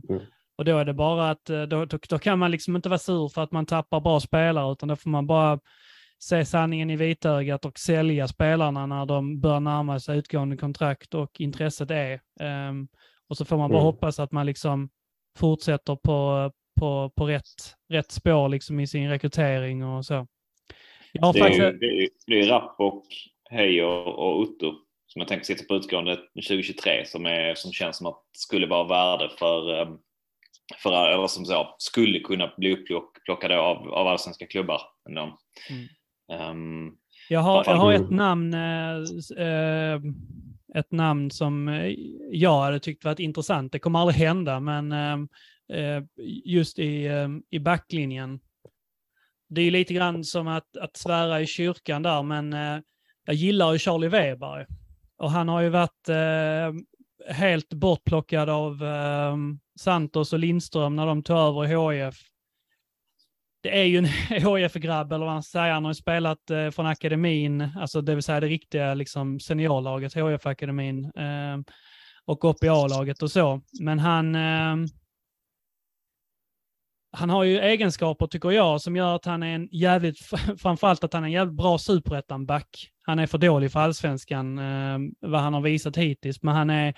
mm. 0.09 0.21
Och 0.57 0.65
då 0.65 0.77
är 0.77 0.85
det 0.85 0.93
bara 0.93 1.29
att, 1.29 1.49
eh, 1.49 1.61
då, 1.61 1.85
då, 1.85 1.97
då, 2.09 2.19
kan 2.19 2.39
man 2.39 2.51
liksom 2.51 2.75
inte 2.75 2.89
vara 2.89 2.99
sur 2.99 3.29
för 3.29 3.43
att 3.43 3.51
man 3.51 3.65
tappar 3.65 3.99
bra 3.99 4.19
spelare, 4.19 4.71
utan 4.71 4.89
då 4.89 4.95
får 4.95 5.09
man 5.09 5.27
bara 5.27 5.59
se 6.19 6.45
sanningen 6.45 6.89
i 6.89 6.95
vitögat 6.95 7.65
och 7.65 7.79
sälja 7.79 8.27
spelarna 8.27 8.85
när 8.85 9.05
de 9.05 9.39
börjar 9.41 9.59
närma 9.59 9.99
sig 9.99 10.17
utgående 10.17 10.57
kontrakt 10.57 11.13
och 11.13 11.41
intresset 11.41 11.91
är. 11.91 12.19
Um, 12.69 12.87
Och 13.27 13.37
så 13.37 13.45
får 13.45 13.57
man 13.57 13.69
bara 13.69 13.79
Mm. 13.79 13.85
hoppas 13.85 14.19
att 14.19 14.31
man 14.31 14.45
liksom 14.45 14.89
fortsätter 15.37 15.95
på, 15.95 16.51
på, 16.79 17.11
på 17.15 17.25
rätt, 17.27 17.75
rätt 17.89 18.11
spår 18.11 18.49
liksom 18.49 18.79
i 18.79 18.87
sin 18.87 19.09
rekrytering 19.09 19.83
och 19.85 20.05
så. 20.05 20.27
Jag 21.11 21.21
har 21.25 21.33
Det 21.33 21.39
är, 21.39 21.43
faktiskt, 21.43 21.79
det, 21.79 22.03
är, 22.03 22.07
det 22.27 22.39
är 22.39 22.47
Rapp 22.49 22.75
och 22.79 23.05
Heijer 23.49 24.07
och 24.07 24.39
Otto 24.39 24.73
som 25.07 25.19
jag 25.19 25.27
tänker 25.27 25.45
sitta 25.45 25.63
på 25.63 25.75
utgående 25.75 26.15
2023 26.15 27.05
som, 27.05 27.25
är, 27.25 27.55
som 27.55 27.71
känns 27.71 27.97
som 27.97 28.07
att 28.07 28.21
skulle 28.37 28.67
vara 28.67 28.83
värde 28.87 29.29
för, 29.39 29.81
eh, 29.81 29.87
för 30.83 31.09
eller 31.09 31.27
som 31.27 31.45
så, 31.45 31.75
skulle 31.77 32.19
kunna 32.19 32.53
bli 32.57 32.73
upplockade 32.73 33.59
av, 33.59 33.93
av 33.93 34.07
allsvenska 34.07 34.47
klubbar. 34.47 34.81
Ändå. 35.09 35.21
Mm. 35.21 35.87
Ehm, 36.31 36.91
Jag 37.29 37.39
har, 37.39 37.63
jag 37.67 37.75
har 37.75 37.93
ett 37.93 38.09
namn, 38.09 38.53
eh, 38.53 39.99
ett 40.75 40.91
namn 40.91 41.31
som 41.31 41.67
eh, 41.67 41.95
jag 42.31 42.61
hade 42.61 42.79
tyckt 42.79 43.05
varit 43.05 43.19
intressant. 43.19 43.71
Det 43.71 43.79
kommer 43.79 43.99
aldrig 43.99 44.15
hända, 44.15 44.59
men 44.59 44.91
eh, 44.91 46.03
just 46.45 46.79
i, 46.79 47.05
eh, 47.05 47.27
i 47.49 47.59
backlinjen. 47.59 48.39
Det 49.49 49.61
är 49.61 49.71
lite 49.71 49.93
grann 49.93 50.23
som 50.23 50.47
att, 50.47 50.77
att 50.77 50.97
svära 50.97 51.41
i 51.41 51.47
kyrkan 51.47 52.03
där, 52.03 52.23
men 52.23 52.53
eh, 52.53 52.79
jag 53.25 53.35
gillar 53.35 53.73
ju 53.73 53.79
Charlie 53.79 54.07
Weber. 54.07 54.67
Och 55.17 55.31
han 55.31 55.47
har 55.49 55.61
ju 55.61 55.69
varit 55.69 56.09
helt 57.29 57.73
bortplockad 57.73 58.49
av 58.49 58.83
Santos 59.79 60.33
och 60.33 60.39
Lindström 60.39 60.95
när 60.95 61.05
de 61.05 61.23
tog 61.23 61.37
över 61.37 61.91
i 61.93 62.05
HIF 62.05 62.15
det 63.65 63.79
är 63.79 63.83
ju 63.83 63.97
en 63.97 64.05
HIF-grabb, 64.29 65.13
eller 65.13 65.25
vad 65.25 65.33
man 65.33 65.43
säger. 65.43 65.73
Han 65.73 65.83
har 65.85 65.91
ju 65.91 65.95
spelat 65.95 66.49
eh, 66.49 66.69
från 66.69 66.85
akademin, 66.85 67.69
alltså 67.75 68.01
det 68.01 68.15
vill 68.15 68.23
säga 68.23 68.39
det 68.39 68.47
riktiga 68.47 68.93
liksom, 68.93 69.39
seniorlaget, 69.39 70.15
HIF-akademin, 70.15 71.05
eh, 71.05 71.73
och 72.25 72.49
upp 72.49 72.63
i 72.63 72.69
A-laget 72.69 73.21
och 73.21 73.31
så. 73.31 73.61
Men 73.81 73.99
han, 73.99 74.35
eh, 74.35 74.75
han 77.11 77.29
har 77.29 77.43
ju 77.43 77.59
egenskaper, 77.59 78.27
tycker 78.27 78.51
jag, 78.51 78.81
som 78.81 78.95
gör 78.95 79.15
att 79.15 79.25
han 79.25 79.43
är 79.43 79.55
en 79.55 79.67
jävligt, 79.71 80.19
framförallt 80.61 81.03
att 81.03 81.13
han 81.13 81.23
är 81.23 81.27
en 81.27 81.33
jävligt 81.33 81.57
bra 81.57 81.77
superettan-back. 81.77 82.89
Han 83.01 83.19
är 83.19 83.27
för 83.27 83.37
dålig 83.37 83.71
för 83.71 83.79
allsvenskan, 83.79 84.59
eh, 84.59 84.97
vad 85.19 85.41
han 85.41 85.53
har 85.53 85.61
visat 85.61 85.97
hittills, 85.97 86.43
men 86.43 86.55
han 86.55 86.69
är 86.69 86.93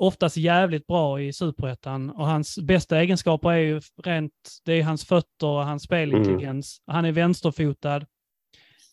oftast 0.00 0.36
jävligt 0.36 0.86
bra 0.86 1.20
i 1.20 1.32
superettan 1.32 2.10
och 2.10 2.26
hans 2.26 2.58
bästa 2.58 3.00
egenskaper 3.00 3.50
är 3.50 3.56
ju 3.56 3.80
rent, 4.04 4.32
det 4.64 4.72
är 4.72 4.82
hans 4.82 5.04
fötter 5.04 5.46
och 5.46 5.66
hans 5.66 5.82
spelintelligens. 5.82 6.82
Han 6.86 7.04
är 7.04 7.12
vänsterfotad. 7.12 8.06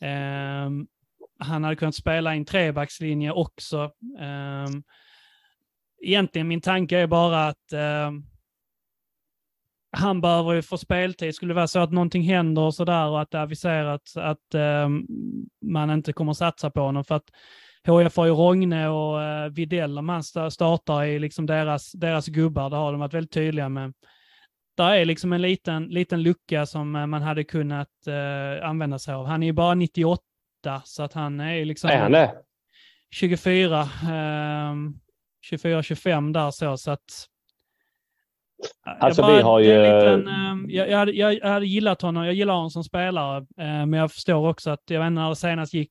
Ehm, 0.01 0.87
han 1.39 1.63
hade 1.63 1.75
kunnat 1.75 1.95
spela 1.95 2.33
i 2.33 2.37
en 2.37 2.45
trebackslinje 2.45 3.31
också. 3.31 3.91
Ehm, 4.19 4.83
egentligen 6.03 6.47
min 6.47 6.61
tanke 6.61 6.97
är 6.97 7.07
bara 7.07 7.47
att 7.47 7.73
ehm, 7.73 8.23
han 9.91 10.21
behöver 10.21 10.53
ju 10.53 10.61
få 10.61 10.77
speltid. 10.77 11.35
Skulle 11.35 11.49
det 11.49 11.55
vara 11.55 11.67
så 11.67 11.79
att 11.79 11.91
någonting 11.91 12.23
händer 12.23 12.61
och 12.61 12.75
sådär 12.75 13.07
och 13.07 13.21
att 13.21 13.31
det 13.31 13.41
aviserat 13.41 14.13
att 14.15 14.53
ehm, 14.53 15.05
man 15.61 15.89
inte 15.89 16.13
kommer 16.13 16.33
satsa 16.33 16.69
på 16.69 16.81
honom 16.81 17.03
för 17.03 17.15
att 17.15 17.29
HF 17.87 18.17
har 18.17 18.25
ju 18.25 18.31
Rogne 18.31 18.87
och 18.87 19.17
uh, 19.19 19.53
Videll, 19.53 19.97
om 19.97 20.09
han 20.09 20.21
sta- 20.21 20.49
startar 20.49 21.03
i 21.03 21.19
liksom 21.19 21.45
deras, 21.45 21.91
deras 21.91 22.27
gubbar, 22.27 22.69
det 22.69 22.75
har 22.75 22.91
de 22.91 22.99
varit 23.01 23.13
väldigt 23.13 23.31
tydliga 23.33 23.69
med. 23.69 23.93
Där 24.77 24.91
är 24.93 25.05
liksom 25.05 25.33
en 25.33 25.41
liten, 25.41 25.83
liten 25.85 26.23
lucka 26.23 26.65
som 26.65 26.95
eh, 26.95 27.05
man 27.07 27.21
hade 27.21 27.43
kunnat 27.43 27.87
eh, 28.07 28.69
använda 28.69 28.99
sig 28.99 29.13
av. 29.13 29.25
Han 29.25 29.43
är 29.43 29.47
ju 29.47 29.53
bara 29.53 29.73
98, 29.75 30.21
så 30.83 31.03
att 31.03 31.13
han 31.13 31.39
är 31.39 31.65
liksom 31.65 31.89
Är 31.89 31.97
han 31.97 32.11
det? 32.11 32.33
24, 33.11 33.89
ehm, 34.09 34.93
24-25 35.51 36.33
där 36.33 36.51
så, 36.51 36.77
så 36.77 36.91
att... 36.91 37.01
Jag 38.85 38.95
Alltså, 38.99 39.21
bara- 39.21 39.35
vi 39.35 39.41
har 39.41 39.59
ju- 39.59 39.67
liten, 39.83 40.27
ehm, 40.27 40.65
jag, 40.69 40.89
jag, 40.89 40.97
hade, 40.97 41.11
jag, 41.11 41.33
jag 41.33 41.47
hade 41.49 41.65
gillat 41.65 42.01
honom, 42.01 42.25
jag 42.25 42.33
gillar 42.33 42.53
honom 42.53 42.69
som 42.69 42.83
spelare, 42.83 43.37
eh, 43.37 43.85
men 43.85 43.93
jag 43.93 44.11
förstår 44.11 44.49
också 44.49 44.69
att, 44.69 44.81
jag 44.89 44.99
vet 44.99 45.07
inte 45.07 45.21
när 45.21 45.29
det 45.29 45.35
senast 45.35 45.73
gick, 45.73 45.89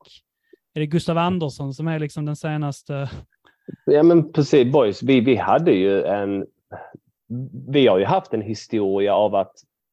är 0.77 0.81
det 0.81 0.87
Gustav 0.87 1.19
Andersson 1.19 1.75
som 1.75 1.89
är 1.89 1.99
liksom 1.99 2.25
den 2.25 2.37
senaste? 2.37 3.11
Ja 3.85 4.03
men 4.03 4.33
precis 4.33 4.73
boys, 4.73 5.03
vi, 5.03 5.21
vi 5.21 5.37
hade 5.37 5.73
ju 5.73 6.03
en... 6.05 6.47
Vi 7.69 7.87
har 7.87 7.99
ju 7.99 8.05
haft 8.05 8.35
en 8.35 8.43
historia 8.43 9.15
av 9.15 9.35
att 9.35 9.53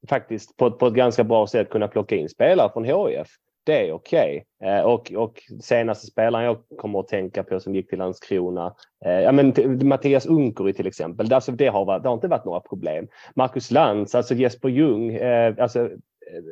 faktiskt 0.09 0.57
på, 0.57 0.67
ett- 0.67 0.77
på 0.77 0.87
ett 0.87 0.93
ganska 0.93 1.23
bra 1.23 1.47
sätt 1.47 1.69
kunna 1.69 1.87
plocka 1.87 2.15
in 2.15 2.29
spelare 2.29 2.69
från 2.73 2.83
HIF. 2.83 3.27
Det 3.65 3.87
är 3.89 3.93
okej. 3.93 4.45
Eh, 4.63 4.79
och, 4.81 5.11
och 5.11 5.39
senaste 5.61 6.07
spelaren 6.07 6.45
jag 6.45 6.57
kommer 6.77 6.99
att 6.99 7.07
tänka 7.07 7.43
på 7.43 7.59
som 7.59 7.75
gick 7.75 7.89
till 7.89 7.99
Landskrona, 7.99 8.73
eh, 9.05 9.11
ja, 9.11 9.31
men 9.31 9.53
Mattias 9.87 10.25
Unkuri 10.25 10.73
till 10.73 10.87
exempel. 10.87 11.29
Det, 11.29 11.35
alltså, 11.35 11.51
det, 11.51 11.67
har, 11.67 11.85
varit- 11.85 12.03
det 12.03 12.09
har 12.09 12.13
inte 12.13 12.27
varit 12.27 12.45
några 12.45 12.59
problem. 12.59 13.07
Marcus 13.35 13.71
Lantz, 13.71 14.15
alltså 14.15 14.33
Jesper 14.35 14.69
Ljung, 14.69 15.15
eh, 15.15 15.55
alltså, 15.59 15.89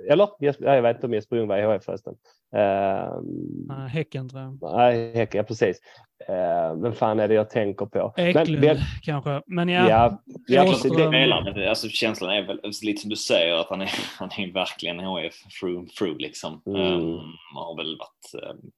eller? 0.09 0.29
Jesper, 0.39 0.65
ja, 0.65 0.75
jag 0.75 0.81
vet 0.81 0.95
inte 0.97 1.07
om 1.07 1.13
Jesper 1.13 1.35
Ljung 1.35 1.47
var 1.47 1.57
i 1.57 1.73
HIF 1.73 1.83
förresten. 1.83 2.15
Uh, 2.55 3.85
häcken 3.87 4.29
tror 4.29 4.41
jag. 4.41 4.57
nej, 4.61 5.13
Häcken, 5.13 5.37
ja 5.37 5.43
precis. 5.43 5.81
Eh, 6.27 6.75
vem 6.81 6.93
fan 6.93 7.19
är 7.19 7.27
det 7.27 7.33
jag 7.33 7.49
tänker 7.49 7.85
på? 7.85 8.13
Men 8.17 8.27
Eklund 8.27 8.59
vi- 8.59 8.79
kanske, 9.03 9.41
men 9.45 9.69
ja. 9.69 9.89
Ja, 9.89 10.21
Jag 10.47 10.67
ja, 10.67 10.71
det, 10.83 10.89
det 10.89 11.07
spelar, 11.07 11.43
men 11.43 11.53
det- 11.53 11.69
alltså, 11.69 11.87
känslan 11.89 12.31
är 12.31 12.47
väl 12.47 12.59
lite 12.83 13.01
som 13.01 13.09
du 13.09 13.15
säger 13.15 13.55
att 13.55 13.69
han 13.69 13.81
är, 13.81 13.89
han 14.19 14.29
är 14.37 14.53
verkligen 14.53 14.99
HF 14.99 15.33
through 15.59 15.79
and 15.79 15.89
through 15.89 16.17
liksom. 16.17 16.61
Mm. 16.65 16.81
Um, 16.81 17.19
har 17.55 17.77
väl 17.77 17.97
varit, 17.97 18.43
um, 18.51 18.71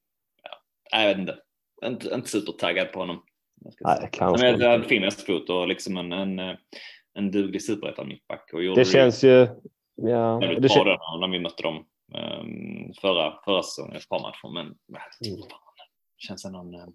ja, 0.91 1.01
jag 1.01 1.07
vet 1.07 1.17
inte, 1.17 1.35
inte, 1.85 2.15
inte 2.15 2.29
supertaggad 2.29 2.91
på 2.91 2.99
honom. 2.99 3.23
Nej, 3.81 4.09
kanske 4.11 4.51
Men 4.51 4.61
hade 4.61 4.83
fin 4.83 5.01
vänsterfot 5.01 5.49
och 5.49 5.67
liksom 5.67 5.97
en, 5.97 6.11
en, 6.11 6.57
en 7.13 7.31
duglig 7.31 7.63
superettan 7.63 8.07
mittback. 8.07 8.49
Det 8.75 8.85
känns 8.85 9.23
ju... 9.23 9.47
Ja, 9.95 10.41
jävligt 10.41 10.61
det 10.61 10.67
bra 10.67 10.85
kän, 10.85 10.85
då 10.85 11.17
när 11.19 11.27
vi 11.27 11.39
mötte 11.39 11.63
dem 11.63 11.85
um, 12.13 12.93
förra, 13.01 13.33
förra 13.45 13.63
säsongen, 13.63 13.95
ett 13.95 14.09
par 14.09 14.21
matcher. 14.21 14.53
Men 14.53 14.65
Mm. 14.65 15.41
fan, 15.41 15.59
känns 16.17 16.45
ändå 16.45 16.59
en, 16.59 16.73
eh, 16.73 16.85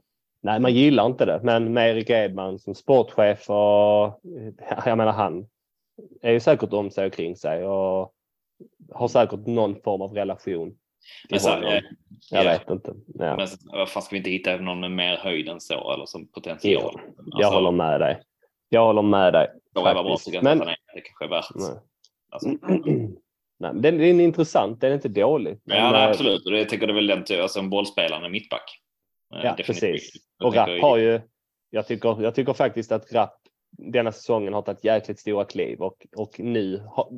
nej, 0.42 0.60
man 0.60 0.74
gillar 0.74 1.06
inte 1.06 1.24
det. 1.24 1.40
Men 1.42 1.72
med 1.72 1.90
Erik 1.90 2.10
Edman 2.10 2.58
som 2.58 2.74
sportchef 2.74 3.50
och... 3.50 4.20
Jag 4.86 4.98
menar 4.98 5.12
han 5.12 5.46
är 6.22 6.32
ju 6.32 6.40
säkert 6.40 6.72
om 6.72 6.90
sig 6.90 7.06
och 7.06 7.12
kring 7.12 7.36
sig 7.36 7.66
och 7.66 8.14
har 8.92 9.08
säkert 9.08 9.46
någon 9.46 9.82
form 9.82 10.02
av 10.02 10.14
relation 10.14 10.76
men 11.30 11.40
så, 11.40 11.50
eh, 11.50 11.82
Jag 12.30 12.44
ja. 12.44 12.50
vet 12.50 12.70
inte. 12.70 12.94
Ja. 13.06 13.36
Men 13.36 13.46
fan 13.86 14.02
ska 14.02 14.10
vi 14.10 14.16
inte 14.16 14.30
hitta 14.30 14.56
någon 14.56 14.80
med 14.80 14.90
mer 14.90 15.16
höjd 15.16 15.48
än 15.48 15.60
så 15.60 15.92
eller 15.92 16.06
som 16.06 16.28
potential? 16.28 17.00
Jag 17.26 17.50
håller 17.50 17.70
med 17.70 18.00
dig. 18.00 18.22
Jag 18.68 18.86
håller 18.86 19.02
med 19.02 19.32
dig. 19.32 19.48
Så 19.74 19.82
vad 19.84 19.94
bra 19.94 20.16
jag 20.26 20.44
Men-. 20.44 20.58
Det 20.58 21.00
kanske 21.00 21.24
är 21.24 21.28
värt. 21.28 21.50
Nej. 21.54 21.80
Alltså, 22.30 22.48
Nej, 23.60 23.72
den, 23.74 23.98
den 23.98 24.20
är 24.20 24.24
intressant. 24.24 24.80
Den 24.80 24.90
är 24.90 24.94
inte 24.94 25.08
dålig. 25.08 25.52
ja, 25.52 25.58
Men, 25.64 25.92
nej, 25.92 26.02
eh, 26.04 26.08
absolut. 26.10 26.46
Och 26.46 26.52
det 26.52 26.64
tycker 26.64 26.88
jag 26.88 26.94
väl 26.94 27.06
den 27.06 27.24
ty- 27.24 27.40
alltså 27.40 27.58
en 27.58 27.70
bollspelande 27.70 28.28
mittback. 28.28 28.80
Eh, 29.34 29.40
Ja, 29.44 29.54
definitivt. 29.56 29.66
precis. 29.80 30.12
Jag 30.38 30.48
Och 30.48 30.54
Rapp 30.54 30.80
har 30.80 30.96
ju, 30.96 31.20
jag 31.70 31.86
tycker, 31.86 32.22
jag 32.22 32.34
tycker 32.34 32.52
faktiskt 32.52 32.92
att 32.92 33.12
Rapp 33.12 33.34
denna 33.70 34.12
säsongen 34.12 34.52
har 34.54 34.62
tagit 34.62 34.84
jäkligt 34.84 35.18
stora 35.20 35.44
kliv 35.44 35.80
och, 35.82 36.06
och 36.16 36.40
nu 36.40 36.82
har, 36.86 37.08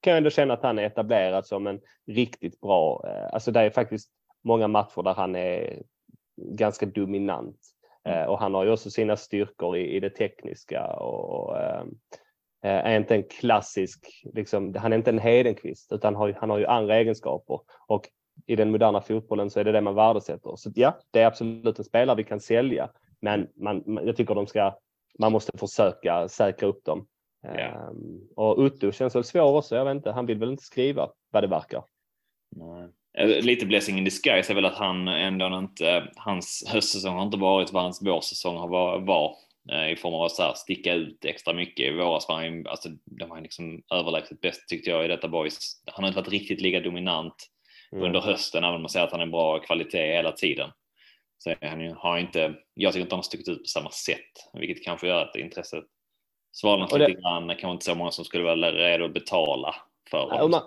kan 0.00 0.10
jag 0.10 0.16
ändå 0.16 0.30
känna 0.30 0.54
att 0.54 0.62
han 0.62 0.78
är 0.78 0.82
etablerad 0.82 1.46
som 1.46 1.66
en 1.66 1.80
riktigt 2.06 2.60
bra, 2.60 3.04
eh, 3.08 3.34
alltså 3.34 3.50
det 3.50 3.60
är 3.60 3.70
faktiskt 3.70 4.10
många 4.44 4.68
matcher 4.68 5.02
där 5.02 5.14
han 5.14 5.36
är 5.36 5.82
ganska 6.36 6.86
dominant. 6.86 7.56
Eh, 8.08 8.24
och 8.24 8.38
han 8.38 8.54
har 8.54 8.64
ju 8.64 8.70
också 8.70 8.90
sina 8.90 9.16
styrkor 9.16 9.76
i, 9.76 9.96
i 9.96 10.00
det 10.00 10.10
tekniska 10.10 10.86
och 10.86 11.58
eh, 11.58 11.84
är 12.68 12.96
inte 12.96 13.14
en 13.14 13.22
klassisk, 13.22 14.22
liksom, 14.34 14.74
han 14.74 14.92
är 14.92 14.96
inte 14.96 15.10
en 15.10 15.18
Hedenqvist 15.18 15.92
utan 15.92 16.14
har, 16.14 16.36
han 16.40 16.50
har 16.50 16.58
ju 16.58 16.66
andra 16.66 16.96
egenskaper. 16.96 17.60
Och 17.86 18.08
i 18.46 18.56
den 18.56 18.70
moderna 18.70 19.00
fotbollen 19.00 19.50
så 19.50 19.60
är 19.60 19.64
det 19.64 19.72
det 19.72 19.80
man 19.80 19.94
värdesätter. 19.94 20.56
Så 20.56 20.70
ja, 20.74 20.98
det 21.10 21.20
är 21.20 21.26
absolut 21.26 21.78
en 21.78 21.84
spelare 21.84 22.16
vi 22.16 22.24
kan 22.24 22.40
sälja. 22.40 22.90
Men 23.20 23.48
man, 23.56 24.00
jag 24.06 24.16
tycker 24.16 24.34
de 24.34 24.46
ska, 24.46 24.78
man 25.18 25.32
måste 25.32 25.58
försöka 25.58 26.28
säkra 26.28 26.68
upp 26.68 26.84
dem. 26.84 27.06
Ja. 27.42 27.50
Ehm, 27.50 28.20
och 28.36 28.58
Otto 28.58 28.92
känns 28.92 29.16
väl 29.16 29.24
svår 29.24 29.56
också. 29.56 29.76
Jag 29.76 29.84
vet 29.84 29.94
inte, 29.94 30.10
han 30.10 30.26
vill 30.26 30.38
väl 30.38 30.50
inte 30.50 30.62
skriva 30.62 31.10
vad 31.30 31.42
det 31.42 31.46
verkar. 31.46 31.84
Nej. 32.56 32.88
Eh, 33.18 33.44
Lite 33.44 33.66
blessing 33.66 33.98
in 33.98 34.04
disguise 34.04 34.52
är 34.52 34.54
väl 34.54 34.64
att 34.64 34.74
han 34.74 35.08
ändå 35.08 35.46
inte, 35.58 36.08
hans 36.16 36.64
höstsäsong 36.68 37.16
har 37.16 37.22
inte 37.22 37.38
varit 37.38 37.72
vad 37.72 37.82
hans 37.82 38.06
vårsäsong 38.06 38.56
har 38.56 38.68
var, 38.68 38.98
var 38.98 39.24
eh, 39.26 39.34
i 39.92 39.96
form 39.96 40.14
av 40.14 40.22
att 40.22 40.32
så 40.32 40.42
här 40.42 40.54
sticka 40.54 40.94
ut 40.94 41.24
extra 41.24 41.52
mycket. 41.54 41.86
I 41.86 41.90
våras 41.96 42.28
var 42.28 42.36
han, 42.44 42.66
alltså, 42.66 42.88
de 43.04 43.28
var 43.28 43.40
liksom 43.40 43.82
överlägset 43.94 44.40
bäst 44.40 44.68
tyckte 44.68 44.90
jag 44.90 45.04
i 45.04 45.08
detta 45.08 45.28
boys. 45.28 45.82
Han 45.86 46.04
har 46.04 46.08
inte 46.08 46.20
varit 46.20 46.32
riktigt 46.32 46.60
lika 46.60 46.80
dominant 46.80 47.34
Mm. 47.92 48.04
under 48.04 48.20
hösten, 48.20 48.64
även 48.64 48.74
om 48.74 48.82
man 48.82 48.88
säger 48.88 49.06
att 49.06 49.12
han 49.12 49.20
är 49.20 49.26
bra 49.26 49.58
kvalitet 49.58 50.06
hela 50.12 50.32
tiden. 50.32 50.70
Så 51.38 51.54
han 51.62 51.92
har 51.96 52.18
inte, 52.18 52.54
jag 52.74 52.92
tycker 52.92 53.02
inte 53.02 53.14
han 53.14 53.18
har 53.18 53.22
stuckit 53.22 53.48
ut 53.48 53.58
på 53.62 53.66
samma 53.68 53.90
sätt, 53.90 54.30
vilket 54.52 54.84
kanske 54.84 55.06
gör 55.08 55.22
att 55.24 55.36
intresset 55.36 55.84
svalnat 56.52 56.90
det- 56.90 56.98
lite 57.08 57.20
grann. 57.20 57.48
Kanske 57.48 57.70
inte 57.70 57.84
så 57.84 57.94
många 57.94 58.10
som 58.10 58.24
skulle 58.24 58.44
vara 58.44 58.72
redo 58.72 59.04
att 59.04 59.12
betala 59.14 59.74
för 60.10 60.42
och, 60.42 60.50
man, 60.50 60.62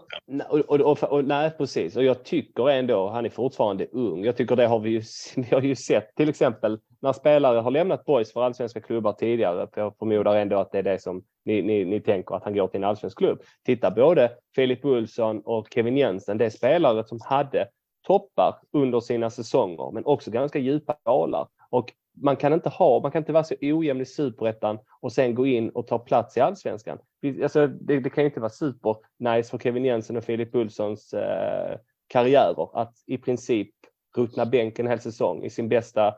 och, 0.50 0.80
och, 0.82 1.04
och, 1.04 1.26
nej, 1.26 1.52
precis. 1.58 1.96
Och 1.96 2.04
jag 2.04 2.24
tycker 2.24 2.70
ändå, 2.70 3.10
han 3.10 3.26
är 3.26 3.30
fortfarande 3.30 3.88
ung. 3.92 4.26
Jag 4.26 4.38
tycker 4.38 4.56
det 4.56 4.68
har 4.68 4.80
vi 4.80 4.90
ju, 4.90 5.02
vi 5.36 5.56
har 5.56 5.62
ju 5.62 5.76
sett 5.76 6.16
till 6.16 6.30
exempel 6.30 6.80
när 7.02 7.14
spelare 7.14 7.60
har 7.60 7.72
lämnat 7.72 8.06
boys 8.06 8.34
för 8.34 8.44
allsvenska 8.44 8.82
klubbar 8.82 9.14
tidigare. 9.14 9.68
För 9.74 9.82
jag 9.82 9.98
förmodar 9.98 10.36
ändå 10.36 10.58
att 10.58 10.72
det 10.72 10.78
är 10.78 10.84
det 10.84 11.00
som 11.00 11.24
ni, 11.46 11.62
ni, 11.62 11.86
ni 11.86 12.00
tänker 12.00 12.36
att 12.36 12.44
han 12.44 12.56
går 12.56 12.68
till 12.68 12.78
en 12.78 12.84
allsvensk 12.84 13.18
klubb. 13.18 13.42
Titta 13.66 13.92
både 13.92 14.32
Filip 14.56 14.86
Olsson 14.86 15.42
och 15.46 15.68
Kevin 15.74 15.98
Jensen. 15.98 16.38
Det 16.38 16.46
är 16.46 16.50
spelare 16.50 17.04
som 17.08 17.20
hade 17.26 17.68
toppar 18.08 18.56
under 18.74 19.00
sina 19.00 19.30
säsonger, 19.30 19.92
men 19.92 20.06
också 20.06 20.32
ganska 20.32 20.60
djupa 20.60 20.96
dalar. 21.06 21.48
Och 21.70 21.94
man 22.14 22.36
kan 22.36 22.54
inte 22.54 22.70
ha, 22.70 23.00
man 23.00 23.12
kan 23.12 23.22
inte 23.22 23.34
vara 23.34 23.44
så 23.44 23.56
ojämn 23.62 24.02
i 24.02 24.06
superettan 24.06 24.80
och 25.00 25.12
sen 25.12 25.36
gå 25.36 25.48
in 25.48 25.70
och 25.70 25.88
ta 25.88 26.00
plats 26.00 26.38
i 26.38 26.40
allsvenskan. 26.40 26.98
Alltså, 27.44 27.68
det, 27.68 28.00
det 28.00 28.10
kan 28.10 28.24
ju 28.24 28.30
inte 28.30 28.40
vara 28.40 28.50
super 28.50 28.96
nice 29.18 29.50
för 29.50 29.58
Kevin 29.58 29.86
Jensen 29.86 30.18
och 30.18 30.24
Filip 30.24 30.56
Olssons 30.56 31.14
eh, 31.14 31.78
karriärer 32.08 32.82
att 32.82 32.94
i 33.06 33.18
princip 33.18 33.70
ruttna 34.18 34.46
bänken 34.46 34.86
en 34.86 34.90
hel 34.90 35.00
säsong 35.00 35.44
i 35.44 35.50
sin 35.50 35.70
bästa, 35.70 36.16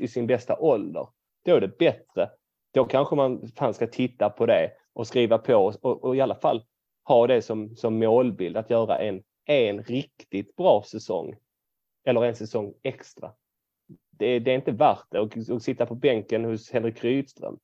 i 0.00 0.08
sin 0.08 0.26
bästa 0.26 0.56
ålder. 0.58 1.08
Då 1.44 1.54
är 1.54 1.60
det 1.60 1.78
bättre. 1.78 2.30
Då 2.74 2.84
kanske 2.84 3.16
man 3.16 3.48
fan 3.56 3.74
ska 3.74 3.86
titta 3.86 4.30
på 4.30 4.46
det 4.46 4.70
och 4.92 5.06
skriva 5.06 5.38
på 5.38 5.54
och, 5.54 6.04
och 6.04 6.16
i 6.16 6.20
alla 6.20 6.34
fall 6.34 6.64
ha 7.04 7.26
det 7.26 7.42
som, 7.42 7.76
som 7.76 7.98
målbild 7.98 8.56
att 8.56 8.70
göra 8.70 8.98
en, 8.98 9.22
en 9.44 9.82
riktigt 9.82 10.56
bra 10.56 10.82
säsong. 10.86 11.36
Eller 12.04 12.24
en 12.24 12.34
säsong 12.34 12.74
extra. 12.82 13.32
Det, 14.20 14.38
det 14.38 14.50
är 14.50 14.54
inte 14.54 14.72
värt 14.72 15.06
det 15.10 15.20
att 15.20 15.50
att 15.50 15.62
sitta 15.62 15.86
på 15.86 15.94
bänken 15.94 16.44
hos 16.44 16.70
Henrik 16.70 17.04
Rydström. 17.04 17.58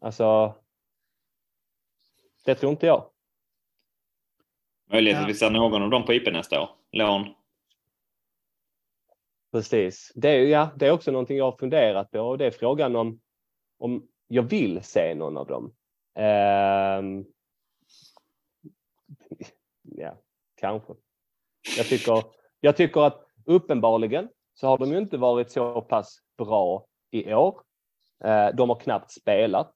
Alltså. 0.00 0.54
Det 2.44 2.54
tror 2.54 2.70
inte 2.70 2.86
jag. 2.86 3.10
Möjligt 4.90 5.16
att 5.16 5.28
vi 5.28 5.34
ser 5.34 5.50
någon 5.50 5.82
av 5.82 5.90
dem 5.90 6.04
på 6.04 6.12
IP 6.12 6.32
nästa 6.32 6.62
år. 6.62 6.70
Lån. 6.92 7.34
Precis. 9.52 10.12
Det 10.14 10.28
är, 10.28 10.46
ja, 10.46 10.70
det 10.76 10.86
är 10.86 10.90
också 10.90 11.10
någonting 11.10 11.36
jag 11.36 11.44
har 11.44 11.58
funderat 11.58 12.10
på 12.10 12.20
och 12.20 12.38
det 12.38 12.46
är 12.46 12.50
frågan 12.50 12.96
om, 12.96 13.20
om 13.78 14.08
jag 14.28 14.42
vill 14.42 14.82
se 14.82 15.14
någon 15.14 15.36
av 15.36 15.46
dem. 15.46 15.74
Ehm, 16.14 17.24
ja, 19.82 20.18
kanske. 20.54 20.92
Jag 21.76 21.86
tycker, 21.86 22.24
jag 22.60 22.76
tycker 22.76 23.00
att 23.00 23.26
uppenbarligen 23.44 24.28
så 24.54 24.66
har 24.66 24.78
de 24.78 24.90
ju 24.90 24.98
inte 24.98 25.16
varit 25.16 25.50
så 25.50 25.80
pass 25.80 26.18
bra 26.38 26.84
i 27.10 27.34
år. 27.34 27.60
Eh, 28.24 28.48
de 28.54 28.68
har 28.68 28.76
knappt 28.76 29.10
spelat. 29.10 29.72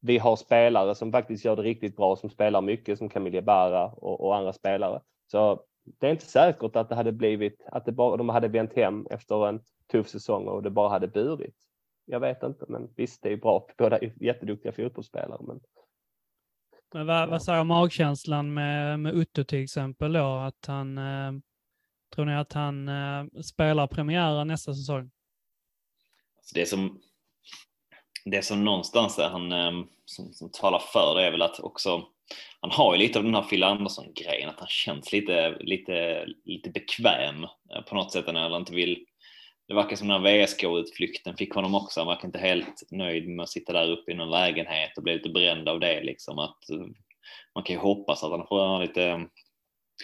Vi 0.00 0.18
har 0.18 0.36
spelare 0.36 0.94
som 0.94 1.12
faktiskt 1.12 1.44
gör 1.44 1.56
det 1.56 1.62
riktigt 1.62 1.96
bra, 1.96 2.16
som 2.16 2.30
spelar 2.30 2.60
mycket, 2.60 2.98
som 2.98 3.08
Camille 3.08 3.42
Barra 3.42 3.86
och, 3.86 4.20
och 4.20 4.36
andra 4.36 4.52
spelare. 4.52 5.00
Så 5.26 5.62
det 6.00 6.06
är 6.06 6.10
inte 6.10 6.26
säkert 6.26 6.76
att 6.76 6.88
det 6.88 6.94
hade 6.94 7.12
blivit, 7.12 7.62
att 7.66 7.84
det 7.84 7.92
bara, 7.92 8.16
de 8.16 8.28
hade 8.28 8.48
vänt 8.48 8.76
hem 8.76 9.06
efter 9.10 9.48
en 9.48 9.60
tuff 9.92 10.08
säsong 10.08 10.48
och 10.48 10.62
det 10.62 10.70
bara 10.70 10.88
hade 10.88 11.08
burit. 11.08 11.56
Jag 12.04 12.20
vet 12.20 12.42
inte, 12.42 12.64
men 12.68 12.88
visst, 12.96 13.22
det 13.22 13.32
är 13.32 13.36
bra. 13.36 13.66
Båda 13.78 13.98
är 13.98 14.12
jätteduktiga 14.20 14.72
fotbollsspelare. 14.72 15.40
Men 15.40 15.60
Men 16.94 17.06
vad, 17.06 17.28
vad 17.28 17.42
säger 17.42 17.64
magkänslan 17.64 18.54
med, 18.54 19.00
med 19.00 19.14
Utto 19.14 19.44
till 19.44 19.62
exempel 19.62 20.12
då? 20.12 20.24
Att 20.24 20.66
han, 20.66 20.98
eh, 20.98 21.32
tror 22.14 22.24
ni 22.24 22.34
att 22.34 22.52
han 22.52 22.88
eh, 22.88 23.40
spelar 23.42 23.86
premiären 23.86 24.48
nästa 24.48 24.74
säsong? 24.74 25.10
Alltså, 26.38 26.54
det 26.54 26.66
som, 26.66 27.00
det 28.24 28.42
som 28.42 28.64
någonstans 28.64 29.18
är 29.18 29.28
han, 29.28 29.52
eh, 29.52 29.72
som, 30.04 30.32
som 30.32 30.50
talar 30.50 30.78
för 30.78 31.14
det 31.14 31.26
är 31.26 31.30
väl 31.30 31.42
att 31.42 31.60
också, 31.60 32.02
han 32.60 32.70
har 32.70 32.94
ju 32.94 32.98
lite 32.98 33.18
av 33.18 33.24
den 33.24 33.34
här 33.34 33.42
Phil 33.42 33.62
Andersson-grejen, 33.62 34.48
att 34.48 34.60
han 34.60 34.68
känns 34.68 35.12
lite, 35.12 35.58
lite, 35.60 36.26
lite 36.44 36.70
bekväm 36.70 37.44
eh, 37.44 37.82
på 37.88 37.94
något 37.94 38.12
sätt, 38.12 38.28
eller 38.28 38.56
inte 38.56 38.74
vill 38.74 39.04
det 39.68 39.74
verkar 39.74 39.96
som 39.96 40.08
den 40.08 40.22
här 40.22 40.46
VSK-utflykten 40.46 41.36
fick 41.36 41.54
honom 41.54 41.74
också. 41.74 42.00
Han 42.00 42.06
verkar 42.06 42.28
inte 42.28 42.38
helt 42.38 42.82
nöjd 42.90 43.28
med 43.28 43.42
att 43.42 43.48
sitta 43.48 43.72
där 43.72 43.90
uppe 43.90 44.12
i 44.12 44.14
någon 44.14 44.30
lägenhet 44.30 44.96
och 44.96 45.02
bli 45.02 45.14
lite 45.14 45.28
bränd 45.28 45.68
av 45.68 45.80
det. 45.80 46.00
Liksom. 46.00 46.38
Att, 46.38 46.70
eh, 46.70 46.86
man 47.54 47.64
kan 47.64 47.76
ju 47.76 47.80
hoppas 47.80 48.24
att 48.24 48.30
han 48.30 48.46
får 48.46 48.80
lite, 48.80 49.26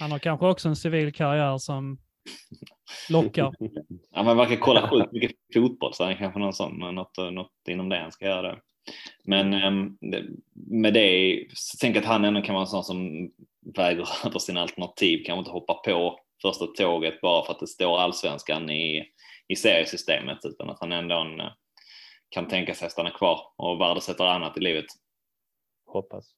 han 0.00 0.12
har 0.12 0.18
kanske 0.18 0.46
också 0.46 0.68
en 0.68 0.76
civil 0.76 1.12
karriär 1.12 1.58
som 1.58 1.98
lockar. 3.10 3.54
ja, 4.10 4.22
men 4.22 4.36
verkar 4.36 4.56
kolla 4.56 4.90
sjukt 4.90 5.12
mycket 5.12 5.36
fotboll 5.54 5.94
så 5.94 6.04
han 6.04 6.16
kanske 6.16 6.40
någon 6.40 6.52
sån, 6.52 6.78
något, 6.94 7.16
något 7.32 7.52
inom 7.68 7.88
det 7.88 7.98
han 7.98 8.12
ska 8.12 8.24
göra. 8.24 8.42
Där. 8.42 8.60
Men 9.24 9.54
ehm, 9.54 9.96
det, 10.00 10.24
med 10.54 10.94
det, 10.94 11.30
jag 11.80 11.96
att 11.98 12.04
han 12.04 12.24
ändå 12.24 12.42
kan 12.42 12.54
vara 12.54 12.64
en 12.64 12.70
sån 12.70 12.84
som 12.84 13.30
väger 13.76 14.08
över 14.26 14.38
sina 14.38 14.60
alternativ, 14.60 15.22
kanske 15.26 15.38
inte 15.38 15.50
hoppa 15.50 15.74
på 15.74 16.18
första 16.42 16.66
tåget 16.66 17.20
bara 17.20 17.44
för 17.44 17.52
att 17.52 17.60
det 17.60 17.66
står 17.66 17.98
allsvenskan 17.98 18.70
i, 18.70 19.04
i 19.48 19.56
seriesystemet 19.56 20.38
utan 20.44 20.70
att 20.70 20.80
han 20.80 20.92
ändå 20.92 21.14
en, 21.14 21.50
kan 22.28 22.48
tänka 22.48 22.74
sig 22.74 22.86
att 22.86 22.92
stanna 22.92 23.10
kvar 23.10 23.40
och 23.56 23.80
värdesätter 23.80 24.24
annat 24.24 24.56
i 24.56 24.60
livet. 24.60 24.86
hoppas. 25.86 26.34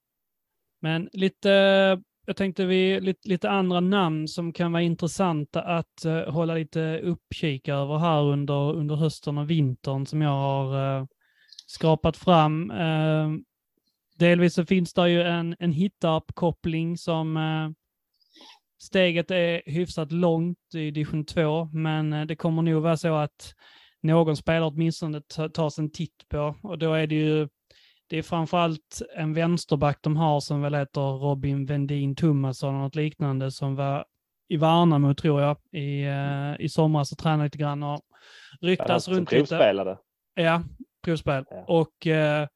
Men 0.81 1.09
lite, 1.13 2.03
jag 2.27 2.37
tänkte 2.37 2.66
vi, 2.66 3.01
lite, 3.01 3.29
lite 3.29 3.51
andra 3.51 3.81
namn 3.81 4.29
som 4.29 4.53
kan 4.53 4.72
vara 4.72 4.83
intressanta 4.83 5.62
att 5.62 6.05
uh, 6.07 6.31
hålla 6.31 6.55
lite 6.55 7.01
uppkik 7.01 7.68
över 7.68 7.99
här 7.99 8.22
under, 8.22 8.72
under 8.72 8.95
hösten 8.95 9.39
och 9.39 9.51
vintern 9.51 10.07
som 10.07 10.22
jag 10.22 10.31
har 10.31 10.99
uh, 11.01 11.07
skrapat 11.66 12.16
fram. 12.16 12.70
Uh, 12.70 13.33
delvis 14.18 14.55
så 14.55 14.66
finns 14.66 14.95
det 14.95 15.11
ju 15.11 15.22
en, 15.22 15.57
en 15.59 15.72
Hittarp-koppling 15.72 16.97
som 16.97 17.37
uh, 17.37 17.70
steget 18.83 19.31
är 19.31 19.62
hyfsat 19.66 20.12
långt 20.12 20.74
i 20.74 20.91
division 20.91 21.24
2, 21.24 21.64
men 21.64 22.27
det 22.27 22.37
kommer 22.37 22.62
nog 22.62 22.83
vara 22.83 22.97
så 22.97 23.14
att 23.14 23.55
någon 24.03 24.37
spelare 24.37 24.70
åtminstone 24.70 25.20
tas 25.55 25.79
en 25.79 25.91
titt 25.91 26.29
på 26.29 26.57
och 26.62 26.79
då 26.79 26.95
är 26.95 27.07
det 27.07 27.14
ju 27.14 27.49
det 28.09 28.19
är 28.19 28.23
framförallt 28.23 29.03
en 29.17 29.35
vänsterback 29.35 29.99
de 30.03 30.17
har 30.17 30.41
som 30.41 30.63
väl 30.63 30.75
heter 30.75 31.01
Robin 31.01 31.67
Vendin 31.67 32.17
Thomasson 32.17 32.75
och 32.75 32.81
något 32.81 32.95
liknande 32.95 33.51
som 33.51 33.77
var 33.77 34.05
i 34.49 34.57
Värnamo 34.57 35.15
tror 35.15 35.41
jag 35.41 35.57
i, 35.73 36.03
eh, 36.03 36.65
i 36.65 36.69
somras 36.69 37.13
och 37.13 37.19
tränade 37.19 37.45
lite 37.45 37.59
grann 37.59 37.83
och 37.83 38.01
ryktas 38.61 39.09
runt 39.09 39.33
lite. 39.33 39.37
provspelade. 39.37 39.99
Ja, 40.35 40.63
provspel. 41.05 41.45
Ja. 41.51 41.65
Och 41.67 42.07
eh, 42.07 42.49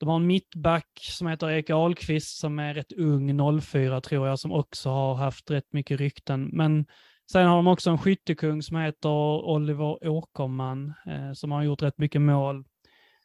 de 0.00 0.08
har 0.08 0.16
en 0.16 0.26
mittback 0.26 0.88
som 1.00 1.26
heter 1.26 1.50
Erik 1.50 1.70
Ahlqvist 1.70 2.38
som 2.38 2.58
är 2.58 2.74
rätt 2.74 2.92
ung, 2.92 3.60
04 3.60 4.00
tror 4.00 4.28
jag, 4.28 4.38
som 4.38 4.52
också 4.52 4.88
har 4.88 5.14
haft 5.14 5.50
rätt 5.50 5.72
mycket 5.72 6.00
rykten. 6.00 6.50
Men 6.52 6.86
sen 7.32 7.46
har 7.46 7.56
de 7.56 7.66
också 7.66 7.90
en 7.90 7.98
skyttekung 7.98 8.62
som 8.62 8.76
heter 8.76 9.08
Oliver 9.48 10.08
Åkerman 10.08 10.92
eh, 11.06 11.32
som 11.32 11.52
har 11.52 11.62
gjort 11.62 11.82
rätt 11.82 11.98
mycket 11.98 12.20
mål. 12.20 12.64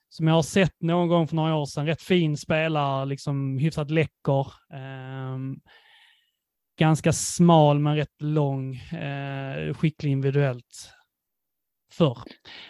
Som 0.09 0.27
jag 0.27 0.35
har 0.35 0.41
sett 0.41 0.81
någon 0.81 1.07
gång 1.07 1.27
för 1.27 1.35
några 1.35 1.55
år 1.55 1.65
sedan. 1.65 1.85
Rätt 1.85 2.01
fin 2.01 2.37
spelare, 2.37 3.05
liksom 3.05 3.57
hyfsat 3.57 3.91
läcker. 3.91 4.45
ehm, 4.73 5.59
ganska 6.79 7.13
smal 7.13 7.79
men 7.79 7.95
rätt 7.95 8.21
lång. 8.21 8.75
Eh, 8.75 9.73
skicklig 9.73 10.11
individuellt. 10.11 10.91
Förr. 11.93 12.17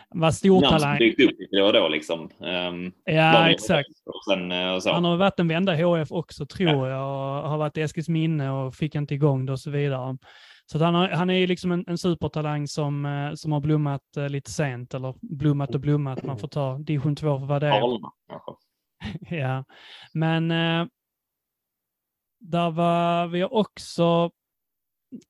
Var 0.10 0.32
stor 0.32 0.62
Namn 0.62 0.80
talang. 0.80 0.96
upp 0.96 1.18
lite 1.18 1.58
då 1.58 1.66
och 1.66 1.74
då 1.74 1.88
liksom. 1.88 2.30
Um, 2.40 2.92
Ja, 3.06 3.50
exakt. 3.50 3.90
Sen, 4.30 4.82
så. 4.82 4.92
Han 4.94 5.06
har 5.06 5.18
varit 5.18 5.40
en 5.40 5.48
vända 5.48 5.80
i 5.80 5.82
HF 5.82 6.12
också 6.12 6.46
tror 6.46 6.88
jag 6.90 7.02
och 7.44 7.50
har 7.50 7.58
varit 7.58 7.78
i 7.78 7.82
Eskilsminne 7.82 8.50
och 8.52 8.76
fick 8.76 8.96
inte 8.96 9.14
igång 9.14 9.46
det 9.46 9.52
och 9.52 9.60
så 9.60 9.72
vidare. 9.72 10.18
Så 10.72 10.84
han, 10.84 10.96
har, 10.96 11.10
han 11.10 11.30
är 11.30 11.34
ju 11.34 11.48
liksom 11.48 11.72
en, 11.72 11.84
en 11.88 11.98
supertalang 11.98 12.68
som, 12.68 13.06
eh, 13.06 13.34
som 13.34 13.52
har 13.52 13.60
blommat 13.60 14.18
eh, 14.18 14.30
lite 14.30 14.52
sent 14.52 14.94
eller 14.94 15.16
blommat 15.22 15.76
och 15.76 15.82
blommat. 15.82 16.24
Man 16.24 16.38
får 16.38 16.48
ta 16.48 16.78
division 16.78 17.16
2 17.16 17.40
för 17.40 17.46
vad 17.46 17.62
det 17.62 17.68
är. 17.68 17.82
Alma, 17.82 18.12
kanske. 18.30 18.52
ja. 19.36 19.66
Men 20.14 20.52
eh, 20.52 20.88
där 22.40 22.72
var 22.72 23.28
vi 23.28 23.44
också 23.44 24.32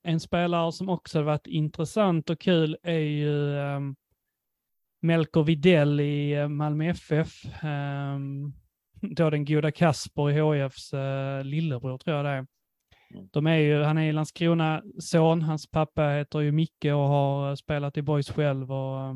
en 0.03 0.19
spelare 0.19 0.71
som 0.71 0.89
också 0.89 1.19
har 1.19 1.23
varit 1.23 1.47
intressant 1.47 2.29
och 2.29 2.39
kul 2.39 2.77
är 2.83 2.99
ju 2.99 3.57
eh, 3.57 3.79
Melker 5.01 5.43
Videll 5.43 5.99
i 5.99 6.47
Malmö 6.47 6.89
FF. 6.89 7.45
Eh, 7.45 8.19
då 9.01 9.29
den 9.29 9.45
goda 9.45 9.71
Kasper 9.71 10.31
i 10.31 10.39
HFs 10.39 10.93
lillebror 11.43 11.97
tror 11.97 12.15
jag 12.15 12.25
det 12.25 12.31
är. 12.31 12.47
Mm. 13.13 13.29
De 13.31 13.47
är 13.47 13.55
ju, 13.55 13.83
han 13.83 13.97
är 13.97 14.01
ju 14.01 14.11
Landskrona 14.11 14.83
son, 14.99 15.41
hans 15.41 15.71
pappa 15.71 16.09
heter 16.09 16.39
ju 16.39 16.51
Micke 16.51 16.85
och 16.85 17.07
har 17.07 17.49
eh, 17.49 17.55
spelat 17.55 17.97
i 17.97 18.01
Boys 18.01 18.29
själv 18.29 18.71
och 18.71 19.01
eh, 19.01 19.13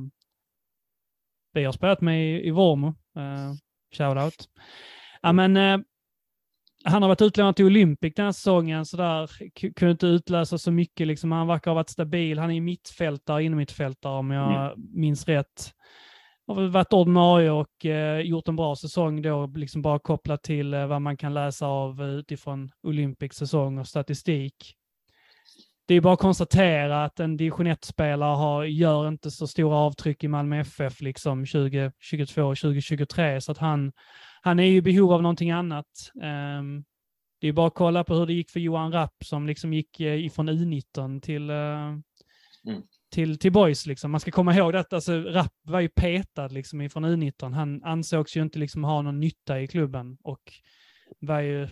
vi 1.53 1.63
har 1.63 1.71
spelat 1.71 2.01
med 2.01 2.25
i, 2.25 2.47
i 2.47 2.51
Vormo. 2.51 2.87
Eh, 2.87 3.53
Shoutout. 3.97 4.49
Ja, 5.21 5.31
men, 5.31 5.57
eh, 5.57 5.77
han 6.83 7.01
har 7.01 7.09
varit 7.09 7.21
utlånad 7.21 7.55
till 7.55 7.65
Olympic 7.65 8.13
den 8.15 8.25
här 8.25 8.31
säsongen, 8.31 8.85
så 8.85 8.97
där 8.97 9.29
kunde 9.73 9.91
inte 9.91 10.07
utlösa 10.07 10.57
så 10.57 10.71
mycket. 10.71 11.07
Liksom. 11.07 11.31
Han 11.31 11.47
verkar 11.47 11.71
ha 11.71 11.75
varit 11.75 11.89
stabil. 11.89 12.39
Han 12.39 12.51
är 12.51 12.61
mittfältare, 12.61 13.43
innermittfältare 13.43 14.17
om 14.17 14.31
jag 14.31 14.73
minns 14.77 15.27
rätt 15.27 15.73
har 16.47 16.55
väl 16.55 16.69
varit 16.69 16.93
ordinarie 16.93 17.51
och 17.51 17.85
eh, 17.85 18.19
gjort 18.19 18.47
en 18.47 18.55
bra 18.55 18.75
säsong 18.75 19.21
då, 19.21 19.47
liksom 19.47 19.81
bara 19.81 19.99
kopplat 19.99 20.43
till 20.43 20.73
eh, 20.73 20.87
vad 20.87 21.01
man 21.01 21.17
kan 21.17 21.33
läsa 21.33 21.67
av 21.67 22.01
eh, 22.01 22.07
utifrån 22.07 22.71
Olympics 22.83 23.37
säsong 23.37 23.77
och 23.77 23.87
statistik. 23.87 24.75
Det 25.87 25.95
är 25.95 26.01
bara 26.01 26.13
att 26.13 26.19
konstatera 26.19 27.03
att 27.03 27.19
en 27.19 27.37
division 27.37 27.67
1-spelare 27.67 28.67
gör 28.67 29.07
inte 29.07 29.31
så 29.31 29.47
stora 29.47 29.75
avtryck 29.75 30.23
i 30.23 30.27
Malmö 30.27 30.59
FF 30.59 31.01
liksom 31.01 31.45
2022 31.45 32.43
och 32.43 32.57
2023, 32.57 33.41
så 33.41 33.51
att 33.51 33.57
han, 33.57 33.91
han 34.41 34.59
är 34.59 34.63
i 34.63 34.81
behov 34.81 35.13
av 35.13 35.21
någonting 35.21 35.51
annat. 35.51 35.85
Um, 36.15 36.83
det 37.41 37.47
är 37.47 37.53
bara 37.53 37.67
att 37.67 37.75
kolla 37.75 38.03
på 38.03 38.15
hur 38.15 38.25
det 38.25 38.33
gick 38.33 38.51
för 38.51 38.59
Johan 38.59 38.91
Rapp 38.91 39.15
som 39.25 39.47
liksom 39.47 39.73
gick 39.73 39.99
eh, 39.99 40.25
ifrån 40.25 40.49
U19 40.49 41.21
till, 41.21 41.49
uh, 41.49 41.57
mm 42.67 42.81
till, 43.11 43.39
till 43.39 43.51
boys. 43.51 43.85
Liksom. 43.85 44.11
Man 44.11 44.19
ska 44.19 44.31
komma 44.31 44.55
ihåg 44.55 44.75
att 44.75 44.93
alltså, 44.93 45.21
Rapp 45.21 45.53
var 45.63 45.79
ju 45.79 45.89
petad 45.89 46.47
liksom, 46.47 46.81
ifrån 46.81 47.05
U19. 47.05 47.53
Han 47.53 47.83
ansågs 47.83 48.37
ju 48.37 48.41
inte 48.41 48.59
liksom, 48.59 48.83
ha 48.83 49.01
någon 49.01 49.19
nytta 49.19 49.61
i 49.61 49.67
klubben 49.67 50.17
och 50.23 50.41
var 51.19 51.39
ju, 51.39 51.67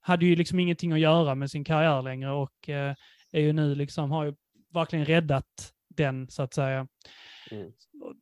hade 0.00 0.26
ju 0.26 0.36
liksom 0.36 0.60
ingenting 0.60 0.92
att 0.92 1.00
göra 1.00 1.34
med 1.34 1.50
sin 1.50 1.64
karriär 1.64 2.02
längre 2.02 2.30
och 2.30 2.68
eh, 2.68 2.94
är 3.32 3.40
ju 3.40 3.52
nu 3.52 3.74
liksom, 3.74 4.10
har 4.10 4.24
ju 4.24 4.34
verkligen 4.74 5.04
räddat 5.04 5.72
den 5.88 6.30
så 6.30 6.42
att 6.42 6.54
säga. 6.54 6.86
Mm. 7.50 7.72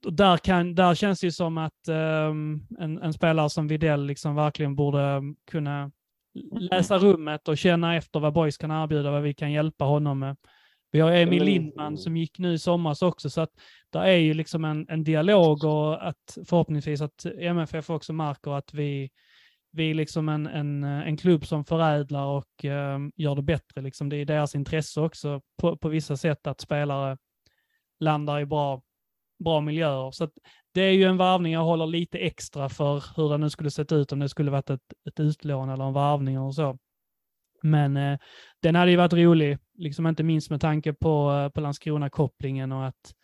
Och 0.04 0.12
där, 0.12 0.36
kan, 0.36 0.74
där 0.74 0.94
känns 0.94 1.20
det 1.20 1.26
ju 1.26 1.30
som 1.30 1.58
att 1.58 1.88
um, 1.88 2.66
en, 2.78 3.02
en, 3.02 3.12
spelare 3.12 3.50
som 3.50 3.68
Videll 3.68 4.06
liksom 4.06 4.34
verkligen 4.34 4.76
borde 4.76 5.22
kunna 5.50 5.90
läsa 6.60 6.98
rummet 6.98 7.48
och 7.48 7.58
känna 7.58 7.96
efter 7.96 8.20
vad 8.20 8.32
Boys 8.32 8.58
kan 8.58 8.70
erbjuda, 8.70 9.10
vad 9.10 9.22
vi 9.22 9.34
kan 9.34 9.52
hjälpa 9.52 9.84
honom 9.84 10.18
med. 10.18 10.36
Vi 10.94 11.00
har 11.00 11.12
Emil 11.12 11.44
Lindman 11.44 11.98
som 11.98 12.16
gick 12.16 12.38
nu 12.38 12.52
i 12.52 12.58
somras 12.58 13.02
också, 13.02 13.30
så 13.30 13.40
att 13.40 13.50
det 13.90 13.98
är 13.98 14.16
ju 14.16 14.34
liksom 14.34 14.64
en, 14.64 14.86
en 14.88 15.04
dialog 15.04 15.64
och 15.64 16.08
att 16.08 16.38
förhoppningsvis 16.46 17.00
att 17.00 17.26
MFF 17.38 17.90
också 17.90 18.12
märker 18.12 18.50
att 18.50 18.74
vi, 18.74 19.10
vi 19.72 19.90
är 19.90 19.94
liksom 19.94 20.28
en, 20.28 20.46
en, 20.46 20.84
en 20.84 21.16
klubb 21.16 21.46
som 21.46 21.64
förädlar 21.64 22.26
och 22.26 22.64
uh, 22.64 23.08
gör 23.16 23.34
det 23.34 23.42
bättre. 23.42 23.80
Liksom 23.82 24.08
det 24.08 24.16
är 24.16 24.24
deras 24.24 24.54
intresse 24.54 25.00
också 25.00 25.40
på, 25.60 25.76
på 25.76 25.88
vissa 25.88 26.16
sätt 26.16 26.46
att 26.46 26.60
spelare 26.60 27.18
landar 28.00 28.40
i 28.40 28.46
bra, 28.46 28.82
bra 29.44 29.60
miljöer. 29.60 30.10
Så 30.10 30.28
det 30.74 30.82
är 30.82 30.92
ju 30.92 31.04
en 31.04 31.16
varvning 31.16 31.52
jag 31.52 31.64
håller 31.64 31.86
lite 31.86 32.18
extra 32.18 32.68
för 32.68 33.04
hur 33.16 33.28
det 33.28 33.38
nu 33.38 33.50
skulle 33.50 33.70
sett 33.70 33.92
ut 33.92 34.12
om 34.12 34.18
det 34.18 34.28
skulle 34.28 34.50
varit 34.50 34.70
ett, 34.70 34.92
ett 35.08 35.20
utlån 35.20 35.70
eller 35.70 35.84
en 35.84 35.92
varvning 35.92 36.38
och 36.38 36.54
så. 36.54 36.78
Men 37.64 37.96
eh, 37.96 38.18
den 38.62 38.74
hade 38.74 38.90
ju 38.90 38.96
varit 38.96 39.12
rolig, 39.12 39.58
liksom 39.78 40.06
inte 40.06 40.22
minst 40.22 40.50
med 40.50 40.60
tanke 40.60 40.92
på, 40.92 41.32
eh, 41.32 41.48
på 41.48 41.60
Landskrona-kopplingen 41.60 42.72
och 42.72 42.86
att 42.86 43.14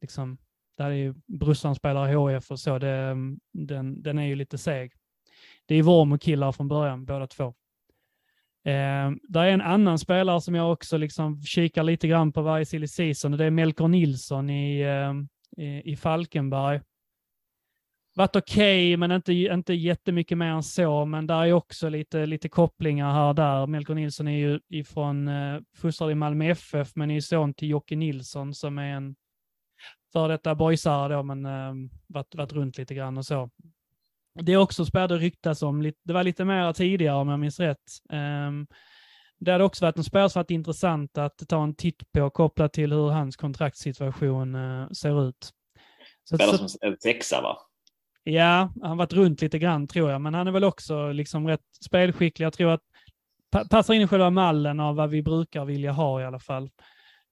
liksom, 0.00 0.38
där 0.76 0.86
är 0.86 0.94
ju 0.94 1.14
brorsan 1.26 1.74
spelar 1.74 2.14
HF 2.14 2.50
och 2.50 2.60
så, 2.60 2.78
det, 2.78 2.90
mm, 2.90 3.38
den, 3.52 4.02
den 4.02 4.18
är 4.18 4.26
ju 4.26 4.34
lite 4.34 4.58
seg. 4.58 4.92
Det 5.66 5.74
är 5.74 5.82
Vormo-killar 5.82 6.52
från 6.52 6.68
början, 6.68 7.04
båda 7.04 7.26
två. 7.26 7.44
Eh, 8.64 9.10
där 9.22 9.44
är 9.44 9.50
en 9.50 9.60
annan 9.60 9.98
spelare 9.98 10.40
som 10.40 10.54
jag 10.54 10.72
också 10.72 10.96
liksom 10.96 11.42
kikar 11.42 11.82
lite 11.82 12.08
grann 12.08 12.32
på 12.32 12.42
varje 12.42 12.66
silly 12.66 12.88
season 12.88 13.32
och 13.32 13.38
det 13.38 13.44
är 13.44 13.50
Melker 13.50 13.88
Nilsson 13.88 14.50
i, 14.50 14.80
eh, 14.80 15.64
i, 15.64 15.92
i 15.92 15.96
Falkenberg 15.96 16.80
varit 18.14 18.36
okej, 18.36 18.88
okay, 18.88 18.96
men 18.96 19.12
inte, 19.12 19.32
inte 19.32 19.74
jättemycket 19.74 20.38
mer 20.38 20.46
än 20.46 20.62
så. 20.62 21.04
Men 21.04 21.26
där 21.26 21.44
är 21.44 21.52
också 21.52 21.88
lite, 21.88 22.26
lite 22.26 22.48
kopplingar 22.48 23.12
här 23.12 23.28
och 23.28 23.34
där. 23.34 23.66
Melker 23.66 23.94
Nilsson 23.94 24.28
är 24.28 24.38
ju 24.38 24.60
ifrån, 24.68 25.28
eh, 25.28 25.60
fostrad 25.76 26.10
i 26.10 26.14
Malmö 26.14 26.44
FF, 26.44 26.96
men 26.96 27.10
är 27.10 27.20
son 27.20 27.54
till 27.54 27.68
Jocke 27.68 27.96
Nilsson 27.96 28.54
som 28.54 28.78
är 28.78 28.94
en 28.94 29.14
för 30.12 30.28
detta 30.28 30.54
boysare 30.54 31.14
då, 31.14 31.22
men 31.22 31.46
eh, 31.46 31.72
varit, 32.06 32.34
varit 32.34 32.52
runt 32.52 32.78
lite 32.78 32.94
grann 32.94 33.18
och 33.18 33.26
så. 33.26 33.50
Det 34.34 34.52
är 34.52 34.56
också 34.56 34.84
spelade 34.84 35.16
ryktas 35.16 35.62
om, 35.62 35.92
det 36.04 36.12
var 36.12 36.24
lite 36.24 36.44
mer 36.44 36.72
tidigare 36.72 37.16
om 37.16 37.28
jag 37.28 37.40
minns 37.40 37.60
rätt. 37.60 37.78
Um, 38.12 38.66
det 39.38 39.52
hade 39.52 39.64
också 39.64 39.84
varit 39.84 39.96
en 39.96 40.04
spelare 40.04 40.30
som 40.30 40.40
varit 40.40 40.50
intressant 40.50 41.18
att 41.18 41.48
ta 41.48 41.62
en 41.62 41.74
titt 41.74 42.12
på 42.12 42.30
kopplat 42.30 42.72
till 42.72 42.92
hur 42.92 43.10
hans 43.10 43.36
kontraktssituation 43.36 44.54
uh, 44.54 44.90
ser 44.90 45.28
ut. 45.28 45.50
Spelare 46.34 46.68
som 46.68 46.68
en 46.80 46.96
sexa 47.00 47.40
va? 47.40 47.58
Ja, 48.24 48.72
han 48.80 48.90
har 48.90 48.96
varit 48.96 49.12
runt 49.12 49.42
lite 49.42 49.58
grann 49.58 49.86
tror 49.86 50.10
jag, 50.10 50.20
men 50.20 50.34
han 50.34 50.46
är 50.46 50.52
väl 50.52 50.64
också 50.64 51.12
liksom 51.12 51.48
rätt 51.48 51.60
spelskicklig. 51.84 52.46
Jag 52.46 52.52
tror 52.52 52.70
att 52.70 52.82
passar 53.70 53.94
in 53.94 54.02
i 54.02 54.06
själva 54.06 54.30
mallen 54.30 54.80
av 54.80 54.96
vad 54.96 55.10
vi 55.10 55.22
brukar 55.22 55.64
vilja 55.64 55.92
ha 55.92 56.20
i 56.20 56.24
alla 56.24 56.38
fall. 56.38 56.70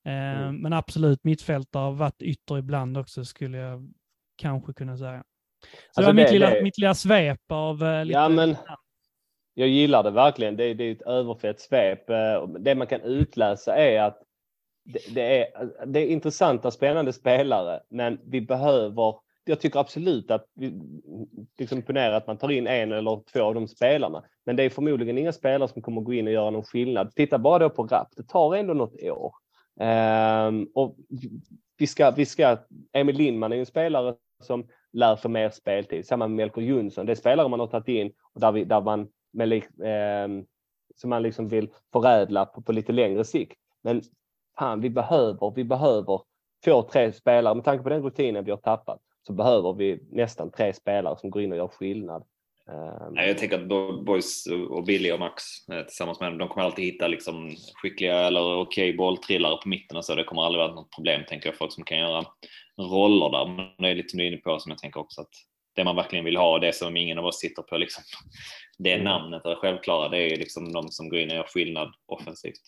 Eh, 0.06 0.40
mm. 0.40 0.56
Men 0.56 0.72
absolut, 0.72 1.24
mittfältare 1.24 1.82
har 1.82 1.92
varit 1.92 2.22
ytter 2.22 2.58
ibland 2.58 2.98
också 2.98 3.24
skulle 3.24 3.58
jag 3.58 3.92
kanske 4.36 4.72
kunna 4.72 4.96
säga. 4.96 5.24
Så 5.60 6.00
alltså 6.00 6.00
det 6.00 6.06
var 6.06 6.12
det, 6.12 6.22
mitt, 6.22 6.32
lilla, 6.32 6.50
det... 6.50 6.62
mitt 6.62 6.78
lilla 6.78 6.94
svep 6.94 7.52
av 7.52 7.84
eh, 7.84 8.04
lite... 8.04 8.18
Ja, 8.18 8.28
men 8.28 8.56
jag 9.54 9.68
gillar 9.68 10.02
det 10.02 10.10
verkligen. 10.10 10.56
Det, 10.56 10.74
det 10.74 10.84
är 10.84 10.92
ett 10.92 11.02
överfett 11.02 11.60
svep. 11.60 12.10
Eh, 12.10 12.46
det 12.58 12.74
man 12.74 12.86
kan 12.86 13.00
utläsa 13.00 13.76
är 13.76 14.02
att 14.02 14.22
det, 14.84 15.14
det, 15.14 15.38
är, 15.38 15.86
det 15.86 16.00
är 16.00 16.06
intressanta, 16.06 16.70
spännande 16.70 17.12
spelare, 17.12 17.80
men 17.90 18.20
vi 18.24 18.40
behöver 18.40 19.14
jag 19.44 19.60
tycker 19.60 19.80
absolut 19.80 20.30
att 20.30 20.46
vi 20.54 20.72
liksom 21.58 21.82
ponera 21.82 22.16
att 22.16 22.26
man 22.26 22.38
tar 22.38 22.50
in 22.50 22.66
en 22.66 22.92
eller 22.92 23.22
två 23.32 23.42
av 23.42 23.54
de 23.54 23.68
spelarna. 23.68 24.24
Men 24.46 24.56
det 24.56 24.62
är 24.62 24.70
förmodligen 24.70 25.18
inga 25.18 25.32
spelare 25.32 25.68
som 25.68 25.82
kommer 25.82 26.00
gå 26.00 26.12
in 26.12 26.26
och 26.26 26.32
göra 26.32 26.50
någon 26.50 26.64
skillnad. 26.64 27.14
Titta 27.14 27.38
bara 27.38 27.58
då 27.58 27.70
på 27.70 27.82
Rapp. 27.82 28.08
Det 28.16 28.22
tar 28.22 28.54
ändå 28.54 28.74
något 28.74 29.02
år. 29.02 29.34
Um, 29.80 30.70
och 30.74 30.96
vi 31.78 31.86
ska, 31.86 32.10
vi 32.10 32.26
ska, 32.26 32.58
Emil 32.92 33.16
Lindman 33.16 33.52
är 33.52 33.56
en 33.56 33.66
spelare 33.66 34.14
som 34.42 34.68
lär 34.92 35.16
sig 35.16 35.30
mer 35.30 35.50
speltid. 35.50 36.06
Samma 36.06 36.28
med 36.28 36.36
Melker 36.36 36.60
Jonsson. 36.60 37.06
Det 37.06 37.12
är 37.12 37.16
spelare 37.16 37.48
man 37.48 37.60
har 37.60 37.66
tagit 37.66 37.88
in 37.88 38.12
och 38.34 38.40
där, 38.40 38.52
vi, 38.52 38.64
där 38.64 38.80
man 38.80 39.08
med, 39.32 39.52
eh, 39.52 40.44
som 40.96 41.10
man 41.10 41.22
liksom 41.22 41.48
vill 41.48 41.70
förädla 41.92 42.46
på, 42.46 42.62
på 42.62 42.72
lite 42.72 42.92
längre 42.92 43.24
sikt. 43.24 43.58
Men 43.82 44.02
fan, 44.58 44.80
vi 44.80 44.90
behöver, 44.90 45.52
vi 45.56 45.64
behöver 45.64 46.20
få 46.64 46.82
tre 46.82 47.12
spelare 47.12 47.54
med 47.54 47.64
tanke 47.64 47.82
på 47.82 47.88
den 47.88 48.02
rutinen 48.02 48.44
vi 48.44 48.50
har 48.50 48.58
tappat 48.58 49.00
så 49.22 49.32
behöver 49.32 49.72
vi 49.72 50.02
nästan 50.10 50.50
tre 50.50 50.72
spelare 50.72 51.16
som 51.18 51.30
går 51.30 51.42
in 51.42 51.52
och 51.52 51.58
gör 51.58 51.68
skillnad. 51.68 52.24
Ehm, 52.70 53.14
Nej, 53.14 53.28
jag 53.28 53.38
tänker 53.38 53.58
att 53.58 54.04
Boys 54.04 54.46
och 54.70 54.84
Billy 54.84 55.12
och 55.12 55.20
Max 55.20 55.44
eh, 55.72 55.82
tillsammans 55.82 56.20
med 56.20 56.30
dem, 56.30 56.38
de 56.38 56.48
kommer 56.48 56.66
alltid 56.66 56.84
hitta 56.84 57.08
liksom 57.08 57.50
skickliga 57.82 58.18
eller 58.18 58.40
okej 58.40 58.88
okay 58.88 58.96
bolltrillare 58.96 59.56
på 59.62 59.68
mitten 59.68 59.96
och 59.96 60.04
så. 60.04 60.14
Det 60.14 60.24
kommer 60.24 60.42
aldrig 60.42 60.64
vara 60.64 60.74
något 60.74 60.94
problem, 60.94 61.22
tänker 61.28 61.48
jag, 61.48 61.56
folk 61.56 61.72
som 61.72 61.84
kan 61.84 61.98
göra 61.98 62.24
roller 62.78 63.30
där. 63.30 63.46
Men 63.46 63.66
det 63.78 63.88
är 63.88 63.94
lite 63.94 64.08
som 64.08 64.18
du 64.18 64.24
är 64.24 64.28
inne 64.28 64.36
på, 64.36 64.58
som 64.58 64.70
jag 64.70 64.78
tänker 64.78 65.00
också 65.00 65.20
att 65.20 65.30
det 65.76 65.84
man 65.84 65.96
verkligen 65.96 66.24
vill 66.24 66.36
ha, 66.36 66.58
det 66.58 66.74
som 66.74 66.96
ingen 66.96 67.18
av 67.18 67.24
oss 67.24 67.38
sitter 67.38 67.62
på, 67.62 67.76
liksom, 67.76 68.02
det 68.78 68.92
mm. 68.92 69.04
namnet 69.04 69.44
är 69.44 69.54
självklara, 69.54 70.08
det 70.08 70.18
är 70.18 70.36
liksom 70.36 70.72
de 70.72 70.88
som 70.88 71.08
går 71.08 71.18
in 71.18 71.30
och 71.30 71.36
gör 71.36 71.46
skillnad 71.46 71.88
offensivt. 72.06 72.62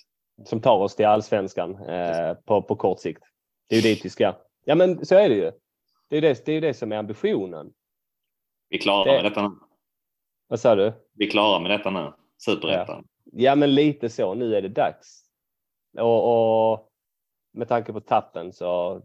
Som 0.44 0.60
tar 0.60 0.76
oss 0.78 0.96
till 0.96 1.06
allsvenskan 1.06 1.88
eh, 1.88 2.34
på, 2.34 2.62
på 2.62 2.76
kort 2.76 3.00
sikt. 3.00 3.22
Det 3.68 3.76
är 3.76 3.80
ju 3.80 3.88
dit 3.88 4.04
vi 4.04 4.10
ska. 4.10 4.34
Ja, 4.64 4.74
men 4.74 5.06
så 5.06 5.14
är 5.14 5.28
det 5.28 5.34
ju. 5.34 5.52
Det 6.12 6.18
är 6.18 6.22
det, 6.22 6.44
det, 6.44 6.52
är 6.52 6.60
det 6.60 6.74
som 6.74 6.92
är 6.92 6.96
ambitionen. 6.96 7.72
Vi 8.68 8.78
klarar 8.78 9.04
det... 9.04 9.22
med 9.22 9.32
detta 9.32 9.48
nu. 9.48 9.56
Vad 10.46 10.60
sa 10.60 10.74
du? 10.74 10.92
Vi 11.12 11.30
klarar 11.30 11.60
med 11.60 11.70
detta 11.70 11.90
nu. 11.90 12.12
Superettan. 12.44 13.08
Ja. 13.24 13.32
ja, 13.32 13.54
men 13.56 13.74
lite 13.74 14.10
så. 14.10 14.34
Nu 14.34 14.56
är 14.56 14.62
det 14.62 14.68
dags. 14.68 15.24
Och, 15.98 16.72
och 16.72 16.92
med 17.52 17.68
tanke 17.68 17.92
på 17.92 18.00
tappen 18.00 18.52
så 18.52 19.02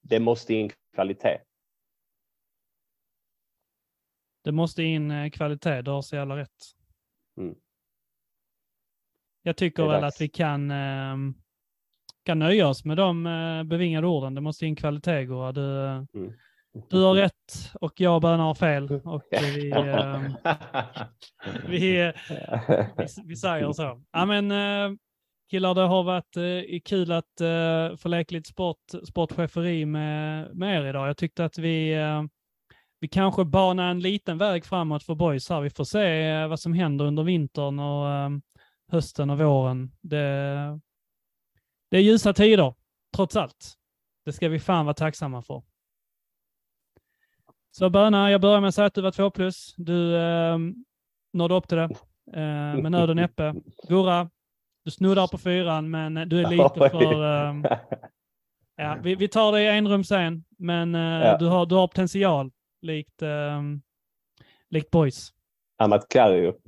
det 0.00 0.20
måste 0.20 0.54
in 0.54 0.70
kvalitet. 0.94 1.40
Det 4.44 4.52
måste 4.52 4.82
in 4.82 5.10
eh, 5.10 5.30
kvalitet, 5.30 5.82
du 5.82 5.90
har 5.90 6.02
så 6.02 6.16
jävla 6.16 6.36
rätt. 6.36 6.64
Mm. 7.36 7.54
Jag 9.42 9.56
tycker 9.56 9.82
väl 9.82 10.02
dags. 10.02 10.16
att 10.16 10.20
vi 10.20 10.28
kan 10.28 10.70
ähm, 10.70 11.34
kan 12.24 12.38
nöja 12.38 12.68
oss 12.68 12.84
med 12.84 12.96
de 12.96 13.26
eh, 13.26 13.62
bevingade 13.62 14.06
orden. 14.06 14.34
Det 14.34 14.40
måste 14.40 14.66
in 14.66 14.76
kvalitet, 14.76 15.24
Gora. 15.24 15.52
Du, 15.52 15.86
mm. 15.86 16.32
du 16.90 17.02
har 17.02 17.14
rätt 17.14 17.72
och 17.80 18.00
jag 18.00 18.22
bönar 18.22 18.44
har 18.44 18.54
fel. 18.54 19.00
Och 19.04 19.22
vi, 19.30 19.70
eh, 19.76 20.22
vi, 21.68 22.12
vi, 22.96 23.06
vi, 23.24 23.36
säger 23.36 23.72
så. 23.72 24.02
Ja, 24.12 24.26
men, 24.26 24.50
eh, 24.50 24.96
killar, 25.50 25.74
det 25.74 25.80
har 25.80 26.02
varit 26.02 26.36
eh, 26.36 26.80
kul 26.84 27.12
att 27.12 27.40
eh, 27.40 27.96
få 27.96 28.08
leka 28.08 28.34
lite 28.34 28.48
sport, 28.48 28.76
sportcheferi 29.08 29.86
med, 29.86 30.56
med 30.56 30.80
er 30.80 30.86
idag. 30.86 31.08
Jag 31.08 31.16
tyckte 31.16 31.44
att 31.44 31.58
vi, 31.58 31.94
eh, 31.94 32.22
vi 33.00 33.08
kanske 33.08 33.44
banar 33.44 33.90
en 33.90 34.00
liten 34.00 34.38
väg 34.38 34.64
framåt 34.64 35.02
för 35.02 35.14
boys 35.14 35.48
här. 35.48 35.60
Vi 35.60 35.70
får 35.70 35.84
se 35.84 36.30
eh, 36.30 36.48
vad 36.48 36.60
som 36.60 36.72
händer 36.72 37.04
under 37.04 37.22
vintern 37.22 37.78
och 37.78 38.10
eh, 38.10 38.30
hösten 38.92 39.30
och 39.30 39.38
våren. 39.38 39.92
Det, 40.00 40.80
det 41.94 41.98
är 41.98 42.02
ljusa 42.02 42.32
tider, 42.32 42.74
trots 43.16 43.36
allt. 43.36 43.74
Det 44.24 44.32
ska 44.32 44.48
vi 44.48 44.58
fan 44.58 44.86
vara 44.86 44.94
tacksamma 44.94 45.42
för. 45.42 45.62
Så 47.70 47.90
Böna, 47.90 48.30
jag 48.30 48.40
börjar 48.40 48.60
med 48.60 48.68
att 48.68 48.74
säga 48.74 48.86
att 48.86 48.94
du 48.94 49.00
var 49.02 49.10
två 49.10 49.30
plus. 49.30 49.74
Du 49.76 50.16
eh, 50.16 50.58
nådde 51.32 51.54
upp 51.54 51.68
till 51.68 51.78
det 51.78 51.84
eh, 52.32 52.76
med 52.82 52.92
nöd 52.92 53.10
och 53.10 53.16
näppe. 53.16 53.54
Gurra, 53.88 54.30
du 54.84 54.90
snuddar 54.90 55.26
på 55.26 55.38
fyran, 55.38 55.90
men 55.90 56.14
du 56.28 56.40
är 56.40 56.50
lite 56.50 56.90
för... 56.90 57.46
Eh, 57.46 57.54
Ja, 58.76 58.98
vi, 59.02 59.14
vi 59.14 59.28
tar 59.28 59.52
det 59.52 59.62
i 59.62 59.66
en 59.68 59.88
rum 59.88 60.04
sen, 60.04 60.44
men 60.58 60.94
eh, 60.94 61.00
Ja. 61.00 61.36
du, 61.38 61.46
har, 61.46 61.66
du 61.66 61.74
har 61.74 61.88
potential 61.88 62.50
likt, 62.82 63.22
ehm, 63.22 63.82
likt 64.70 64.90
boys. 64.90 65.30
Amat 65.78 66.08
Kallio. 66.08 66.54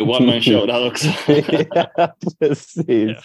One 0.00 0.26
man 0.26 0.40
show 0.40 0.66
där 0.66 0.86
också. 0.90 1.08
ja, 1.74 2.16
precis. 2.38 3.16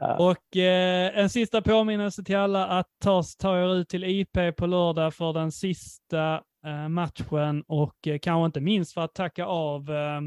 Ja. 0.00 0.16
Och 0.18 0.56
eh, 0.56 1.18
en 1.18 1.30
sista 1.30 1.62
påminnelse 1.62 2.24
till 2.24 2.36
alla 2.36 2.66
att 2.66 2.86
ta, 3.02 3.22
ta 3.38 3.58
er 3.58 3.74
ut 3.74 3.88
till 3.88 4.04
IP 4.04 4.56
på 4.56 4.66
lördag 4.66 5.14
för 5.14 5.32
den 5.32 5.52
sista 5.52 6.42
eh, 6.66 6.88
matchen 6.88 7.62
och 7.66 8.06
eh, 8.06 8.18
kanske 8.18 8.46
inte 8.46 8.60
minst 8.60 8.94
för 8.94 9.00
att 9.00 9.14
tacka 9.14 9.46
av 9.46 9.90
eh, 9.90 10.20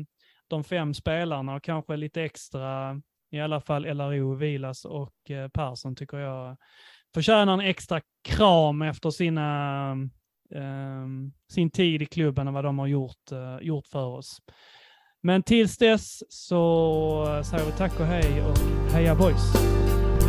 de 0.47 0.63
fem 0.63 0.93
spelarna 0.93 1.55
och 1.55 1.63
kanske 1.63 1.95
lite 1.95 2.21
extra, 2.23 3.01
i 3.31 3.39
alla 3.39 3.61
fall 3.61 3.85
LRO, 3.97 4.35
Vilas 4.35 4.85
och 4.85 5.31
eh, 5.31 5.47
Persson 5.47 5.95
tycker 5.95 6.17
jag 6.17 6.57
förtjänar 7.13 7.53
en 7.53 7.59
extra 7.59 8.01
kram 8.23 8.81
efter 8.81 9.09
sina, 9.09 9.41
eh, 9.91 9.95
sin 11.51 11.69
tid 11.69 12.01
i 12.01 12.05
klubben 12.05 12.47
och 12.47 12.53
vad 12.53 12.63
de 12.63 12.79
har 12.79 12.87
gjort, 12.87 13.31
eh, 13.31 13.57
gjort 13.61 13.87
för 13.87 14.05
oss. 14.05 14.41
Men 15.23 15.43
tills 15.43 15.77
dess 15.77 16.23
så 16.29 17.41
säger 17.43 17.65
vi 17.65 17.71
tack 17.71 17.99
och 17.99 18.05
hej 18.05 18.41
och 18.41 18.57
heja 18.91 19.15
boys! 19.15 19.53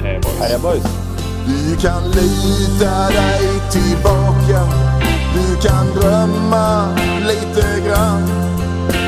Hej, 0.02 0.20
boys. 0.20 0.38
Heja 0.38 0.58
boys! 0.58 1.12
Du 1.46 1.76
kan 1.76 2.02
lita 2.10 3.08
dig 3.08 3.46
tillbaka 3.72 4.60
Du 5.34 5.68
kan 5.68 5.86
drömma 5.86 6.96
lite 7.20 7.88
grann 7.88 8.26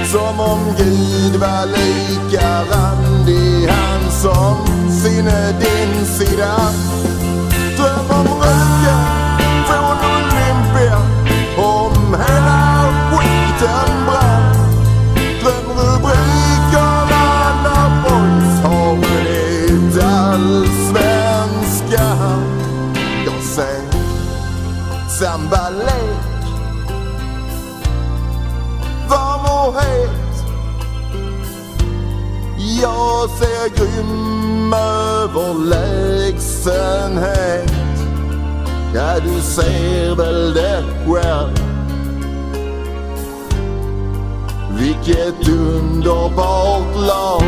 Som 0.05 0.41
om 0.41 0.75
Gud 0.79 1.41
var 1.41 1.67
lika 1.67 2.63
randig 2.63 3.69
Han 3.69 4.11
som 4.11 4.67
sinne 4.91 5.53
din 5.61 6.07
sida 6.07 6.57
Dröm 7.77 8.21
om 8.21 8.27
röken 8.27 9.24
skiten 13.65 14.05
brann 14.07 14.55
Dröm 15.41 15.67
rubrikerna 15.69 17.27
när 17.63 17.89
boys 18.03 18.57
har 18.63 18.97
blivit 18.97 20.03
allsvenska. 20.03 22.07
Jag 23.25 23.43
ser 23.43 23.83
sambalek 25.09 26.19
Varm 29.09 29.45
och 29.45 29.75
het? 29.81 30.11
Jag 32.83 33.31
ser 33.31 33.69
grym 33.77 34.73
överlägsenhet 34.73 37.73
Ja, 38.95 39.21
du 39.21 39.41
ser 39.41 40.15
väl 40.15 40.55
det 40.55 40.85
själv? 41.07 41.74
Vilket 44.79 45.49
underbart 45.49 46.97
lag 46.97 47.43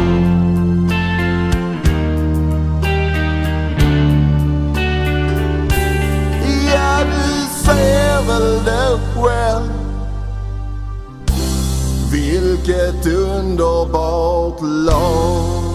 Ja, 6.74 7.04
du 7.04 7.64
ser 7.64 8.26
väl 8.26 8.64
det 8.64 8.98
själv. 9.14 9.72
Vilket 12.12 13.06
underbart 13.06 14.60
lag 14.60 15.65